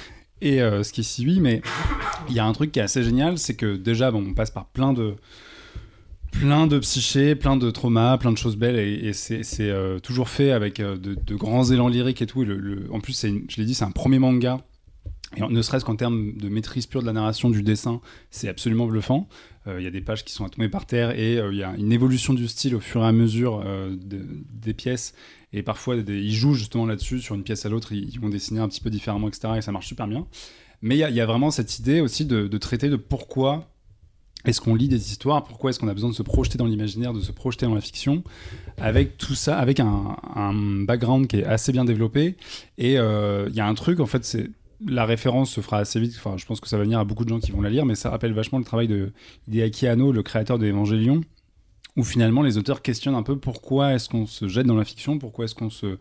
et 0.43 0.61
euh, 0.61 0.82
ce 0.82 0.93
qui 0.93 1.05
suit, 1.05 1.40
mais 1.40 1.62
il 2.28 2.34
y 2.34 2.40
a 2.40 2.45
un 2.45 2.53
truc 2.53 2.72
qui 2.72 2.80
est 2.80 2.82
assez 2.82 3.03
génial, 3.03 3.38
c'est 3.38 3.55
que 3.55 3.76
déjà, 3.76 4.11
bon, 4.11 4.24
on 4.28 4.34
passe 4.34 4.51
par 4.51 4.66
plein 4.66 4.93
de 4.93 5.14
plein 6.32 6.66
de 6.66 6.78
psychés, 6.78 7.34
plein 7.34 7.57
de 7.57 7.70
traumas, 7.70 8.16
plein 8.18 8.32
de 8.32 8.38
choses 8.38 8.57
belles, 8.57 8.78
et, 8.78 9.12
c'est 9.12 9.45
euh, 9.61 9.99
toujours 10.01 10.28
fait 10.30 10.51
avec 10.51 10.80
euh, 10.80 10.97
de, 10.97 11.34
grands 11.34 11.64
élans 11.64 11.88
lyriques 11.88 12.22
et 12.22 12.26
tout. 12.26 12.45
en 12.90 13.01
plus, 13.01 13.24
je 13.24 13.57
l'ai 13.57 13.64
dit, 13.64 13.74
c'est 13.74 13.84
un 13.84 13.90
premier 13.90 14.18
manga. 14.18 14.61
Et 15.36 15.40
ne 15.40 15.62
serait-ce 15.62 15.84
qu'en 15.84 15.97
termes 15.97 16.32
de 16.34 16.49
maîtrise 16.51 16.86
pure 16.86 17.01
de 17.01 17.07
la 17.07 17.12
narration, 17.12 17.49
du 17.49 17.62
dessin, 17.62 18.01
c'est 18.30 18.49
absolument 18.49 18.86
bluffant. 18.86 19.28
Euh, 19.66 19.76
Il 19.78 19.84
y 19.84 19.86
a 19.86 19.90
des 19.90 20.03
pages 20.03 20.24
qui 20.24 20.32
sont 20.32 20.45
à 20.45 20.51
tomber 20.51 20.68
par 20.68 20.84
terre 20.84 21.18
et 21.18 21.36
il 21.36 21.57
y 21.57 21.62
a 21.62 21.74
une 21.76 21.93
évolution 21.93 22.34
du 22.34 22.49
style 22.49 22.74
au 22.74 22.80
fur 22.80 23.03
et 23.03 23.07
à 23.07 23.12
mesure 23.12 23.64
de- 23.64 24.26
des 24.62 24.74
pièces. 24.74 25.14
Et 25.53 25.62
parfois, 25.62 25.96
ils 25.96 26.34
jouent 26.34 26.55
justement 26.55 26.86
là-dessus, 26.86 27.20
sur 27.20 27.34
une 27.34 27.42
pièce 27.42 27.66
à 27.66 27.68
l'autre, 27.68 27.92
ils, 27.92 28.18
vont 28.18 28.28
dessiner 28.28 28.61
un 28.61 28.68
petit 28.68 28.80
peu 28.80 28.90
différemment, 28.90 29.28
etc. 29.28 29.55
Et 29.59 29.62
ça 29.62 29.72
marche 29.72 29.86
super 29.86 30.07
bien. 30.07 30.26
Mais 30.80 30.96
il 30.96 30.98
y, 30.98 31.20
a- 31.20 31.26
vraiment 31.26 31.50
cette 31.50 31.78
idée 31.78 32.00
aussi 32.00 32.24
de, 32.24 32.59
traiter 32.59 32.88
de 32.88 32.96
pourquoi 32.96 33.68
est-ce 34.44 34.61
qu'on 34.61 34.74
lit 34.74 34.88
des 34.88 35.12
histoires, 35.12 35.44
pourquoi 35.44 35.70
est-ce 35.70 35.78
qu'on 35.78 35.88
a 35.88 35.94
besoin 35.94 36.11
de 36.11 36.14
se 36.14 36.22
projeter 36.22 36.59
dans 36.59 36.66
l'imaginaire, 36.66 37.12
de 37.12 37.20
se 37.20 37.30
projeter 37.30 37.66
dans 37.66 37.74
la 37.74 37.80
fiction, 37.80 38.24
avec 38.78 39.16
tout 39.16 39.36
ça, 39.36 39.57
avec 39.59 39.78
un, 39.78 40.16
un 40.34 40.82
background 40.82 41.28
qui 41.28 41.36
est 41.36 41.44
assez 41.44 41.70
bien 41.70 41.84
développé. 41.84 42.36
Et 42.78 42.98
euh, 42.98 43.48
il 43.50 43.55
y 43.55 43.61
a 43.61 43.66
un 43.68 43.74
truc, 43.74 44.00
en 44.00 44.07
fait, 44.07 44.24
c'est 44.24 44.50
la 44.86 45.05
référence 45.05 45.50
se 45.50 45.61
fera 45.61 45.78
assez 45.78 46.00
vite. 46.00 46.14
Enfin, 46.16 46.36
je 46.36 46.46
pense 46.46 46.61
que 46.61 46.68
ça 46.68 46.76
va 46.76 46.82
venir 46.84 46.98
à 46.98 47.05
beaucoup 47.05 47.24
de 47.24 47.28
gens 47.28 47.40
qui 47.40 47.53
vont 47.53 47.61
la 47.61 47.70
lire, 47.70 47.86
mais 47.86 47.94
ça 47.94 48.11
rappelle 48.11 48.32
vachement 48.32 48.59
le 48.59 48.64
travail 48.64 48.88
de 48.88 49.12
Hideaki 49.48 49.86
Anno, 49.86 50.12
le 50.12 50.22
créateur 50.22 50.59
de 50.59 50.66
Evangelion, 50.66 51.20
où 51.97 52.05
finalement 52.05 52.43
les 52.43 52.57
auteurs 52.59 52.80
questionnent 52.82 53.14
un 53.14 53.22
peu 53.22 53.36
pourquoi 53.38 53.93
est-ce 53.95 54.09
qu'on 54.09 54.26
se 54.26 54.49
jette 54.49 54.66
dans 54.66 54.76
la 54.76 54.84
fiction, 54.84 55.18
pourquoi 55.18 55.45
est-ce 55.45 55.55
qu'on 55.55 55.70
se 55.70 55.99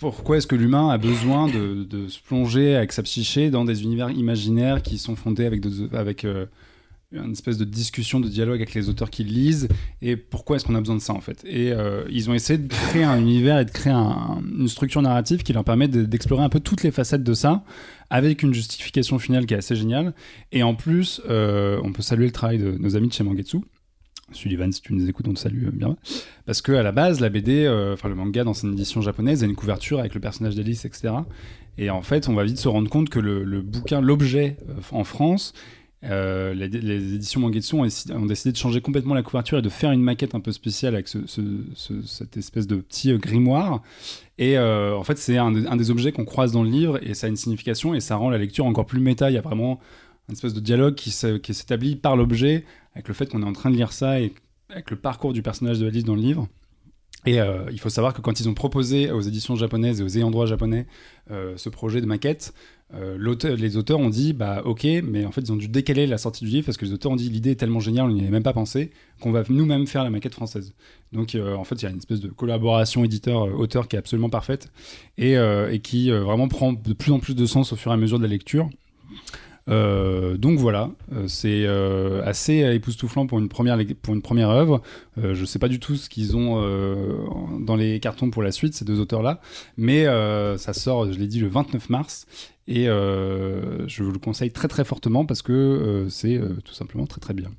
pourquoi 0.00 0.38
est-ce 0.38 0.46
que 0.46 0.56
l'humain 0.56 0.88
a 0.88 0.96
besoin 0.96 1.48
de, 1.48 2.08
se 2.08 2.18
plonger 2.20 2.76
avec 2.76 2.92
sa 2.92 3.02
psyché 3.02 3.50
dans 3.50 3.64
des 3.66 3.82
univers 3.82 4.10
imaginaires 4.10 4.80
qui 4.82 4.96
sont 4.96 5.16
fondés 5.16 5.44
avec, 5.44 5.60
de- 5.60 5.90
euh, 6.24 6.46
une 7.12 7.32
espèce 7.32 7.58
de 7.58 7.64
discussion, 7.64 8.18
de 8.18 8.28
dialogue 8.28 8.56
avec 8.56 8.72
les 8.74 8.88
auteurs 8.88 9.10
qui 9.10 9.22
lisent 9.22 9.68
et 10.00 10.16
pourquoi 10.16 10.56
est-ce 10.56 10.64
qu'on 10.64 10.74
a 10.74 10.80
besoin 10.80 10.96
de 10.96 11.00
ça 11.02 11.12
en 11.12 11.20
fait 11.20 11.44
Et 11.44 11.72
euh, 11.72 12.04
ils 12.10 12.30
ont 12.30 12.34
essayé 12.34 12.58
de 12.58 12.68
créer 12.72 13.04
un 13.04 13.18
univers 13.20 13.58
et 13.58 13.64
de 13.66 13.70
créer 13.70 13.92
un- 13.92 14.40
une 14.58 14.66
structure 14.68 15.02
narrative 15.02 15.42
qui 15.42 15.52
leur 15.52 15.62
permet 15.64 15.88
de- 15.88 16.04
d'explorer 16.04 16.42
un 16.42 16.48
peu 16.48 16.60
toutes 16.60 16.82
les 16.82 16.90
facettes 16.90 17.22
de 17.22 17.34
ça 17.34 17.62
avec 18.08 18.42
une 18.42 18.54
justification 18.54 19.18
finale 19.18 19.44
qui 19.46 19.52
est 19.54 19.58
assez 19.58 19.76
géniale. 19.76 20.14
Et 20.52 20.62
en 20.62 20.74
plus, 20.74 21.20
euh, 21.28 21.78
on 21.84 21.92
peut 21.92 22.02
saluer 22.02 22.26
le 22.26 22.32
travail 22.32 22.58
de 22.58 22.72
nos 22.78 22.96
amis 22.96 23.08
de 23.08 23.12
chez 23.12 23.24
Mangetsu. 23.24 23.58
Sullivan, 24.32 24.72
si 24.72 24.82
tu 24.82 24.92
nous 24.92 25.08
écoutes, 25.08 25.28
on 25.28 25.34
te 25.34 25.38
salue 25.38 25.68
bien. 25.72 25.96
Parce 26.46 26.60
que 26.60 26.72
à 26.72 26.82
la 26.82 26.92
base, 26.92 27.20
la 27.20 27.28
BD, 27.28 27.64
euh, 27.64 27.92
enfin 27.94 28.08
le 28.08 28.14
manga 28.16 28.42
dans 28.44 28.54
son 28.54 28.72
édition 28.72 29.00
japonaise, 29.00 29.42
a 29.42 29.46
une 29.46 29.54
couverture 29.54 30.00
avec 30.00 30.14
le 30.14 30.20
personnage 30.20 30.56
d'Alice, 30.56 30.84
etc. 30.84 31.14
Et 31.78 31.90
en 31.90 32.02
fait, 32.02 32.28
on 32.28 32.34
va 32.34 32.42
vite 32.44 32.58
se 32.58 32.68
rendre 32.68 32.90
compte 32.90 33.08
que 33.08 33.20
le, 33.20 33.60
bouquin, 33.62 34.00
l'objet 34.00 34.56
euh, 34.68 34.74
en 34.90 35.04
France, 35.04 35.52
euh, 36.04 36.54
les, 36.54 36.66
éditions 37.14 37.40
Mangetsu 37.40 37.74
ont, 37.76 37.84
décidé- 37.84 38.52
de 38.52 38.56
changer 38.56 38.80
complètement 38.80 39.14
la 39.14 39.22
couverture 39.22 39.58
et 39.58 39.62
de 39.62 39.68
faire 39.68 39.92
une 39.92 40.02
maquette 40.02 40.34
un 40.34 40.40
peu 40.40 40.52
spéciale 40.52 40.94
avec 40.94 41.06
ce, 41.08 41.18
ce- 41.26 41.64
ce- 41.74 42.02
cette 42.02 42.36
espèce 42.36 42.66
de 42.66 42.76
petit 42.76 43.16
grimoire. 43.18 43.82
Et 44.38 44.58
en 44.58 45.02
fait, 45.04 45.18
c'est 45.18 45.38
un, 45.38 45.66
un 45.66 45.76
des 45.76 45.90
objets 45.90 46.12
qu'on 46.12 46.24
croise 46.26 46.52
dans 46.52 46.62
le 46.64 46.68
livre 46.70 46.98
et 47.02 47.14
ça 47.14 47.26
a 47.26 47.30
une 47.30 47.36
signification 47.36 47.94
et 47.94 48.00
ça 48.00 48.16
rend 48.16 48.28
la 48.28 48.38
lecture 48.38 48.66
encore 48.66 48.86
plus 48.86 49.00
méta. 49.00 49.30
Il 49.30 49.34
y 49.34 49.38
a 49.38 49.40
vraiment 49.42 49.80
une 50.28 50.34
espèce 50.34 50.54
de 50.54 50.60
dialogue 50.60 50.94
qui 50.94 51.10
s'établit 51.10 51.96
par 51.96 52.16
l'objet 52.16 52.64
avec 52.94 53.08
le 53.08 53.14
fait 53.14 53.26
qu'on 53.28 53.42
est 53.42 53.46
en 53.46 53.52
train 53.52 53.70
de 53.70 53.76
lire 53.76 53.92
ça 53.92 54.20
et 54.20 54.32
avec 54.70 54.90
le 54.90 54.96
parcours 54.96 55.32
du 55.32 55.42
personnage 55.42 55.78
de 55.78 55.86
Alice 55.86 56.04
dans 56.04 56.14
le 56.14 56.22
livre. 56.22 56.48
Et 57.26 57.40
euh, 57.40 57.64
il 57.72 57.80
faut 57.80 57.90
savoir 57.90 58.14
que 58.14 58.20
quand 58.20 58.38
ils 58.38 58.48
ont 58.48 58.54
proposé 58.54 59.10
aux 59.10 59.20
éditions 59.20 59.56
japonaises 59.56 60.00
et 60.00 60.04
aux 60.04 60.08
ayants 60.08 60.30
droit 60.30 60.46
japonais 60.46 60.86
euh, 61.32 61.54
ce 61.56 61.68
projet 61.68 62.00
de 62.00 62.06
maquette, 62.06 62.54
euh, 62.94 63.18
les 63.56 63.76
auteurs 63.76 63.98
ont 63.98 64.10
dit 64.10 64.32
bah 64.32 64.62
ok, 64.64 64.86
mais 65.02 65.24
en 65.26 65.32
fait 65.32 65.40
ils 65.40 65.52
ont 65.52 65.56
dû 65.56 65.66
décaler 65.66 66.06
la 66.06 66.18
sortie 66.18 66.44
du 66.44 66.50
livre 66.50 66.66
parce 66.66 66.76
que 66.76 66.84
les 66.84 66.92
auteurs 66.92 67.10
ont 67.10 67.16
dit 67.16 67.28
l'idée 67.28 67.50
est 67.50 67.56
tellement 67.56 67.80
géniale, 67.80 68.06
on 68.06 68.12
n'y 68.12 68.20
avait 68.20 68.30
même 68.30 68.44
pas 68.44 68.52
pensé, 68.52 68.92
qu'on 69.20 69.32
va 69.32 69.42
nous-mêmes 69.48 69.88
faire 69.88 70.04
la 70.04 70.10
maquette 70.10 70.34
française. 70.34 70.72
Donc 71.12 71.36
en 71.36 71.64
fait 71.64 71.74
il 71.74 71.82
y 71.82 71.86
a 71.86 71.90
une 71.90 71.98
espèce 71.98 72.20
de 72.20 72.28
collaboration 72.28 73.02
éditeur-auteur 73.02 73.88
qui 73.88 73.96
est 73.96 73.98
absolument 73.98 74.30
parfaite 74.30 74.70
et, 75.18 75.36
qui 75.82 76.10
vraiment 76.10 76.46
prend 76.46 76.74
de 76.74 76.92
plus 76.92 77.10
en 77.10 77.18
plus 77.18 77.34
de 77.34 77.44
sens 77.44 77.72
au 77.72 77.76
fur 77.76 77.90
et 77.90 77.94
à 77.94 77.96
mesure 77.96 78.18
de 78.18 78.24
la 78.24 78.30
lecture. 78.30 78.70
Euh, 79.68 80.36
donc 80.36 80.58
voilà, 80.58 80.90
euh, 81.12 81.26
c'est 81.26 81.64
euh, 81.66 82.22
assez 82.24 82.58
époustouflant 82.58 83.26
pour 83.26 83.38
une 83.38 83.48
première 83.48 83.78
pour 84.00 84.14
une 84.14 84.22
première 84.22 84.50
œuvre. 84.50 84.80
Euh, 85.18 85.34
je 85.34 85.44
sais 85.44 85.58
pas 85.58 85.68
du 85.68 85.80
tout 85.80 85.96
ce 85.96 86.08
qu'ils 86.08 86.36
ont 86.36 86.46
dans 87.60 87.76
les 87.76 88.00
cartons 88.00 88.30
pour 88.30 88.42
la 88.42 88.52
suite 88.52 88.74
ces 88.74 88.84
deux 88.84 89.00
auteurs 89.00 89.22
là, 89.22 89.40
mais 89.76 90.04
ça 90.58 90.72
sort, 90.72 91.12
je 91.12 91.18
l'ai 91.18 91.26
dit, 91.26 91.40
le 91.40 91.48
29 91.48 91.90
mars 91.90 92.26
et 92.68 92.84
je 92.86 94.02
vous 94.02 94.12
le 94.12 94.18
conseille 94.18 94.50
très 94.50 94.68
très 94.68 94.84
fortement 94.84 95.24
parce 95.24 95.42
que 95.42 96.06
c'est 96.10 96.40
tout 96.64 96.74
simplement 96.74 97.06
très 97.06 97.20
très 97.20 97.34
bien. 97.34 97.50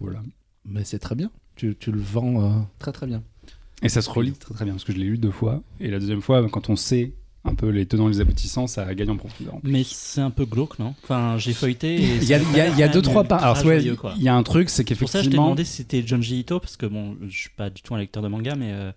Voilà. 0.00 0.22
Mais 0.64 0.84
c'est 0.84 0.98
très 0.98 1.14
bien. 1.14 1.30
Tu, 1.56 1.76
tu 1.76 1.90
le 1.90 2.00
vends 2.00 2.66
très 2.78 2.92
très 2.92 3.06
bien. 3.06 3.22
Et 3.82 3.88
ça 3.88 4.02
se 4.02 4.10
relit 4.10 4.32
très 4.32 4.54
très 4.54 4.64
bien 4.64 4.74
parce 4.74 4.84
que 4.84 4.92
je 4.92 4.98
l'ai 4.98 5.04
lu 5.04 5.18
deux 5.18 5.30
fois 5.30 5.62
et 5.80 5.88
la 5.88 6.00
deuxième 6.00 6.20
fois 6.20 6.48
quand 6.48 6.68
on 6.68 6.76
sait 6.76 7.12
un 7.44 7.54
peu 7.54 7.68
les 7.68 7.86
tenants 7.86 8.08
et 8.08 8.12
les 8.12 8.20
aboutissants, 8.20 8.66
ça 8.66 8.92
gagne 8.94 9.10
en 9.10 9.16
profondeur. 9.16 9.54
Mais 9.62 9.82
c'est 9.84 10.20
un 10.20 10.30
peu 10.30 10.44
glauque, 10.44 10.78
non? 10.78 10.94
Enfin, 11.04 11.36
j'ai 11.38 11.52
feuilleté. 11.52 11.94
Et 11.94 12.16
Il 12.16 12.24
y 12.24 12.34
a, 12.34 12.38
y 12.38 12.80
y 12.82 12.88
deux 12.88 13.02
trois 13.02 13.24
pas. 13.24 13.36
Alors 13.36 13.64
ouais, 13.64 13.82
il 13.82 14.22
y 14.22 14.28
a 14.28 14.34
un 14.34 14.42
truc, 14.42 14.68
c'est 14.68 14.84
Pour 14.84 15.08
ça, 15.08 15.18
je 15.20 15.24
t'ai 15.24 15.30
qu'effectivement. 15.30 15.44
demandé 15.44 15.64
si 15.64 15.72
c'était 15.76 16.06
Junji 16.06 16.40
Ito, 16.40 16.60
parce 16.60 16.76
que 16.76 16.86
bon, 16.86 17.16
je 17.28 17.36
suis 17.36 17.50
pas 17.50 17.70
du 17.70 17.80
tout 17.82 17.94
un 17.94 17.98
lecteur 17.98 18.22
de 18.22 18.28
manga, 18.28 18.54
mais. 18.56 18.70
euh, 18.72 18.92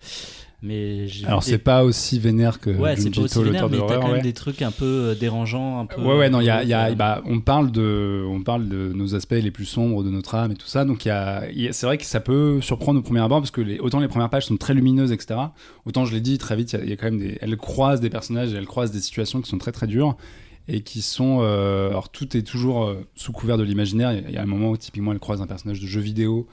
mais 0.64 1.08
Alors 1.26 1.42
c'est 1.44 1.58
pas 1.58 1.84
aussi 1.84 2.20
vénère 2.20 2.60
que 2.60 2.70
Ouais, 2.70 2.96
c'est 2.96 3.10
pas 3.10 3.22
aussi 3.22 3.44
vénère, 3.44 3.68
mais 3.70 3.78
t'as 3.80 3.96
quand 3.98 4.08
même 4.08 4.12
ouais. 4.18 4.22
des 4.22 4.34
trucs 4.34 4.62
un 4.62 4.70
peu 4.72 4.86
euh, 4.86 5.16
dérangeants, 5.16 5.80
un 5.80 5.86
peu. 5.88 6.02
Ouais, 6.02 6.16
ouais, 6.18 6.30
non, 6.30 6.40
il 6.40 6.46
y 6.46 6.50
a, 6.52 6.62
il 6.64 6.70
y 6.70 6.74
a- 6.74 6.90
euh, 6.92 6.96
bah, 6.96 7.22
on 7.26 7.40
parle 7.40 7.72
de, 7.72 8.24
on 8.28 8.42
parle 8.44 8.70
de 8.70 8.92
nos 8.94 9.16
aspects 9.16 9.32
les 9.32 9.50
plus 9.52 9.66
sombres 9.66 10.04
de 10.04 10.10
notre 10.12 10.36
âme 10.36 10.52
et 10.52 10.56
tout 10.56 10.68
ça. 10.68 10.86
Donc 10.86 11.06
y 11.06 11.10
a, 11.10 11.40
a- 11.40 11.72
c'est 11.72 11.86
vrai 11.88 11.98
que 11.98 12.06
ça 12.06 12.20
peut 12.20 12.62
surprendre 12.62 13.00
au 13.00 13.04
premier 13.04 13.22
abord 13.22 13.40
parce 13.40 13.52
que 13.52 13.62
les, 13.62 13.80
autant 13.80 14.00
les 14.00 14.08
premières 14.08 14.30
pages 14.30 14.46
sont 14.46 14.58
très 14.58 14.74
lumineuses, 14.76 15.12
etc. 15.12 15.40
Autant 15.86 16.06
je 16.06 16.14
l'ai 16.14 16.22
dit 16.22 16.38
très 16.38 16.56
vite, 16.56 16.78
il 16.84 16.90
y 16.90 16.94
a- 16.94 16.96
quand 16.96 17.06
même 17.06 17.20
des, 17.20 17.38
elles 17.42 17.58
croisent 17.58 18.00
des 18.02 18.10
personnages, 18.12 18.54
et 18.54 18.58
elles 18.58 18.66
croisent 18.68 18.92
des 18.92 19.00
situations 19.02 19.42
qui 19.42 19.50
sont 19.50 19.58
très 19.58 19.72
très 19.72 19.88
dures 19.88 20.16
et 20.68 20.82
qui 20.82 21.02
sont, 21.02 21.40
euh, 21.42 21.90
alors 21.90 22.10
tout 22.10 22.38
est 22.38 22.44
toujours 22.44 22.84
euh, 22.84 23.02
sous 23.16 23.32
couvert 23.32 23.58
de 23.58 23.64
l'imaginaire. 23.64 24.12
Il 24.14 24.22
y 24.22 24.26
a- 24.26 24.30
il 24.30 24.36
y 24.36 24.38
a 24.38 24.44
un 24.44 24.46
moment 24.46 24.70
où 24.70 24.78
typiquement 24.78 25.12
elle 25.12 25.20
croise 25.20 25.42
un 25.42 25.48
personnage 25.48 25.80
de 25.80 25.88
jeu 25.88 26.02
vidéo. 26.02 26.48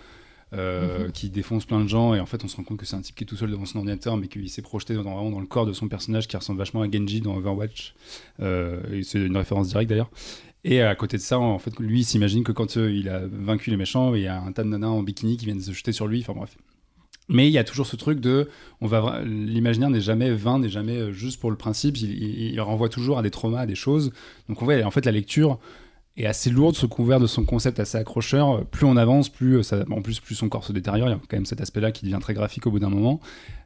Euh, 0.55 1.11
qui 1.11 1.29
défonce 1.31 1.67
plein 1.67 1.81
de 1.81 1.89
gens 1.89 2.15
et 2.15 2.21
en 2.21 2.27
fait 2.27 2.43
on 2.45 2.49
se 2.49 2.57
rend 2.57 2.65
compte 2.65 2.79
que 2.79 2.87
c'est 2.87 2.97
un 2.97 3.01
type 3.03 3.15
qui 3.15 3.25
est 3.25 3.27
tout 3.27 3.37
seul 3.37 3.51
devant 3.51 3.67
son 3.67 3.79
ordinateur 3.79 4.17
mais 4.17 4.29
qu'il 4.29 4.49
s'est 4.49 4.63
projeté 4.63 4.95
dans, 4.95 5.03
vraiment 5.03 5.31
dans 5.31 5.41
le 5.41 5.47
corps 5.47 5.67
de 5.67 5.73
son 5.75 5.89
personnage 5.89 6.27
qui 6.27 6.37
ressemble 6.37 6.59
vachement 6.59 6.83
à 6.83 6.91
Genji 6.91 7.21
dans 7.21 7.37
Overwatch 7.37 7.95
Euh, 8.41 9.03
c'est 9.03 9.19
une 9.19 9.37
référence 9.37 9.69
directe 9.69 9.91
d'ailleurs 9.91 10.11
et 10.65 10.83
à 10.83 10.95
côté 10.97 11.17
de 11.19 11.23
ça, 11.23 11.39
en 11.39 11.59
fait, 11.61 11.79
lui, 11.79 12.03
s'imagine 12.03 12.43
que 12.43 12.51
quand 12.51 12.77
euh, 12.77 12.91
il 12.93 13.09
a 13.09 13.21
vaincu 13.31 13.71
les 13.71 13.77
méchants, 13.77 14.13
il 14.17 14.23
y 14.23 14.27
a 14.27 14.41
un 14.43 14.51
tas 14.51 14.65
de 14.65 14.69
nanas 14.69 14.89
en 14.89 15.03
bikini 15.05 15.37
qui 15.37 15.45
viennent 15.47 15.61
se 15.61 15.71
jeter 15.71 15.93
sur 15.93 16.09
lui. 16.09 16.21
Enfin 16.21 16.33
bref. 16.37 16.57
Mais 17.29 17.47
il 17.47 17.53
y 17.53 17.59
a 17.59 17.65
toujours 17.65 17.87
ce 17.87 17.95
truc 17.95 18.19
de, 18.21 18.49
on 18.81 18.89
va, 18.89 19.23
l'imaginaire 19.25 19.89
n'est 19.89 20.01
jamais 20.01 20.33
vain, 20.33 20.59
n'est 20.59 20.69
jamais 20.69 21.13
juste 21.13 21.39
pour 21.41 21.53
le 21.53 21.57
principe. 21.57 21.97
Il, 21.99 22.11
il- 22.11 22.53
il 22.55 22.61
renvoie 22.61 22.89
toujours 22.89 23.19
à 23.19 23.23
des 23.23 23.31
traumas, 23.31 23.61
à 23.61 23.67
des 23.67 23.77
choses. 23.77 24.11
Donc 24.49 24.61
on 24.61 24.65
voit, 24.65 24.83
en 24.83 24.91
fait, 24.91 25.07
la 25.07 25.13
lecture 25.13 25.61
est 26.23 26.27
assez 26.27 26.51
lourde, 26.51 26.75
sous 26.75 26.89
couvert 26.89 27.21
de 27.21 27.27
son 27.27 27.45
concept 27.45 27.79
assez 27.81 27.97
accrocheur. 27.99 28.64
Plus 28.66 28.87
on 28.87 28.97
avance, 28.97 29.29
plus 29.29 29.59
euh, 29.59 29.62
ça, 29.62 29.85
en 29.91 30.03
plus, 30.03 30.21
plus 30.21 30.35
son 30.35 30.49
corps 30.49 30.64
se 30.64 30.73
détériore. 30.73 31.09
Il 31.09 31.12
y 31.12 31.14
a 31.14 31.19
quand 31.29 31.37
même 31.37 31.47
cet 31.47 31.61
aspect-là 31.61 31.93
qui 31.93 32.05
devient 32.05 32.19
très 32.21 32.35
graphique 32.35 32.66
au 32.66 32.71
bout 32.71 32.79
d'un 32.81 32.89
moment. 32.91 33.21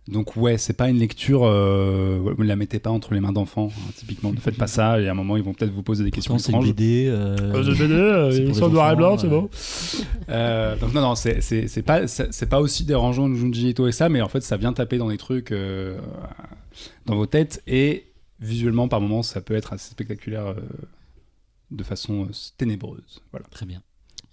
Donc 0.09 0.36
ouais, 0.36 0.59
c'est 0.59 0.72
pas 0.72 0.88
une 0.88 0.98
lecture. 0.98 1.42
Euh, 1.44 2.18
vous 2.20 2.42
ne 2.42 2.48
la 2.48 2.57
mettez 2.57 2.80
pas 2.80 2.90
entre 2.90 3.14
les 3.14 3.20
mains 3.20 3.30
d'enfants. 3.32 3.70
hein, 3.70 3.90
typiquement, 3.96 4.32
ne 4.32 4.36
faites 4.38 4.57
pas 4.57 4.66
ça. 4.66 5.00
Et 5.00 5.07
à 5.09 5.12
un 5.12 5.14
moment, 5.14 5.36
ils 5.36 5.42
vont 5.44 5.55
peut-être 5.55 5.70
vous 5.72 5.82
poser 5.84 6.03
des 6.03 6.11
questions 6.11 6.34
Pourtant, 6.34 6.44
c'est 6.44 6.53
une 6.53 6.59
étranges. 6.59 6.74
BD. 6.74 7.07
euh, 7.09 8.30
c'est 8.32 8.38
ils 8.38 8.46
pour 8.48 8.57
sont 8.57 8.68
noir 8.68 8.92
et 8.92 8.96
blanc, 8.96 9.16
c'est 9.16 9.28
euh, 9.28 9.30
bon. 9.30 9.48
Euh, 10.28 10.76
donc 10.76 10.92
non, 10.92 11.00
non, 11.03 11.14
c'est 11.14 11.40
c'est- 11.40 11.68
c'est 11.68 11.82
pas, 11.82 12.07
c'est 12.09 12.32
c'est 12.34 12.48
pas 12.48 12.61
aussi 12.61 12.84
dérangeant 12.84 13.28
que 13.28 13.36
Junji 13.36 13.68
Ito 13.70 13.86
et 13.86 13.92
ça, 13.92 14.09
mais 14.09 14.20
en 14.22 14.28
fait, 14.28 14.40
ça 14.42 14.57
vient 14.57 14.72
taper 14.72 14.98
dans 14.98 15.09
des 15.09 15.18
trucs. 15.18 15.53
euh, 15.53 15.96
dans 17.07 17.14
vos 17.16 17.26
têtes. 17.26 17.62
Et 17.66 18.07
visuellement, 18.40 18.88
par 18.88 19.00
moments, 19.00 19.22
ça 19.22 19.40
peut 19.40 19.55
être 19.55 19.72
assez 19.72 19.90
spectaculaire 19.90 20.46
euh, 20.48 20.55
de 21.72 21.82
façon 21.84 22.24
euh, 22.24 22.28
ténébreuse. 22.58 23.20
Voilà. 23.32 23.46
Très 23.50 23.66
bien. 23.66 23.80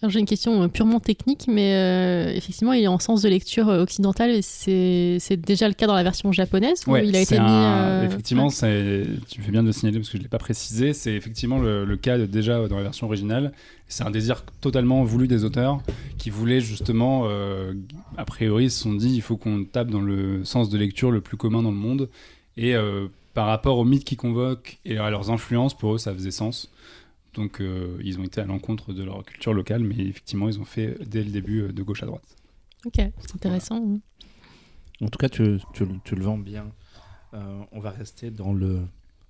Alors 0.02 0.12
j'ai 0.12 0.20
une 0.22 0.26
question 0.26 0.64
euh, 0.64 0.68
purement 0.70 1.02
technique, 1.02 1.48
mais 1.50 1.74
euh, 1.76 2.32
effectivement, 2.34 2.72
il 2.72 2.82
est 2.84 2.88
en 2.88 3.00
sens 3.00 3.22
de 3.22 3.28
lecture 3.28 3.68
occidentale 3.68 4.30
et 4.32 4.42
c'est 4.42 5.36
déjà 5.36 5.68
le 5.68 5.74
cas 5.74 5.88
dans 5.88 5.94
la 5.94 6.04
version 6.04 6.32
japonaise 6.32 6.84
où 6.88 6.92
Ouais, 6.92 7.06
il 7.06 7.14
a 7.18 7.20
été 7.20 7.36
mis. 7.36 7.42
un- 7.42 7.78
euh, 7.82 8.06
Effectivement, 8.06 8.48
ouais. 8.48 9.06
tu 9.30 9.42
fais 9.42 9.52
bien 9.52 9.62
de 9.62 9.68
le 9.68 9.74
signaler 9.74 9.98
parce 10.00 10.08
que 10.08 10.14
je 10.14 10.20
ne 10.20 10.24
l'ai 10.24 10.30
pas 10.30 10.38
précisé. 10.38 10.94
C'est 10.94 11.12
effectivement 11.14 11.60
le, 11.60 11.84
le 11.84 11.98
cas 11.98 12.18
de- 12.18 12.26
déjà 12.28 12.66
dans 12.70 12.78
la 12.78 12.84
version 12.84 13.08
originale. 13.08 13.52
C'est 13.90 14.04
un 14.06 14.12
désir 14.12 14.46
totalement 14.62 15.04
voulu 15.04 15.28
des 15.28 15.44
auteurs 15.44 15.82
qui 16.18 16.30
voulaient 16.30 16.62
justement, 16.62 17.24
euh, 17.26 17.74
a 18.16 18.24
priori, 18.24 18.66
ils 18.66 18.72
se 18.72 18.80
sont 18.80 18.94
dit 18.94 19.14
il 19.14 19.22
faut 19.22 19.36
qu'on 19.36 19.66
tape 19.66 19.90
dans 19.92 20.00
le 20.02 20.46
sens 20.46 20.70
de 20.70 20.78
lecture 20.78 21.12
le 21.12 21.20
plus 21.20 21.36
commun 21.36 21.62
dans 21.62 21.72
le 21.72 21.78
monde. 21.78 22.08
Et 22.56 22.74
euh, 22.74 23.08
par 23.34 23.48
rapport 23.48 23.78
aux 23.78 23.86
mythes 23.86 24.06
qu'ils 24.06 24.18
convoquent 24.18 24.78
et 24.86 24.98
à 24.98 25.10
leurs 25.10 25.30
influences, 25.30 25.74
pour 25.78 25.96
eux, 25.96 25.98
ça 25.98 26.14
faisait 26.14 26.32
sens. 26.32 26.70
Donc 27.34 27.62
euh, 27.62 27.98
ils 28.04 28.20
ont 28.20 28.24
été 28.24 28.42
à 28.42 28.46
l'encontre 28.46 28.92
de 28.94 29.04
leur 29.04 29.24
culture 29.24 29.54
locale, 29.54 29.84
mais 29.84 29.96
effectivement, 29.98 30.50
ils 30.50 30.60
ont 30.60 30.66
fait 30.66 30.98
dès 31.06 31.24
le 31.24 31.30
début 31.32 31.62
euh, 31.62 31.72
de 31.72 31.84
gauche 31.84 32.04
à 32.04 32.06
droite. 32.08 32.24
Ok, 32.86 32.94
c'est 32.96 33.36
intéressant. 33.36 33.78
hein. 33.78 34.00
En 35.02 35.08
tout 35.10 35.18
cas, 35.20 35.30
tu, 35.30 35.60
tu- 35.74 35.86
tu 36.04 36.16
le 36.16 36.24
vends 36.24 36.38
bien. 36.38 36.66
Euh, 37.34 37.60
on 37.72 37.80
va 37.80 37.92
rester 37.92 38.32
dans 38.32 38.52
le 38.54 38.80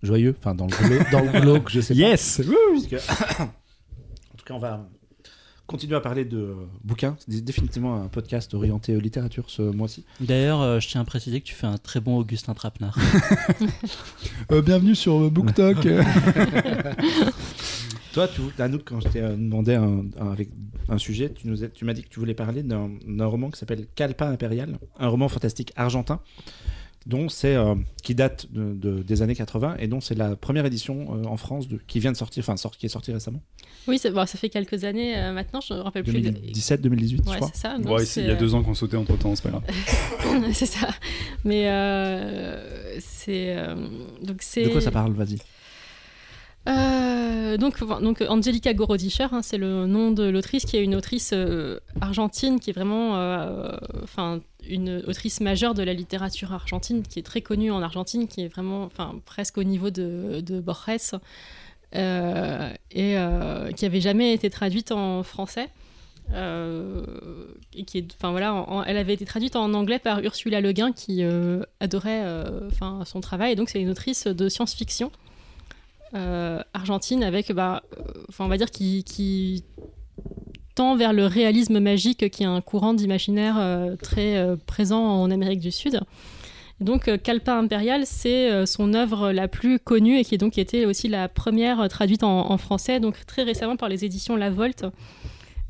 joyeux, 0.02 0.34
enfin 0.40 0.56
dans 0.56 0.66
le 0.68 0.72
glauque, 0.88 1.10
dans 1.12 1.22
le 1.22 1.40
glauque, 1.42 1.70
je 1.70 1.82
sais 1.82 1.94
pas. 1.94 2.00
Yes 2.00 2.42
Puisque- 2.72 2.94
en 3.42 3.46
tout 4.38 4.46
cas, 4.46 4.54
on 4.54 4.60
va 4.60 4.88
continuer 5.68 5.96
à 5.96 6.00
parler 6.02 6.26
de 6.26 6.56
bouquins. 6.84 7.16
C'est 7.20 7.44
définitivement 7.44 8.02
un 8.02 8.08
podcast 8.08 8.54
orienté 8.56 9.00
littérature 9.00 9.50
ce 9.52 9.62
mois-ci. 9.62 10.04
D'ailleurs, 10.20 10.62
euh, 10.62 10.80
je 10.80 10.88
tiens 10.88 11.02
à 11.02 11.06
préciser 11.06 11.42
que 11.42 11.46
tu 11.46 11.54
fais 11.54 11.68
un 11.68 11.78
très 11.78 12.00
bon 12.00 12.18
Augustin 12.18 12.54
Trapenard. 12.54 12.98
Euh, 14.52 14.64
Bienvenue 14.64 14.96
sur 14.96 15.30
BookTok 15.30 15.86
Toi, 18.20 18.28
tu, 18.28 18.62
Anouk, 18.62 18.82
quand 18.84 19.00
je 19.00 19.08
t'ai 19.08 19.22
euh, 19.22 19.30
demandé 19.38 19.76
un, 19.76 20.04
un- 20.20 20.32
avec 20.32 20.50
un 20.90 20.98
sujet, 20.98 21.32
tu 21.34 21.48
nous 21.48 21.64
as- 21.64 21.70
tu 21.70 21.86
m'as 21.86 21.94
dit 21.94 22.04
que 22.04 22.10
tu 22.10 22.20
voulais 22.20 22.34
parler 22.34 22.64
d'un 22.64 22.90
d'un 23.08 23.26
roman 23.28 23.50
qui 23.50 23.58
s'appelle 23.58 23.88
Calpa 23.96 24.28
Impérial, 24.28 24.78
un 25.00 25.08
roman 25.08 25.30
fantastique 25.30 25.72
argentin, 25.78 26.20
dont 27.06 27.30
c'est 27.30 27.56
euh, 27.56 27.76
qui 28.04 28.16
date 28.16 28.52
de, 28.52 28.74
de- 28.74 29.04
des 29.04 29.22
années 29.22 29.36
80 29.36 29.78
et 29.80 29.88
dont 29.88 30.02
c'est 30.02 30.16
la 30.16 30.36
première 30.36 30.66
édition 30.66 31.16
euh, 31.16 31.24
en 31.28 31.38
France 31.38 31.70
de, 31.70 31.80
qui 31.88 32.02
vient 32.02 32.12
de 32.12 32.18
sortir, 32.18 32.44
enfin 32.44 32.58
sort, 32.58 32.76
qui 32.76 32.88
est 32.88 32.90
sortie 32.90 33.14
récemment, 33.14 33.42
Oui, 33.88 33.98
c'est- 33.98 34.12
bon, 34.12 34.26
ça 34.26 34.38
fait 34.38 34.50
quelques 34.50 34.84
années 34.84 35.16
euh, 35.18 35.32
maintenant, 35.32 35.62
je 35.62 35.74
me 35.74 35.80
rappelle 35.80 36.04
plus. 36.04 36.20
de- 36.20 36.30
2017-2018, 36.30 37.10
je 37.10 37.16
Ouais, 37.16 37.24
Bon, 37.24 37.32
crois. 37.36 37.52
c'est 37.54 37.62
ça. 37.62 37.78
ouais, 37.78 38.06
c'est, 38.06 38.20
il 38.22 38.28
y 38.28 38.32
a 38.32 38.36
deux 38.36 38.54
ans 38.54 38.64
qu'on 38.64 38.74
sautait 38.74 38.98
entre 38.98 39.18
temps, 39.18 39.34
c'est 39.34 39.44
pas 39.44 39.50
grave. 39.52 39.64
c'est 40.54 40.66
ça. 40.66 40.90
Mais 41.46 41.70
euh, 41.70 42.98
c'est 43.00 43.56
euh, 43.58 43.76
donc 44.22 44.40
c'est. 44.42 44.66
De 44.66 44.70
quoi 44.72 44.82
ça 44.82 44.92
parle 44.92 45.14
Vas-y. 45.14 45.38
Euh, 46.68 47.58
donc, 47.58 48.22
Angelica 48.28 48.74
Gorodischer, 48.74 49.28
hein, 49.32 49.42
c'est 49.42 49.58
le 49.58 49.88
nom 49.88 50.12
de 50.12 50.24
l'autrice, 50.24 50.66
qui 50.66 50.78
est 50.78 50.84
une 50.84 50.96
autrice 50.96 51.32
euh, 51.34 51.80
argentine, 52.02 52.60
qui 52.60 52.70
est 52.70 52.74
vraiment, 52.74 53.18
euh, 53.18 53.78
une 54.68 55.02
autrice 55.08 55.42
majeure 55.42 55.74
de 55.74 55.84
la 55.84 55.94
littérature 55.94 56.54
argentine, 56.54 57.04
qui 57.04 57.20
est 57.20 57.24
très 57.24 57.42
connue 57.42 57.72
en 57.72 57.82
Argentine, 57.82 58.28
qui 58.28 58.42
est 58.42 58.48
vraiment, 58.48 58.90
presque 59.26 59.58
au 59.58 59.64
niveau 59.64 59.90
de, 59.90 60.60
Borges, 60.60 61.16
et 61.94 63.16
qui 63.76 63.86
avait 63.86 64.02
jamais 64.02 64.34
été 64.34 64.50
traduite 64.50 64.92
en 64.92 65.24
français. 65.24 65.70
Et 66.32 67.84
qui 67.86 68.08
enfin 68.16 68.30
voilà, 68.30 68.84
elle 68.86 68.98
avait 68.98 69.16
été 69.16 69.26
traduite 69.26 69.56
en 69.56 69.74
anglais 69.74 69.98
par 69.98 70.20
Ursula 70.20 70.62
Le 70.62 70.72
Guin, 70.72 70.92
qui 70.92 71.24
adorait, 71.80 72.24
enfin, 72.68 73.04
son 73.06 73.22
travail. 73.22 73.56
Donc 73.56 73.70
c'est 73.70 73.82
une 73.82 73.90
autrice 73.90 74.28
de 74.28 74.50
science-fiction 74.50 75.12
euh, 76.14 76.62
argentine 76.74 77.24
avec, 77.24 77.52
bah, 77.52 77.84
euh, 77.98 78.04
enfin, 78.30 78.46
on 78.46 78.48
va 78.48 78.58
dire, 78.58 78.72
qui, 78.72 79.04
qui 79.04 79.64
tend 80.76 80.96
vers 80.96 81.14
le 81.14 81.26
réalisme 81.26 81.80
magique, 81.80 82.30
qui 82.30 82.44
est 82.44 82.48
un 82.48 82.62
courant 82.62 82.94
d'imaginaire 82.94 83.56
euh, 83.58 83.96
très 83.96 84.44
présent 84.66 85.02
en 85.02 85.32
Amérique 85.32 85.60
du 85.60 85.72
Sud. 85.72 86.00
Donc, 86.80 87.12
Calpa 87.24 87.56
Impérial, 87.56 88.06
c'est 88.06 88.66
son 88.66 88.94
œuvre 88.94 89.34
la 89.34 89.50
plus 89.50 89.80
connue 89.80 90.18
et 90.18 90.24
qui 90.24 90.36
est 90.36 90.38
donc 90.38 90.58
été 90.58 90.86
aussi 90.86 91.10
la 91.10 91.28
première 91.28 91.90
traduite 91.90 92.24
en, 92.24 92.50
en 92.50 92.58
français, 92.58 93.02
donc 93.02 93.26
très 93.26 93.44
récemment 93.44 93.76
par 93.76 93.90
les 93.90 94.06
éditions 94.06 94.38
La 94.38 94.50
Volte. 94.50 94.86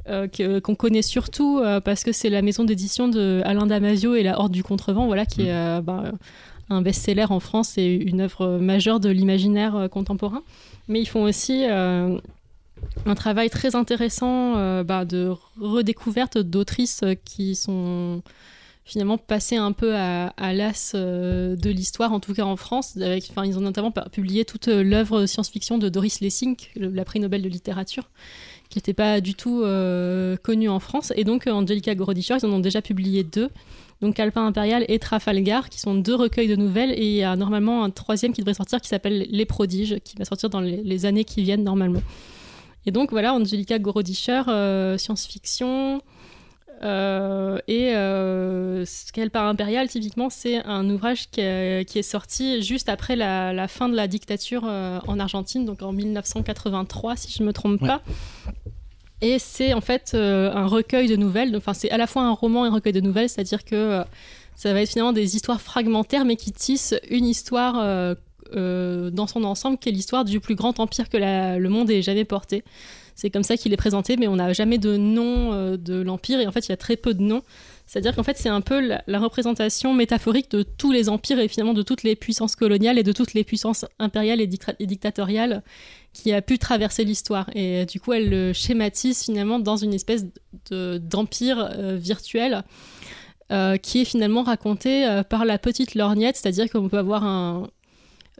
euh, 0.09 0.59
qu'on 0.61 0.75
connaît 0.75 1.01
surtout 1.01 1.59
euh, 1.59 1.79
parce 1.79 2.03
que 2.03 2.11
c'est 2.11 2.29
la 2.29 2.41
maison 2.41 2.63
d'édition 2.63 3.07
de 3.07 3.41
Alain 3.45 3.65
Damasio 3.65 4.15
et 4.15 4.23
la 4.23 4.39
Horde 4.39 4.51
du 4.51 4.63
Contrevent, 4.63 5.05
voilà, 5.05 5.25
qui 5.25 5.43
est 5.43 5.53
euh, 5.53 5.81
bah, 5.81 6.11
un 6.69 6.81
best-seller 6.81 7.25
en 7.29 7.39
France 7.39 7.77
et 7.77 7.93
une 7.93 8.21
œuvre 8.21 8.57
majeure 8.59 8.99
de 8.99 9.09
l'imaginaire 9.09 9.75
euh, 9.75 9.87
contemporain. 9.87 10.43
Mais 10.87 10.99
ils 11.01 11.07
font 11.07 11.23
aussi 11.23 11.65
euh, 11.67 12.17
un 13.05 13.15
travail 13.15 13.49
très 13.49 13.75
intéressant 13.75 14.57
euh, 14.57 14.83
bah, 14.83 15.05
de 15.05 15.31
redécouverte 15.59 16.37
d'autrices 16.37 17.03
qui 17.25 17.55
sont 17.55 18.21
finalement 18.85 19.19
passées 19.19 19.57
un 19.57 19.71
peu 19.71 19.95
à, 19.95 20.31
l'as 20.53 20.95
de 20.95 21.69
l'histoire, 21.69 22.11
en 22.11 22.19
tout 22.19 22.33
cas 22.33 22.43
en 22.45 22.55
France. 22.55 22.97
Ils 22.97 23.57
ont 23.57 23.61
notamment 23.61 23.91
publié 23.91 24.45
toute 24.45 24.65
l'œuvre 24.67 25.27
science-fiction 25.27 25.77
de 25.77 25.89
Doris 25.89 26.21
Lessing, 26.21 26.55
le- 26.75 26.89
la 26.89 27.05
prix 27.05 27.19
Nobel 27.19 27.43
de 27.43 27.49
littérature, 27.49 28.09
qui 28.69 28.79
n'était 28.79 28.95
pas 28.95 29.21
du 29.21 29.35
tout 29.35 29.63
connue 30.41 30.69
en 30.69 30.79
France. 30.79 31.13
Et 31.15 31.23
donc, 31.23 31.45
Angelica 31.45 31.93
Gorodischer, 31.93 32.37
ils 32.41 32.45
en 32.47 32.53
ont 32.53 32.59
déjà 32.59 32.81
publié 32.81 33.23
deux 33.23 33.51
donc 34.01 34.19
Alpin 34.19 34.45
Impérial 34.45 34.85
et 34.87 34.97
Trafalgar, 34.99 35.69
qui 35.69 35.79
sont 35.79 35.95
deux 35.95 36.15
recueils 36.15 36.47
de 36.47 36.55
nouvelles, 36.55 36.91
et 36.91 37.05
il 37.05 37.15
y 37.15 37.23
a 37.23 37.35
normalement 37.35 37.83
un 37.83 37.89
troisième 37.89 38.33
qui 38.33 38.41
devrait 38.41 38.53
sortir 38.53 38.79
qui 38.81 38.87
s'appelle 38.87 39.27
Les 39.29 39.45
Prodiges, 39.45 39.97
qui 40.03 40.15
va 40.17 40.25
sortir 40.25 40.49
dans 40.49 40.61
les, 40.61 40.81
les 40.83 41.05
années 41.05 41.25
qui 41.25 41.43
viennent 41.43 41.63
normalement. 41.63 42.01
Et 42.85 42.91
donc 42.91 43.11
voilà, 43.11 43.33
Angelica 43.33 43.77
Gorodischer, 43.77 44.43
euh, 44.47 44.97
science-fiction, 44.97 46.01
euh, 46.81 47.57
et 47.67 47.91
euh, 47.93 48.85
Impérial, 49.33 49.89
typiquement, 49.89 50.29
c'est 50.29 50.63
un 50.63 50.89
ouvrage 50.89 51.29
qui 51.29 51.41
est, 51.41 51.87
qui 51.87 51.99
est 51.99 52.03
sorti 52.03 52.61
juste 52.61 52.87
après 52.87 53.17
la, 53.17 53.51
la 53.51 53.67
fin 53.67 53.89
de 53.89 53.95
la 53.95 54.07
dictature 54.07 54.63
euh, 54.65 54.99
en 55.07 55.19
Argentine, 55.19 55.65
donc 55.65 55.81
en 55.81 55.91
1983, 55.91 57.17
si 57.17 57.33
je 57.33 57.43
ne 57.43 57.47
me 57.47 57.53
trompe 57.53 57.81
Ouais. 57.81 57.87
pas. 57.87 58.01
Et 59.21 59.37
c'est 59.39 59.73
en 59.73 59.81
fait 59.81 60.11
euh, 60.13 60.51
un 60.53 60.65
recueil 60.65 61.07
de 61.07 61.15
nouvelles. 61.15 61.55
Enfin, 61.55 61.73
c'est 61.73 61.91
à 61.91 61.97
la 61.97 62.07
fois 62.07 62.23
un 62.23 62.31
roman 62.31 62.65
et 62.65 62.69
un 62.69 62.73
recueil 62.73 62.93
de 62.93 63.01
nouvelles, 63.01 63.29
c'est-à-dire 63.29 63.65
que 63.65 63.75
euh, 63.75 64.03
ça 64.55 64.73
va 64.73 64.81
être 64.81 64.89
finalement 64.89 65.13
des 65.13 65.35
histoires 65.35 65.61
fragmentaires, 65.61 66.25
mais 66.25 66.35
qui 66.35 66.51
tissent 66.51 66.95
une 67.09 67.25
histoire 67.25 67.75
euh, 67.77 69.09
dans 69.11 69.27
son 69.27 69.43
ensemble, 69.43 69.77
qui 69.77 69.89
est 69.89 69.91
l'histoire 69.91 70.25
du 70.25 70.39
plus 70.39 70.55
grand 70.55 70.79
empire 70.79 71.09
que 71.09 71.17
le 71.17 71.69
monde 71.69 71.89
ait 71.91 72.01
jamais 72.01 72.25
porté. 72.25 72.63
C'est 73.15 73.29
comme 73.29 73.43
ça 73.43 73.57
qu'il 73.57 73.73
est 73.73 73.77
présenté, 73.77 74.15
mais 74.15 74.27
on 74.27 74.37
n'a 74.37 74.53
jamais 74.53 74.77
de 74.77 74.95
nom 74.95 75.75
de 75.75 76.01
l'empire, 76.01 76.39
et 76.39 76.47
en 76.47 76.51
fait, 76.53 76.67
il 76.67 76.69
y 76.69 76.73
a 76.73 76.77
très 76.77 76.95
peu 76.95 77.13
de 77.13 77.21
noms. 77.21 77.43
C'est-à-dire 77.85 78.15
qu'en 78.15 78.23
fait, 78.23 78.37
c'est 78.37 78.49
un 78.49 78.61
peu 78.61 78.79
la, 78.79 79.19
représentation 79.19 79.93
métaphorique 79.93 80.51
de 80.51 80.63
tous 80.63 80.91
les 80.91 81.09
empires 81.09 81.39
et 81.39 81.47
finalement 81.47 81.73
de 81.73 81.81
toutes 81.81 82.03
les 82.03 82.15
puissances 82.15 82.55
coloniales 82.55 82.97
et 82.97 83.03
de 83.03 83.11
toutes 83.11 83.33
les 83.33 83.43
puissances 83.43 83.85
impériales 83.97 84.41
et 84.41 84.47
dictatoriales 84.85 85.63
qui 86.13 86.33
a 86.33 86.41
pu 86.41 86.57
traverser 86.57 87.03
l'histoire. 87.03 87.49
Et 87.55 87.81
euh, 87.81 87.85
du 87.85 87.99
coup, 87.99 88.13
elle 88.13 88.29
le 88.29 88.53
schématise 88.53 89.23
finalement 89.23 89.59
dans 89.59 89.77
une 89.77 89.93
espèce 89.93 90.25
de- 90.71 90.97
d'empire 90.97 91.69
euh, 91.73 91.97
virtuel 91.97 92.63
euh, 93.51 93.77
qui 93.77 94.01
est 94.01 94.05
finalement 94.05 94.43
raconté 94.43 95.21
par 95.29 95.45
la 95.45 95.57
petite 95.57 95.95
lorgnette, 95.95 96.35
c'est-à-dire 96.35 96.69
qu'on 96.69 96.89
peut 96.89 96.97
avoir 96.97 97.23
un, 97.23 97.67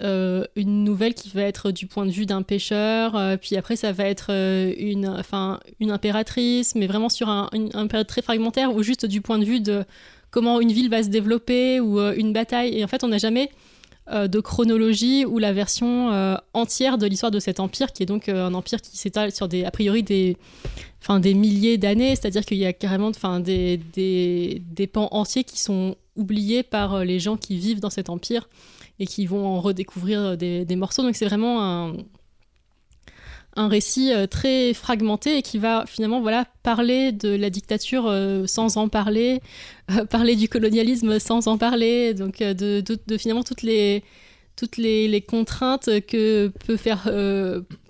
une 0.02 0.84
nouvelle 0.84 1.14
qui 1.14 1.30
va 1.30 1.42
être 1.42 1.72
du 1.72 1.88
point 1.88 2.06
de 2.06 2.12
vue 2.12 2.26
d'un 2.26 2.42
pêcheur, 2.42 3.20
puis 3.40 3.58
après 3.58 3.76
ça 3.76 3.92
va 3.92 4.06
être 4.06 4.30
une, 4.78 5.08
enfin, 5.08 5.60
une 5.80 5.92
impératrice, 5.92 6.76
mais 6.76 6.88
vraiment 6.88 7.10
sur 7.10 7.28
un, 7.28 7.50
une, 7.54 7.70
un 7.74 7.88
période 7.88 8.08
très 8.08 8.22
fragmentaire, 8.22 8.74
ou 8.76 8.84
juste 8.84 9.06
du 9.06 9.20
point 9.22 9.40
de 9.40 9.46
vue 9.46 9.60
de 9.60 9.84
comment 10.30 10.62
une 10.62 10.72
ville 10.72 10.90
va 10.90 11.02
se 11.02 11.10
développer, 11.10 11.80
ou 11.80 12.00
une 12.00 12.32
bataille. 12.32 12.78
Et 12.78 12.84
en 12.84 12.88
fait, 12.88 13.04
on 13.04 13.08
n'a 13.08 13.18
jamais 13.18 13.50
euh, 14.12 14.28
de 14.28 14.40
chronologie 14.40 15.26
ou 15.26 15.38
la 15.38 15.54
version 15.54 16.12
euh, 16.12 16.36
entière 16.54 16.98
de 16.98 17.06
l'histoire 17.06 17.32
de 17.32 17.40
cet 17.40 17.60
empire, 17.60 17.92
qui 17.92 18.04
est 18.04 18.06
donc 18.06 18.28
euh, 18.28 18.48
un 18.48 18.54
empire 18.54 18.82
qui 18.82 18.98
s'étale 18.98 19.32
sur 19.32 19.48
des, 19.48 19.66
a 19.66 19.72
priori 19.72 20.04
des, 20.04 20.36
milliers 21.36 21.78
d'années, 21.78 22.16
c'est-à-dire 22.16 22.44
qu'il 22.46 22.58
y 22.58 22.66
a 22.66 22.74
carrément 22.74 23.12
des, 23.12 24.62
pans 24.92 25.10
entiers 25.12 25.44
qui 25.44 25.60
sont 25.60 25.96
oubliés 26.16 26.64
par 26.64 27.06
les 27.06 27.20
gens 27.20 27.38
qui 27.38 27.58
vivent 27.58 27.80
dans 27.80 27.90
cet 27.90 28.10
empire 28.10 28.50
et 29.00 29.06
qui 29.06 29.26
vont 29.26 29.46
en 29.46 29.62
redécouvrir 29.62 30.38
des, 30.38 30.66
des 30.66 30.76
morceaux. 30.76 31.04
Donc 31.04 31.16
c'est 31.16 31.26
vraiment 31.26 31.64
un, 31.64 31.94
un 33.60 33.68
récit 33.68 34.14
euh, 34.14 34.26
très 34.26 34.74
fragmenté 34.74 35.38
et 35.38 35.42
qui 35.42 35.58
va 35.58 35.84
finalement 35.86 36.22
voilà, 36.22 36.46
parler 36.64 37.12
de 37.12 37.30
la 37.30 37.50
dictature 37.50 38.08
euh, 38.08 38.48
sans 38.48 38.78
en 38.78 38.88
parler, 38.88 39.42
euh, 39.92 40.06
parler 40.06 40.36
du 40.36 40.48
colonialisme 40.48 41.20
sans 41.20 41.48
en 41.48 41.58
parler, 41.58 42.14
donc 42.14 42.42
de, 42.42 42.84
finalement 43.18 43.44
toutes 43.44 43.62
les, 43.62 44.04
toutes 44.56 44.78
les, 44.78 45.22
contraintes 45.22 45.90
que 46.08 46.52
peut 46.66 46.78
faire 46.78 47.12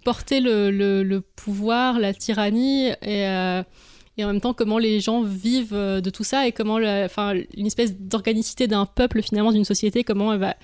porter 0.04 0.40
le, 0.42 1.20
pouvoir, 1.36 2.00
la 2.00 2.14
tyrannie, 2.14 2.88
et, 3.04 3.22
et 4.18 4.24
en 4.24 4.28
même 4.28 4.42
temps 4.42 4.54
comment 4.56 4.80
les 4.80 5.00
gens 5.00 5.22
vivent 5.22 5.76
de 5.76 6.10
tout 6.10 6.24
ça 6.24 6.48
et 6.48 6.52
comment, 6.52 6.80
enfin, 7.06 7.36
une 7.56 7.68
espèce 7.68 7.96
d'organicité 7.96 8.68
d'un 8.68 8.88
peuple 8.88 9.22
finalement, 9.22 9.52
d'une 9.52 9.66
société, 9.66 10.04
comment 10.04 10.34
elle 10.34 10.40
va 10.40 10.56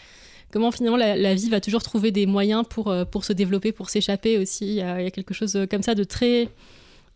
comment 0.56 0.72
finalement 0.72 0.96
la, 0.96 1.36
vie 1.36 1.50
va 1.50 1.60
toujours 1.60 1.84
trouver 1.84 2.12
des 2.12 2.26
moyens 2.26 2.64
pour, 2.70 2.88
euh, 2.88 3.04
pour 3.04 3.26
se 3.26 3.34
développer, 3.34 3.74
pour 3.74 3.90
s'échapper 3.90 4.38
aussi. 4.38 4.66
Il 4.66 4.76
y, 4.76 4.82
a, 4.82 5.12
quelque 5.12 5.34
chose 5.34 5.60
comme 5.70 5.82
ça 5.82 5.96
de 5.96 6.06
très, 6.06 6.48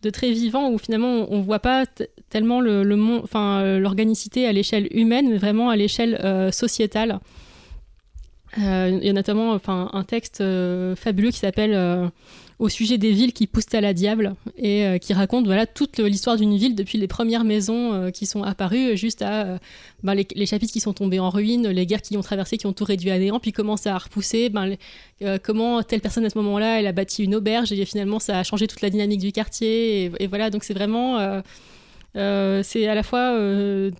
de 0.02 0.10
très 0.10 0.30
vivant 0.30 0.68
où 0.68 0.76
finalement 0.76 1.26
on 1.30 1.38
ne 1.38 1.42
voit 1.42 1.58
pas 1.58 1.86
tellement 2.28 2.60
le, 2.60 2.82
le 2.82 3.02
enfin, 3.24 3.62
euh, 3.62 3.78
l'organicité 3.78 4.46
à 4.46 4.52
l'échelle 4.52 4.88
humaine, 4.90 5.30
mais 5.30 5.38
vraiment 5.38 5.70
à 5.70 5.76
l'échelle 5.76 6.20
euh, 6.22 6.50
sociétale. 6.50 7.18
Euh, 8.58 8.98
il 9.00 9.06
y 9.06 9.08
a 9.08 9.14
notamment 9.14 9.52
enfin, 9.52 9.88
un 9.94 10.04
texte 10.04 10.42
euh, 10.42 10.94
fabuleux 10.96 11.30
qui 11.30 11.38
s'appelle 11.38 11.72
euh, 11.72 12.08
Au 12.60 12.68
sujet 12.68 12.98
des 12.98 13.12
villes 13.12 13.32
qui 13.32 13.46
poussent 13.46 13.72
à 13.72 13.80
la 13.80 13.94
diable 13.94 14.34
et 14.58 14.84
euh, 14.84 14.98
qui 14.98 15.14
raconte 15.14 15.46
voilà, 15.46 15.64
toute 15.64 15.98
l'histoire 15.98 16.36
d'une 16.36 16.58
ville 16.58 16.74
depuis 16.74 16.98
les 16.98 17.08
premières 17.08 17.42
maisons 17.42 17.94
euh, 17.94 18.10
qui 18.10 18.26
sont 18.26 18.42
apparues 18.42 18.98
juste 18.98 19.22
à 19.22 19.46
euh, 19.46 19.58
ben, 20.02 20.12
les, 20.12 20.44
chapitres 20.44 20.70
qui 20.70 20.80
sont 20.80 20.92
tombés 20.92 21.20
en 21.20 21.30
ruine, 21.30 21.68
les 21.68 21.86
guerres 21.86 22.02
qui 22.02 22.18
ont 22.18 22.20
traversé, 22.20 22.58
qui 22.58 22.66
ont 22.66 22.74
tout 22.74 22.84
réduit 22.84 23.10
à 23.10 23.18
néant, 23.18 23.40
puis 23.40 23.52
comment 23.52 23.78
ça 23.78 23.94
a 23.94 23.98
repoussé, 23.98 24.50
ben, 24.50 24.76
comment 25.42 25.82
telle 25.82 26.02
personne 26.02 26.26
à 26.26 26.28
ce 26.28 26.36
moment-là, 26.36 26.78
elle 26.78 26.86
a 26.86 26.92
bâti 26.92 27.24
une 27.24 27.34
auberge 27.34 27.72
et 27.72 27.82
finalement 27.86 28.18
ça 28.18 28.38
a 28.38 28.42
changé 28.42 28.66
toute 28.66 28.82
la 28.82 28.90
dynamique 28.90 29.20
du 29.20 29.32
quartier. 29.32 30.04
Et, 30.04 30.12
et 30.18 30.26
voilà, 30.26 30.50
donc 30.50 30.62
c'est 30.62 30.74
vraiment. 30.74 31.42
c'est 32.14 32.86
à 32.86 32.94
la 32.94 33.02
fois 33.02 33.38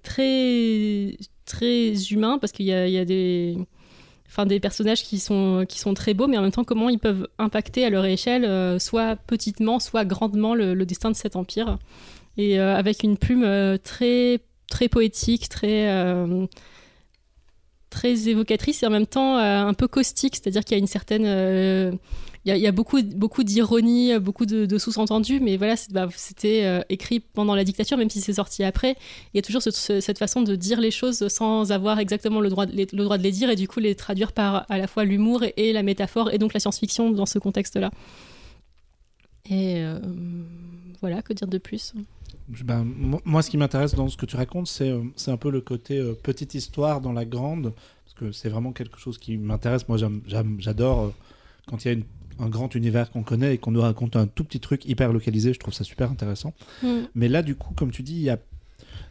très, 0.02 1.16
très 1.46 1.94
humain 2.12 2.36
parce 2.38 2.52
qu'il 2.52 2.66
y 2.66 2.74
a, 2.74 2.86
il 2.86 2.92
y 2.92 2.98
a 2.98 3.06
des, 3.06 3.56
enfin, 4.30 4.46
des 4.46 4.60
personnages 4.60 5.02
qui 5.02 5.18
sont, 5.18 5.64
qui 5.68 5.80
sont 5.80 5.92
très 5.92 6.14
beaux, 6.14 6.28
mais 6.28 6.38
en 6.38 6.42
même 6.42 6.52
temps, 6.52 6.64
comment 6.64 6.88
ils 6.88 7.00
peuvent 7.00 7.26
impacter 7.38 7.84
à 7.84 7.90
leur 7.90 8.04
échelle, 8.04 8.44
euh, 8.44 8.78
soit 8.78 9.16
petitement, 9.16 9.80
soit 9.80 10.04
grandement, 10.04 10.54
le, 10.54 10.74
destin 10.86 11.10
de 11.10 11.16
cet 11.16 11.34
empire. 11.34 11.78
Et 12.36 12.60
euh, 12.60 12.76
avec 12.76 13.02
une 13.02 13.18
plume 13.18 13.42
euh, 13.42 13.76
très, 13.76 14.40
très 14.68 14.88
poétique, 14.88 15.48
très. 15.48 15.88
très 17.90 18.28
évocatrice 18.28 18.84
et 18.84 18.86
en 18.86 18.90
même 18.90 19.06
temps 19.06 19.36
un 19.36 19.74
peu 19.74 19.88
caustique, 19.88 20.36
c'est-à-dire 20.36 20.64
qu'il 20.64 20.76
y 20.76 20.80
a 20.80 20.82
une 20.82 20.86
certaine, 20.86 21.98
il 22.46 22.56
y 22.56 22.66
a, 22.66 22.72
beaucoup, 22.72 23.02
beaucoup 23.02 23.44
d'ironie, 23.44 24.18
beaucoup 24.18 24.46
de, 24.46 24.78
sous-entendus, 24.78 25.40
mais 25.40 25.58
voilà, 25.58 25.74
bah, 25.90 26.08
c'était 26.16 26.64
euh, 26.64 26.80
écrit 26.88 27.20
pendant 27.20 27.54
la 27.54 27.64
dictature, 27.64 27.98
même 27.98 28.08
si 28.08 28.20
c'est 28.22 28.32
sorti 28.32 28.64
après. 28.64 28.96
Il 29.34 29.36
y 29.36 29.38
a 29.38 29.42
toujours 29.42 29.60
ce- 29.60 29.70
ce- 29.70 30.00
cette 30.00 30.18
façon 30.18 30.40
de 30.40 30.56
dire 30.56 30.80
les 30.80 30.90
choses 30.90 31.28
sans 31.28 31.70
avoir 31.70 31.98
exactement 31.98 32.40
le 32.40 32.48
droit, 32.48 32.64
de 32.64 32.72
les, 32.72 32.86
le 32.92 33.04
droit 33.04 33.18
de 33.18 33.22
les 33.22 33.30
dire 33.32 33.50
et 33.50 33.56
du 33.56 33.68
coup 33.68 33.78
les 33.78 33.94
traduire 33.94 34.32
par 34.32 34.64
à 34.70 34.78
la 34.78 34.86
fois 34.86 35.04
l'humour 35.04 35.44
et, 35.56 35.72
la 35.74 35.82
métaphore 35.82 36.30
et 36.32 36.38
donc 36.38 36.54
la 36.54 36.60
science-fiction 36.60 37.10
dans 37.10 37.26
ce 37.26 37.38
contexte-là. 37.38 37.90
Et 39.50 39.76
euh, 39.78 39.98
voilà, 41.00 41.22
que 41.22 41.32
dire 41.34 41.48
de 41.48 41.58
plus? 41.58 41.92
Ben, 42.64 42.84
mo- 42.84 43.20
moi, 43.24 43.42
ce 43.42 43.50
qui 43.50 43.56
m'intéresse 43.58 43.94
dans 43.94 44.08
ce 44.08 44.16
que 44.16 44.26
tu 44.26 44.36
racontes, 44.36 44.66
c'est 44.68 44.90
euh, 44.90 45.02
un 45.26 45.36
peu 45.36 45.50
le 45.50 45.60
côté 45.60 46.00
petite 46.22 46.54
histoire 46.54 47.00
dans 47.02 47.12
la 47.12 47.24
grande, 47.24 47.74
parce 48.04 48.14
que 48.14 48.32
c'est 48.32 48.48
vraiment 48.48 48.72
quelque 48.72 48.98
chose 48.98 49.18
qui 49.18 49.36
m'intéresse. 49.36 49.88
Moi, 49.88 49.98
j'adore 50.58 51.12
quand 51.66 51.84
il 51.84 51.88
y 51.88 51.90
a 51.90 51.94
une- 51.94 52.04
un 52.40 52.48
grand 52.48 52.74
univers 52.74 53.10
qu'on 53.10 53.22
connaît 53.22 53.54
et 53.54 53.58
qu'on 53.58 53.70
nous 53.70 53.80
raconte 53.80 54.16
un 54.16 54.26
tout 54.26 54.44
petit 54.44 54.60
truc 54.60 54.84
hyper 54.84 55.12
localisé. 55.12 55.52
Je 55.52 55.58
trouve 55.58 55.74
ça 55.74 55.84
super 55.84 56.10
intéressant. 56.10 56.54
Mm. 56.82 56.88
Mais 57.14 57.28
là, 57.28 57.42
du 57.42 57.54
coup, 57.54 57.74
comme 57.74 57.90
tu 57.90 58.02
dis, 58.02 58.14
il 58.14 58.22
y 58.22 58.30
a... 58.30 58.38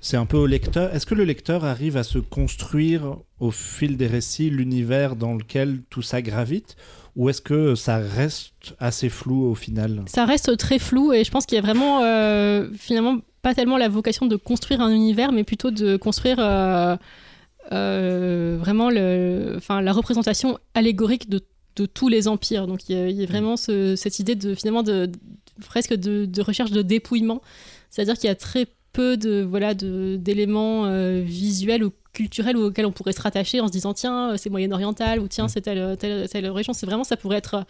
c'est 0.01 0.17
un 0.17 0.25
peu 0.25 0.37
au 0.37 0.45
lecteur. 0.45 0.93
Est-ce 0.93 1.05
que 1.05 1.15
le 1.15 1.23
lecteur 1.23 1.65
arrive 1.65 1.97
à 1.97 2.03
se 2.03 2.19
construire 2.19 3.17
au 3.39 3.51
fil 3.51 3.97
des 3.97 4.07
récits 4.07 4.49
l'univers 4.49 5.15
dans 5.15 5.35
lequel 5.35 5.81
tout 5.89 6.01
ça 6.01 6.21
gravite 6.21 6.75
ou 7.15 7.29
est-ce 7.29 7.41
que 7.41 7.75
ça 7.75 7.97
reste 7.97 8.75
assez 8.79 9.09
flou 9.09 9.51
au 9.51 9.55
final? 9.55 10.03
Ça 10.07 10.25
reste 10.25 10.55
très 10.57 10.79
flou 10.79 11.11
et 11.11 11.23
je 11.23 11.31
pense 11.31 11.45
qu'il 11.45 11.55
y 11.55 11.59
a 11.59 11.61
vraiment 11.61 12.01
euh, 12.01 12.69
finalement 12.77 13.17
pas 13.41 13.53
tellement 13.53 13.77
la 13.77 13.89
vocation 13.89 14.25
de 14.25 14.35
construire 14.35 14.81
un 14.81 14.91
univers, 14.91 15.31
mais 15.31 15.43
plutôt 15.43 15.71
de 15.71 15.97
construire 15.97 16.37
euh, 16.39 16.95
euh, 17.71 18.57
vraiment 18.59 18.89
le, 18.89 19.55
enfin, 19.57 19.81
la 19.81 19.91
représentation 19.91 20.57
allégorique 20.73 21.29
de, 21.29 21.41
de 21.79 21.85
tous 21.85 22.09
les 22.09 22.27
empires. 22.27 22.67
Donc 22.67 22.87
il 22.89 22.95
y 22.95 22.99
a, 22.99 23.09
y 23.09 23.23
a 23.23 23.25
vraiment 23.25 23.57
ce- 23.57 23.95
cette 23.95 24.19
idée 24.19 24.35
de 24.35 24.53
finalement 24.55 24.83
de, 24.83 25.05
de- 25.07 25.19
presque 25.65 25.93
de, 25.95 26.25
de 26.25 26.41
recherche 26.41 26.71
de 26.71 26.81
dépouillement, 26.81 27.41
c'est-à-dire 27.89 28.15
qu'il 28.17 28.27
y 28.27 28.31
a 28.31 28.35
très 28.35 28.67
peu 28.93 29.17
de 29.17 29.41
voilà 29.49 29.73
d'éléments 29.73 30.85
euh, 30.85 31.21
visuels 31.23 31.83
ou 31.83 31.91
culturels 32.13 32.57
auxquels 32.57 32.85
on 32.87 32.91
pourrait 32.91 33.13
se 33.13 33.21
rattacher 33.21 33.61
en 33.61 33.67
se 33.67 33.71
disant 33.71 33.93
tiens 33.93 34.35
c'est 34.37 34.49
moyen-oriental 34.49 35.19
ou 35.19 35.27
tiens 35.27 35.47
c'est 35.47 35.61
telle, 35.61 35.95
telle, 35.97 36.27
telle 36.27 36.47
région. 36.49 36.73
C'est 36.73 36.85
vraiment 36.87 37.03
ça 37.03 37.17
pourrait 37.17 37.37
être 37.37 37.65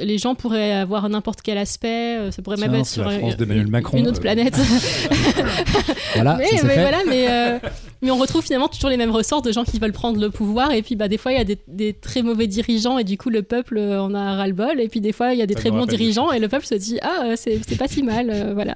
les 0.00 0.18
gens 0.18 0.34
pourraient 0.34 0.72
avoir 0.72 1.08
n'importe 1.08 1.42
quel 1.42 1.58
aspect 1.58 2.16
euh, 2.18 2.30
ça 2.30 2.40
pourrait 2.42 2.56
même 2.56 2.74
être 2.74 2.86
sur 2.86 3.04
la 3.04 3.12
une- 3.14 3.18
France 3.20 3.36
d'Emmanuel 3.36 3.66
Macron. 3.68 3.98
une 3.98 4.08
autre 4.08 4.18
Euh, 4.18 4.20
planète 4.22 4.56
Voilà, 6.14 6.36
mais, 6.36 6.46
ça 6.46 6.56
c'est 6.58 6.66
mais 6.66 6.74
fait. 6.74 6.80
voilà, 6.80 6.98
mais, 7.08 7.26
euh, 7.28 7.58
mais 8.02 8.10
on 8.10 8.16
retrouve 8.16 8.42
finalement 8.42 8.68
toujours 8.68 8.88
les 8.90 8.96
mêmes 8.96 9.10
ressorts 9.10 9.42
de 9.42 9.52
gens 9.52 9.64
qui 9.64 9.78
veulent 9.78 9.92
prendre 9.92 10.18
le 10.20 10.30
pouvoir. 10.30 10.72
Et 10.72 10.82
puis 10.82 10.96
bah, 10.96 11.08
des 11.08 11.18
fois, 11.18 11.32
il 11.32 11.38
y 11.38 11.40
a 11.40 11.44
des, 11.44 11.58
des 11.68 11.92
très 11.92 12.22
mauvais 12.22 12.46
dirigeants 12.46 12.98
et 12.98 13.04
du 13.04 13.18
coup, 13.18 13.28
le 13.30 13.42
peuple 13.42 13.76
euh, 13.78 14.00
en 14.02 14.14
a 14.14 14.34
ras-le-bol. 14.36 14.80
Et 14.80 14.88
puis 14.88 15.00
des 15.00 15.12
fois, 15.12 15.32
il 15.34 15.38
y 15.38 15.42
a 15.42 15.46
des 15.46 15.54
Ça 15.54 15.60
très 15.60 15.70
bons 15.70 15.84
dirigeants 15.86 16.32
et 16.32 16.38
le 16.38 16.48
peuple 16.48 16.64
se 16.66 16.74
dit 16.74 16.98
Ah, 17.02 17.24
euh, 17.26 17.34
c'est 17.36 17.60
c'est 17.68 17.76
pas 17.76 17.88
si 17.88 18.02
mal. 18.02 18.30
euh, 18.30 18.54
voilà. 18.54 18.74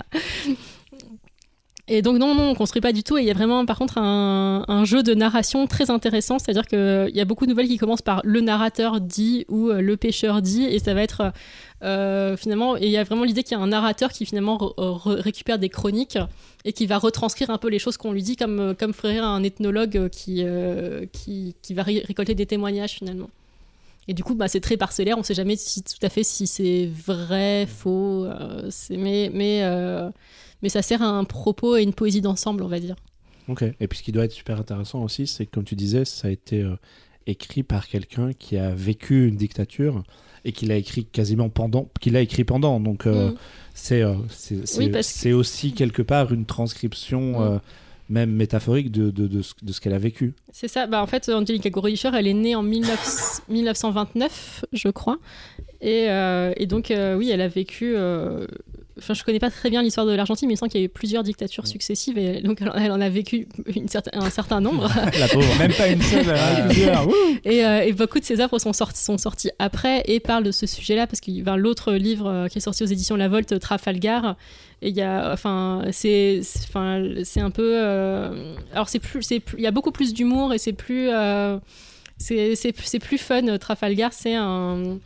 Et 1.93 2.03
donc 2.03 2.19
non, 2.19 2.37
non, 2.37 2.51
on 2.51 2.55
construit 2.55 2.81
pas 2.81 2.93
du 2.93 3.03
tout. 3.03 3.19
Et 3.19 3.23
il 3.23 3.27
y 3.27 3.33
a 3.33 3.35
vraiment, 3.35 3.67
par 3.67 3.77
contre, 3.77 3.99
un, 3.99 4.85
jeu 4.85 5.03
de 5.03 5.13
narration 5.13 5.67
très 5.67 5.91
intéressant. 5.91 6.39
C'est-à-dire 6.39 6.67
qu'il 6.67 7.11
y 7.13 7.21
a 7.21 7.25
beaucoup 7.25 7.47
de 7.47 7.51
nouvelles 7.51 7.67
qui 7.67 7.79
commencent 7.79 8.01
par 8.01 8.21
le 8.25 8.41
narrateur 8.41 9.01
dit 9.01 9.45
ou 9.49 9.71
euh, 9.71 9.81
le 9.81 9.97
pêcheur 9.97 10.41
dit. 10.41 10.63
Et 10.63 10.79
ça 10.79 10.95
va 10.95 11.03
être 11.03 11.33
euh, 11.83 12.37
finalement, 12.37 12.77
et 12.77 12.85
il 12.85 12.91
y 12.91 12.97
a 12.97 13.03
vraiment 13.03 13.25
l'idée 13.25 13.43
qu'il 13.43 13.59
y 13.59 13.61
a 13.61 13.63
un 13.63 13.67
narrateur 13.67 14.13
qui 14.13 14.25
finalement 14.25 14.57
re- 14.57 14.75
re- 14.77 15.21
récupère 15.21 15.59
des 15.59 15.69
chroniques 15.69 16.19
et 16.65 16.73
qui 16.73 16.87
va 16.87 16.99
retranscrire 16.99 17.51
un 17.51 17.59
peu 17.59 17.69
les 17.69 17.81
choses 17.81 17.97
qu'on 17.97 18.13
lui 18.13 18.23
dit, 18.23 18.37
comme, 18.37 18.61
euh, 18.61 18.75
comme 18.75 18.93
ferait 18.95 19.19
un 19.19 19.43
ethnologue 19.43 19.97
euh, 19.97 20.09
qui, 20.09 20.45
euh, 20.45 21.07
qui, 21.13 21.57
qui 21.61 21.75
va 21.75 21.83
ré- 21.83 22.05
récolter 22.07 22.37
des 22.37 22.47
témoignages 22.47 22.93
finalement. 22.93 23.31
Et 24.07 24.15
du 24.15 24.23
coup, 24.23 24.35
bah, 24.35 24.47
c'est 24.47 24.61
très 24.61 24.77
parcellaire, 24.77 25.17
on 25.17 25.21
ne 25.21 25.25
sait 25.25 25.35
jamais 25.35 25.57
tout 25.57 26.07
à 26.07 26.09
fait 26.09 26.23
si 26.23 26.47
c'est 26.47 26.89
vrai, 27.07 27.67
faux, 27.67 28.27
euh, 28.27 28.71
mais, 28.91 29.31
mais, 29.35 29.61
euh, 29.63 30.09
mais 30.63 30.69
ça 30.69 30.83
sert 30.83 31.03
à 31.03 31.07
un 31.07 31.25
propos 31.25 31.77
et 31.77 31.83
une 31.83 31.95
poésie 31.95 32.21
d'ensemble, 32.21 32.63
on 32.63 32.69
va 32.69 32.81
dire. 32.81 32.97
Ok. 33.49 33.65
Et 33.81 33.89
puis 33.89 33.99
ce 33.99 34.03
qui 34.03 34.13
doit 34.13 34.25
être 34.25 34.33
super 34.33 34.59
intéressant 34.61 35.03
aussi, 35.03 35.27
c'est 35.27 35.47
que 35.47 35.51
comme 35.51 35.65
tu 35.65 35.75
disais, 35.75 36.05
ça 36.05 36.29
a 36.29 36.31
été 36.31 36.63
euh, 36.63 36.77
écrit 37.27 37.63
par 37.63 37.89
quelqu'un 37.89 38.33
qui 38.33 38.57
a 38.57 38.71
vécu 38.71 39.27
une 39.29 39.37
dictature 39.37 40.03
et 40.45 40.53
qui 40.53 40.67
l'a 40.67 40.77
écrit 40.77 41.05
quasiment 41.05 41.49
pendant, 41.49 41.89
qui 42.01 42.11
l'a 42.11 42.21
écrit 42.21 42.45
pendant. 42.45 42.81
Donc 42.81 43.07
euh, 43.07 43.31
Mm. 43.31 43.35
c'est 43.75 44.03
euh, 44.03 44.15
c'est 44.29 44.79
Oui, 44.79 44.91
que- 44.91 45.33
aussi 45.35 45.73
quelque 45.73 46.03
part 46.03 46.33
une 46.33 46.47
transcription, 46.47 47.41
Mm. 47.41 47.43
euh, 47.55 47.59
même 48.09 48.31
métaphorique, 48.33 48.91
de, 48.91 49.11
de, 49.11 49.29
de 49.29 49.41
ce, 49.43 49.55
de 49.63 49.73
ce 49.73 49.81
qu'elle 49.81 49.93
a 49.95 49.99
vécu. 49.99 50.35
C'est 50.53 50.67
ça. 50.67 50.89
Bah, 50.89 51.01
en 51.01 51.07
fait, 51.07 51.29
Angelica 51.29 51.71
Gorodischer, 51.71 52.11
elle 52.13 52.27
est 52.27 52.35
née 52.35 52.57
en 52.57 52.65
19 52.65 53.43
1929, 53.49 54.65
je 54.73 54.89
crois. 54.89 55.19
Et, 55.81 56.07
euh, 56.11 56.53
et 56.57 56.67
donc, 56.67 56.91
euh, 56.91 57.17
oui, 57.17 57.31
elle 57.31 57.41
a 57.41 57.47
vécu. 57.49 57.95
Enfin, 59.03 59.15
je 59.15 59.25
connais 59.25 59.39
pas 59.39 59.51
très 59.51 59.71
bien 59.71 59.83
l'histoire 59.83 60.07
de 60.07 60.13
l'Argentine, 60.13 60.47
mais 60.49 60.53
il 60.53 60.57
me 60.57 60.59
semble 60.59 60.71
qu'il 60.71 60.81
y 60.81 60.85
a 60.85 60.87
eu 60.87 60.91
plusieurs 60.91 61.23
dictatures 61.23 61.67
successives. 61.67 62.19
Et 62.19 62.41
donc, 62.43 62.61
elle, 62.61 62.71
elle 62.77 62.93
en 62.93 63.01
a 63.01 63.09
vécu 63.09 63.49
une 63.75 63.89
certain- 63.89 64.11
un 64.21 64.31
certain 64.31 64.61
nombre. 64.61 64.89
La 65.19 65.29
pauvre. 65.29 65.59
Même 65.59 65.73
pas 65.73 65.89
une 65.89 66.03
seule, 66.03 66.25
Ah. 66.29 66.61
euh, 66.61 66.67
plusieurs. 66.67 67.09
Et, 67.45 67.65
euh, 67.65 67.81
et 67.83 67.93
beaucoup 67.93 68.21
de 68.21 68.25
ses 68.25 68.41
œuvres 68.41 68.59
sont, 68.59 68.73
sorties 68.73 69.03
sont 69.03 69.19
sorties 69.19 69.51
après 69.59 70.03
et 70.07 70.21
parlent 70.21 70.45
de 70.45 70.53
ce 70.53 70.67
sujet-là 70.67 71.07
parce 71.07 71.21
qu'il 71.21 71.35
y 71.35 71.49
a 71.49 71.57
l'autre 71.57 71.93
livre 71.95 72.29
euh, 72.29 72.49
qui 72.49 72.59
est 72.59 72.61
sorti 72.61 72.83
aux 72.83 72.87
éditions 72.87 73.17
La 73.17 73.29
Volte, 73.29 73.59
Trafalgar. 73.59 74.37
Et 74.83 74.89
il 74.89 74.97
y 74.97 75.03
a, 75.03 75.33
enfin, 75.33 75.83
c'est, 75.93 76.41
enfin, 76.69 77.03
c'est 77.25 77.41
un 77.41 77.51
peu, 77.51 77.73
euh, 77.77 78.55
alors 78.73 78.89
c'est 78.89 78.99
plus, 78.99 79.23
c'est 79.23 79.41
plus- 79.41 79.59
il 79.59 79.65
y 79.65 79.67
a 79.67 79.71
beaucoup 79.73 79.91
plus 79.93 80.15
d'humour 80.15 80.55
et 80.55 80.59
c'est 80.59 80.73
plus, 80.73 81.09
euh, 81.11 81.59
c'est, 82.17 82.55
c'est, 82.57 82.75
c'est 82.83 82.99
plus 82.99 83.19
fun. 83.19 83.59
Trafalgar, 83.59 84.13
c'est 84.15 84.35
un 84.35 84.99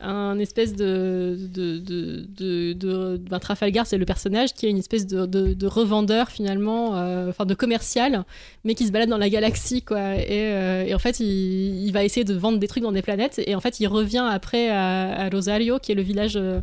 un 0.00 0.38
espèce 0.38 0.74
de, 0.74 1.36
de, 1.52 1.78
de, 1.78 2.72
de, 2.72 3.38
Trafalgar 3.38 3.86
c'est 3.86 3.98
le 3.98 4.04
personnage 4.04 4.52
qui 4.54 4.66
est 4.66 4.70
une 4.70 4.78
espèce 4.78 5.06
de, 5.06 5.26
de, 5.26 5.54
de 5.54 5.66
revendeur 5.66 6.28
finalement 6.28 6.96
euh, 6.96 7.30
enfin 7.30 7.46
de 7.46 7.54
commercial 7.54 8.24
mais 8.64 8.74
qui 8.74 8.86
se 8.86 8.92
balade 8.92 9.08
dans 9.08 9.18
la 9.18 9.28
galaxie 9.28 9.82
quoi. 9.82 10.16
Et, 10.16 10.52
euh, 10.52 10.94
en 10.94 10.98
fait 10.98 11.20
il, 11.20 11.86
il 11.86 11.92
va 11.92 12.04
essayer 12.04 12.24
de 12.24 12.34
vendre 12.34 12.58
des 12.58 12.68
trucs 12.68 12.82
dans 12.82 12.92
des 12.92 13.02
planètes 13.02 13.40
et 13.44 13.54
en 13.54 13.60
fait 13.60 13.80
il 13.80 13.86
revient 13.86 14.26
après 14.28 14.68
à, 14.68 15.24
à 15.24 15.28
Rosario 15.28 15.78
qui 15.78 15.92
est 15.92 15.96
le 15.96 16.02
village 16.02 16.36
euh, 16.36 16.60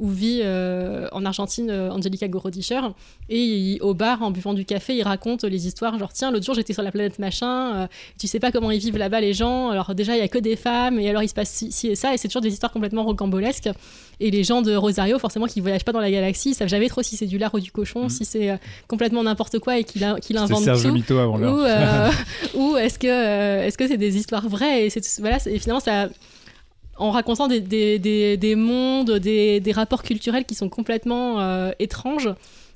où 0.00 0.08
vit 0.08 0.40
euh, 0.44 1.08
en 1.12 1.24
Argentine 1.24 1.70
euh, 1.70 1.90
Angelica 1.90 2.28
Gorodischer 2.28 2.80
et 3.28 3.40
il- 3.42 3.82
au 3.82 3.94
bar 3.94 4.22
en 4.22 4.30
buvant 4.30 4.54
du 4.54 4.64
café 4.64 4.94
il 4.96 5.02
raconte 5.02 5.42
les 5.44 5.66
histoires 5.66 5.98
genre 5.98 6.12
tiens 6.12 6.30
l'autre 6.30 6.46
jour 6.46 6.54
j'étais 6.54 6.72
sur 6.72 6.82
la 6.84 6.92
planète 6.92 7.18
machin 7.18 7.74
euh, 7.74 7.86
tu 8.18 8.26
sais 8.28 8.38
pas 8.38 8.52
comment 8.52 8.70
ils 8.70 8.78
vivent 8.80 8.96
là-bas 8.96 9.20
les 9.20 9.34
gens 9.34 9.70
alors 9.70 9.94
déjà 9.94 10.14
il 10.14 10.20
y 10.20 10.22
a 10.22 10.28
que 10.28 10.38
des 10.38 10.54
femmes 10.56 11.00
et 11.00 11.08
alors 11.10 11.22
il 11.24 11.28
se 11.28 11.34
passe 11.34 11.50
ci, 11.50 11.72
ci 11.72 11.88
et 11.88 11.94
ça 11.96 12.14
et 12.14 12.16
c'est 12.16 12.28
toujours 12.28 12.42
des 12.42 12.52
histoires 12.52 12.72
complètement 12.72 13.02
rocambolesques. 13.04 13.70
Et 14.20 14.32
les 14.32 14.42
gens 14.42 14.62
de 14.62 14.74
Rosario 14.74 15.16
forcément 15.20 15.46
qui 15.46 15.60
voyagent 15.60 15.84
pas 15.84 15.92
dans 15.92 16.00
la 16.00 16.10
galaxie 16.10 16.50
ils 16.50 16.54
savent 16.54 16.68
jamais 16.68 16.88
trop 16.88 17.02
si 17.02 17.16
c'est 17.16 17.26
du 17.26 17.38
lard 17.38 17.54
ou 17.54 17.60
du 17.60 17.70
cochon 17.72 18.04
Mhm. 18.04 18.08
si 18.08 18.24
c'est 18.24 18.58
complètement 18.88 19.22
n'importe 19.24 19.58
quoi 19.60 19.78
et 19.78 19.84
qu'il 19.84 20.00
C'était 20.20 20.38
invente 20.38 20.64
tout. 20.82 20.92
Mito 20.92 21.18
avant 21.18 21.38
ou, 21.40 21.60
ou 22.54 22.76
est-ce 22.76 22.98
que 23.78 23.86
c'est 23.88 23.96
des 23.96 24.16
histoires 24.16 24.48
vraies 24.48 24.86
et 24.86 24.92
voilà 25.20 25.38
et 25.46 25.58
finalement 25.58 25.80
ça 25.80 26.08
en 26.98 27.10
racontant 27.10 27.48
des, 27.48 27.60
des, 27.60 27.98
des, 27.98 28.36
des 28.36 28.54
mondes 28.54 29.12
des, 29.12 29.60
des 29.60 29.72
rapports 29.72 30.02
culturels 30.02 30.44
qui 30.44 30.54
sont 30.54 30.68
complètement 30.68 31.40
euh, 31.40 31.70
étranges 31.78 32.28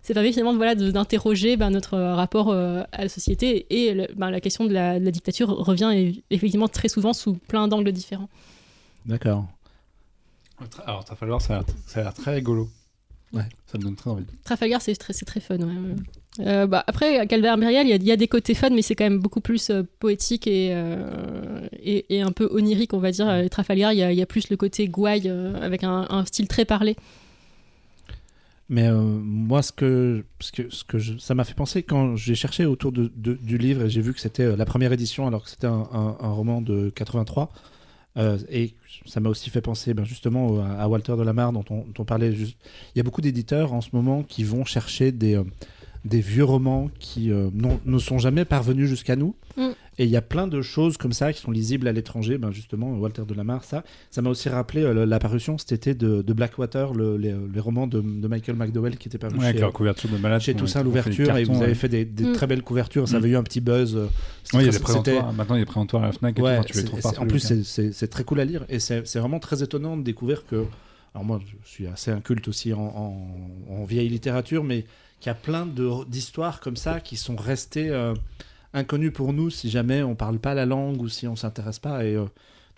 ça 0.05 0.15
permet 0.15 0.33
finalement 0.33 0.57
voilà, 0.57 0.75
d'interroger 0.75 1.57
ben, 1.57 1.71
notre 1.71 1.97
rapport 1.97 2.51
euh, 2.51 2.83
à 2.91 3.03
la 3.03 3.09
société 3.09 3.67
et 3.71 3.95
le- 3.95 4.09
ben, 4.17 4.31
la 4.31 4.41
question 4.41 4.65
de 4.65 4.73
la, 4.73 4.99
de 4.99 5.05
la 5.05 5.11
dictature 5.13 5.49
revient 5.49 6.13
effectivement 6.31 6.67
très 6.67 6.89
souvent 6.89 7.13
sous 7.13 7.35
plein 7.35 7.69
d'angles 7.69 7.93
différents. 7.93 8.29
D'accord. 9.07 9.45
Alors, 10.87 11.05
Trafalgar, 11.05 11.41
ça 11.41 11.55
a 11.55 11.59
l'air- 11.59 11.67
ça 11.87 12.01
a 12.01 12.03
l'air 12.05 12.15
très 12.15 12.35
rigolo. 12.35 12.69
Ouais. 13.33 13.47
Ça 13.67 13.79
me 13.79 13.85
donne 13.85 13.95
très 13.97 14.11
envie. 14.11 14.25
Trafalgar, 14.45 14.83
c'est 14.83 14.95
très, 14.97 15.13
c'est 15.13 15.25
très 15.25 15.41
fun. 15.41 15.57
ouais, 15.59 15.65
ouais. 15.65 15.95
Euh, 16.41 16.67
bah, 16.67 16.83
après, 16.87 17.19
à 17.19 17.27
Calvaire 17.27 17.53
Impérial, 17.53 17.87
il 17.87 18.05
y, 18.05 18.13
a- 18.13 18.17
des 18.17 18.29
côtés 18.29 18.55
fun, 18.55 18.71
mais 18.71 18.83
c'est 18.83 18.95
quand 18.95 19.05
même 19.05 19.19
beaucoup 19.19 19.41
plus 19.41 19.71
euh, 19.71 19.83
poétique 19.99 20.47
et, 20.47 20.71
euh, 20.73 21.69
et, 21.83 22.23
un 22.23 22.33
peu 22.33 22.49
onirique, 22.51 22.95
on 22.95 22.99
va 22.99 23.11
dire. 23.11 23.29
Euh, 23.29 23.49
Trafalgar, 23.49 23.93
il 23.93 23.99
y 23.99 24.23
a, 24.23 24.27
plus 24.27 24.49
le 24.49 24.57
côté 24.57 24.89
gouaille, 24.89 25.29
avec 25.29 25.85
un, 25.85 26.25
style 26.25 26.49
très 26.49 26.65
parlé. 26.65 26.97
Mais 28.69 28.91
moi, 28.91 29.61
ce 29.61 29.73
que, 29.73 30.25
ça 31.19 31.35
m'a 31.35 31.45
fait 31.45 31.55
penser 31.55 31.83
quand 31.83 32.17
j'ai 32.17 32.35
cherché 32.35 32.65
autour 32.65 32.93
du 32.93 33.59
livre 33.59 33.83
et 33.83 33.91
j'ai 33.91 34.01
vu 34.01 34.15
que 34.15 34.21
c'était 34.21 34.57
la 34.57 34.65
première 34.65 34.93
édition 34.93 35.27
alors 35.27 35.45
que 35.45 35.51
c'était 35.51 35.67
un, 35.67 36.17
roman 36.21 36.63
de 36.63 36.91
83. 36.95 37.53
euh, 38.17 38.39
et 38.51 38.73
ça 39.05 39.21
m'a 39.21 39.29
aussi 39.29 39.51
fait 39.51 39.61
penser 39.61 39.93
ben, 39.93 40.05
justement 40.05 40.65
à 40.65 40.89
Walter 40.89 41.17
de 41.19 41.23
la 41.23 41.35
Mare 41.35 41.53
dont 41.53 41.65
on, 41.69 41.79
dont 41.79 41.95
on 41.99 42.05
parlait. 42.05 42.33
Juste... 42.33 42.57
Il 42.95 42.99
y 42.99 43.01
a 43.01 43.03
beaucoup 43.03 43.21
d'éditeurs 43.21 43.75
en 43.75 43.83
ce 43.83 43.91
moment 43.93 44.23
qui 44.23 44.45
vont 44.45 44.65
chercher 44.65 45.13
des, 45.13 45.39
des 46.05 46.21
vieux 46.21 46.45
romans 46.45 46.91
qui 46.99 47.31
euh, 47.31 47.49
ne 47.85 47.99
sont 47.99 48.19
jamais 48.19 48.45
parvenus 48.45 48.89
jusqu'à 48.89 49.15
nous. 49.17 49.35
Mm. 49.57 49.69
Et 49.99 50.05
il 50.05 50.11
y 50.11 50.17
a 50.17 50.23
plein 50.23 50.47
de 50.49 50.63
choses 50.63 50.97
comme 50.97 51.13
ça 51.13 51.33
qui 51.35 51.41
sont 51.41 51.51
lisibles 51.51 51.87
à 51.87 51.93
l'étranger. 51.93 52.39
Ben, 52.39 52.51
justement, 52.51 52.93
Walter 52.95 53.23
de 53.29 53.35
la 53.35 53.45
Mare, 53.45 53.63
ça. 53.63 53.85
Ça 54.11 54.23
m'a 54.23 54.31
aussi 54.31 54.49
rappelé 54.49 54.83
euh, 54.83 55.05
l'apparition 55.05 55.59
cet 55.59 55.71
été 55.73 55.95
de, 55.95 56.23
de 56.23 56.33
Blackwater, 56.33 56.95
le- 56.95 57.17
les, 57.19 57.35
les 57.53 57.61
romans 57.61 57.87
de, 57.87 58.01
de 58.01 58.27
Michael 58.29 58.57
McDowell 58.57 58.97
qui 58.97 59.09
était 59.09 59.19
paru 59.19 59.35
Ouais, 59.37 59.45
avec 59.45 59.57
chez, 59.57 59.61
leur 59.61 59.73
couverture 59.73 60.11
de 60.11 60.17
malade. 60.17 60.41
chez 60.41 60.55
Toussaint 60.55 60.83
l'ouverture 60.83 61.37
et 61.37 61.45
vous 61.45 61.63
avez 61.63 61.75
fait 61.75 61.89
des, 61.91 62.05
des 62.07 62.25
Mm. 62.25 62.33
très 62.33 62.47
belles 62.47 62.63
couvertures. 62.63 63.07
Ça 63.07 63.17
Mm. 63.17 63.23
avait 63.23 63.29
eu 63.29 63.37
un 63.37 63.43
petit 63.43 63.61
buzz. 63.61 63.95
euh, 63.95 64.07
Ouais, 64.55 64.63
il 64.63 64.67
y 64.67 64.69
a 64.69 64.73
des 64.73 64.79
présentoirs. 64.79 65.33
Maintenant, 65.35 65.55
il 65.57 65.59
y 65.59 65.63
a 65.63 65.65
des 65.65 65.71
présentoirs 65.71 66.03
à 66.03 66.07
la 66.07 66.13
Fnac 66.13 66.39
et 66.39 66.43
Ouais, 66.43 66.59
tout. 66.63 66.73
Tu 66.73 66.79
les 66.79 66.85
trouves 66.85 67.01
en 67.19 67.27
plus, 67.27 67.63
c'est- 67.63 68.07
très 68.09 68.25
cool 68.25 68.41
à 68.41 68.45
lire 68.47 68.65
et 68.71 68.81
c'est 68.81 69.07
c'est 69.07 69.19
vraiment 69.21 69.39
très 69.39 69.63
étonnant 69.63 69.97
de 69.99 70.03
découvrir 70.03 70.47
que. 70.47 70.65
Alors, 71.15 71.27
moi, 71.27 71.39
je 71.65 71.69
suis 71.71 71.87
assez 71.87 72.11
inculte 72.11 72.49
aussi 72.49 72.73
en, 72.73 72.81
en- 72.81 73.27
en 73.75 73.85
vieille 73.85 74.09
littérature, 74.09 74.65
mais 74.65 74.87
qu'il 75.23 75.31
y 75.31 75.31
a 75.31 75.35
plein 75.35 75.67
de- 75.67 76.05
d'histoires 76.07 76.61
comme 76.61 76.77
ça 76.77 77.01
qui 77.01 77.17
sont 77.17 77.37
restées 77.37 77.91
euh, 77.91 78.13
inconnues 78.75 79.13
pour 79.13 79.33
nous 79.33 79.51
si 79.51 79.71
jamais 79.71 80.03
on 80.03 80.15
parle 80.17 80.39
pas 80.39 80.53
la 80.55 80.67
langue 80.67 81.01
ou 81.01 81.09
si 81.09 81.29
on 81.29 81.37
s'intéresse 81.37 81.79
pas. 81.79 82.05
Et 82.05 82.15
euh, 82.17 82.25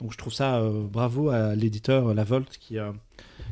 donc, 0.01 0.13
je 0.13 0.19
trouve 0.19 0.33
ça 0.35 0.57
euh, 0.59 0.85
bravo 0.87 1.31
à 1.31 1.55
l'éditeur 1.55 2.13
La 2.15 2.25
Volte 2.25 2.59
qui, 2.59 2.79
euh, 2.79 2.93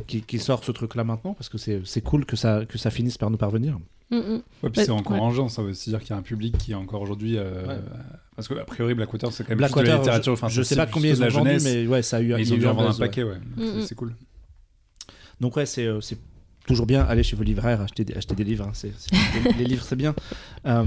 qui, 0.06 0.20
qui 0.22 0.38
sort 0.38 0.62
ce 0.62 0.72
truc-là 0.72 1.04
maintenant 1.04 1.32
parce 1.34 1.48
que 1.48 1.56
c'est 1.58 1.80
c'est 1.84 2.02
cool 2.02 2.26
que 2.26 2.36
ça, 2.36 2.66
que 2.66 2.76
ça 2.78 2.90
finisse 2.90 3.16
par 3.16 3.30
nous 3.30 3.38
parvenir. 3.38 3.78
Mm, 4.10 4.16
mm. 4.16 4.20
Ouais, 4.20 4.42
puis 4.70 4.70
Ouais, 4.80 4.84
c'est 4.84 4.90
encore 4.90 5.12
ouais. 5.14 5.20
engeant, 5.20 5.48
ça 5.48 5.62
veut 5.62 5.70
aussi 5.70 5.88
dire 5.88 6.00
qu'il 6.00 6.10
y 6.10 6.12
a 6.12 6.16
un 6.16 6.22
public 6.22 6.58
qui 6.58 6.72
est 6.72 6.74
encore 6.74 7.00
aujourd'hui. 7.00 7.38
euh, 7.38 7.66
Ouais. 7.66 7.78
Parce 8.36 8.48
que, 8.48 8.54
a 8.54 8.64
priori, 8.64 8.92
Blackwater, 8.94 9.32
c'est 9.32 9.44
quand 9.44 9.50
même 9.50 9.58
plus 9.58 9.64
de 9.64 9.68
la 9.68 9.68
Blackwater, 9.82 9.98
littérature. 10.00 10.32
je, 10.36 10.38
Enfin, 10.38 10.48
je 10.48 10.62
sais 10.62 10.76
pas 10.76 10.86
combien 10.86 11.12
de 11.12 11.16
ils 11.16 11.20
la 11.20 11.26
ont 11.28 11.30
vendu, 11.30 11.48
jeunesse, 11.50 11.64
mais 11.64 11.86
ouais, 11.86 12.02
ça 12.02 12.16
a 12.18 12.20
eu, 12.20 12.34
mais 12.34 12.42
Ils 12.42 12.52
ont 12.52 12.56
dû 12.58 12.66
en 12.66 12.74
vendre 12.74 12.90
un 12.90 12.98
paquet, 12.98 13.22
ouais. 13.22 13.36
Mm, 13.56 13.62
C'est-. 13.80 13.86
C'est 13.88 13.94
cool. 13.94 14.14
Donc 15.40 15.56
ouais, 15.56 15.64
c'est 15.66 15.88
toujours 16.66 16.86
bien 16.86 17.02
aller 17.04 17.22
chez 17.22 17.36
vos 17.36 17.42
libraires, 17.42 17.80
acheter 17.80 18.04
des, 18.04 18.14
acheter 18.14 18.34
des 18.34 18.44
livres. 18.44 18.66
hein, 18.68 18.88
les, 19.44 19.52
les 19.58 19.64
livres, 19.64 19.84
c'est 19.86 19.96
bien. 19.96 20.14
Euh, 20.66 20.84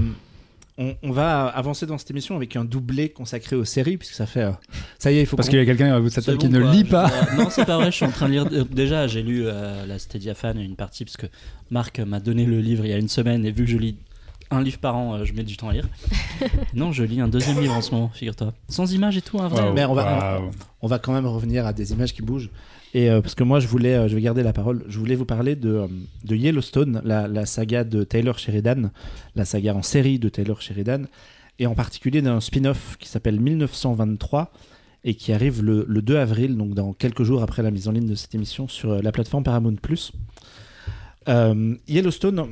on, 0.78 0.94
on 1.02 1.10
va 1.10 1.46
avancer 1.46 1.86
dans 1.86 1.96
cette 1.96 2.10
émission 2.10 2.36
avec 2.36 2.54
un 2.54 2.64
doublé 2.64 3.08
consacré 3.08 3.56
aux 3.56 3.64
séries, 3.64 3.96
puisque 3.96 4.12
ça 4.14 4.26
fait... 4.26 4.42
euh, 4.42 4.50
ça 4.98 5.10
y 5.10 5.16
est, 5.16 5.20
il 5.22 5.26
faut 5.26 5.36
Parce 5.36 5.48
qu'il 5.48 5.58
y 5.58 5.62
a 5.62 5.64
quelqu'un 5.64 5.94
à 5.96 6.10
table 6.20 6.36
qui 6.38 6.48
ne 6.50 6.60
quoi. 6.60 6.70
lit 6.72 6.84
Je- 6.84 6.90
pas. 6.90 7.10
euh, 7.10 7.36
non, 7.36 7.48
c'est 7.50 7.64
pas 7.64 7.76
vrai. 7.78 7.86
Je 7.90 7.96
suis 7.96 8.04
en 8.04 8.10
train 8.10 8.26
de 8.26 8.32
lire. 8.32 8.46
euh, 8.52 8.64
Déjà, 8.70 9.06
j'ai 9.06 9.22
lu 9.22 9.44
euh, 9.46 9.86
la 9.86 9.98
Stadia 9.98 10.34
Fan 10.34 10.60
une 10.60 10.76
partie 10.76 11.04
parce 11.06 11.16
que 11.16 11.26
Marc 11.70 11.98
m'a 12.00 12.20
donné 12.20 12.44
le 12.44 12.60
livre 12.60 12.84
il 12.84 12.90
y 12.90 12.94
a 12.94 12.98
une 12.98 13.08
semaine 13.08 13.46
et 13.46 13.50
vu 13.52 13.64
que 13.64 13.70
je 13.70 13.78
lis 13.78 13.96
un 14.50 14.60
livre 14.62 14.78
par 14.78 14.96
an, 14.96 15.14
euh, 15.14 15.24
je 15.24 15.32
mets 15.32 15.42
du 15.44 15.56
temps 15.56 15.70
à 15.70 15.72
lire. 15.72 15.88
non, 16.74 16.92
je 16.92 17.02
lis 17.04 17.20
un 17.22 17.28
deuxième 17.28 17.58
livre 17.60 17.74
en 17.74 17.80
ce 17.80 17.92
moment, 17.92 18.10
figure-toi. 18.14 18.52
Sans 18.68 18.92
images 18.92 19.16
et 19.16 19.22
tout, 19.22 19.40
un 19.40 19.48
vrai. 19.48 19.62
Waouh, 19.62 19.74
Mais 19.74 19.84
on 19.86 19.94
va- 19.94 20.40
on 20.82 20.86
va 20.88 20.98
quand 20.98 21.12
même 21.14 21.26
revenir 21.26 21.66
à 21.66 21.72
des 21.72 21.92
images 21.92 22.12
qui 22.12 22.20
bougent. 22.22 22.50
Et 22.96 23.10
euh, 23.10 23.20
parce 23.20 23.34
que 23.34 23.44
moi, 23.44 23.60
je 23.60 23.66
voulais, 23.66 23.94
euh, 23.94 24.08
je 24.08 24.14
vais 24.14 24.22
garder 24.22 24.42
la 24.42 24.54
parole. 24.54 24.82
Je 24.88 24.98
voulais 24.98 25.16
vous 25.16 25.26
parler 25.26 25.54
de, 25.54 25.68
euh, 25.68 26.34
Yellowstone, 26.34 27.02
la, 27.04 27.44
saga 27.44 27.84
de 27.84 28.04
Taylor 28.04 28.38
Sheridan, 28.38 28.90
la 29.34 29.44
saga 29.44 29.74
en 29.74 29.82
série 29.82 30.18
de 30.18 30.30
Taylor 30.30 30.62
Sheridan, 30.62 31.04
et 31.58 31.66
en 31.66 31.74
particulier 31.74 32.22
d'un 32.22 32.40
spin-off 32.40 32.96
qui 32.98 33.10
s'appelle 33.10 33.38
1923 33.38 34.50
et 35.04 35.14
qui 35.14 35.34
arrive 35.34 35.62
le, 35.62 35.84
le 35.86 36.00
2 36.00 36.16
avril, 36.16 36.56
donc 36.56 36.72
dans 36.72 36.94
quelques 36.94 37.22
jours 37.22 37.42
après 37.42 37.62
la 37.62 37.70
mise 37.70 37.86
en 37.86 37.92
ligne 37.92 38.08
de 38.08 38.14
cette 38.14 38.34
émission 38.34 38.66
sur 38.66 39.02
la 39.02 39.12
plateforme 39.12 39.44
Paramount+. 39.44 39.76
Yellowstone, 41.28 42.46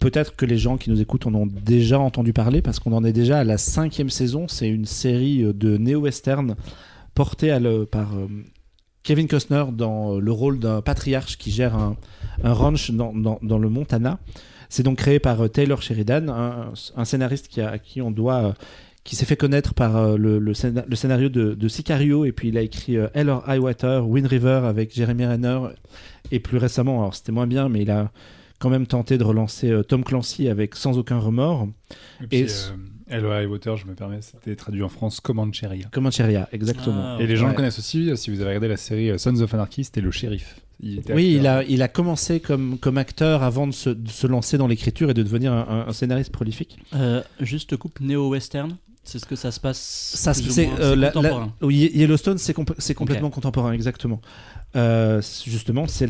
peut-être 0.00 0.36
que 0.36 0.44
les 0.44 0.58
gens 0.58 0.76
qui 0.76 0.90
nous 0.90 1.00
écoutent 1.00 1.26
en 1.26 1.34
ont 1.34 1.46
déjà 1.46 1.98
entendu 1.98 2.34
parler 2.34 2.60
parce 2.60 2.78
qu'on 2.78 2.92
en 2.92 3.04
est 3.04 3.14
déjà 3.14 3.38
à 3.38 3.44
la 3.44 3.56
cinquième 3.56 4.10
saison. 4.10 4.48
C'est 4.48 4.68
une 4.68 4.84
série 4.84 5.44
de 5.54 5.78
néo-western 5.78 6.56
portée 7.14 7.58
par 7.90 8.12
Kevin 9.06 9.28
Costner 9.28 9.64
dans 9.72 10.16
euh, 10.16 10.20
le 10.20 10.32
rôle 10.32 10.58
d'un 10.58 10.82
patriarche 10.82 11.38
qui 11.38 11.50
gère 11.50 11.74
un, 11.76 11.96
un 12.42 12.52
ranch 12.52 12.90
dans, 12.90 13.12
dans- 13.14 13.38
dans 13.42 13.58
le 13.58 13.68
Montana. 13.68 14.18
C'est 14.68 14.82
donc 14.82 14.98
créé 14.98 15.18
par 15.20 15.40
euh, 15.40 15.48
Taylor 15.48 15.80
Sheridan, 15.80 16.28
un, 16.28 16.72
un 16.96 17.04
scénariste 17.04 17.46
qui 17.48 17.60
a- 17.60 17.70
à 17.70 17.78
qui 17.78 18.02
on 18.02 18.10
doit, 18.10 18.42
euh, 18.44 18.52
qui 19.04 19.14
s'est 19.14 19.24
fait 19.24 19.36
connaître 19.36 19.74
par 19.74 20.16
le, 20.18 20.38
le 20.40 20.52
scéna- 20.54 20.84
le 20.88 20.96
scénario 20.96 21.28
de, 21.28 21.54
de 21.54 21.68
Sicario, 21.68 22.24
et 22.24 22.32
puis 22.32 22.48
il 22.48 22.58
a 22.58 22.62
écrit 22.62 22.96
Hell 23.14 23.30
or 23.30 23.44
High 23.48 23.60
Water, 23.62 24.06
Wind 24.08 24.26
River 24.26 24.62
avec 24.64 24.92
Jeremy 24.92 25.24
Renner, 25.26 25.60
et 26.32 26.40
plus 26.40 26.58
récemment, 26.58 26.98
alors 27.02 27.14
c'était 27.14 27.30
moins 27.30 27.46
bien, 27.46 27.68
mais 27.68 27.82
il 27.82 27.90
a 27.92 28.10
quand 28.58 28.70
même 28.70 28.86
tenté 28.88 29.16
de 29.18 29.22
relancer 29.22 29.72
Tom 29.86 30.02
Clancy 30.02 30.48
avec 30.48 30.74
Sans 30.74 30.98
aucun 30.98 31.18
remords. 31.20 31.68
Et 32.22 32.26
puis, 32.26 32.38
Et- 32.38 32.44
euh, 32.46 32.76
Hello 33.08 33.30
High 33.32 33.46
Water, 33.48 33.76
je 33.76 33.86
me 33.86 33.94
permets, 33.94 34.20
c'était 34.20 34.56
traduit 34.56 34.82
en 34.82 34.88
France 34.88 35.20
Comancheria. 35.20 35.86
Comancheria, 35.92 36.48
exactement. 36.52 37.16
Ah, 37.16 37.18
Et 37.20 37.26
les 37.28 37.36
gens 37.36 37.44
Ouais. 37.44 37.50
le 37.52 37.56
connaissent 37.56 37.78
aussi, 37.78 38.10
euh, 38.10 38.16
si 38.16 38.30
vous 38.30 38.40
avez 38.40 38.48
regardé 38.48 38.66
la 38.68 38.76
série 38.76 39.10
euh, 39.10 39.18
Sons 39.18 39.40
of 39.40 39.54
Anarchy, 39.54 39.84
c'était 39.84 40.00
le 40.00 40.10
shérif. 40.10 40.56
Il 40.80 40.98
était 40.98 41.12
Oui, 41.14 41.34
il 41.38 41.46
a, 41.46 41.62
il 41.64 41.82
a 41.82 41.88
commencé 41.88 42.40
comme, 42.40 42.78
comme 42.78 42.98
acteur 42.98 43.44
avant 43.44 43.68
de 43.68 43.72
se, 43.72 43.90
de 43.90 44.08
se 44.08 44.26
lancer 44.26 44.58
dans 44.58 44.66
l'écriture 44.66 45.08
et 45.08 45.14
de 45.14 45.22
devenir 45.22 45.52
un, 45.52 45.66
un- 45.86 45.88
un 45.88 45.92
scénariste 45.92 46.32
prolifique. 46.32 46.78
Euh, 46.94 47.22
juste 47.40 47.76
coupe 47.76 48.00
néo-western. 48.00 48.76
C'est 49.04 49.20
ce 49.20 49.24
que 49.26 49.36
ça 49.36 49.52
se 49.52 49.60
passe. 49.60 49.78
Ça, 49.78 50.34
c'est, 50.34 50.68
euh, 50.80 50.96
la- 50.96 51.12
la- 51.14 51.48
Yellowstone, 51.70 52.38
c'est, 52.38 52.56
compl- 52.56 52.74
c'est 52.78 52.94
complètement 52.94 53.30
contemporain, 53.30 53.70
exactement. 53.70 54.20
Euh, 54.74 55.22
justement, 55.46 55.86
c'est 55.86 56.08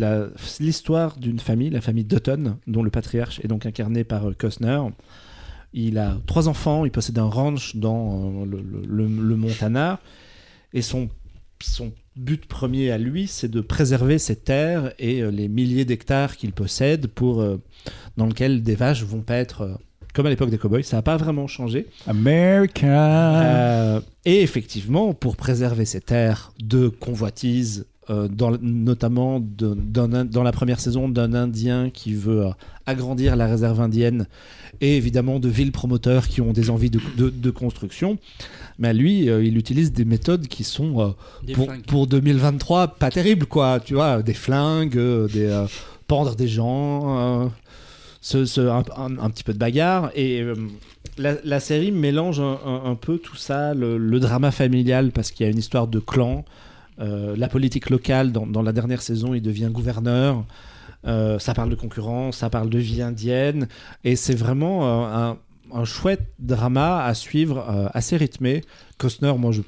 l'histoire 0.61 1.19
d'une 1.19 1.39
famille, 1.39 1.69
la 1.69 1.83
famille 1.83 2.05
Dutton, 2.05 2.57
dont 2.67 2.83
le 2.83 2.89
patriarche 2.89 3.39
est 3.45 3.49
donc 3.49 3.67
incarné 3.67 4.03
par 4.03 4.31
euh, 4.31 4.33
Costner. 4.37 4.81
Il 5.79 5.99
a 5.99 6.17
trois 6.27 6.49
enfants, 6.49 6.85
il 6.87 6.91
possède 6.91 7.19
un 7.19 7.29
ranch 7.29 7.77
dans 7.77 8.43
euh, 8.43 8.45
le, 8.47 8.63
le- 8.63 9.07
le- 9.07 9.23
le 9.29 9.37
Montana, 9.37 10.01
et 10.73 10.81
son, 10.81 11.11
son 11.61 11.93
but 12.17 12.47
premier 12.47 12.91
à 12.91 12.97
lui, 12.97 13.27
c'est 13.27 13.51
de 13.51 13.61
préserver 13.61 14.19
ses 14.19 14.37
terres 14.37 14.93
et 14.99 15.21
euh, 15.23 15.31
les 15.31 15.49
milliers 15.49 15.85
d'hectares 15.85 16.39
qu'il 16.39 16.53
possède, 16.53 17.09
pour, 17.09 17.43
euh, 17.43 17.59
dans 18.17 18.25
lequel 18.27 18.63
des 18.63 18.75
vaches 18.75 19.03
vont 19.05 19.21
pas 19.21 19.37
être 19.37 19.61
euh, 19.61 19.75
comme 20.15 20.25
à 20.25 20.31
l'époque 20.31 20.49
des 20.49 20.57
cowboys. 20.57 20.83
Ça 20.83 20.97
n'a 20.97 21.03
pas 21.03 21.19
vraiment 21.19 21.47
changé. 21.47 21.89
America. 22.07 23.43
Euh, 23.43 24.01
et 24.25 24.41
effectivement, 24.41 25.13
pour 25.13 25.37
préserver 25.37 25.85
ces 25.85 26.01
terres 26.01 26.53
de 26.59 26.89
convoitise, 26.89 27.85
dans, 28.09 28.57
notamment 28.63 29.41
de- 29.41 29.75
dans 29.75 30.43
la 30.45 30.53
première 30.53 30.79
saison 30.79 31.09
d'un 31.09 31.35
Indien 31.35 31.91
qui 31.91 32.15
veut 32.15 32.45
agrandir 32.87 33.35
la 33.35 33.49
réserve 33.49 33.81
indienne, 33.81 34.29
et 34.81 34.97
évidemment 34.97 35.39
de 35.41 35.49
villes 35.49 35.73
promoteurs 35.73 36.29
qui 36.29 36.41
ont 36.41 36.53
des 36.53 36.71
envies 36.71 36.91
de, 36.91 37.01
de- 37.17 37.31
de 37.31 37.51
construction, 37.51 38.19
mais 38.79 38.93
lui, 38.95 39.29
euh, 39.29 39.43
il 39.45 39.57
utilise 39.57 39.93
des 39.93 40.05
méthodes 40.05 40.47
qui 40.49 40.65
sont 40.65 41.01
euh, 41.01 41.09
pour, 41.55 41.67
pour 41.87 42.07
2023 42.07 42.89
pas 42.99 43.11
terribles, 43.11 43.47
quoi. 43.47 43.81
Tu 43.85 43.95
vois, 43.95 44.23
des 44.23 44.35
flingues, 44.35 44.97
euh, 44.99 45.29
des 45.29 45.65
pendre 46.07 46.37
des 46.37 46.49
gens, 46.49 47.51
ce, 48.21 48.45
ce- 48.45 48.61
un, 48.61 48.85
un- 48.97 49.19
un 49.19 49.31
petit 49.31 49.45
peu 49.45 49.53
de 49.53 49.59
bagarre. 49.59 50.11
Et 50.15 50.43
la, 51.19 51.35
la 51.45 51.61
série 51.61 51.93
mélange 51.93 52.41
un, 52.41 52.59
un- 52.65 52.91
un 52.91 52.95
peu 52.95 53.19
tout 53.19 53.37
ça, 53.37 53.75
le, 53.75 53.97
le 53.99 54.21
drama 54.21 54.51
familial, 54.51 55.11
parce 55.13 55.31
qu'il 55.31 55.45
y 55.47 55.49
a 55.49 55.53
une 55.53 55.59
histoire 55.59 55.87
de 55.89 55.99
clan, 55.99 56.45
euh, 57.01 57.35
la 57.37 57.49
politique 57.49 57.91
locale. 57.91 58.33
Dans, 58.33 58.47
dans 58.47 58.63
la 58.63 58.73
dernière 58.73 59.03
saison, 59.03 59.35
il 59.35 59.43
devient 59.43 59.69
gouverneur. 59.73 60.45
Euh, 61.07 61.39
ça 61.39 61.55
parle 61.55 61.71
de 61.71 61.75
concurrence, 61.77 62.39
ça 62.39 62.51
parle 62.51 62.69
de 62.71 62.79
vie 62.79 63.01
indienne, 63.03 63.69
et 64.05 64.17
c'est 64.17 64.35
vraiment 64.35 64.85
euh, 64.87 65.07
un, 65.07 65.39
un 65.81 65.85
chouette 65.85 66.27
drama 66.39 67.05
à 67.05 67.15
suivre, 67.15 67.65
euh, 67.69 67.89
assez 67.95 68.17
rythmé. 68.17 68.63
Costner, 68.99 69.33
moi, 69.39 69.53
je 69.53 69.63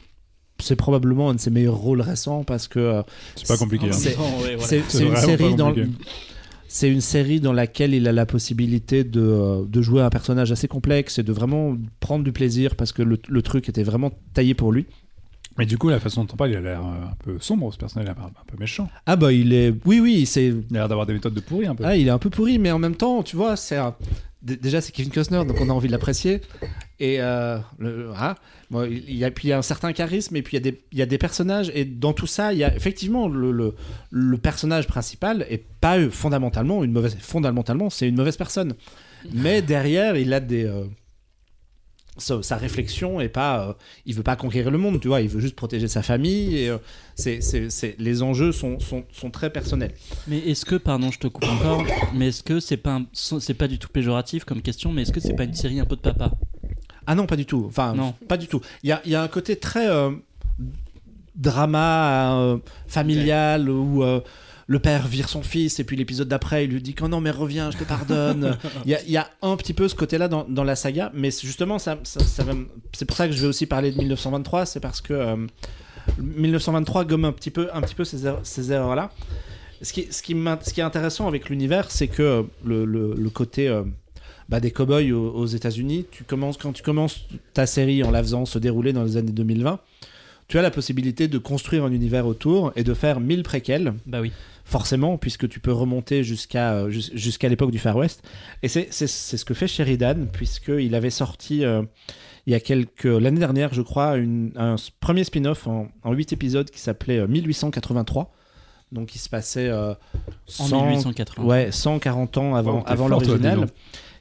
c'est 0.61 0.75
probablement 0.75 1.31
un 1.31 1.35
de 1.35 1.41
ses 1.41 1.51
meilleurs 1.51 1.77
rôles 1.77 2.01
récents 2.01 2.43
parce 2.43 2.67
que 2.67 2.81
euh, 2.81 3.03
C'est 3.37 3.47
pas 3.47 3.57
compliqué. 3.57 3.87
hein. 3.87 3.93
c'est- 3.93 4.17
ouais, 4.17 4.57
voilà. 4.57 4.59
c'est 4.67 4.83
C'est 4.89 4.99
c'est 4.99 5.05
une 5.05 5.15
série 5.17 5.55
dans 5.55 5.69
c'est 6.67 6.91
une 6.91 7.01
série 7.01 7.41
dans 7.41 7.53
laquelle 7.53 7.95
il 7.95 8.07
a 8.09 8.13
la 8.13 8.27
possibilité 8.27 9.05
de, 9.05 9.65
de 9.67 9.83
jouer 9.83 10.03
un 10.03 10.11
personnage 10.11 10.51
assez 10.53 10.67
complexe 10.69 11.19
et 11.19 11.23
de 11.23 11.33
vraiment 11.33 11.77
prendre 12.01 12.25
du 12.25 12.33
plaisir 12.33 12.75
parce 12.75 12.93
que 12.93 13.03
le, 13.03 13.19
le 13.29 13.43
truc 13.43 13.69
était 13.69 13.85
vraiment 13.85 14.11
taillé 14.35 14.55
pour 14.55 14.73
lui. 14.73 14.87
Mais 15.59 15.67
du 15.67 15.77
coup, 15.77 15.89
la 15.89 15.99
façon 16.01 16.23
dont 16.25 16.33
on 16.33 16.37
parle, 16.37 16.51
il 16.53 16.57
a 16.57 16.61
l'air 16.61 16.81
euh, 16.81 17.11
un 17.11 17.15
peu 17.25 17.39
sombre, 17.41 17.73
ce 17.73 17.79
personnage, 17.79 18.07
il 18.07 18.11
a 18.11 18.15
l'air 18.15 18.25
un 18.27 18.45
peu 18.47 18.57
méchant. 18.59 18.89
Ah 19.07 19.17
bah 19.17 19.33
il 19.33 19.53
est, 19.53 19.75
oui 19.85 19.99
oui, 20.01 20.25
c'est, 20.25 20.47
Il 20.47 20.65
a 20.77 20.81
l'air 20.81 20.89
d'avoir 20.89 21.05
des 21.07 21.13
méthodes 21.13 21.35
de 21.35 21.41
pourri 21.41 21.67
un 21.67 21.75
peu. 21.75 21.85
ah 21.85 21.97
il 21.97 22.07
est 22.07 22.11
un 22.13 22.19
peu 22.19 22.31
pourri, 22.31 22.59
mais 22.59 22.71
en 22.71 22.79
même 22.79 22.95
temps, 22.97 23.23
tu 23.25 23.35
vois, 23.37 23.57
c'est 23.57 23.77
un- 23.77 23.95
déjà 24.41 24.81
c'est 24.81 24.93
Kevin 24.93 25.11
Costner, 25.11 25.45
donc 25.45 25.61
on 25.61 25.69
a 25.69 25.73
envie 25.73 25.89
de 25.89 25.93
l'apprécier. 25.93 26.41
Et 27.01 27.21
euh, 27.21 27.59
le, 27.79 28.11
ah, 28.17 28.37
bon, 28.71 28.85
il 28.89 29.17
y 29.17 29.25
a 29.25 29.31
puis 29.33 29.49
il 29.49 29.51
y 29.51 29.53
a 29.53 29.59
un 29.59 29.63
certain 29.63 29.93
charisme, 29.93 30.37
et 30.37 30.43
puis 30.43 30.57
il 30.57 30.65
y 30.65 30.69
a 30.69 30.71
des, 30.71 30.81
il 30.93 30.99
y 30.99 31.03
a 31.03 31.07
des 31.07 31.19
personnages, 31.19 31.73
et 31.75 31.85
dans 31.85 32.13
tout 32.13 32.29
ça, 32.29 32.53
il 32.53 32.59
y 32.61 32.65
a 32.65 32.73
effectivement 32.75 33.27
le, 33.29 33.51
le, 33.51 33.75
le 34.11 34.39
personnage 34.39 34.87
principal 34.87 35.45
est 35.51 35.65
pas 35.81 35.99
euh, 35.99 36.09
fondamentalement 36.09 36.85
une 36.85 36.93
mauvaise, 36.93 37.17
fondamentalement 37.21 37.91
c'est 37.91 38.09
une 38.09 38.17
mauvaise 38.17 38.37
personne, 38.37 38.75
mais 39.33 39.61
derrière 39.61 40.17
il 40.17 40.33
a 40.33 40.39
des 40.41 40.65
euh, 40.67 40.85
sa, 42.23 42.43
sa 42.43 42.57
réflexion 42.57 43.21
est 43.21 43.29
pas, 43.29 43.69
euh, 43.69 43.73
il 44.07 44.15
veut 44.15 44.23
pas 44.23 44.37
conquérir 44.37 44.71
le 44.71 44.79
monde, 44.79 45.01
tu 45.01 45.09
vois, 45.09 45.21
il 45.21 45.29
veut 45.29 45.41
juste 45.41 45.57
protéger 45.57 45.89
sa 45.89 46.03
famille. 46.03 46.57
Et 46.59 46.69
euh, 46.69 46.79
c'est, 47.15 47.41
c'est, 47.41 47.71
c'est- 47.71 47.97
les 47.99 48.23
enjeux 48.23 48.53
sont, 48.53 48.79
sont, 48.81 49.05
sont 49.13 49.31
très 49.31 49.51
personnels. 49.51 49.93
Mais 50.27 50.39
est-ce 50.39 50.65
que, 50.65 50.77
pardon, 50.77 51.11
je 51.11 51.19
te 51.19 51.27
coupe 51.29 51.45
encore, 51.49 51.85
mais 52.15 52.29
est-ce 52.29 52.43
que 52.43 52.61
c'est 52.61 52.77
pas, 52.77 52.97
un- 52.97 53.07
c'est 53.13 53.55
pas 53.55 53.69
du 53.69 53.79
tout 53.79 53.89
péjoratif 53.89 54.45
comme 54.45 54.63
question, 54.63 54.93
mais 54.93 55.03
est-ce 55.03 55.13
que 55.13 55.21
c'est 55.21 55.35
pas 55.35 55.45
une 55.45 55.55
série 55.55 55.81
un 55.81 55.85
peu 55.87 55.97
de 55.97 56.01
papa? 56.03 56.33
Ah 57.07 57.15
non, 57.15 57.27
pas 57.27 57.37
du 57.37 57.47
tout. 57.47 57.65
Enfin, 57.69 57.95
Non. 57.95 58.15
pas 58.29 58.37
du 58.37 58.47
tout. 58.49 58.61
Il 58.83 58.89
y 58.91 58.93
a, 58.93 59.01
y 59.07 59.15
a 59.15 59.23
un 59.23 59.29
côté 59.29 59.57
très 59.57 59.89
euh, 59.89 60.11
drama 61.35 62.35
euh, 62.41 62.59
familial 62.87 63.69
euh, 63.69 64.21
le 64.71 64.79
père 64.79 65.09
vire 65.09 65.29
son 65.31 65.43
fils 65.43 65.81
et 65.81 65.85
puis 65.85 65.97
l'épisode 65.97 66.29
d'après 66.29 66.67
il 66.67 66.71
lui 66.71 66.83
dit 66.83 66.95
oh 67.01 67.09
non 67.09 67.21
mais 67.23 67.31
reviens 67.31 67.71
je 67.71 67.79
te 67.79 67.85
pardonne. 67.85 68.57
Il 68.85 68.91
y, 68.91 68.95
a, 68.95 69.03
il 69.03 69.11
y 69.11 69.17
a 69.17 69.29
un 69.43 69.57
petit 69.57 69.73
peu 69.75 69.89
ce 69.89 69.95
côté-là 69.95 70.29
dans, 70.29 70.45
dans 70.49 70.63
la 70.65 70.77
saga, 70.77 71.11
mais 71.15 71.31
justement 71.31 71.79
ça, 71.79 71.99
c'est 72.05 73.05
pour 73.07 73.17
ça 73.17 73.27
que 73.27 73.35
je 73.35 73.41
vais 73.41 73.47
aussi 73.49 73.65
parler 73.67 73.91
de 73.93 73.99
1923, 73.99 74.67
c'est 74.67 74.81
parce 74.81 75.01
que 75.01 75.15
euh, 75.15 75.37
1923 76.19 77.05
gomme 77.05 77.25
un 77.25 77.33
petit 77.33 77.51
peu, 77.51 77.69
un 77.73 77.81
petit 77.81 77.95
peu 77.95 78.05
ces, 78.05 78.19
ces 78.43 78.73
erreurs-là. 78.73 79.11
Ce 79.83 79.93
qui, 79.93 80.07
ce, 80.11 80.23
qui 80.23 80.35
m'int- 80.35 80.59
ce 80.63 80.73
qui 80.75 80.81
est 80.81 80.85
intéressant 80.85 81.29
avec 81.29 81.49
l'univers, 81.51 81.91
c'est 81.91 82.09
que 82.09 82.23
euh, 82.23 82.43
le, 82.65 82.85
le- 82.85 83.15
le 83.17 83.31
côté 83.31 83.69
euh, 83.69 83.85
bah, 84.49 84.59
des 84.61 84.71
cow-boys 84.73 85.13
aux, 85.13 85.31
aux 85.31 85.47
États-Unis, 85.47 86.07
tu 86.11 86.25
commences, 86.25 86.57
quand 86.57 86.73
tu 86.73 86.83
commences 86.83 87.27
ta 87.55 87.67
série 87.67 88.03
en 88.03 88.11
la 88.11 88.23
faisant 88.23 88.45
se 88.45 88.59
dérouler 88.59 88.93
dans 88.93 89.05
les 89.05 89.17
années 89.17 89.31
2020, 89.33 89.79
tu 90.49 90.59
as 90.59 90.63
la 90.63 90.71
possibilité 90.71 91.29
de 91.29 91.39
construire 91.39 91.85
un 91.85 91.93
univers 91.93 92.27
autour 92.27 92.73
et 92.75 92.83
de 92.83 92.95
faire 92.95 93.21
1000 93.21 93.43
préquels, 93.45 93.95
Bah 94.07 94.21
oui. 94.21 94.33
Forcément, 94.69 95.17
puisque 95.17 95.49
tu 95.49 95.61
peux 95.61 95.73
remonter 95.73 96.23
jusqu'à 96.23 96.75
euh, 96.75 96.91
jus- 96.91 97.11
jusqu'à 97.15 97.49
l'époque 97.49 97.71
du 97.71 97.79
Far 97.79 97.97
West. 97.97 98.23
Et 98.63 98.69
c'est 98.69 98.89
c'est- 98.91 99.07
c'est 99.07 99.39
ce 99.39 99.45
que 99.47 99.55
fait 99.55 99.67
Sheridan, 99.67 100.27
puisqu'il 100.33 100.95
avait 100.95 101.09
sorti 101.11 101.65
euh, 101.65 101.83
il 102.47 102.53
y 102.53 102.55
a 102.55 102.61
quelques 102.61 103.05
l'année 103.05 103.39
dernière, 103.41 103.73
je 103.73 103.81
crois, 103.83 104.17
une- 104.19 104.53
un 104.57 104.77
premier 105.01 105.25
spin-off 105.25 105.67
en, 105.67 105.89
en 106.05 106.13
8 106.13 106.33
épisodes 106.35 106.69
qui 106.71 106.81
s'appelait 106.81 107.19
euh, 107.19 107.27
1883. 107.27 108.31
Donc 108.93 109.15
il 109.15 109.19
se 109.19 109.29
passait 109.31 109.69
euh, 109.69 109.93
En 110.59 110.65
100 110.67 110.87
1880. 110.91 111.45
Ouais, 111.47 111.73
140 111.73 112.37
ans 112.39 112.55
avant, 112.55 112.83
avant 112.93 113.09
l'original, 113.27 113.59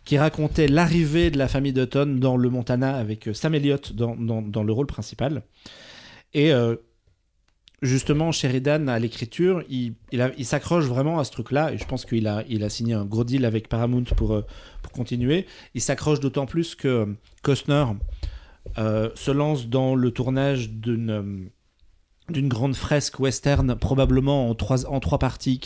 qui 0.06 0.18
racontait 0.18 0.68
l'arrivée 0.70 1.30
de 1.32 1.38
la 1.38 1.50
famille 1.50 1.74
Dutton 1.74 2.18
dans 2.20 2.38
le 2.38 2.50
Montana 2.50 2.96
avec 2.96 3.28
euh, 3.28 3.34
Sam 3.34 3.54
Elliott 3.56 3.92
dans, 3.94 4.16
dans, 4.16 4.42
dans 4.42 4.64
le 4.64 4.72
rôle 4.74 4.88
principal. 4.88 5.42
Et 6.34 6.52
euh, 6.54 6.76
justement, 7.82 8.32
Sheridan, 8.32 8.88
à 8.88 9.00
l'écriture, 9.00 9.64
il, 9.70 9.96
s'accroche 10.46 10.86
vraiment 10.86 11.20
à 11.20 11.24
ce 11.24 11.32
truc-là, 11.32 11.74
et 11.74 11.78
je 11.78 11.86
pense 11.86 12.06
qu'il 12.06 12.28
a, 12.28 12.44
il 12.50 12.70
signé 12.70 12.94
un 12.94 13.06
gros 13.06 13.24
deal 13.24 13.46
avec 13.46 13.70
Paramount 13.70 14.04
pour, 14.16 14.34
euh, 14.34 14.46
continuer. 14.94 15.46
Il 15.76 15.82
s'accroche 15.82 16.20
d'autant 16.20 16.46
plus 16.46 16.74
que 16.74 16.88
euh, 16.88 17.06
Costner 17.44 17.86
euh, 18.78 19.10
se 19.16 19.32
lance 19.32 19.68
dans 19.68 19.96
le 19.96 20.12
tournage 20.12 20.70
d'une... 20.72 21.50
grande 22.30 22.76
fresque 22.76 23.20
western, 23.20 23.76
probablement 23.76 24.50
en 24.50 24.56
trois, 24.56 25.20
parties, 25.20 25.62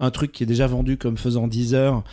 un 0.00 0.10
truc 0.10 0.32
qui 0.32 0.44
est 0.44 0.46
déjà 0.46 0.66
vendu 0.66 0.96
comme 0.96 1.16
faisant 1.16 1.48
10 1.48 1.74
heures 1.74 2.04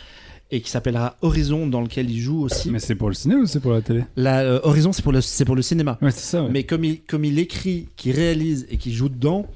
et 0.50 0.60
qui 0.60 0.70
s'appellera 0.70 1.16
Horizon, 1.22 1.66
dans 1.66 1.80
lequel 1.80 2.10
il 2.10 2.20
joue 2.20 2.42
aussi. 2.42 2.70
Mais 2.70 2.78
c'est 2.78 2.94
pour 2.94 3.08
le 3.08 3.14
ciné 3.14 3.34
ou 3.34 3.46
c'est 3.46 3.60
pour 3.60 3.72
la 3.72 3.82
télé? 3.82 4.04
La, 4.16 4.40
euh, 4.40 4.60
Horizon, 4.62 4.92
c'est 4.92 5.02
pour, 5.02 5.12
le- 5.12 5.20
c'est 5.20 5.44
pour 5.44 5.56
le 5.56 5.62
cinéma. 5.62 5.98
Ouais, 6.02 6.10
c'est 6.12 6.20
ça. 6.36 6.42
ouais. 6.42 6.50
Mais 6.52 6.62
comme 6.64 6.84
il, 6.84 7.00
comme 7.02 7.24
il 7.24 7.38
écrit, 7.38 7.88
qu'il 7.96 8.12
réalise 8.12 8.66
et 8.70 8.76
qu'il 8.76 8.92
joue 8.92 9.08
dedans, 9.08 9.46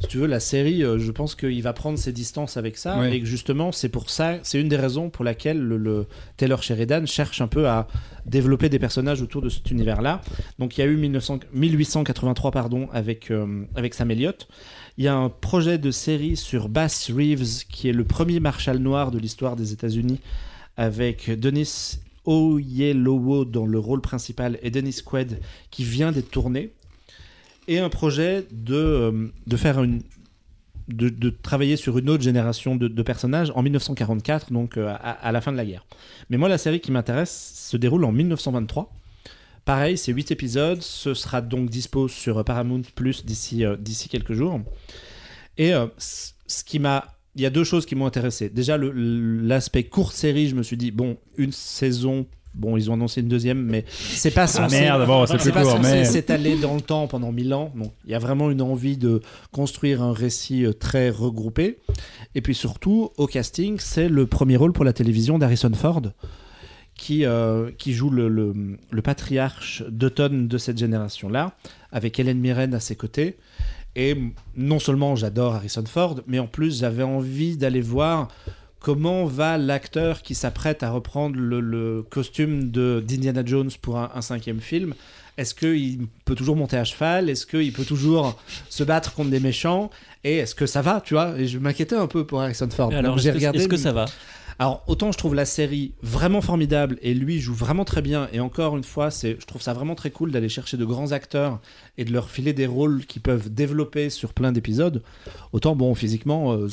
si 0.00 0.06
tu 0.06 0.18
veux, 0.18 0.28
la 0.28 0.38
série, 0.38 0.84
euh, 0.84 0.96
je 1.00 1.10
pense 1.10 1.34
qu'il 1.34 1.60
va 1.60 1.72
prendre 1.72 1.98
ses 1.98 2.12
distances 2.12 2.56
avec 2.56 2.76
ça. 2.76 3.00
Ouais. 3.00 3.16
Et 3.16 3.20
que 3.20 3.26
justement, 3.26 3.72
c'est 3.72 3.88
pour 3.88 4.10
ça, 4.10 4.38
c'est 4.44 4.60
une 4.60 4.68
des 4.68 4.76
raisons 4.76 5.10
pour 5.10 5.24
laquelle 5.24 5.58
le, 5.58 5.76
le 5.76 6.06
Taylor 6.36 6.62
Sheridan 6.62 7.04
cherche 7.04 7.40
un 7.40 7.48
peu 7.48 7.66
à 7.68 7.88
développer 8.24 8.68
des 8.68 8.78
personnages 8.78 9.20
autour 9.22 9.42
de 9.42 9.48
cet 9.48 9.68
univers-là. 9.72 10.20
Donc 10.60 10.78
il 10.78 10.82
y 10.82 10.84
a 10.84 10.86
eu 10.86 10.96
1900 10.96 11.40
1883 11.52 12.52
pardon, 12.52 12.88
avec, 12.92 13.32
euh, 13.32 13.64
avec 13.74 13.94
Sam 13.94 14.12
Elliott. 14.12 14.46
Il 14.98 15.04
y 15.04 15.08
a 15.08 15.14
un 15.14 15.28
projet 15.28 15.78
de 15.78 15.92
série 15.92 16.36
sur 16.36 16.68
Bass 16.68 17.12
Reeves, 17.12 17.66
qui 17.68 17.88
est 17.88 17.92
le 17.92 18.02
premier 18.02 18.40
marshal 18.40 18.78
noir 18.78 19.12
de 19.12 19.18
l'histoire 19.20 19.54
des 19.54 19.72
États-Unis, 19.72 20.18
avec 20.76 21.30
Denis 21.30 22.00
Oyelowo 22.24 23.44
dans 23.44 23.64
le 23.64 23.78
rôle 23.78 24.00
principal 24.00 24.58
et 24.60 24.72
Dennis 24.72 25.00
Quaid 25.04 25.38
qui 25.70 25.84
vient 25.84 26.10
d'être 26.10 26.32
tourné. 26.32 26.72
Et 27.68 27.78
un 27.78 27.90
projet 27.90 28.44
de, 28.50 28.74
euh, 28.74 29.28
de 29.46 29.56
faire 29.56 29.80
une. 29.82 30.02
De, 30.88 31.10
de 31.10 31.28
travailler 31.28 31.76
sur 31.76 31.98
une 31.98 32.08
autre 32.08 32.22
génération 32.22 32.74
de, 32.74 33.02
personnages 33.02 33.52
en 33.54 33.62
1944, 33.62 34.50
donc 34.54 34.78
euh, 34.78 34.96
à 34.98 35.32
la 35.32 35.42
fin 35.42 35.52
de 35.52 35.58
la 35.58 35.66
guerre. 35.66 35.84
Mais 36.30 36.38
moi, 36.38 36.48
la 36.48 36.56
série 36.56 36.80
qui 36.80 36.92
m'intéresse 36.92 37.52
se 37.54 37.76
déroule 37.76 38.06
en 38.06 38.12
1923. 38.12 38.90
Pareil, 39.68 39.98
c'est 39.98 40.12
8 40.12 40.30
épisodes. 40.30 40.80
Ce 40.80 41.12
sera 41.12 41.42
donc 41.42 41.68
dispo 41.68 42.08
sur 42.08 42.42
Paramount 42.42 42.80
Plus 42.94 43.26
d'ici 43.26 43.66
euh, 43.66 43.76
d'ici 43.76 44.08
quelques 44.08 44.32
jours. 44.32 44.62
Et 45.58 45.74
euh, 45.74 45.88
ce 45.98 46.64
qui 46.64 46.78
m'a. 46.78 47.04
Il 47.36 47.42
y 47.42 47.46
a 47.46 47.50
deux 47.50 47.64
choses 47.64 47.84
qui 47.84 47.94
m'ont 47.94 48.06
intéressé. 48.06 48.48
Déjà, 48.48 48.78
l'aspect 48.78 49.84
courte 49.84 50.14
série, 50.14 50.48
je 50.48 50.54
me 50.54 50.62
suis 50.62 50.78
dit, 50.78 50.90
bon, 50.90 51.18
une 51.36 51.52
saison. 51.52 52.24
Bon, 52.54 52.78
ils 52.78 52.90
ont 52.90 52.94
annoncé 52.94 53.20
une 53.20 53.28
deuxième, 53.28 53.62
mais 53.62 53.84
c'est 53.90 54.30
pas 54.30 54.44
Ah 54.44 54.46
censé. 54.46 54.80
merde, 54.80 55.06
bon, 55.06 55.26
c'est 55.26 55.52
pas 55.52 55.62
court, 55.62 55.72
censé 55.72 55.82
mais. 55.82 56.04
s'étaler 56.06 56.56
dans 56.56 56.74
le 56.74 56.80
temps 56.80 57.06
pendant 57.06 57.30
mille 57.30 57.52
ans. 57.52 57.70
Donc, 57.76 57.92
il 58.06 58.10
y 58.10 58.14
a 58.14 58.18
vraiment 58.18 58.50
une 58.50 58.62
envie 58.62 58.96
de 58.96 59.20
construire 59.52 60.02
un 60.02 60.14
récit 60.14 60.64
euh, 60.64 60.72
très 60.72 61.10
regroupé. 61.10 61.78
Et 62.34 62.40
puis 62.40 62.54
surtout, 62.54 63.10
au 63.18 63.26
casting, 63.26 63.76
c'est 63.78 64.08
le 64.08 64.26
premier 64.26 64.56
rôle 64.56 64.72
pour 64.72 64.86
la 64.86 64.94
télévision 64.94 65.38
d'Harrison 65.38 65.70
Ford, 65.74 66.00
qui, 66.98 67.24
euh, 67.24 67.70
qui 67.78 67.94
joue 67.94 68.10
le, 68.10 68.28
le, 68.28 68.52
le 68.90 69.02
patriarche 69.02 69.82
d'automne 69.88 70.48
de 70.48 70.58
cette 70.58 70.76
génération-là, 70.76 71.52
avec 71.92 72.20
Hélène 72.20 72.40
Mirren 72.40 72.74
à 72.74 72.80
ses 72.80 72.96
côtés. 72.96 73.38
Et 73.96 74.14
non 74.54 74.78
seulement 74.78 75.16
j'adore 75.16 75.54
Harrison 75.54 75.84
Ford, 75.86 76.20
mais 76.26 76.38
en 76.38 76.46
plus 76.46 76.80
j'avais 76.80 77.02
envie 77.02 77.56
d'aller 77.56 77.80
voir 77.80 78.28
comment 78.80 79.24
va 79.24 79.56
l'acteur 79.58 80.22
qui 80.22 80.34
s'apprête 80.34 80.82
à 80.82 80.90
reprendre 80.90 81.36
le, 81.36 81.60
le 81.60 82.02
costume 82.02 82.70
de 82.70 83.02
d'Indiana 83.06 83.42
Jones 83.44 83.70
pour 83.80 83.96
un, 83.96 84.10
un 84.14 84.20
cinquième 84.20 84.60
film. 84.60 84.94
Est-ce 85.36 85.54
qu'il 85.54 86.06
peut 86.24 86.34
toujours 86.34 86.56
monter 86.56 86.76
à 86.76 86.84
cheval? 86.84 87.30
Est-ce 87.30 87.46
qu'il 87.46 87.72
peut 87.72 87.84
toujours 87.84 88.40
se 88.68 88.82
battre 88.82 89.14
contre 89.14 89.30
des 89.30 89.40
méchants? 89.40 89.88
Et 90.24 90.38
est-ce 90.38 90.54
que 90.54 90.66
ça 90.66 90.82
va, 90.82 91.00
tu 91.00 91.14
vois? 91.14 91.38
Et 91.38 91.46
je 91.46 91.58
m'inquiétais 91.58 91.94
un 91.94 92.08
peu 92.08 92.26
pour 92.26 92.42
Harrison 92.42 92.68
Ford. 92.70 92.92
Et 92.92 92.96
alors, 92.96 93.18
j'ai 93.18 93.30
regardé. 93.30 93.60
est-ce 93.60 93.68
que 93.68 93.76
ça 93.76 93.92
va? 93.92 94.06
Alors, 94.60 94.82
autant 94.88 95.12
je 95.12 95.18
trouve 95.18 95.34
la 95.36 95.44
série 95.44 95.92
vraiment 96.02 96.40
formidable 96.40 96.98
et 97.02 97.14
lui 97.14 97.40
joue 97.40 97.54
vraiment 97.54 97.84
très 97.84 98.02
bien. 98.02 98.28
Et 98.32 98.40
encore 98.40 98.76
une 98.76 98.82
fois, 98.84 99.10
c'est, 99.10 99.36
je 99.40 99.46
trouve 99.46 99.62
ça 99.62 99.72
vraiment 99.72 99.94
très 99.94 100.10
cool 100.10 100.32
d'aller 100.32 100.48
chercher 100.48 100.76
de 100.76 100.84
grands 100.84 101.12
acteurs 101.12 101.60
et 101.96 102.04
de 102.04 102.12
leur 102.12 102.28
filer 102.28 102.52
des 102.52 102.66
rôles 102.66 103.06
qui 103.06 103.20
peuvent 103.20 103.52
développer 103.52 104.10
sur 104.10 104.32
plein 104.32 104.50
d'épisodes. 104.50 105.02
Autant, 105.52 105.76
bon, 105.76 105.94
physiquement, 105.94 106.52
euh, 106.54 106.68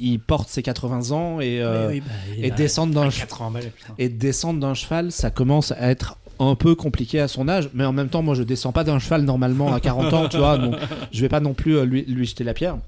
il 0.00 0.18
porte 0.20 0.48
ses 0.48 0.62
80 0.62 1.10
ans 1.12 1.40
et, 1.40 1.60
euh, 1.60 1.88
Oui, 1.90 2.00
bah, 2.00 2.06
et 2.38 2.50
descendre 2.52 2.94
d'un 2.94 3.10
che- 3.10 3.20
80 3.20 3.50
balles, 3.50 3.70
putain. 3.70 3.94
et 3.98 4.08
descendre 4.08 4.60
d'un 4.60 4.74
cheval, 4.74 5.12
ça 5.12 5.30
commence 5.30 5.72
à 5.72 5.90
être 5.90 6.16
un 6.40 6.54
peu 6.54 6.74
compliqué 6.74 7.18
à 7.20 7.26
son 7.28 7.48
âge, 7.48 7.68
mais 7.74 7.84
en 7.84 7.92
même 7.92 8.08
temps, 8.08 8.22
moi, 8.22 8.34
je 8.34 8.44
descends 8.44 8.70
pas 8.72 8.84
d'un 8.84 8.98
cheval 9.00 9.22
normalement 9.24 9.74
à 9.74 9.80
40 9.80 10.12
ans, 10.14 10.28
tu 10.28 10.36
vois, 10.38 10.56
donc 10.56 10.76
je 11.12 11.20
vais 11.20 11.28
pas 11.28 11.40
non 11.40 11.52
plus 11.52 11.76
euh, 11.76 11.84
lui, 11.84 12.04
lui 12.06 12.24
jeter 12.26 12.44
la 12.44 12.54
pierre. 12.54 12.78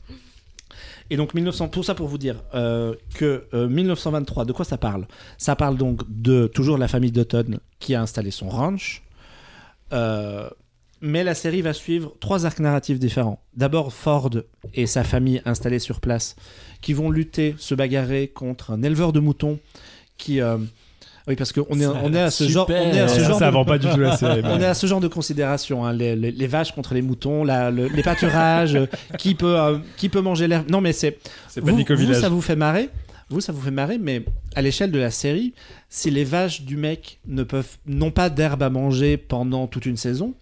Et 1.10 1.16
donc 1.16 1.34
1900, 1.34 1.68
tout 1.68 1.82
ça 1.82 1.94
pour 1.94 2.06
vous 2.06 2.18
dire 2.18 2.42
euh, 2.54 2.94
que 3.14 3.44
euh, 3.52 3.68
1923, 3.68 4.44
de 4.44 4.52
quoi 4.52 4.64
ça 4.64 4.78
parle? 4.78 5.06
Ça 5.38 5.56
parle 5.56 5.76
donc 5.76 6.02
de 6.08 6.46
toujours 6.46 6.78
la 6.78 6.86
famille 6.86 7.10
Dutton 7.10 7.58
qui 7.80 7.94
a 7.94 8.00
installé 8.00 8.30
son 8.30 8.48
ranch. 8.48 9.02
Euh, 9.92 10.48
mais 11.00 11.24
la 11.24 11.34
série 11.34 11.62
va 11.62 11.72
suivre 11.72 12.14
trois 12.20 12.46
arcs 12.46 12.60
narratifs 12.60 13.00
différents. 13.00 13.42
D'abord 13.54 13.92
Ford 13.92 14.30
et 14.74 14.86
sa 14.86 15.02
famille 15.02 15.42
installée 15.44 15.78
sur 15.80 16.00
place 16.00 16.36
qui 16.80 16.92
vont 16.92 17.10
lutter, 17.10 17.54
se 17.58 17.74
bagarrer 17.74 18.28
contre 18.28 18.70
un 18.70 18.82
éleveur 18.82 19.12
de 19.12 19.20
moutons 19.20 19.58
qui... 20.16 20.40
oui, 21.30 21.36
parce 21.36 21.52
qu'on 21.52 21.80
est, 21.80 21.86
on 21.86 22.12
est 22.12 22.20
à 22.20 22.30
ce 22.30 22.44
genre, 22.48 22.66
on 22.68 22.72
super. 22.74 22.94
est 22.94 23.00
à 23.00 23.08
ce 23.08 23.20
Ça, 23.20 23.28
genre 23.28 23.38
ça 23.38 23.46
de- 23.46 23.52
vend 23.52 23.64
pas 23.64 23.78
du 23.78 23.88
tout 23.88 23.98
la 23.98 24.16
série. 24.18 24.42
on 24.44 24.60
est 24.60 24.66
à 24.66 24.74
ce 24.74 24.86
genre 24.86 25.00
de 25.00 25.08
considération, 25.08 25.86
hein, 25.86 25.92
les, 25.92 26.14
les- 26.16 26.30
les 26.32 26.46
vaches 26.46 26.72
contre 26.72 26.92
les 26.94 27.02
moutons, 27.02 27.44
la- 27.44 27.70
le- 27.70 27.86
les 27.88 28.02
pâturages, 28.02 28.74
euh, 28.74 28.86
qui 29.18 29.34
peut 29.34 29.58
euh, 29.58 29.78
qui 29.96 30.08
peut 30.08 30.20
manger 30.20 30.46
l'herbe. 30.48 30.68
Non, 30.70 30.80
mais 30.80 30.92
c'est 30.92 31.18
vous, 31.56 31.84
ça 32.14 32.28
vous 32.28 32.40
fait 32.42 32.56
marrer. 32.56 32.88
Vous, 33.30 33.40
ça 33.40 33.52
vous 33.52 33.60
fait 33.60 33.70
marrer, 33.70 33.96
mais 33.98 34.24
à 34.56 34.60
l'échelle 34.62 34.90
de 34.90 34.98
la 34.98 35.12
série, 35.12 35.54
si 35.88 36.10
les 36.10 36.24
vaches 36.24 36.62
du 36.62 36.76
mec 36.76 37.20
ne 37.28 37.44
peuvent 37.44 37.78
n'ont 37.86 38.10
pas 38.10 38.28
d'herbe 38.28 38.62
à 38.64 38.70
manger 38.70 39.16
pendant 39.16 39.68
toute 39.68 39.86
une 39.86 39.96
saison, 39.96 40.34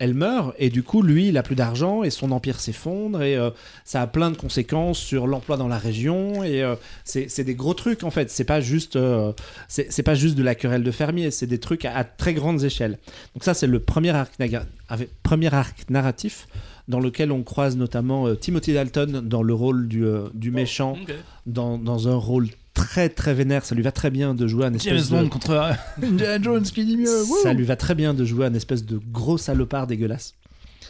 elle 0.00 0.14
meurt 0.14 0.54
et 0.58 0.70
du 0.70 0.82
coup 0.82 1.02
lui 1.02 1.28
il 1.28 1.38
a 1.38 1.42
plus 1.44 1.54
d'argent 1.54 2.02
et 2.02 2.10
son 2.10 2.32
empire 2.32 2.58
s'effondre 2.58 3.22
et 3.22 3.36
euh, 3.36 3.50
ça 3.84 4.02
a 4.02 4.06
plein 4.08 4.30
de 4.32 4.36
conséquences 4.36 4.98
sur 4.98 5.26
l'emploi 5.28 5.56
dans 5.56 5.68
la 5.68 5.78
région 5.78 6.42
et 6.42 6.62
euh, 6.62 6.74
c'est 7.04 7.44
des 7.44 7.54
gros 7.54 7.74
trucs 7.74 8.02
en 8.02 8.10
fait 8.10 8.28
c'est 8.30 8.44
pas 8.44 8.60
juste 8.60 8.96
euh, 8.96 9.32
c'est 9.68 10.02
pas 10.02 10.14
juste 10.16 10.34
de 10.36 10.42
la 10.42 10.54
querelle 10.56 10.82
de 10.82 10.90
fermier 10.90 11.30
c'est 11.30 11.46
des 11.46 11.58
trucs 11.60 11.84
à, 11.84 11.96
à 11.96 12.02
très 12.04 12.34
grandes 12.34 12.64
échelles 12.64 12.98
donc 13.34 13.44
ça 13.44 13.54
c'est 13.54 13.68
le 13.68 13.78
premier 13.78 14.10
arc, 14.10 14.32
naga- 14.40 14.66
avec- 14.88 15.10
premier 15.22 15.52
arc 15.54 15.88
narratif 15.90 16.48
dans 16.88 17.00
lequel 17.00 17.30
on 17.32 17.42
croise 17.42 17.76
notamment 17.76 18.34
Timothy 18.34 18.74
Dalton 18.74 19.20
dans 19.24 19.42
le 19.42 19.54
rôle 19.54 19.88
du, 19.88 20.04
du 20.34 20.50
méchant 20.50 20.98
Ok. 21.00 21.14
dans, 21.46 21.78
dans 21.78 22.08
un 22.08 22.16
rôle 22.16 22.48
très 22.74 23.08
très 23.08 23.32
vénère 23.34 23.64
ça 23.64 23.74
lui 23.74 23.82
va 23.82 23.92
très 23.92 24.10
bien 24.10 24.34
de 24.34 24.46
jouer 24.46 24.64
un 24.66 24.76
James 24.76 24.96
espèce 24.96 25.10
de 25.10 25.16
Bond 25.16 25.28
contre 25.28 25.50
euh, 25.50 25.72
Indiana 26.02 26.42
Jones 26.42 26.62
qui 26.64 26.84
dit 26.84 26.96
mieux. 26.96 27.24
ça 27.42 27.52
lui 27.52 27.64
va 27.64 27.76
très 27.76 27.94
bien 27.94 28.12
de 28.14 28.24
jouer 28.24 28.46
un 28.46 28.54
espèce 28.54 28.84
de 28.84 29.00
gros 29.12 29.38
salopard 29.38 29.86
dégueulasse 29.86 30.34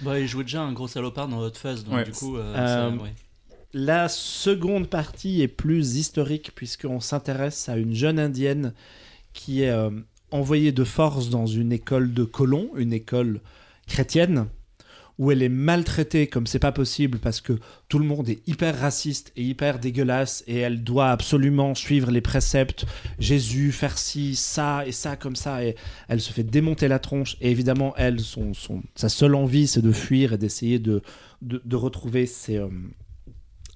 Bah, 0.03 0.19
il 0.19 0.27
jouait 0.27 0.45
déjà 0.45 0.63
un 0.63 0.73
gros 0.73 0.89
salopard 0.89 1.29
dans 1.29 1.41
Hot 1.41 1.53
Fuzz, 1.55 1.85
donc 1.85 1.95
Ouais. 1.95 2.05
du 2.05 2.13
coup, 2.13 2.37
euh, 2.37 2.55
Euh, 2.57 2.91
ça, 2.91 3.03
ouais. 3.03 3.13
La 3.77 4.09
seconde 4.09 4.89
partie 4.89 5.43
est 5.43 5.49
plus 5.49 5.97
historique 5.97 6.53
puisqu'on 6.55 7.01
s'intéresse 7.01 7.69
à 7.69 7.77
une 7.77 7.93
jeune 7.95 8.19
indienne 8.19 8.73
qui 9.33 9.63
est 9.63 9.71
euh, 9.71 9.91
envoyée 10.31 10.71
de 10.73 10.85
force 10.85 11.29
dans 11.29 11.47
une 11.47 11.73
école 11.73 12.13
de 12.15 12.23
colons, 12.25 12.71
une 12.77 12.93
école 12.93 13.41
chrétienne, 13.89 14.47
où 15.19 15.31
elle 15.31 15.43
est 15.43 15.49
maltraitée 15.49 16.27
comme 16.27 16.47
c'est 16.47 16.59
pas 16.59 16.73
possible 16.73 17.19
parce 17.21 17.41
que 17.41 17.53
tout 17.89 17.99
le 18.01 18.05
monde 18.05 18.29
est 18.29 18.41
hyper 18.49 18.79
raciste 18.79 19.33
et 19.37 19.43
hyper 19.45 19.79
dégueulasse 19.79 20.43
et 20.49 20.59
elle 20.59 20.83
doit 20.83 21.11
absolument 21.11 21.75
suivre 21.77 22.11
les 22.11 22.21
préceptes 22.21 22.85
Jésus, 23.19 23.71
faire 23.71 23.97
ci, 23.97 24.35
ça 24.35 24.85
et 24.87 24.93
ça 24.93 25.17
comme 25.17 25.37
ça 25.37 25.65
et 25.65 25.77
elle 26.09 26.21
se 26.21 26.33
fait 26.33 26.43
démonter 26.43 26.89
la 26.89 26.99
tronche 26.99 27.37
et 27.41 27.51
évidemment 27.51 27.95
elle, 27.97 28.19
son, 28.21 28.55
son- 28.55 28.83
sa 28.97 29.09
seule 29.09 29.35
envie 29.37 29.67
c'est 29.69 29.83
de 29.83 29.93
fuir 29.93 30.33
et 30.33 30.39
d'essayer 30.39 30.79
de, 30.81 31.01
de, 31.43 31.63
de 31.65 31.77
retrouver 31.77 32.27
ses, 32.27 32.57
euh, 32.57 32.69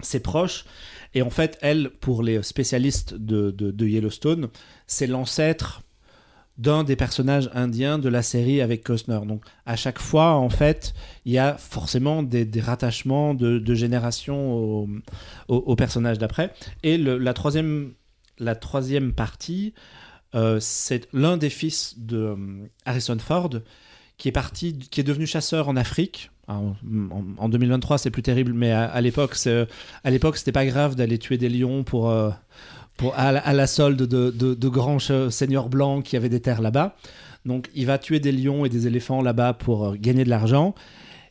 ses 0.01 0.19
proches. 0.19 0.65
Et 1.13 1.21
en 1.21 1.29
fait, 1.29 1.57
elle, 1.61 1.89
pour 1.89 2.21
les 2.21 2.43
spécialistes 2.43 3.13
de, 3.15 3.51
de- 3.51 3.71
de 3.71 3.87
Yellowstone, 3.87 4.49
c'est 4.87 5.07
l'ancêtre 5.07 5.81
d'un 6.59 6.83
des 6.83 6.95
personnages 6.97 7.49
indiens 7.53 7.97
de 7.97 8.09
la 8.09 8.21
série 8.21 8.61
avec 8.61 8.83
Costner. 8.83 9.19
Donc 9.25 9.43
à 9.65 9.75
chaque 9.75 9.97
fois, 9.99 10.33
en 10.33 10.49
fait, 10.49 10.93
il 11.25 11.31
y 11.31 11.37
a 11.39 11.55
forcément 11.57 12.21
des, 12.21 12.47
rattachements 12.61 13.33
de, 13.33 13.73
génération 13.73 14.53
au, 14.53 14.89
au- 15.47 15.55
au 15.55 15.75
personnage 15.75 16.17
d'après. 16.19 16.53
Et 16.83 16.97
la, 16.97 17.33
troisième, 17.33 17.93
la 18.39 18.55
troisième 18.55 19.13
partie, 19.13 19.73
euh, 20.35 20.57
c'est 20.59 21.07
l'un 21.13 21.37
des 21.37 21.49
fils 21.49 21.95
de 21.97 22.17
euh, 22.17 22.35
Harrison 22.85 23.17
Ford 23.19 23.49
qui 24.17 24.27
est 24.27 24.33
parti, 24.33 24.77
qui 24.77 24.99
est 24.99 25.03
devenu 25.05 25.25
chasseur 25.25 25.69
en 25.69 25.77
Afrique. 25.77 26.29
En, 26.49 26.73
en 27.37 27.47
2023, 27.47 27.99
c'est 27.99 28.09
plus 28.11 28.23
terrible, 28.23 28.53
mais 28.53 28.71
à, 28.71 28.99
l'époque, 29.01 29.35
c'est- 29.35 29.67
à 30.03 30.09
l'époque, 30.11 30.35
c'était 30.35 30.51
pas 30.51 30.65
grave 30.65 30.95
d'aller 30.95 31.17
tuer 31.19 31.37
des 31.37 31.47
lions 31.47 31.83
pour, 31.83 32.09
euh, 32.09 32.31
à, 33.15 33.31
la- 33.31 33.47
à 33.47 33.67
solde 33.67 34.01
de, 34.01 34.29
de- 34.29 34.53
de 34.53 34.67
grands 34.69 34.99
seigneurs 35.29 35.69
blancs 35.69 36.03
qui 36.03 36.17
avaient 36.17 36.29
des 36.29 36.41
terres 36.41 36.61
là-bas. 36.61 36.95
Donc, 37.45 37.69
il 37.73 37.85
va 37.85 37.97
tuer 37.97 38.19
des 38.19 38.31
lions 38.31 38.65
et 38.65 38.69
des 38.69 38.85
éléphants 38.87 39.21
là-bas 39.21 39.53
pour 39.53 39.85
euh, 39.87 39.95
gagner 39.97 40.23
de 40.25 40.29
l'argent. 40.29 40.75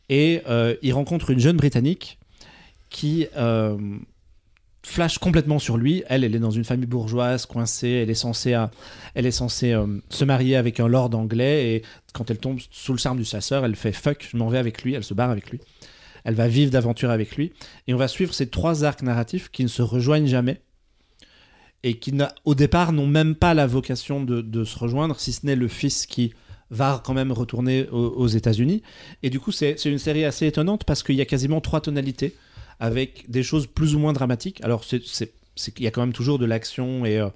Et 0.09 0.41
euh, 0.49 0.75
il 0.81 0.93
rencontre 0.93 1.29
une 1.29 1.39
jeune 1.39 1.57
britannique 1.57 2.17
qui 2.89 3.27
euh, 3.37 3.77
flash 4.83 5.19
complètement 5.19 5.59
sur 5.59 5.77
lui. 5.77 6.03
Elle, 6.07 6.23
elle 6.23 6.33
est 6.35 6.39
dans 6.39 6.49
une 6.49 6.63
famille 6.63 6.87
bourgeoise, 6.87 7.45
coincée. 7.45 8.01
Elle 8.03 8.09
est 8.09 8.15
censée, 8.15 8.55
euh, 8.55 8.65
elle 9.13 9.27
est 9.27 9.31
censée 9.31 9.75
se 10.09 10.25
marier 10.25 10.55
avec 10.55 10.79
un 10.79 10.87
lord 10.87 11.13
anglais. 11.13 11.75
Et 11.75 11.83
quand 12.13 12.31
elle 12.31 12.39
tombe 12.39 12.59
sous 12.71 12.93
le 12.93 12.97
charme 12.97 13.19
du 13.19 13.25
chasseur, 13.25 13.63
elle 13.63 13.75
fait 13.75 13.91
fuck, 13.91 14.27
je 14.31 14.35
m'en 14.37 14.47
vais 14.47 14.57
avec 14.57 14.81
lui. 14.81 14.95
Elle 14.95 15.03
se 15.03 15.13
barre 15.13 15.29
avec 15.29 15.51
lui. 15.51 15.59
Elle 16.23 16.33
va 16.33 16.47
vivre 16.47 16.71
d'aventure 16.71 17.11
avec 17.11 17.35
lui. 17.35 17.53
Et 17.87 17.93
on 17.93 17.97
va 17.97 18.07
suivre 18.07 18.33
ces 18.33 18.49
trois 18.49 18.83
arcs 18.83 19.03
narratifs 19.03 19.49
qui 19.51 19.61
ne 19.63 19.69
se 19.69 19.83
rejoignent 19.83 20.27
jamais. 20.27 20.59
Et 21.83 21.97
qui, 21.97 22.13
au 22.45 22.55
départ, 22.55 22.91
n'ont 22.91 23.07
même 23.07 23.35
pas 23.35 23.53
la 23.53 23.67
vocation 23.67 24.23
de, 24.23 24.63
se 24.63 24.77
rejoindre, 24.77 25.19
si 25.19 25.31
ce 25.31 25.45
n'est 25.45 25.55
le 25.55 25.67
fils 25.67 26.05
qui 26.05 26.33
va 26.71 27.01
quand 27.03 27.13
même 27.13 27.31
retourner 27.31 27.87
aux, 27.89 28.27
États-Unis. 28.27 28.83
Et 29.23 29.29
du 29.29 29.39
coup, 29.39 29.51
c'est 29.51 29.73
une 29.85 29.97
série 29.97 30.25
assez 30.25 30.45
étonnante 30.45 30.83
parce 30.83 31.03
qu'il 31.03 31.15
y 31.15 31.21
a 31.21 31.25
quasiment 31.25 31.61
trois 31.61 31.81
tonalités 31.81 32.35
avec 32.79 33.29
des 33.29 33.43
choses 33.43 33.65
plus 33.65 33.95
ou 33.95 33.99
moins 33.99 34.13
dramatiques. 34.13 34.63
Alors, 34.63 34.83
qu'il 34.85 35.83
y 35.83 35.87
a 35.87 35.91
quand 35.91 36.01
même 36.01 36.13
toujours 36.13 36.39
de 36.39 36.45
l'action 36.45 37.05
et. 37.05 37.17
euh, 37.19 37.29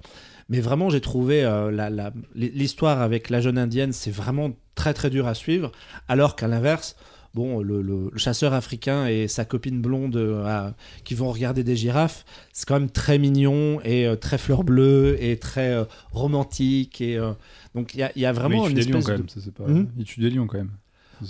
mais 0.50 0.60
vraiment, 0.60 0.90
j'ai 0.90 1.00
trouvé 1.00 1.42
euh, 1.42 2.10
l'histoire 2.34 3.00
avec 3.00 3.30
la 3.30 3.40
jeune 3.40 3.56
indienne, 3.56 3.92
c'est 3.92 4.10
vraiment 4.10 4.50
très 4.74 4.92
très 4.92 5.08
dur 5.10 5.26
à 5.26 5.34
suivre. 5.34 5.72
Alors 6.08 6.36
qu'à 6.36 6.48
l'inverse, 6.48 6.96
bon, 7.34 7.60
le, 7.60 7.82
le- 7.82 8.10
le 8.12 8.18
chasseur 8.18 8.52
africain 8.54 9.06
et 9.06 9.28
sa 9.28 9.44
copine 9.44 9.80
blonde 9.80 10.16
euh, 10.16 10.44
à- 10.46 10.74
qui 11.04 11.14
vont 11.14 11.30
regarder 11.32 11.64
des 11.64 11.76
girafes, 11.76 12.24
c'est 12.52 12.66
quand 12.66 12.78
même 12.78 12.90
très 12.90 13.18
mignon 13.18 13.80
et 13.84 14.06
euh, 14.06 14.16
très 14.16 14.38
fleur 14.38 14.62
bleue 14.64 15.16
et 15.20 15.36
très 15.36 15.70
euh, 15.72 15.84
romantique. 16.12 17.00
Et, 17.00 17.16
euh, 17.16 17.32
donc 17.74 17.94
il 17.94 18.00
y 18.00 18.02
a, 18.02 18.12
il 18.16 18.22
y 18.22 18.26
a 18.26 18.32
vraiment 18.32 18.64
Mais 18.64 18.70
une 18.70 18.78
espèce 18.78 19.04
quand 19.04 19.12
de- 19.12 19.16
même. 19.18 19.28
Ça, 19.28 19.40
c'est 19.44 19.52
pas... 19.54 19.64
Hmm 19.64 19.86
Il 19.98 20.04
tue 20.04 20.20
des 20.20 20.30
lions 20.30 20.46
quand 20.46 20.58
même. 20.58 20.70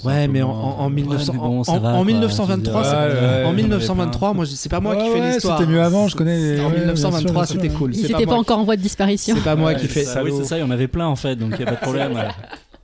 Ouais, 0.02 0.28
mais 0.28 0.40
en, 0.42 0.48
moins- 0.48 0.56
en, 0.78 0.78
en 0.86 0.90
1900 0.90 1.32
mais 1.34 1.38
bon, 1.38 1.60
en- 1.60 1.64
ça 1.64 1.72
en- 1.72 1.78
va, 1.78 1.90
en 1.90 1.96
quoi, 1.96 2.04
1923, 2.06 2.82
je 2.82 2.88
c'est- 2.88 2.94
veux 2.96 3.12
dire. 3.12 3.20
Ouais, 3.22 3.28
ouais, 3.28 3.44
en 3.44 3.50
ouais, 3.50 3.54
1923, 3.56 4.32
moi, 4.34 4.46
c'est 4.46 4.68
pas 4.70 4.80
moi 4.80 4.96
qui 4.96 5.08
fais 5.10 5.20
ouais, 5.20 5.32
l'histoire. 5.34 5.58
C'était 5.58 5.70
mieux 5.70 5.82
avant, 5.82 6.08
je 6.08 6.16
connais. 6.16 6.36
les- 6.38 6.60
En 6.60 6.64
ouais, 6.70 6.70
bien 6.70 6.96
sûr, 6.96 7.10
1923, 7.10 7.32
bien 7.42 7.44
sûr. 7.46 7.60
c'était 7.60 7.74
cool. 7.74 7.94
Ils 7.94 8.02
n'étaient 8.02 8.26
pas 8.26 8.34
encore 8.34 8.58
en 8.58 8.64
voie 8.64 8.76
de 8.76 8.80
disparition. 8.82 9.36
C'est 9.36 9.44
pas 9.44 9.56
moi 9.56 9.72
Ouais, 9.72 9.78
qui 9.78 9.86
fais 9.86 10.04
ça, 10.04 10.24
Oui, 10.24 10.32
c'est 10.38 10.44
ça, 10.44 10.56
il 10.56 10.60
y 10.60 10.64
en 10.64 10.70
avait 10.70 10.88
plein 10.88 11.06
en 11.06 11.16
fait, 11.16 11.36
donc 11.36 11.50
il 11.52 11.58
n'y 11.58 11.62
a 11.64 11.66
pas 11.66 11.76
de 11.76 11.80
problème. 11.82 12.12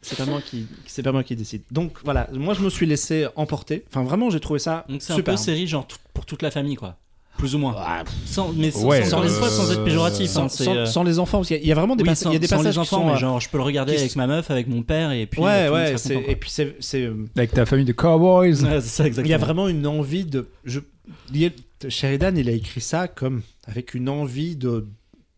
C'est 0.03 0.17
pas 0.17 0.25
moi 0.27 0.41
qui, 0.41 0.67
c'est 0.87 1.03
pas 1.03 1.13
moi 1.13 1.23
qui 1.23 1.37
décide. 1.37 1.63
Donc 1.71 1.99
voilà, 2.05 2.29
moi 2.33 2.55
je 2.55 2.61
me 2.63 2.71
suis 2.71 2.87
laissé 2.87 3.27
emporter. 3.37 3.85
Enfin 3.89 4.03
vraiment, 4.03 4.31
j'ai 4.31 4.41
trouvé 4.41 4.59
ça 4.59 4.85
Donc 4.89 5.03
c'est 5.03 5.13
un 5.13 5.21
peu 5.21 5.37
série 5.37 5.67
genre 5.67 5.87
tout- 5.87 5.99
pour 6.15 6.25
toute 6.27 6.43
la 6.43 6.51
famille, 6.51 6.77
quoi. 6.77 6.97
Plus 7.39 7.55
ou 7.55 7.59
moins. 7.59 7.75
Ah, 7.79 8.03
Sans, 8.27 8.53
mais 8.53 8.71
sans, 8.71 8.85
Ouais, 8.85 9.05
sans, 9.05 9.23
euh, 9.23 9.29
sans 9.29 9.73
être 9.73 9.85
péjoratif. 9.85 10.29
sans, 10.29 10.45
hein, 10.45 10.49
c'est, 10.49 10.65
sans- 10.65 10.75
euh, 10.77 10.85
sans 10.87 11.03
les 11.05 11.19
enfants, 11.19 11.39
parce 11.39 11.49
qu'il 11.49 11.57
y 11.57 11.61
a- 11.61 11.63
il 11.63 11.69
y 11.69 11.73
a 11.73 11.75
vraiment 11.75 11.97
des, 11.97 12.03
oui, 12.03 12.09
passages- 12.09 12.25
sans, 12.25 12.31
il 12.31 12.35
y 12.35 12.37
a 12.37 12.39
des 12.39 12.47
sans 12.47 12.57
passages 12.59 12.75
les 12.75 12.79
enfants, 12.79 12.97
qui 12.99 13.03
sont, 13.03 13.07
mais 13.09 13.13
euh, 13.15 13.17
genre 13.19 13.41
je 13.41 13.49
peux 13.49 13.57
le 13.57 13.63
regarder 13.65 13.95
qui- 13.95 14.01
avec 14.01 14.17
ma 14.17 14.27
meuf, 14.27 14.51
avec 14.51 14.67
mon 14.69 14.83
père, 14.83 15.13
et 15.13 15.27
puis. 15.27 15.41
ouais, 15.41 15.67
tout 15.69 15.73
le 15.73 15.79
monde 15.79 15.79
ouais, 15.81 15.87
sera 15.89 15.99
c'est- 15.99 16.15
content, 16.15 16.27
et 16.29 16.37
puis 16.37 16.51
c'est, 16.51 16.77
c'est, 16.81 17.03
euh, 17.03 17.15
Avec 17.37 17.53
ta 17.53 17.65
famille 17.67 17.85
de 17.87 17.93
cowboys. 17.93 18.59
quoi. 18.59 18.69
Ouais, 18.69 18.81
c'est 18.81 18.89
ça, 18.89 19.05
il 19.05 19.07
y 19.07 19.07
a 19.07 19.21
exactement. 19.21 19.39
vraiment 19.45 19.69
une 19.69 19.87
envie 19.87 20.25
de. 20.25 20.49
Je, 20.65 20.81
il 21.33 21.41
y 21.43 21.47
a- 21.47 21.89
Sheridan, 21.89 22.35
il 22.37 22.49
a 22.49 22.53
écrit 22.53 22.81
ça 22.83 23.09
comme 23.09 23.41
avec 23.67 23.95
une 23.95 24.09
envie 24.11 24.57
de 24.57 24.87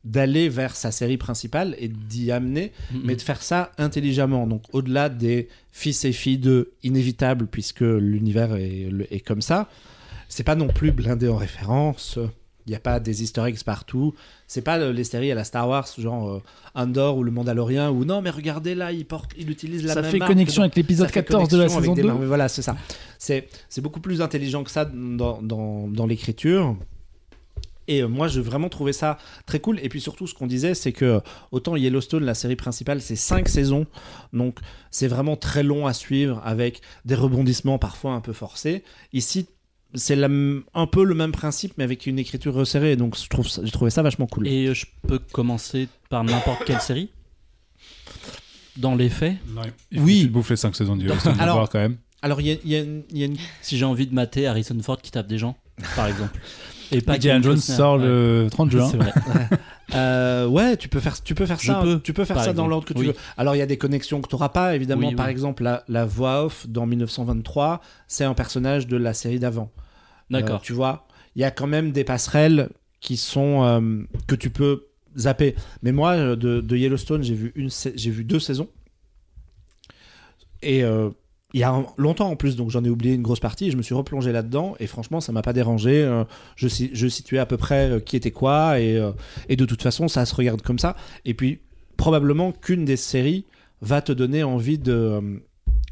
d'aller 0.05 0.49
vers 0.49 0.75
sa 0.75 0.91
série 0.91 1.17
principale 1.17 1.77
et 1.79 1.89
d'y 1.89 2.33
amener 2.33 2.73
mais 3.05 3.15
de 3.15 3.23
faire 3.23 3.43
ça 3.43 3.73
intelligemment. 3.79 4.47
Donc 4.47 4.63
au-delà 4.73 5.09
des 5.09 5.49
fils 5.71 6.05
et 6.05 6.13
filles 6.13 6.39
de 6.39 6.73
inévitables, 6.83 7.47
puisque 7.47 7.81
l'univers 7.83 8.55
est, 8.57 8.89
est 9.11 9.21
comme 9.21 9.43
ça, 9.43 9.69
c'est 10.29 10.45
pas 10.45 10.57
non 10.57 10.69
plus 10.69 10.93
blindé 10.93 11.29
en 11.29 11.37
référence. 11.37 12.19
Il 12.67 12.71
n'y 12.71 12.77
a 12.77 12.81
pas 12.81 13.01
des 13.01 13.23
easter 13.23 13.43
eggs 13.45 13.63
partout. 13.65 14.15
C'est 14.47 14.63
pas 14.63 14.79
euh, 14.79 14.93
les 14.93 15.05
séries 15.05 15.33
à 15.33 15.35
la 15.35 15.43
Star 15.43 15.69
Wars, 15.69 15.89
genre 15.99 16.31
euh, 16.31 16.43
Andor 16.75 17.17
ou 17.17 17.25
le 17.25 17.33
Mandalorien, 17.33 17.91
où 17.91 18.05
non, 18.05 18.23
mais 18.23 18.31
regardez 18.31 18.75
là, 18.75 18.93
il, 18.93 19.05
porte, 19.05 19.33
il 19.37 19.51
utilise 19.51 19.85
la 19.85 19.95
Ça 19.95 20.03
même 20.03 20.11
fait 20.11 20.19
marque 20.19 20.31
connexion 20.31 20.63
avec 20.63 20.77
l'épisode 20.77 21.09
ça 21.09 21.13
fait 21.13 21.25
14 21.25 21.49
de 21.49 21.59
la 21.59 21.69
saison 21.69 21.95
des 21.95 22.03
2. 22.03 22.09
marques. 22.09 22.23
Voilà, 22.23 22.49
c'est 22.49 22.63
ça. 22.63 22.77
C'est, 23.19 23.49
c'est 23.69 23.81
beaucoup 23.81 24.01
plus 24.01 24.23
intelligent 24.23 24.63
que 24.63 24.71
ça 24.71 24.85
dans, 24.85 25.43
dans, 25.43 25.89
dans 25.89 26.07
l'écriture. 26.07 26.77
Et 27.89 28.03
euh, 28.03 28.09
moi, 28.09 28.29
j'ai 28.29 28.41
vraiment 28.41 28.69
trouvé 28.69 28.93
ça 28.93 29.19
très 29.47 29.61
cool. 29.61 29.79
Et 29.83 29.89
puis 29.89 30.01
surtout, 30.01 30.27
ce 30.27 30.35
qu'on 30.35 30.47
disait, 30.47 30.75
c'est 30.75 30.93
que 30.93 31.21
autant 31.51 31.77
Yellowstone, 31.77 32.25
la 32.25 32.35
série 32.35 32.57
principale, 32.57 33.01
c'est 33.01 33.17
cinq 33.17 33.49
saisons. 33.49 33.87
Donc, 34.33 34.59
c'est 34.91 35.09
vraiment 35.09 35.37
très 35.37 35.63
long 35.63 35.87
à 35.87 35.93
suivre 35.93 36.41
avec 36.45 36.81
des 37.05 37.15
rebondissements 37.15 37.79
parfois 37.79 38.13
un 38.13 38.21
peu 38.21 38.33
forcés. 38.33 38.85
Ici, 39.13 39.47
c'est 39.95 40.17
un 40.23 40.87
peu 40.87 41.05
le 41.05 41.15
même 41.15 41.33
principe, 41.33 41.75
mais 41.77 41.85
avec 41.85 42.07
une 42.07 42.19
écriture 42.19 42.55
resserrée. 42.55 42.97
Donc, 42.97 43.17
je 43.19 43.29
trouve 43.29 43.49
ça- 43.49 43.63
j'ai 43.65 43.73
trouvé 43.73 43.91
ça 43.91 44.03
vachement 44.03 44.27
cool. 44.27 44.47
Et 44.49 44.69
euh, 44.69 44.75
je 44.75 44.87
peux 45.07 45.19
commencer 45.19 45.89
par 46.09 46.25
n'importe 46.25 46.65
quelle 46.65 46.81
série? 46.81 47.11
Dans 48.79 48.95
les 48.95 49.11
faits, 49.11 49.37
Non, 49.49 49.63
il 49.91 49.99
faut 49.99 50.05
Oui. 50.07 50.19
que 50.21 50.25
tu 50.27 50.31
bouffes 50.31 50.51
les 50.51 50.57
5 50.57 50.75
saisons 50.75 50.97
du 50.97 51.05
Yellowstone 51.07 51.39
Alors- 51.39 51.57
voir 51.57 51.69
quand 51.69 51.79
même. 51.79 51.99
Alors, 52.23 52.41
il 52.41 52.47
y 52.47 52.53
a, 52.53 52.57
y 53.13 53.23
a 53.23 53.27
une 53.27 53.37
si 53.61 53.77
j'ai 53.77 53.85
envie 53.85 54.07
de 54.07 54.15
mater 54.15 54.47
Harrison 54.47 54.79
Ford 54.81 54.97
qui 55.03 55.11
tape 55.11 55.27
des 55.27 55.39
gens, 55.39 55.57
par 55.97 56.07
exemple. 56.07 56.39
Et 56.93 57.01
pas 57.01 57.15
Indiana 57.15 57.43
Jones 57.43 57.57
sort 57.57 57.97
Ouais. 57.99 58.05
le 58.07 58.49
30 58.51 58.71
juin. 58.71 58.89
C'est 58.91 58.97
vrai. 58.99 59.13
Euh, 59.95 60.47
ouais, 60.47 60.79
tu 60.79 60.89
peux 60.89 61.01
faire, 61.01 61.23
tu 61.23 61.35
peux 61.35 61.45
faire 61.45 61.59
Je 61.61 61.67
ça. 61.67 61.81
peux, 61.83 62.01
tu 62.01 62.15
peux 62.15 62.25
faire 62.25 62.43
ça 62.43 62.55
dans 62.55 62.67
l'ordre 62.67 62.87
que 62.87 62.95
tu 62.95 63.01
Oui. 63.01 63.07
veux. 63.09 63.15
Alors 63.37 63.55
il 63.55 63.59
y 63.59 63.63
a 63.63 63.67
des 63.67 63.77
connexions 63.77 64.23
que 64.23 64.29
tu 64.29 64.35
n'auras 64.35 64.49
pas, 64.49 64.75
évidemment. 64.75 65.09
Oui, 65.09 65.15
Par 65.15 65.27
oui. 65.27 65.33
exemple, 65.33 65.63
la, 65.65 65.85
la 65.87 66.07
voix 66.07 66.47
off 66.47 66.67
dans 66.67 66.87
1923, 66.87 67.83
c'est 68.09 68.25
un 68.25 68.33
personnage 68.33 68.87
de 68.87 68.97
la 68.97 69.13
série 69.13 69.39
d'avant. 69.39 69.71
Euh, 70.33 70.41
D'accord. 70.41 70.63
tu 70.63 70.73
vois, 70.73 71.07
il 71.37 71.43
y 71.43 71.45
a 71.45 71.51
quand 71.51 71.67
même 71.67 71.93
des 71.93 72.05
passerelles 72.05 72.71
qui 73.01 73.19
sont 73.19 73.65
euh, 73.65 74.03
que 74.27 74.35
tu 74.35 74.49
peux 74.49 74.87
zapper. 75.19 75.57
Mais 75.83 75.93
moi, 75.93 76.17
de, 76.37 76.63
de 76.63 76.77
Yellowstone, 76.77 77.23
j'ai 77.23 77.35
vu 77.35 77.53
une, 77.55 77.69
sa- 77.69 77.95
j'ai 77.95 78.11
vu 78.11 78.25
deux 78.25 78.41
saisons. 78.41 78.69
Et 80.63 80.85
euh, 80.85 81.11
il 81.55 81.61
y 81.61 81.65
a 81.65 81.85
longtemps 81.99 82.31
en 82.31 82.37
plus, 82.37 82.57
donc 82.57 82.71
j'en 82.71 82.83
ai 82.85 82.89
oublié 82.89 83.15
une 83.15 83.23
grosse 83.23 83.41
partie. 83.41 83.71
Je 83.71 83.77
me 83.77 83.83
suis 83.83 83.95
replongé 83.95 84.33
là-dedans 84.33 84.75
et 84.81 84.87
franchement, 84.87 85.21
ça 85.21 85.33
m'a 85.33 85.43
pas 85.43 85.53
dérangé. 85.53 86.03
Euh, 86.03 86.25
je, 86.57 86.69
si- 86.69 86.91
je 86.95 87.07
situais 87.09 87.39
à 87.39 87.47
peu 87.47 87.57
près 87.57 87.91
euh, 87.91 88.01
qui 88.01 88.17
était 88.17 88.31
quoi 88.31 88.81
et, 88.81 88.97
euh, 88.97 89.13
et 89.49 89.57
de 89.57 89.65
toute 89.67 89.83
façon, 89.83 90.09
ça 90.09 90.25
se 90.25 90.35
regarde 90.35 90.63
comme 90.63 90.79
ça. 90.79 90.97
Et 91.25 91.35
puis, 91.35 91.61
probablement 91.97 92.53
qu'une 92.53 92.85
des 92.85 92.97
séries 92.97 93.45
va 93.81 94.01
te 94.01 94.13
donner 94.13 94.43
envie 94.45 94.79
de, 94.79 95.43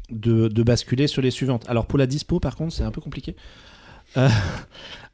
de, 0.09 0.63
basculer 0.63 1.07
sur 1.07 1.21
les 1.21 1.31
suivantes. 1.31 1.65
Alors 1.67 1.85
pour 1.85 1.99
la 1.99 2.07
dispo, 2.07 2.39
par 2.39 2.55
contre, 2.55 2.73
c'est 2.73 2.83
un 2.83 2.91
peu 2.91 3.01
compliqué. 3.01 3.35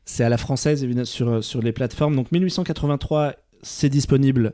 C'est 0.05 0.23
à 0.23 0.29
la 0.29 0.37
française 0.37 0.85
évidemment, 0.85 1.03
sur, 1.05 1.43
sur 1.43 1.61
les 1.61 1.73
plateformes. 1.73 2.15
Donc 2.15 2.31
1883, 2.31 3.33
c'est 3.61 3.89
disponible 3.89 4.53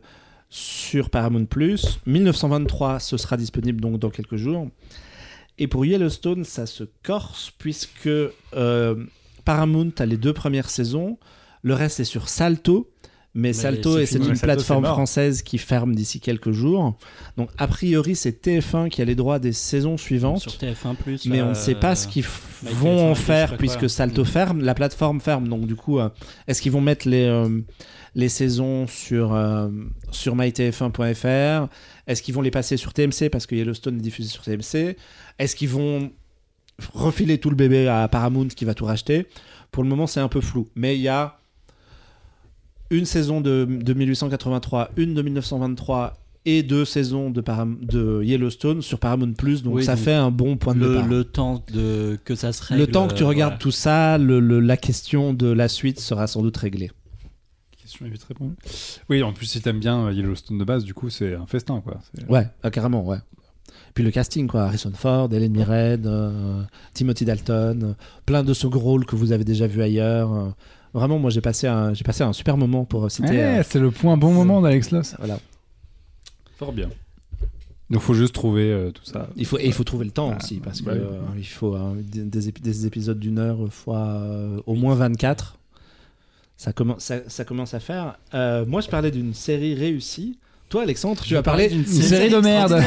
sur 0.50 1.12
Paramount+. 1.12 1.46
1923, 2.08 3.00
ce 3.00 3.18
sera 3.18 3.38
disponible 3.38 3.80
donc 3.80 4.00
dans 4.00 4.10
quelques 4.10 4.36
jours. 4.36 4.68
Et 5.60 5.68
pour 5.68 5.86
Yellowstone, 5.86 6.44
ça 6.44 6.66
se 6.66 6.84
corse 7.04 7.52
puisque 7.58 8.08
euh, 8.08 8.96
Paramount 9.46 9.92
a 10.00 10.06
les 10.06 10.18
deux 10.18 10.34
premières 10.34 10.70
saisons. 10.70 11.18
Le 11.62 11.74
reste 11.74 12.00
est 12.00 12.06
sur 12.06 12.30
Salto. 12.30 12.90
Mais, 13.36 13.50
Mais 13.50 13.54
Salto, 13.54 13.96
c'est 13.96 14.04
et 14.04 14.06
c'est 14.06 14.18
une 14.20 14.24
Salto, 14.26 14.42
plateforme 14.44 14.86
française 14.86 15.42
qui 15.42 15.58
ferme 15.58 15.96
d'ici 15.96 16.20
quelques 16.20 16.52
jours. 16.52 16.96
Donc, 17.36 17.50
a 17.58 17.66
priori, 17.68 18.16
c'est 18.16 18.46
TF1 18.46 18.90
qui 18.90 19.02
a 19.02 19.06
les 19.06 19.16
droits 19.16 19.40
des 19.40 19.54
saisons 19.54 19.98
suivantes. 19.98 20.42
Sur 20.42 20.52
TF1 20.52 20.96
Plus. 20.96 21.26
mais 21.26 21.42
on 21.42 21.50
ne 21.50 21.54
sait 21.56 21.74
pas 21.74 21.96
ce 21.96 22.08
euh, 22.08 22.12
qu'ils 22.12 22.26
vont 22.62 23.10
en 23.10 23.16
faire 23.16 23.58
puisque. 23.58 23.90
Salto 23.90 24.22
Mm. 24.22 24.26
ferme, 24.26 24.62
la 24.62 24.76
plateforme 24.76 25.20
ferme. 25.20 25.48
Donc 25.48 25.66
du 25.66 25.76
coup, 25.76 25.98
euh, 25.98 26.10
est-ce 26.48 26.62
qu'ils 26.62 26.72
vont 26.72 26.82
mettre 26.82 27.08
les, 27.08 27.24
euh, 27.26 27.50
les 28.16 28.30
saisons 28.30 28.86
sur, 28.88 29.34
euh, 29.34 29.70
sur 30.12 30.36
mytf1.fr 30.36 31.68
Est-ce 32.08 32.22
qu'ils 32.22 32.34
vont 32.36 32.42
les 32.42 32.52
passer 32.52 32.78
sur 32.78 32.94
TMC 32.94 33.30
parce 33.32 33.46
que 33.46 33.56
Yellowstone 33.56 33.98
est 33.98 34.02
diffusé 34.02 34.30
sur 34.30 34.44
TMC 34.44 34.96
Est-ce 35.40 35.56
qu'ils 35.56 35.70
vont 35.70 36.12
refiler 36.94 37.38
tout 37.40 37.50
le 37.50 37.56
bébé 37.56 37.88
à 37.88 38.08
Paramount 38.08 38.48
qui 38.48 38.66
va 38.66 38.74
tout 38.74 38.86
racheter? 38.86 39.26
Pour 39.72 39.84
le 39.84 39.90
moment, 39.90 40.06
c'est 40.08 40.20
un 40.20 40.28
peu 40.28 40.42
flou. 40.42 40.70
Mais 40.76 40.96
il 40.96 41.02
y 41.02 41.08
a 41.08 41.38
une 42.92 43.06
saison 43.06 43.42
de, 43.42 43.66
de 43.70 43.94
1883, 43.94 44.92
une 44.98 45.14
de 45.16 45.22
1923 45.24 46.14
et 46.46 46.62
deux 46.62 46.84
saisons 46.86 47.30
de, 47.32 47.42
Param- 47.42 47.80
de 47.84 48.22
Yellowstone 48.24 48.82
sur 48.82 49.00
Paramount 49.00 49.34
Plus. 49.34 49.64
Donc 49.64 49.76
Oui, 49.76 49.84
ça 49.84 49.96
donc 49.96 50.04
fait 50.04 50.14
un 50.14 50.30
bon 50.30 50.58
point 50.58 50.76
de 50.76 50.82
le, 50.82 50.90
départ. 50.96 51.08
le 51.08 51.24
temps 51.24 51.64
de 51.74 52.20
que 52.26 52.36
ça 52.36 52.52
se 52.52 52.72
Le 52.74 52.80
règle, 52.82 52.92
temps 52.92 53.08
que 53.08 53.14
tu 53.16 53.24
euh, 53.24 53.28
regardes 53.28 53.54
voilà. 53.54 53.60
tout 53.62 53.72
ça, 53.72 54.18
le- 54.20 54.40
le- 54.40 54.60
la 54.60 54.78
question 54.78 55.34
de 55.34 55.48
la 55.48 55.68
suite 55.70 56.00
sera 56.00 56.28
sans 56.28 56.42
doute 56.44 56.58
réglée. 56.58 56.92
Question 57.94 58.06
est 58.08 58.10
vite 58.10 58.24
répondue. 58.24 58.56
Oui, 59.10 59.22
en 59.22 59.34
plus, 59.34 59.46
si 59.46 59.62
t'aimes 59.62 59.80
bien 59.80 60.08
euh, 60.08 60.14
Yellowstone 60.14 60.58
de 60.58 60.64
base, 60.64 60.84
du 60.84 60.96
coup, 60.96 61.10
c'est 61.12 61.36
un 61.36 61.46
festin, 61.46 61.80
quoi. 61.82 62.00
Ouais, 62.28 62.48
ah, 62.64 62.72
carrément, 62.72 63.06
ouais. 63.06 63.18
Puis 63.94 64.04
le 64.04 64.10
casting, 64.10 64.48
quoi. 64.48 64.64
Harrison 64.64 64.92
Ford, 64.96 65.30
Helen 65.32 65.52
Mirren, 65.52 66.02
euh, 66.08 66.64
Timothy 66.96 67.24
Dalton, 67.26 67.84
euh, 67.84 67.94
plein 68.26 68.44
de 68.44 68.52
second 68.56 68.80
rôles 68.80 69.06
que 69.06 69.16
vous 69.16 69.32
avez 69.32 69.44
déjà 69.44 69.68
vu 69.68 69.82
ailleurs. 69.84 70.34
euh. 70.34 70.50
vraiment, 70.96 71.20
moi, 71.20 71.30
j'ai 71.30 71.42
passé, 71.42 71.68
un, 71.68 71.94
j'ai 71.94 72.04
passé 72.04 72.24
un 72.24 72.34
super 72.34 72.58
moment 72.58 72.84
pour 72.86 73.12
citer. 73.12 73.30
Ouais, 73.30 73.60
euh, 73.60 73.64
c'est 73.64 73.80
le 73.80 73.92
point 73.92 74.18
bon 74.18 74.34
moment 74.34 74.60
d'Alex 74.62 74.90
Loss. 74.90 75.16
voilà. 75.20 75.38
Fort 76.58 76.74
bien. 76.74 76.90
Donc, 77.92 78.02
faut 78.02 78.16
juste 78.16 78.34
trouver 78.34 78.72
euh, 78.72 78.90
tout 78.90 79.04
ça. 79.06 79.30
Il 79.36 79.46
faut, 79.46 79.60
et 79.60 79.66
il 79.68 79.74
faut 79.74 79.84
trouver 79.84 80.06
le 80.06 80.12
temps 80.12 80.32
Ah, 80.34 80.38
aussi, 80.42 80.56
parce 80.56 80.82
que 80.82 80.90
ouais. 80.90 80.96
euh, 80.98 81.20
il 81.38 81.46
faut 81.46 81.76
hein, 81.76 81.96
des, 82.02 82.24
des 82.24 82.50
épi- 82.50 82.62
des 82.64 82.88
épisodes 82.88 83.20
d'une 83.20 83.38
heure 83.38 83.72
fois 83.72 84.00
euh, 84.00 84.60
au 84.66 84.74
moins 84.74 84.96
24. 84.96 85.60
Ça 86.64 86.72
commence, 86.72 87.00
ça, 87.04 87.16
ça 87.28 87.44
commence 87.44 87.74
à 87.74 87.82
faire. 87.82 88.18
Euh, 88.34 88.64
moi, 88.66 88.80
je 88.80 88.88
parlais 88.88 89.12
d'une 89.12 89.34
série 89.34 89.76
réussie. 89.76 90.38
Toi, 90.70 90.84
Alexandre, 90.84 91.22
tu 91.22 91.36
as 91.36 91.44
parlé 91.44 91.68
d'une 91.68 91.80
une 91.80 91.86
série 91.86 92.30
de 92.30 92.38
merde. 92.38 92.82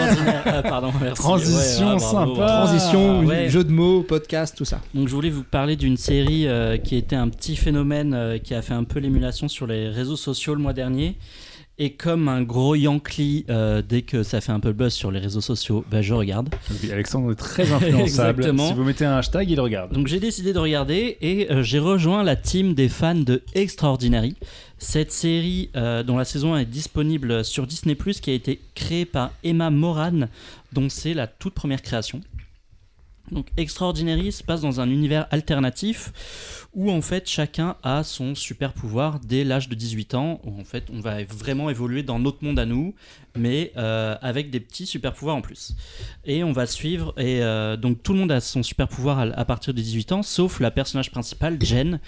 Ah, 0.46 0.62
pardon, 0.62 0.90
merci. 0.98 1.20
Transition 1.22 1.88
Ouais, 1.88 1.96
ah, 1.96 1.98
sympa. 1.98 2.46
transition, 2.46 3.20
ouais. 3.26 3.50
jeu 3.50 3.64
de 3.64 3.70
mots, 3.70 4.02
podcast, 4.02 4.56
tout 4.56 4.64
ça. 4.64 4.80
Donc 4.94 5.08
je 5.08 5.14
voulais 5.14 5.28
vous 5.28 5.42
parler 5.44 5.76
d'une 5.76 5.98
série 5.98 6.48
euh, 6.48 6.78
qui 6.78 6.96
était 6.96 7.16
un 7.16 7.28
petit 7.28 7.54
phénomène 7.54 8.14
euh, 8.14 8.38
qui 8.38 8.54
a 8.54 8.62
fait 8.62 8.72
un 8.72 8.84
peu 8.84 8.98
l'émulation 8.98 9.46
sur 9.46 9.66
les 9.66 9.90
réseaux 9.90 10.16
sociaux 10.16 10.54
le 10.54 10.62
mois 10.62 10.72
dernier. 10.72 11.18
Et 11.78 11.92
comme 11.92 12.28
un 12.28 12.40
gros 12.40 12.74
Yankee, 12.74 13.44
euh, 13.50 13.82
dès 13.86 14.00
que 14.00 14.22
ça 14.22 14.40
fait 14.40 14.52
un 14.52 14.60
peu 14.60 14.68
le 14.68 14.74
buzz 14.74 14.94
sur 14.94 15.10
les 15.10 15.20
réseaux 15.20 15.42
sociaux, 15.42 15.84
bah, 15.90 16.00
je 16.00 16.14
regarde. 16.14 16.48
Oui, 16.82 16.90
Alexandre 16.90 17.32
est 17.32 17.34
très 17.34 17.70
influençable. 17.70 18.40
Exactement. 18.40 18.68
Si 18.68 18.74
vous 18.74 18.84
mettez 18.84 19.04
un 19.04 19.18
hashtag, 19.18 19.50
il 19.50 19.60
regarde. 19.60 19.92
Donc 19.92 20.06
j'ai 20.06 20.18
décidé 20.18 20.54
de 20.54 20.58
regarder 20.58 21.18
et 21.20 21.52
euh, 21.52 21.62
j'ai 21.62 21.78
rejoint 21.78 22.22
la 22.22 22.34
team 22.34 22.72
des 22.72 22.88
fans 22.88 23.14
de 23.14 23.42
Extraordinary. 23.52 24.36
Cette 24.78 25.12
série 25.12 25.68
euh, 25.76 26.02
dont 26.02 26.16
la 26.16 26.24
saison 26.24 26.54
1 26.54 26.60
est 26.60 26.64
disponible 26.64 27.44
sur 27.44 27.66
Disney⁇ 27.66 27.94
qui 28.20 28.30
a 28.30 28.34
été 28.34 28.58
créée 28.74 29.04
par 29.04 29.32
Emma 29.44 29.68
Moran, 29.68 30.28
dont 30.72 30.88
c'est 30.88 31.12
la 31.12 31.26
toute 31.26 31.52
première 31.52 31.82
création. 31.82 32.22
Donc 33.32 33.48
Extraordinary 33.56 34.30
se 34.32 34.42
passe 34.42 34.60
dans 34.60 34.80
un 34.80 34.88
univers 34.88 35.26
alternatif 35.30 36.12
où 36.76 36.90
en 36.90 37.00
fait 37.00 37.28
chacun 37.28 37.76
a 37.82 38.04
son 38.04 38.34
super 38.34 38.72
pouvoir 38.72 39.18
dès 39.18 39.44
l'âge 39.44 39.68
de 39.68 39.74
18 39.74 40.14
ans, 40.14 40.40
où 40.44 40.60
en 40.60 40.64
fait 40.64 40.84
on 40.92 41.00
va 41.00 41.24
vraiment 41.24 41.70
évoluer 41.70 42.02
dans 42.02 42.18
notre 42.18 42.44
monde 42.44 42.58
à 42.58 42.66
nous, 42.66 42.94
mais 43.34 43.72
euh, 43.78 44.14
avec 44.20 44.50
des 44.50 44.60
petits 44.60 44.86
super 44.86 45.14
pouvoirs 45.14 45.36
en 45.36 45.40
plus. 45.40 45.74
Et 46.26 46.44
on 46.44 46.52
va 46.52 46.66
suivre, 46.66 47.14
et 47.18 47.42
euh, 47.42 47.76
donc 47.78 48.02
tout 48.02 48.12
le 48.12 48.18
monde 48.20 48.30
a 48.30 48.40
son 48.40 48.62
super 48.62 48.88
pouvoir 48.88 49.20
à, 49.20 49.44
partir 49.46 49.72
de 49.72 49.80
18 49.80 50.12
ans, 50.12 50.22
sauf 50.22 50.60
la 50.60 50.70
personnage 50.70 51.10
principale, 51.10 51.56
Jen, 51.60 51.98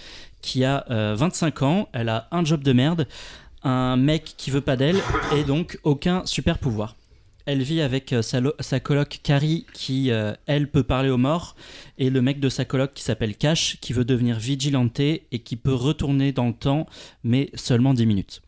qui 0.42 0.64
a 0.64 0.84
euh, 0.90 1.14
25 1.16 1.62
ans, 1.62 1.88
elle 1.94 2.10
a 2.10 2.28
un 2.30 2.44
job 2.44 2.62
de 2.62 2.72
merde, 2.74 3.08
un 3.62 3.96
mec 3.96 4.34
qui 4.36 4.50
veut 4.50 4.60
pas 4.60 4.76
d'elle, 4.76 5.00
et 5.34 5.44
donc 5.44 5.78
aucun 5.82 6.26
super 6.26 6.58
pouvoir. 6.58 6.94
Elle 7.50 7.62
vit 7.62 7.80
avec 7.80 8.12
euh, 8.12 8.20
sa, 8.20 8.40
sa 8.60 8.78
coloc 8.78 9.20
Carrie 9.22 9.64
qui, 9.72 10.10
euh, 10.10 10.34
elle, 10.44 10.70
peut 10.70 10.82
parler 10.82 11.08
aux 11.08 11.16
morts, 11.16 11.56
et 11.96 12.10
le 12.10 12.20
mec 12.20 12.40
de 12.40 12.50
sa 12.50 12.66
coloc 12.66 12.92
qui 12.92 13.02
s'appelle 13.02 13.34
Cash, 13.36 13.78
qui 13.80 13.94
veut 13.94 14.04
devenir 14.04 14.38
vigilante 14.38 15.00
et 15.00 15.22
qui 15.42 15.56
peut 15.56 15.72
retourner 15.72 16.32
dans 16.32 16.46
le 16.48 16.52
temps, 16.52 16.84
mais 17.24 17.48
seulement 17.54 17.94
10 17.94 18.04
minutes. 18.04 18.42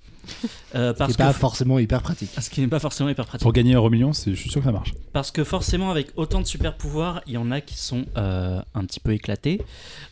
Euh, 0.74 0.92
parce 0.92 1.12
C'est 1.12 1.16
pas 1.18 1.32
que 1.32 1.38
forcément 1.38 1.78
hyper 1.78 2.02
pratique. 2.02 2.28
ce 2.38 2.50
qui 2.50 2.60
n'est 2.60 2.68
pas 2.68 2.78
forcément 2.78 3.08
hyper 3.08 3.24
pratique. 3.24 3.42
Pour 3.42 3.54
gagner 3.54 3.72
un 3.72 3.76
euro 3.78 3.88
million, 3.88 4.12
c'est- 4.12 4.32
je 4.34 4.36
suis 4.38 4.50
sûr 4.50 4.60
que 4.60 4.66
ça 4.66 4.72
marche. 4.72 4.92
Parce 5.14 5.30
que 5.30 5.44
forcément, 5.44 5.90
avec 5.90 6.08
autant 6.16 6.42
de 6.42 6.46
super 6.46 6.76
pouvoirs, 6.76 7.22
il 7.26 7.32
y 7.32 7.36
en 7.38 7.50
a 7.50 7.62
qui 7.62 7.78
sont 7.78 8.04
euh, 8.18 8.60
un 8.74 8.84
petit 8.84 9.00
peu 9.00 9.12
éclatés. 9.14 9.62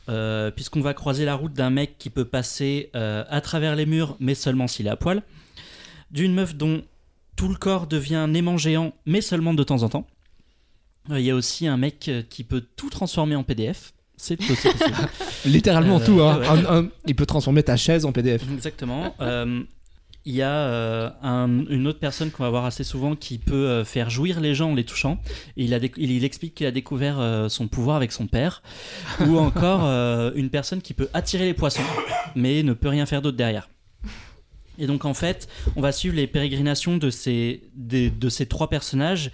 Euh, 0.09 0.51
Puisqu'on 0.51 0.81
va 0.81 0.95
croiser 0.95 1.27
la 1.27 1.35
route 1.35 1.53
d'un 1.53 1.69
mec 1.69 1.97
qui 1.99 2.09
peut 2.09 2.25
passer 2.25 2.89
euh, 2.97 3.23
à 3.29 3.43
travers 3.43 3.77
les 3.77 3.85
murs, 3.85 4.17
mais 4.19 4.35
seulement 4.35 4.67
s'il 4.67 4.87
est 4.87 4.91
à 4.91 4.97
poil. 4.97 5.23
D'une 6.11 6.33
meuf 6.33 6.55
dont 6.57 6.81
tout 7.39 7.49
le 7.49 7.55
corps 7.55 7.87
devient 7.87 8.17
un 8.17 8.35
aimant 8.35 8.57
géant, 8.59 8.93
mais 9.07 9.21
seulement 9.23 9.55
de 9.55 9.63
temps 9.63 9.83
en 9.85 9.89
temps. 9.89 10.07
Euh, 11.11 11.19
Il 11.21 11.25
y 11.25 11.31
a 11.31 11.35
aussi 11.35 11.67
un 11.67 11.77
mec 11.79 12.07
euh, 12.09 12.23
qui 12.29 12.45
peut 12.45 12.63
tout 12.77 12.91
transformer 12.91 13.35
en 13.37 13.45
PDF. 13.45 13.95
C'est 14.17 14.37
possible. 14.37 14.75
Littéralement 15.47 16.01
Euh, 16.01 16.05
tout. 16.05 16.21
Hein. 16.21 16.39
ouais. 16.41 16.49
Un- 16.49 16.81
un- 16.85 16.89
il 17.07 17.15
peut 17.15 17.25
transformer 17.27 17.63
ta 17.63 17.77
chaise 17.77 18.05
en 18.05 18.13
PDF. 18.13 18.43
Exactement. 18.53 19.15
Euh, 19.21 19.63
Il 20.25 20.35
y 20.35 20.43
a 20.43 20.51
euh, 20.51 21.09
un- 21.23 21.65
une 21.71 21.87
autre 21.87 22.01
personne 22.01 22.31
qu'on 22.33 22.43
va 22.43 22.51
voir 22.51 22.65
assez 22.67 22.83
souvent 22.85 23.15
qui 23.17 23.39
peut 23.39 23.55
euh, 23.69 23.85
faire 23.85 24.11
jouir 24.11 24.41
les 24.41 24.55
gens 24.55 24.73
en 24.73 24.75
les 24.75 24.85
touchant. 24.85 25.19
Et 25.57 25.65
il, 25.65 25.73
a 25.73 25.79
déc- 25.79 25.95
il, 25.97 26.11
il 26.11 26.25
explique 26.25 26.55
qu'il 26.57 26.67
a 26.67 26.71
découvert 26.73 27.19
euh, 27.21 27.49
son 27.49 27.69
pouvoir 27.69 27.97
avec 27.97 28.11
son 28.13 28.27
père. 28.27 28.61
Ou 29.21 29.39
encore 29.39 29.85
une 30.35 30.51
personne 30.51 30.83
qui 30.83 30.93
peut 30.93 31.09
attirer 31.15 31.47
les 31.47 31.55
poissons, 31.55 31.85
mais 32.35 32.63
ne 32.65 32.73
peut 32.75 32.89
rien 32.89 33.07
faire 33.07 33.23
d'autre 33.23 33.37
derrière. 33.39 33.71
Et 34.79 34.87
donc 34.87 35.05
en 35.05 35.15
fait, 35.15 35.49
on 35.77 35.81
va 35.81 35.93
suivre 35.93 36.15
les 36.17 36.27
pérégrinations 36.27 36.97
de 36.97 37.11
ces, 37.11 37.63
des- 37.75 38.11
de 38.11 38.29
ces 38.29 38.47
trois 38.47 38.69
personnages 38.71 39.31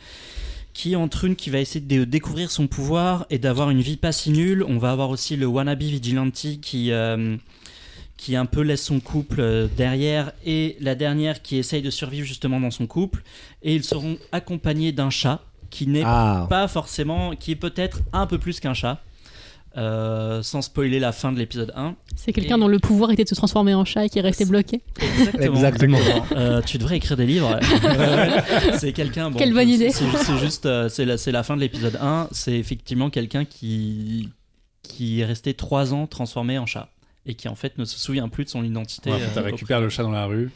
qui 0.73 0.97
entre 0.97 1.25
une 1.25 1.37
qui 1.37 1.51
va 1.51 1.61
essayer 1.61 1.81
de 1.85 2.05
découvrir 2.05 2.51
son 2.51 2.67
pouvoir 2.67 3.27
et 3.31 3.39
d'avoir 3.39 3.71
une 3.71 3.81
vie 3.81 3.97
pas 3.97 4.11
si 4.13 4.31
nulle. 4.31 4.65
On 4.67 4.79
va 4.79 4.91
avoir 4.91 5.11
aussi 5.11 5.37
le 5.37 5.47
wannabe 5.47 5.83
vigilante 5.83 6.33
qui, 6.61 6.91
euh, 6.91 7.37
qui 8.17 8.35
un 8.35 8.45
peu 8.47 8.63
laisse 8.63 8.83
son 8.83 8.99
couple 8.99 9.41
euh, 9.41 9.69
derrière 9.77 10.33
et 10.45 10.77
la 10.81 10.95
dernière 10.97 11.43
qui 11.43 11.59
essaye 11.59 11.83
de 11.83 11.91
survivre 11.91 12.27
justement 12.27 12.59
dans 12.59 12.73
son 12.73 12.87
couple. 12.89 13.23
Et 13.63 13.75
ils 13.77 13.85
seront 13.85 14.17
accompagnés 14.33 14.91
d'un 14.91 15.11
chat 15.11 15.43
qui 15.71 15.87
n'est 15.87 16.03
Ah, 16.05 16.47
pas 16.51 16.67
forcément, 16.69 17.37
qui 17.37 17.53
est 17.53 17.57
peut-être 17.57 18.01
un 18.13 18.27
peu 18.27 18.39
plus 18.39 18.59
qu'un 18.61 18.75
chat. 18.75 19.01
Euh, 19.77 20.41
sans 20.43 20.63
spoiler 20.63 21.01
la 21.01 21.11
fin 21.11 21.33
de 21.33 21.39
l'épisode 21.39 21.73
1. 21.75 21.97
C'est 22.15 22.33
quelqu'un 22.33 22.57
Et- 22.57 22.61
dont 22.61 22.69
le 22.69 22.79
pouvoir 22.79 23.11
était 23.11 23.25
de 23.25 23.29
se 23.29 23.35
transformer 23.35 23.75
en 23.75 23.85
chat 23.85 24.05
et 24.05 24.09
qui 24.09 24.21
est 24.21 24.23
resté 24.23 24.45
bloqué. 24.45 24.81
Exactement. 25.01 25.55
Exactement. 25.57 25.99
Euh, 26.37 26.63
tu 26.63 26.79
devrais 26.79 26.99
écrire 26.99 27.17
des 27.17 27.27
livres. 27.27 27.59
C'est 28.79 28.93
quelqu'un. 28.93 29.31
bon, 29.31 29.39
Quelle 29.39 29.53
bonne 29.53 29.67
c'est- 29.69 29.75
idée. 29.75 29.91
C'est 29.91 30.05
ju- 30.09 30.17
c'est 30.25 30.39
juste, 30.39 30.67
euh, 30.67 30.89
c'est 30.89 31.05
la, 31.05 31.19
c'est 31.19 31.33
la 31.33 31.43
fin 31.43 31.57
de 31.57 31.61
l'épisode 31.61 31.97
1. 32.01 32.29
C'est 32.31 32.57
effectivement 32.57 33.11
quelqu'un 33.11 33.45
qui 33.45 34.29
qui 34.83 35.21
est 35.21 35.25
resté 35.25 35.55
3 35.55 35.93
ans 35.95 36.07
transformé 36.07 36.59
en 36.59 36.67
chat 36.67 36.91
et 37.27 37.35
qui 37.35 37.49
en 37.49 37.55
fait 37.57 37.77
ne 37.79 37.85
se 37.85 37.99
souvient 37.99 38.29
plus 38.29 38.45
de 38.45 38.51
son 38.51 38.63
identité. 38.63 39.11
Ouais, 39.11 39.19
euh, 39.37 39.41
au- 39.41 39.45
récupères 39.45 39.81
le 39.81 39.89
chat 39.89 40.03
dans 40.05 40.11
la 40.13 40.27
rue, 40.27 40.51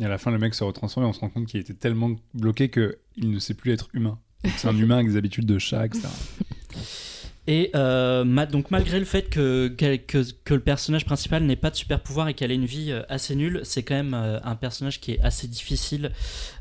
et 0.00 0.04
à 0.04 0.08
la 0.08 0.18
fin, 0.18 0.30
le 0.30 0.38
mec 0.38 0.54
se 0.54 0.64
retransforme 0.64 1.06
et 1.06 1.08
on 1.08 1.12
se 1.12 1.20
rend 1.20 1.28
compte 1.30 1.46
qu'il 1.46 1.60
était 1.60 1.74
tellement 1.74 2.10
bloqué 2.34 2.68
qu'il 2.70 3.30
ne 3.30 3.38
sait 3.38 3.54
plus 3.54 3.72
être 3.72 3.88
humain. 3.94 4.18
C'est 4.56 4.68
un 4.68 4.76
humain 4.76 4.96
avec 4.96 5.08
des 5.08 5.16
habitudes 5.16 5.46
de 5.46 5.58
chat, 5.58 5.86
etc. 5.86 6.06
Et 7.50 7.70
euh, 7.74 8.24
donc 8.44 8.70
malgré 8.70 8.98
le 8.98 9.06
fait 9.06 9.30
que, 9.30 9.68
que, 9.68 10.54
le 10.54 10.60
personnage 10.60 11.06
principal 11.06 11.42
n'ait 11.44 11.56
pas 11.56 11.70
de 11.70 11.76
super 11.76 11.98
pouvoir 11.98 12.28
et 12.28 12.34
qu'elle 12.34 12.50
ait 12.50 12.56
une 12.56 12.66
vie 12.66 12.92
euh, 12.92 13.02
assez 13.08 13.34
nulle, 13.34 13.62
c'est 13.64 13.82
quand 13.82 13.94
même 13.94 14.12
euh, 14.12 14.38
un 14.44 14.54
personnage 14.54 15.00
qui 15.00 15.12
est 15.12 15.20
assez 15.22 15.48
difficile 15.48 16.12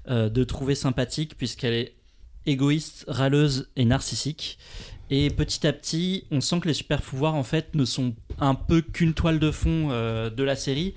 de 0.08 0.44
trouver 0.46 0.76
sympathique 0.76 1.38
puisqu'elle 1.38 1.74
est 1.74 1.94
égoïste, 2.46 3.04
râleuse 3.10 3.70
et 3.76 3.84
narcissique. 3.84 4.58
Et 5.10 5.30
petit 5.30 5.68
à 5.68 5.74
petit, 5.74 6.24
on 6.32 6.40
sent 6.40 6.62
que 6.62 6.70
les 6.70 6.74
super 6.74 7.02
pouvoirs 7.02 7.36
en 7.36 7.44
fait 7.44 7.76
ne 7.76 7.84
sont 7.84 8.16
un 8.40 8.56
peu 8.56 8.82
qu'une 8.82 9.14
toile 9.14 9.40
de 9.40 9.52
fond 9.52 9.90
de 9.90 10.44
la 10.44 10.56
série 10.56 10.94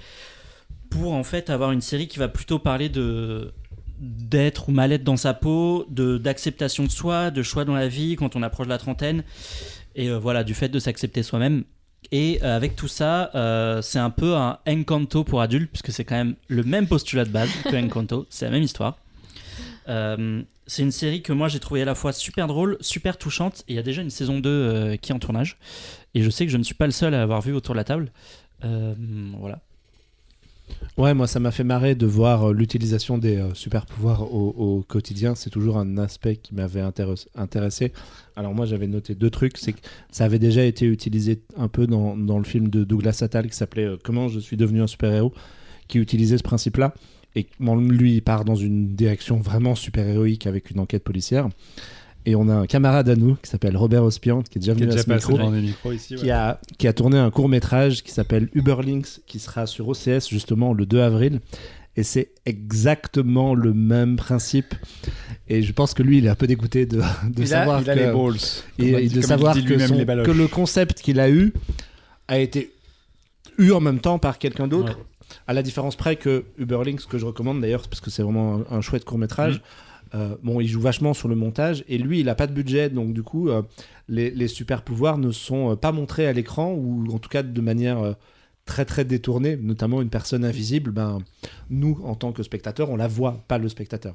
pour 0.90 1.12
en 1.14 1.24
fait 1.24 1.50
avoir 1.50 1.72
une 1.72 1.80
série 1.80 2.06
qui 2.06 2.20
va 2.20 2.28
plutôt 2.28 2.60
parler 2.60 2.88
de 2.88 3.52
d'être 4.00 4.70
ou 4.70 4.72
mal 4.72 4.92
être 4.92 5.04
dans 5.04 5.18
sa 5.18 5.34
peau, 5.34 5.84
d'acceptation 5.90 6.84
de 6.84 6.90
soi, 6.90 7.30
de 7.30 7.42
choix 7.42 7.64
dans 7.64 7.74
la 7.74 7.86
vie 7.86 8.16
quand 8.16 8.34
on 8.34 8.42
approche 8.42 8.66
de 8.66 8.72
la 8.72 8.78
trentaine, 8.78 9.24
et 9.94 10.08
euh, 10.08 10.18
voilà, 10.18 10.44
du 10.44 10.54
fait 10.54 10.68
de 10.68 10.78
s'accepter 10.78 11.22
soi-même. 11.22 11.64
Et 12.12 12.40
euh, 12.42 12.56
avec 12.56 12.76
tout 12.76 12.88
ça, 12.88 13.30
euh, 13.34 13.82
c'est 13.82 13.98
un 13.98 14.10
peu 14.10 14.34
un 14.34 14.58
Encanto 14.66 15.22
pour 15.22 15.40
adultes, 15.40 15.70
puisque 15.70 15.92
c'est 15.92 16.04
quand 16.04 16.16
même 16.16 16.34
le 16.48 16.62
même 16.62 16.86
postulat 16.86 17.24
de 17.24 17.30
base 17.30 17.50
que 17.64 17.76
Encanto, 17.76 18.26
c'est 18.30 18.46
la 18.46 18.50
même 18.50 18.62
histoire. 18.62 18.96
Euh, 19.88 20.42
c'est 20.66 20.82
une 20.82 20.92
série 20.92 21.20
que 21.20 21.32
moi 21.32 21.48
j'ai 21.48 21.58
trouvé 21.58 21.82
à 21.82 21.84
la 21.84 21.94
fois 21.94 22.12
super 22.12 22.46
drôle, 22.46 22.76
super 22.80 23.16
touchante, 23.16 23.64
et 23.66 23.72
il 23.72 23.76
y 23.76 23.78
a 23.78 23.82
déjà 23.82 24.02
une 24.02 24.10
saison 24.10 24.38
2 24.38 24.48
euh, 24.48 24.96
qui 24.96 25.12
est 25.12 25.14
en 25.14 25.18
tournage. 25.18 25.58
Et 26.14 26.22
je 26.22 26.30
sais 26.30 26.46
que 26.46 26.52
je 26.52 26.56
ne 26.56 26.62
suis 26.62 26.74
pas 26.74 26.86
le 26.86 26.92
seul 26.92 27.14
à 27.14 27.18
l'avoir 27.18 27.40
vu 27.40 27.52
autour 27.52 27.74
de 27.74 27.78
la 27.78 27.84
table. 27.84 28.12
Euh, 28.64 28.94
voilà. 29.38 29.60
Ouais, 30.96 31.14
moi 31.14 31.26
ça 31.26 31.40
m'a 31.40 31.50
fait 31.50 31.64
marrer 31.64 31.94
de 31.94 32.06
voir 32.06 32.50
euh, 32.50 32.52
l'utilisation 32.52 33.18
des 33.18 33.36
euh, 33.36 33.54
super 33.54 33.86
pouvoirs 33.86 34.22
au, 34.22 34.84
quotidien. 34.86 35.34
C'est 35.34 35.50
toujours 35.50 35.78
un 35.78 35.98
aspect 35.98 36.36
qui 36.36 36.54
m'avait 36.54 36.82
intéress- 36.82 37.28
intéressé. 37.34 37.92
Alors 38.36 38.54
moi 38.54 38.66
j'avais 38.66 38.86
noté 38.86 39.14
deux 39.14 39.30
trucs. 39.30 39.56
C'est 39.56 39.72
que 39.72 39.80
ça 40.10 40.24
avait 40.24 40.38
déjà 40.38 40.64
été 40.64 40.86
utilisé 40.86 41.42
un 41.56 41.68
peu 41.68 41.86
dans, 41.86 42.14
le 42.14 42.44
film 42.44 42.68
de 42.68 42.84
Douglas 42.84 43.20
Attal 43.22 43.48
qui 43.48 43.56
s'appelait 43.56 43.86
euh, 43.86 43.96
Comment 44.02 44.28
je 44.28 44.40
suis 44.40 44.56
devenu 44.56 44.82
un 44.82 44.86
super-héros, 44.86 45.32
qui 45.88 45.98
utilisait 45.98 46.38
ce 46.38 46.42
principe-là. 46.42 46.94
Et 47.36 47.46
bon, 47.60 47.76
lui 47.76 48.14
il 48.14 48.22
part 48.22 48.44
dans 48.44 48.56
une 48.56 48.94
direction 48.94 49.38
vraiment 49.38 49.74
super-héroïque 49.74 50.46
avec 50.46 50.70
une 50.70 50.80
enquête 50.80 51.04
policière. 51.04 51.48
Et 52.30 52.36
on 52.36 52.48
a 52.48 52.54
un 52.54 52.66
camarade 52.66 53.08
à 53.08 53.16
nous 53.16 53.34
qui 53.42 53.50
s'appelle 53.50 53.76
Robert 53.76 54.04
Ospian 54.04 54.42
qui 54.42 54.58
est 54.58 54.60
déjà 54.60 54.74
Qui 54.74 54.82
est 54.82 54.86
venu 54.86 54.92
à 54.92 54.94
déjà 54.94 55.02
ce 55.02 55.08
passé 55.08 55.32
micro 55.32 55.50
micros 55.50 55.92
ici. 55.92 56.14
qui 56.14 56.30
a, 56.30 56.60
qui 56.78 56.86
a 56.86 56.92
tourné 56.92 57.18
un 57.18 57.30
court 57.32 57.48
métrage 57.48 58.02
qui 58.04 58.12
s'appelle 58.12 58.48
Uberlinks, 58.54 59.20
qui 59.26 59.38
sera 59.40 59.66
sur 59.66 59.88
OCS 59.88 60.28
justement 60.28 60.72
le 60.72 60.86
2 60.86 61.00
avril. 61.00 61.40
Et 61.96 62.04
c'est 62.04 62.30
exactement 62.46 63.54
le 63.54 63.74
même 63.74 64.14
principe. 64.16 64.74
Et 65.48 65.62
je 65.62 65.72
pense 65.72 65.92
que 65.92 66.04
lui, 66.04 66.18
il 66.18 66.26
est 66.26 66.28
un 66.28 66.36
peu 66.36 66.46
dégoûté 66.46 66.86
de, 66.86 66.98
de 66.98 67.02
Il 67.38 67.42
a- 67.42 67.46
savoir 67.46 67.78
a 67.78 67.82
que, 67.82 67.90
les 67.90 68.06
balls. 68.06 68.36
et- 68.78 68.92
Comme 68.92 69.00
et 69.00 69.02
il- 69.04 69.12
de 69.12 69.20
savoir 69.22 69.54
que, 69.54 69.78
son- 69.86 69.94
les 69.96 70.04
que 70.06 70.30
le 70.30 70.46
concept 70.46 71.00
qu'il 71.00 71.18
a 71.18 71.28
eu 71.30 71.52
a 72.28 72.38
été 72.38 72.70
eu 73.58 73.72
en 73.72 73.80
même 73.80 73.98
temps 73.98 74.20
par 74.20 74.38
quelqu'un 74.38 74.68
d'autre. 74.68 74.96
Ouais. 74.98 75.04
À 75.48 75.52
la 75.52 75.62
différence 75.62 75.96
près 75.96 76.14
que 76.16 76.44
Uberlinks, 76.58 77.06
que 77.06 77.18
je 77.18 77.26
recommande 77.26 77.60
d'ailleurs, 77.60 77.82
parce 77.88 78.00
que 78.00 78.10
c'est 78.10 78.22
vraiment 78.22 78.62
un, 78.70 78.76
un 78.76 78.80
chouette 78.80 79.04
court 79.04 79.18
métrage. 79.18 79.56
Mm. 79.56 79.60
Euh, 80.14 80.36
bon, 80.42 80.60
il 80.60 80.68
joue 80.68 80.80
vachement 80.80 81.14
sur 81.14 81.28
le 81.28 81.36
montage 81.36 81.84
et 81.88 81.98
lui, 81.98 82.20
il 82.20 82.28
a 82.28 82.34
pas 82.34 82.46
de 82.46 82.52
budget, 82.52 82.90
donc 82.90 83.12
du 83.12 83.22
coup, 83.22 83.48
euh, 83.48 83.62
les, 84.08 84.48
super 84.48 84.82
pouvoirs 84.82 85.18
ne 85.18 85.30
sont 85.30 85.72
euh, 85.72 85.76
pas 85.76 85.92
montrés 85.92 86.26
à 86.26 86.32
l'écran 86.32 86.72
ou 86.72 87.06
en 87.12 87.18
tout 87.18 87.28
cas 87.28 87.42
de 87.42 87.60
manière 87.60 88.16
très 88.64 88.84
très 88.84 89.04
détournée, 89.04 89.56
notamment 89.56 90.02
une 90.02 90.10
personne 90.10 90.44
invisible. 90.44 90.90
Ben, 90.90 91.18
nous, 91.70 92.00
en 92.04 92.14
tant 92.14 92.32
que 92.32 92.42
spectateurs, 92.42 92.90
on 92.90 92.96
la 92.96 93.08
voit, 93.08 93.44
pas 93.48 93.58
le 93.58 93.68
spectateur. 93.68 94.14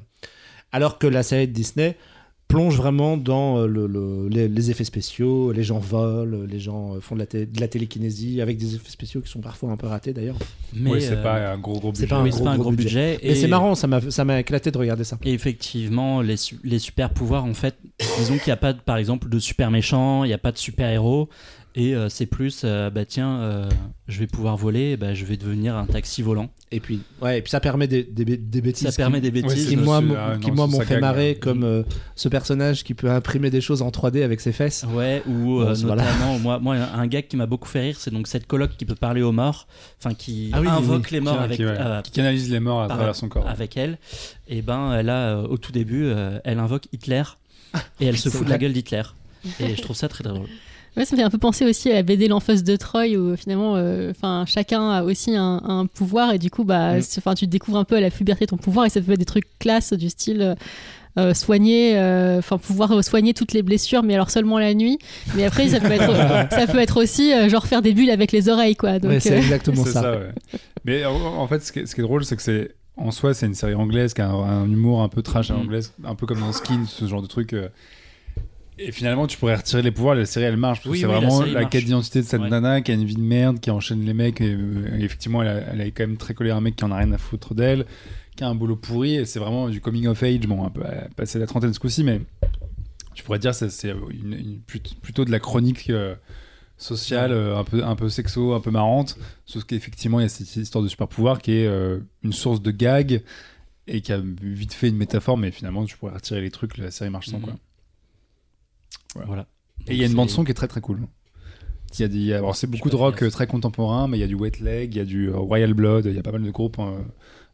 Alors 0.72 1.00
que 1.00 1.08
la 1.08 1.24
série 1.24 1.48
de 1.48 1.54
Disney 1.54 1.98
plonge 2.48 2.78
vraiment 2.78 3.18
dans 3.18 3.58
euh, 3.58 3.68
le- 3.68 3.88
le- 3.88 4.28
les, 4.30 4.48
les 4.48 4.72
effets 4.72 4.84
spéciaux, 4.84 5.52
les 5.52 5.64
gens 5.64 5.80
volent, 5.80 6.46
les 6.48 6.60
gens 6.60 6.96
euh, 6.96 7.00
font 7.02 7.16
de 7.16 7.20
la, 7.20 7.26
té- 7.26 7.46
de 7.46 7.60
la 7.60 7.68
télékinésie 7.68 8.40
avec 8.42 8.58
des 8.58 8.76
effets 8.76 8.90
spéciaux 8.92 9.22
qui 9.22 9.30
sont 9.30 9.42
parfois 9.42 9.72
un 9.72 9.78
peu 9.78 9.88
ratés 9.88 10.14
d'ailleurs. 10.14 10.38
Mais 10.74 10.92
Oui, 10.92 11.02
c'est 11.02 11.14
euh, 11.18 11.24
pas 11.24 11.52
un 11.52 11.58
gros 11.58 11.80
gros 11.80 11.92
c'est 11.94 12.02
budget. 12.04 12.08
pas 12.08 12.16
un 12.18 12.24
oui, 12.24 12.30
gros, 12.30 12.38
c'est 12.38 12.44
pas 12.44 12.50
un 12.52 12.56
gros 12.56 12.64
gros 12.66 12.72
budget. 12.72 13.20
Et, 13.24 13.36
c'est 13.36 13.48
marrant, 13.48 13.74
ça 13.76 13.88
m'a 13.88 14.40
éclaté 14.40 14.72
de 14.72 14.78
regarder 14.78 15.04
ça. 15.04 15.18
Et 15.24 15.34
effectivement, 15.34 16.22
les, 16.22 16.38
su- 16.38 16.60
les 16.64 16.80
super 16.80 17.10
pouvoirs, 17.12 17.46
en 17.46 17.54
fait, 17.54 17.76
disons 18.20 18.36
qu'il 18.38 18.48
n'y 18.48 18.54
a 18.54 18.58
pas, 18.58 18.74
de- 18.74 18.80
par 18.80 18.98
exemple, 18.98 19.28
de 19.30 19.40
super 19.40 19.72
méchants, 19.72 20.24
il 20.24 20.28
n'y 20.28 20.34
a 20.34 20.38
pas 20.38 20.52
de 20.52 20.58
super 20.58 20.90
héros. 20.90 21.30
Et 21.78 21.94
euh, 21.94 22.08
c'est 22.08 22.26
plus, 22.26 22.62
euh, 22.64 22.90
bah 22.90 23.04
tiens, 23.04 23.42
euh, 23.42 23.68
je 24.08 24.20
vais 24.22 24.28
pouvoir 24.28 24.56
voler, 24.56 24.96
bah, 24.96 25.14
je 25.14 25.26
vais 25.26 25.36
devenir 25.36 25.76
un 25.76 25.86
taxi 25.86 26.22
volant. 26.22 26.50
Et 26.76 26.80
puis, 26.82 27.00
ouais, 27.22 27.38
et 27.38 27.42
puis 27.42 27.50
ça 27.52 27.62
permet 27.62 27.88
des, 27.88 28.04
des, 28.04 28.26
bêtises. 28.62 28.84
Ça 28.88 28.92
qui- 28.92 28.98
permet 28.98 29.22
des 29.22 29.32
bêtises. 29.32 29.68
qui 29.70 29.78
moi, 29.78 30.02
ah, 30.18 30.36
qui 30.42 30.50
non, 30.50 30.56
moi 30.56 30.68
m'ont 30.68 30.80
fait 30.82 30.96
gagne, 30.96 31.00
marrer 31.02 31.30
ouais. 31.30 31.36
comme 31.36 31.64
euh, 31.64 31.84
ce 32.16 32.28
personnage 32.28 32.84
qui 32.84 32.94
peut 32.94 33.10
imprimer 33.10 33.50
des 33.50 33.62
choses 33.62 33.82
en 33.82 33.90
3D 33.92 34.24
avec 34.24 34.42
ses 34.42 34.52
fesses. 34.52 34.86
Ouais, 34.94 35.24
ou 35.26 35.32
Bon, 35.60 35.62
euh, 35.62 35.74
voilà. 35.84 36.04
notamment, 36.04 36.40
moi, 36.40 36.60
moi, 36.60 36.76
un 36.76 37.08
gag 37.08 37.28
qui 37.28 37.38
m'a 37.38 37.46
beaucoup 37.46 37.70
fait 37.70 37.80
rire, 37.82 37.96
c'est 37.98 38.12
donc 38.12 38.28
cette 38.28 38.46
coloc 38.46 38.72
qui 38.78 38.84
peut 38.84 38.96
parler 38.96 39.22
aux 39.22 39.32
morts, 39.32 39.68
enfin 40.04 40.14
qui 40.14 40.50
Ah 40.52 40.60
oui, 40.60 40.68
invoque 40.68 41.04
oui. 41.06 41.10
les 41.14 41.20
morts 41.22 41.38
Qui- 41.38 41.44
avec, 41.44 41.58
qui, 41.58 41.66
ouais, 41.66 41.78
euh, 41.80 42.02
qui 42.02 42.12
canalise 42.12 42.52
les 42.52 42.60
morts 42.60 42.82
à 42.82 42.88
par- 42.90 42.98
travers 42.98 43.16
son 43.16 43.30
corps. 43.30 43.48
avec 43.48 43.78
elle. 43.78 43.98
Et 44.50 44.62
ben, 44.62 44.92
elle 44.94 45.10
a, 45.10 45.38
euh, 45.38 45.48
au 45.48 45.58
tout 45.58 45.72
début, 45.72 46.04
euh, 46.06 46.40
elle 46.44 46.60
invoque 46.60 46.88
Hitler 46.92 47.24
et 48.02 48.06
elle 48.08 48.18
se 48.18 48.28
fout 48.30 48.46
de 48.46 48.50
la 48.50 48.58
gueule 48.58 48.74
d'Hitler. 48.74 49.04
Et 49.60 49.76
je 49.76 49.82
trouve 49.82 49.96
ça 49.96 50.08
très 50.08 50.24
drôle. 50.24 50.48
Ouais, 50.98 51.04
ça 51.04 51.14
me 51.16 51.20
fait 51.20 51.26
un 51.26 51.30
peu 51.30 51.38
penser 51.38 51.66
aussi 51.66 51.92
à 51.92 51.96
la 51.96 52.04
BD 52.04 52.30
L'Enfeuse 52.30 52.64
de 52.64 52.76
Troy 52.78 53.18
où 53.18 53.36
finalement, 53.36 53.76
euh, 53.76 54.12
enfin, 54.12 54.46
chacun 54.48 54.90
a 54.90 55.04
aussi 55.04 55.36
un, 55.36 55.62
un 55.66 55.86
pouvoir 55.88 56.34
et 56.34 56.40
du 56.40 56.50
coup, 56.50 56.64
bah, 56.64 56.98
Mm. 57.00 57.34
tu 57.36 57.48
découvres 57.48 57.78
un 57.80 57.84
peu 57.84 57.96
à 57.96 58.00
la 58.02 58.10
puberté 58.10 58.48
ton 58.48 58.56
pouvoir 58.58 58.86
et 58.86 58.90
ça 58.90 59.02
peut 59.02 59.12
être 59.12 59.20
des 59.20 59.26
trucs 59.26 59.48
classe 59.60 59.92
du 59.94 60.10
style. 60.10 60.42
euh, 60.42 60.56
euh, 61.18 61.34
soigner, 61.34 61.98
euh, 61.98 62.40
enfin 62.40 62.58
pouvoir 62.58 62.92
euh, 62.92 63.02
soigner 63.02 63.34
toutes 63.34 63.54
les 63.54 63.62
blessures, 63.64 64.04
mais 64.04 64.16
alors 64.16 64.30
seulement 64.30 64.60
la 64.60 64.74
nuit. 64.74 65.00
Mais 65.34 65.46
après, 65.46 65.70
ça 65.70 65.80
peut 65.80 65.92
être, 65.94 66.12
ça 66.52 66.68
peut 66.68 66.80
être 66.80 67.02
aussi 67.02 67.32
euh, 67.34 67.48
genre 67.48 67.66
faire 67.68 67.82
des 67.82 67.94
bulles 67.94 68.10
avec 68.10 68.34
les 68.34 68.50
oreilles, 68.50 68.76
quoi. 68.76 69.00
Donc, 69.00 69.12
Ouais, 69.12 69.20
c'est 69.22 69.32
euh, 69.32 69.38
exactement 69.38 69.86
ça. 69.86 69.92
ça, 69.94 70.12
ouais. 70.12 70.30
Mais 70.84 71.06
en, 71.06 71.16
en 71.16 71.48
fait, 71.48 71.64
ce 71.64 71.72
qui 71.72 71.80
est, 71.80 71.86
ce 71.86 71.96
qui 71.96 72.02
est 72.02 72.04
drôle, 72.04 72.26
c'est 72.26 72.36
que 72.36 72.42
c'est 72.42 72.76
en 72.98 73.12
soi, 73.12 73.34
c'est 73.34 73.46
une 73.46 73.54
série 73.54 73.76
anglaise 73.76 74.14
qui 74.14 74.20
a 74.20 74.28
un, 74.30 74.64
un 74.64 74.66
humour 74.70 75.02
un 75.04 75.08
peu 75.08 75.22
trash 75.22 75.52
à 75.52 75.54
Mhm. 75.54 75.60
l'anglaise, 75.62 75.94
un 76.04 76.16
peu 76.16 76.26
comme 76.26 76.42
dans 76.42 76.52
Skin, 76.52 76.84
ce 76.86 77.06
genre 77.08 77.22
de 77.22 77.28
truc. 77.28 77.56
Euh. 78.80 78.84
Et 78.88 78.92
finalement, 78.92 79.28
tu 79.28 79.38
pourrais 79.38 79.56
retirer 79.56 79.82
les 79.82 79.92
pouvoirs, 79.92 80.16
la 80.16 80.26
série 80.26 80.46
elle 80.46 80.58
marche. 80.58 80.80
parce 80.80 80.86
que 80.86 80.92
Oui, 80.92 81.00
c'est 81.00 81.06
oui, 81.06 81.12
la 81.14 81.20
vraiment 81.20 81.42
la, 81.46 81.66
quête 81.66 81.86
d'identité 81.86 82.22
de 82.22 82.26
cette 82.26 82.42
Ouais. 82.42 82.50
nana 82.50 82.82
qui 82.82 82.92
a 82.92 82.96
une 82.96 83.06
vie 83.06 83.16
de 83.16 83.22
merde, 83.22 83.60
qui 83.60 83.72
enchaîne 83.72 84.04
les 84.06 84.14
mecs. 84.14 84.42
Et, 84.42 84.54
euh, 84.54 84.98
effectivement, 85.00 85.42
elle, 85.42 85.48
a- 85.50 85.62
elle 85.74 85.82
est 85.82 85.92
quand 85.92 86.04
même 86.08 86.18
très 86.18 86.34
collée 86.34 86.50
à 86.52 86.56
un 86.58 86.62
mec 86.62 86.76
qui 86.76 86.84
en 86.86 86.92
a 86.92 86.98
rien 86.98 87.12
à 87.12 87.18
foutre 87.18 87.54
d'elle, 87.56 87.86
qui 88.36 88.44
a 88.44 88.48
un 88.50 88.56
boulot 88.56 88.76
pourri. 88.76 89.16
Et 89.16 89.26
c'est 89.26 89.40
vraiment 89.40 89.70
du 89.70 89.82
coming 89.82 90.08
of 90.08 90.22
age. 90.24 90.40
Bon, 90.48 90.66
un 90.66 90.70
peu 90.70 90.84
a 90.86 91.08
passé 91.16 91.40
la 91.40 91.48
trentaine 91.48 91.74
ce 91.74 91.80
coup-ci, 91.80 92.04
mais 92.04 92.22
tu 93.14 93.24
pourrais 93.24 93.40
dire 93.40 93.58
que 93.58 93.70
c'est 93.70 93.90
une- 93.92 94.34
une- 94.34 94.60
plut- 94.66 94.96
plutôt 95.02 95.26
de 95.26 95.32
la 95.32 95.40
chronique. 95.40 95.90
euh, 95.90 96.16
sociale, 96.78 97.32
euh, 97.32 97.58
un 97.58 97.64
peu 97.64 97.82
un 97.86 97.96
peu 97.96 98.10
sexo, 98.10 98.54
un 98.54 98.60
peu 98.60 98.70
marrante, 98.70 99.18
sauf 99.46 99.64
qu'effectivement 99.64 100.20
il 100.20 100.24
y 100.24 100.26
a 100.26 100.30
cette 100.30 100.54
histoire 100.58 100.84
de 100.84 100.90
super 100.90 101.08
pouvoir 101.08 101.40
qui 101.42 101.54
est 101.54 101.68
euh, 101.68 102.00
une 102.22 102.34
source 102.34 102.62
de 102.62 102.70
gag 102.70 103.22
et 103.88 104.02
qui 104.02 104.12
a 104.12 104.20
vite 104.42 104.74
fait 104.74 104.90
une 104.90 104.98
métaphore, 104.98 105.38
mais 105.38 105.52
finalement 105.52 105.86
tu 105.86 105.96
pourrais 105.96 106.12
retirer 106.16 106.42
les 106.42 106.52
trucs, 106.52 106.78
la 106.78 106.92
série 106.92 107.10
marche 107.10 107.28
sans 107.28 107.38
Mhm. 107.38 107.44
quoi. 107.46 107.54
Voilà. 109.16 109.28
Voilà. 109.28 109.48
Et 109.88 109.94
il 109.94 110.00
y 110.00 110.04
a 110.04 110.08
une 110.08 110.14
bande 110.14 110.30
son 110.30 110.44
qui 110.44 110.52
est 110.52 110.56
très 110.56 110.68
très 110.68 110.82
cool. 110.82 111.00
Il 111.98 112.02
y 112.02 112.04
a 112.04 112.08
des, 112.08 112.34
alors 112.34 112.56
c'est 112.56 112.68
beaucoup 112.68 112.90
de 112.90 112.96
rock 112.96 113.22
euh, 113.24 113.30
très 113.30 113.48
contemporain, 113.48 114.08
mais 114.08 114.18
il 114.18 114.22
y 114.22 114.24
a 114.24 114.28
du 114.28 114.36
Wet 114.36 114.52
Leg, 114.62 114.94
il 114.94 114.98
y 114.98 115.02
a 115.02 115.06
du 115.06 115.30
euh, 115.30 115.38
Royal 115.38 115.74
Blood, 115.74 116.06
il 116.06 116.16
y 116.16 116.20
a 116.20 116.24
pas 116.24 116.32
mal 116.34 116.44
de 116.44 116.50
groupes 116.52 116.78
euh, 116.80 117.00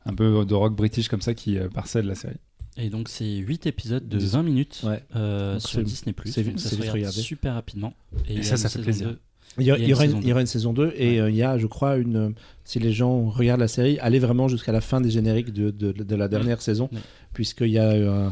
un 0.06 0.14
peu 0.16 0.44
de 0.46 0.54
rock 0.56 0.76
british 0.76 1.08
comme 1.10 1.22
ça 1.22 1.34
qui 1.36 1.58
euh, 1.60 1.70
parcellent 1.70 2.08
la 2.08 2.16
série. 2.16 2.38
Et 2.78 2.90
donc, 2.90 3.10
c'est 3.10 3.36
8 3.36 3.68
épisodes 3.68 4.08
de 4.08 4.18
Dis- 4.18 4.28
20 4.28 4.44
minutes 4.44 4.82
Ouais. 4.86 5.04
euh, 5.16 5.54
Donc, 5.54 5.62
sur 5.62 5.80
c'est- 5.80 5.84
Disney+. 5.84 6.16
c'est 6.26 6.44
ça 6.44 6.52
c'est 6.58 6.70
se 6.70 6.76
regarde 6.78 6.94
regardé. 6.96 7.22
super 7.22 7.54
rapidement. 7.54 7.94
il 8.30 8.38
y 8.38 8.40
a 8.40 8.44
ça, 8.44 8.58
ça 8.58 8.70
fait 8.70 8.76
saison 8.78 8.84
plaisir. 8.84 9.08
2. 9.10 9.20
Il 9.60 9.66
y, 9.66 9.72
a- 9.72 9.78
Il 9.78 9.82
y 9.82 9.84
a 9.84 9.86
il 9.86 9.90
y 9.90 9.94
aura 9.94 10.06
une 10.06 10.10
saison 10.12 10.22
il 10.22 10.28
y 10.28 10.32
aura 10.32 10.42
une 10.42 10.48
saison 10.48 10.74
2 10.74 10.94
et 10.96 11.20
euh, 11.20 11.30
il 11.30 11.36
y 11.36 11.44
a, 11.44 11.58
je 11.58 11.68
crois, 11.68 11.98
une. 11.98 12.16
euh, 12.16 12.30
Si 12.64 12.80
les 12.80 12.94
gens 12.94 13.26
regardent 13.30 13.60
la 13.60 13.68
série, 13.68 14.00
allez 14.00 14.20
vraiment 14.20 14.48
jusqu'à 14.48 14.72
la 14.72 14.80
fin 14.82 15.02
des 15.02 15.12
génériques 15.12 15.52
de, 15.52 15.70
de, 15.72 15.92
de 15.92 16.16
la 16.16 16.30
dernière 16.30 16.62
saison, 16.62 16.88
Ouais. 16.94 17.00
puisqu'il 17.34 17.68
y 17.70 17.78
a 17.78 17.90
euh, 17.90 18.30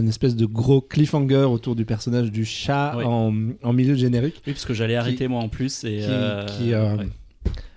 un, 0.00 0.06
espèce 0.06 0.36
de 0.36 0.46
gros 0.46 0.80
cliffhanger 0.80 1.44
autour 1.44 1.76
du 1.76 1.84
personnage 1.84 2.30
du 2.30 2.44
chat 2.44 2.96
en, 3.04 3.32
en 3.62 3.72
milieu 3.72 3.94
de 3.94 3.98
générique, 3.98 4.42
Oui, 4.46 4.52
parce 4.52 4.64
que 4.64 4.74
j'allais 4.74 4.96
arrêter 4.96 5.28
moi 5.28 5.40
en 5.40 5.48
plus. 5.48 5.84
Et, 5.84 5.98
qui, 5.98 6.04
euh, 6.08 6.44
qui, 6.46 6.74
euh, 6.74 6.96
ouais. 6.96 7.06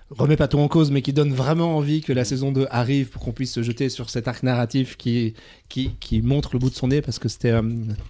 remet 0.09 0.35
pas 0.35 0.47
tout 0.47 0.59
en 0.59 0.67
cause, 0.67 0.91
mais 0.91 1.01
qui 1.01 1.13
donne 1.13 1.33
vraiment 1.33 1.77
envie 1.77 2.01
que 2.01 2.13
la 2.13 2.25
saison 2.25 2.51
2 2.51 2.67
arrive 2.69 3.09
pour 3.09 3.21
qu'on 3.21 3.31
puisse 3.31 3.53
se 3.53 3.63
jeter 3.63 3.89
sur 3.89 4.09
cet 4.09 4.27
arc 4.27 4.43
narratif 4.43 4.97
qui, 4.97 5.33
qui, 5.69 5.91
qui 5.99 6.21
montre 6.21 6.49
le 6.53 6.59
bout 6.59 6.69
de 6.69 6.75
son 6.75 6.87
nez, 6.87 7.01
parce 7.01 7.19
que 7.19 7.29
c'était 7.29 7.51
euh, 7.51 7.61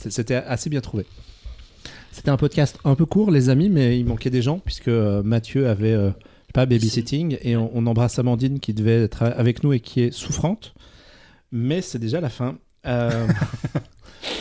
c'était 0.09 0.35
assez 0.35 0.69
bien 0.69 0.81
trouvé. 0.81 1.05
C'était 2.13 2.29
un 2.29 2.37
podcast 2.37 2.77
un 2.85 2.93
peu 2.93 3.07
court, 3.07 3.31
les 3.31 3.49
amis, 3.49 3.69
mais 3.69 3.99
il 3.99 4.05
manquait 4.05 4.29
des 4.29 4.43
gens, 4.43 4.59
puisque 4.59 4.87
euh, 4.87 5.23
Mathieu 5.23 5.67
avait, 5.67 5.93
euh, 5.93 6.11
pas, 6.53 6.67
babysitting, 6.67 7.39
et 7.41 7.57
on, 7.57 7.71
on 7.73 7.87
embrasse 7.87 8.19
Amandine 8.19 8.59
qui 8.59 8.75
devait 8.75 9.01
être 9.01 9.23
avec 9.23 9.63
nous 9.63 9.73
et 9.73 9.79
qui 9.79 10.01
est 10.01 10.11
souffrante. 10.11 10.75
Mais 11.51 11.81
c'est 11.81 11.97
déjà 11.97 12.21
la 12.21 12.29
fin. 12.29 12.55
Euh, 12.85 13.27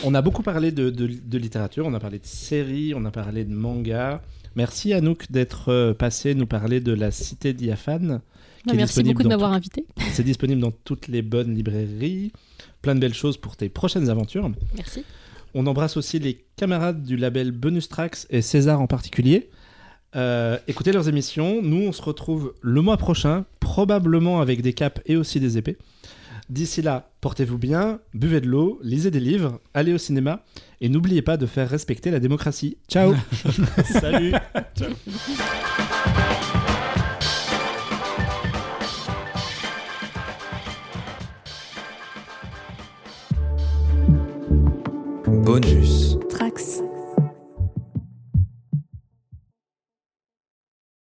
on 0.03 0.13
a 0.13 0.21
beaucoup 0.21 0.43
parlé 0.43 0.71
de, 0.71 0.89
de- 0.89 1.07
de 1.07 1.37
littérature, 1.37 1.85
on 1.85 1.93
a 1.93 1.99
parlé 1.99 2.19
de 2.19 2.25
séries, 2.25 2.93
on 2.95 3.05
a 3.05 3.11
parlé 3.11 3.43
de 3.45 3.53
manga. 3.53 4.21
Merci 4.55 4.93
Anouk 4.93 5.31
d'être 5.31 5.69
euh, 5.69 5.93
passé 5.93 6.35
nous 6.35 6.45
parler 6.45 6.79
de 6.79 6.93
la 6.93 7.11
Cité 7.11 7.53
diaphane. 7.53 8.21
qui 8.61 8.67
bah, 8.67 8.73
merci 8.75 9.01
beaucoup 9.03 9.23
de 9.23 9.27
m'avoir 9.29 9.49
tout- 9.51 9.55
invité. 9.57 9.85
C'est 10.13 10.23
disponible 10.23 10.61
dans 10.61 10.71
toutes 10.71 11.07
les 11.07 11.21
bonnes 11.21 11.55
librairies. 11.55 12.31
Plein 12.81 12.95
de 12.95 12.99
belles 12.99 13.13
choses 13.13 13.37
pour 13.37 13.55
tes 13.55 13.69
prochaines 13.69 14.09
aventures. 14.09 14.51
Merci. 14.75 15.03
On 15.55 15.65
embrasse 15.67 15.97
aussi 15.97 16.19
les 16.19 16.43
camarades 16.55 17.03
du 17.03 17.15
label 17.17 17.51
Bonus 17.51 17.87
Tracks 17.87 18.25
et 18.29 18.41
César 18.41 18.81
en 18.81 18.87
particulier. 18.87 19.49
Euh, 20.15 20.57
écoutez 20.67 20.91
leurs 20.91 21.09
émissions. 21.09 21.61
Nous, 21.63 21.81
on 21.87 21.91
se 21.91 22.01
retrouve 22.01 22.53
le 22.61 22.81
mois 22.81 22.97
prochain, 22.97 23.45
probablement 23.59 24.41
avec 24.41 24.61
des 24.61 24.73
capes 24.73 24.99
et 25.07 25.15
aussi 25.15 25.39
des 25.39 25.57
épées. 25.57 25.77
D'ici 26.53 26.83
là, 26.83 27.09
portez-vous 27.19 27.57
bien, 27.57 27.99
buvez 28.13 28.39
de 28.39 28.45
l'eau, 28.45 28.79
lisez 28.83 29.09
des 29.09 29.19
livres, 29.19 29.59
allez 29.73 29.91
au 29.91 29.97
cinéma 29.97 30.43
et 30.81 30.87
n'oubliez 30.87 31.23
pas 31.23 31.35
de 31.35 31.47
faire 31.47 31.67
respecter 31.67 32.11
la 32.11 32.19
démocratie. 32.19 32.77
Ciao 32.87 33.15
Salut 33.85 34.33
Bonus. 45.25 46.19
Trax. 46.29 46.83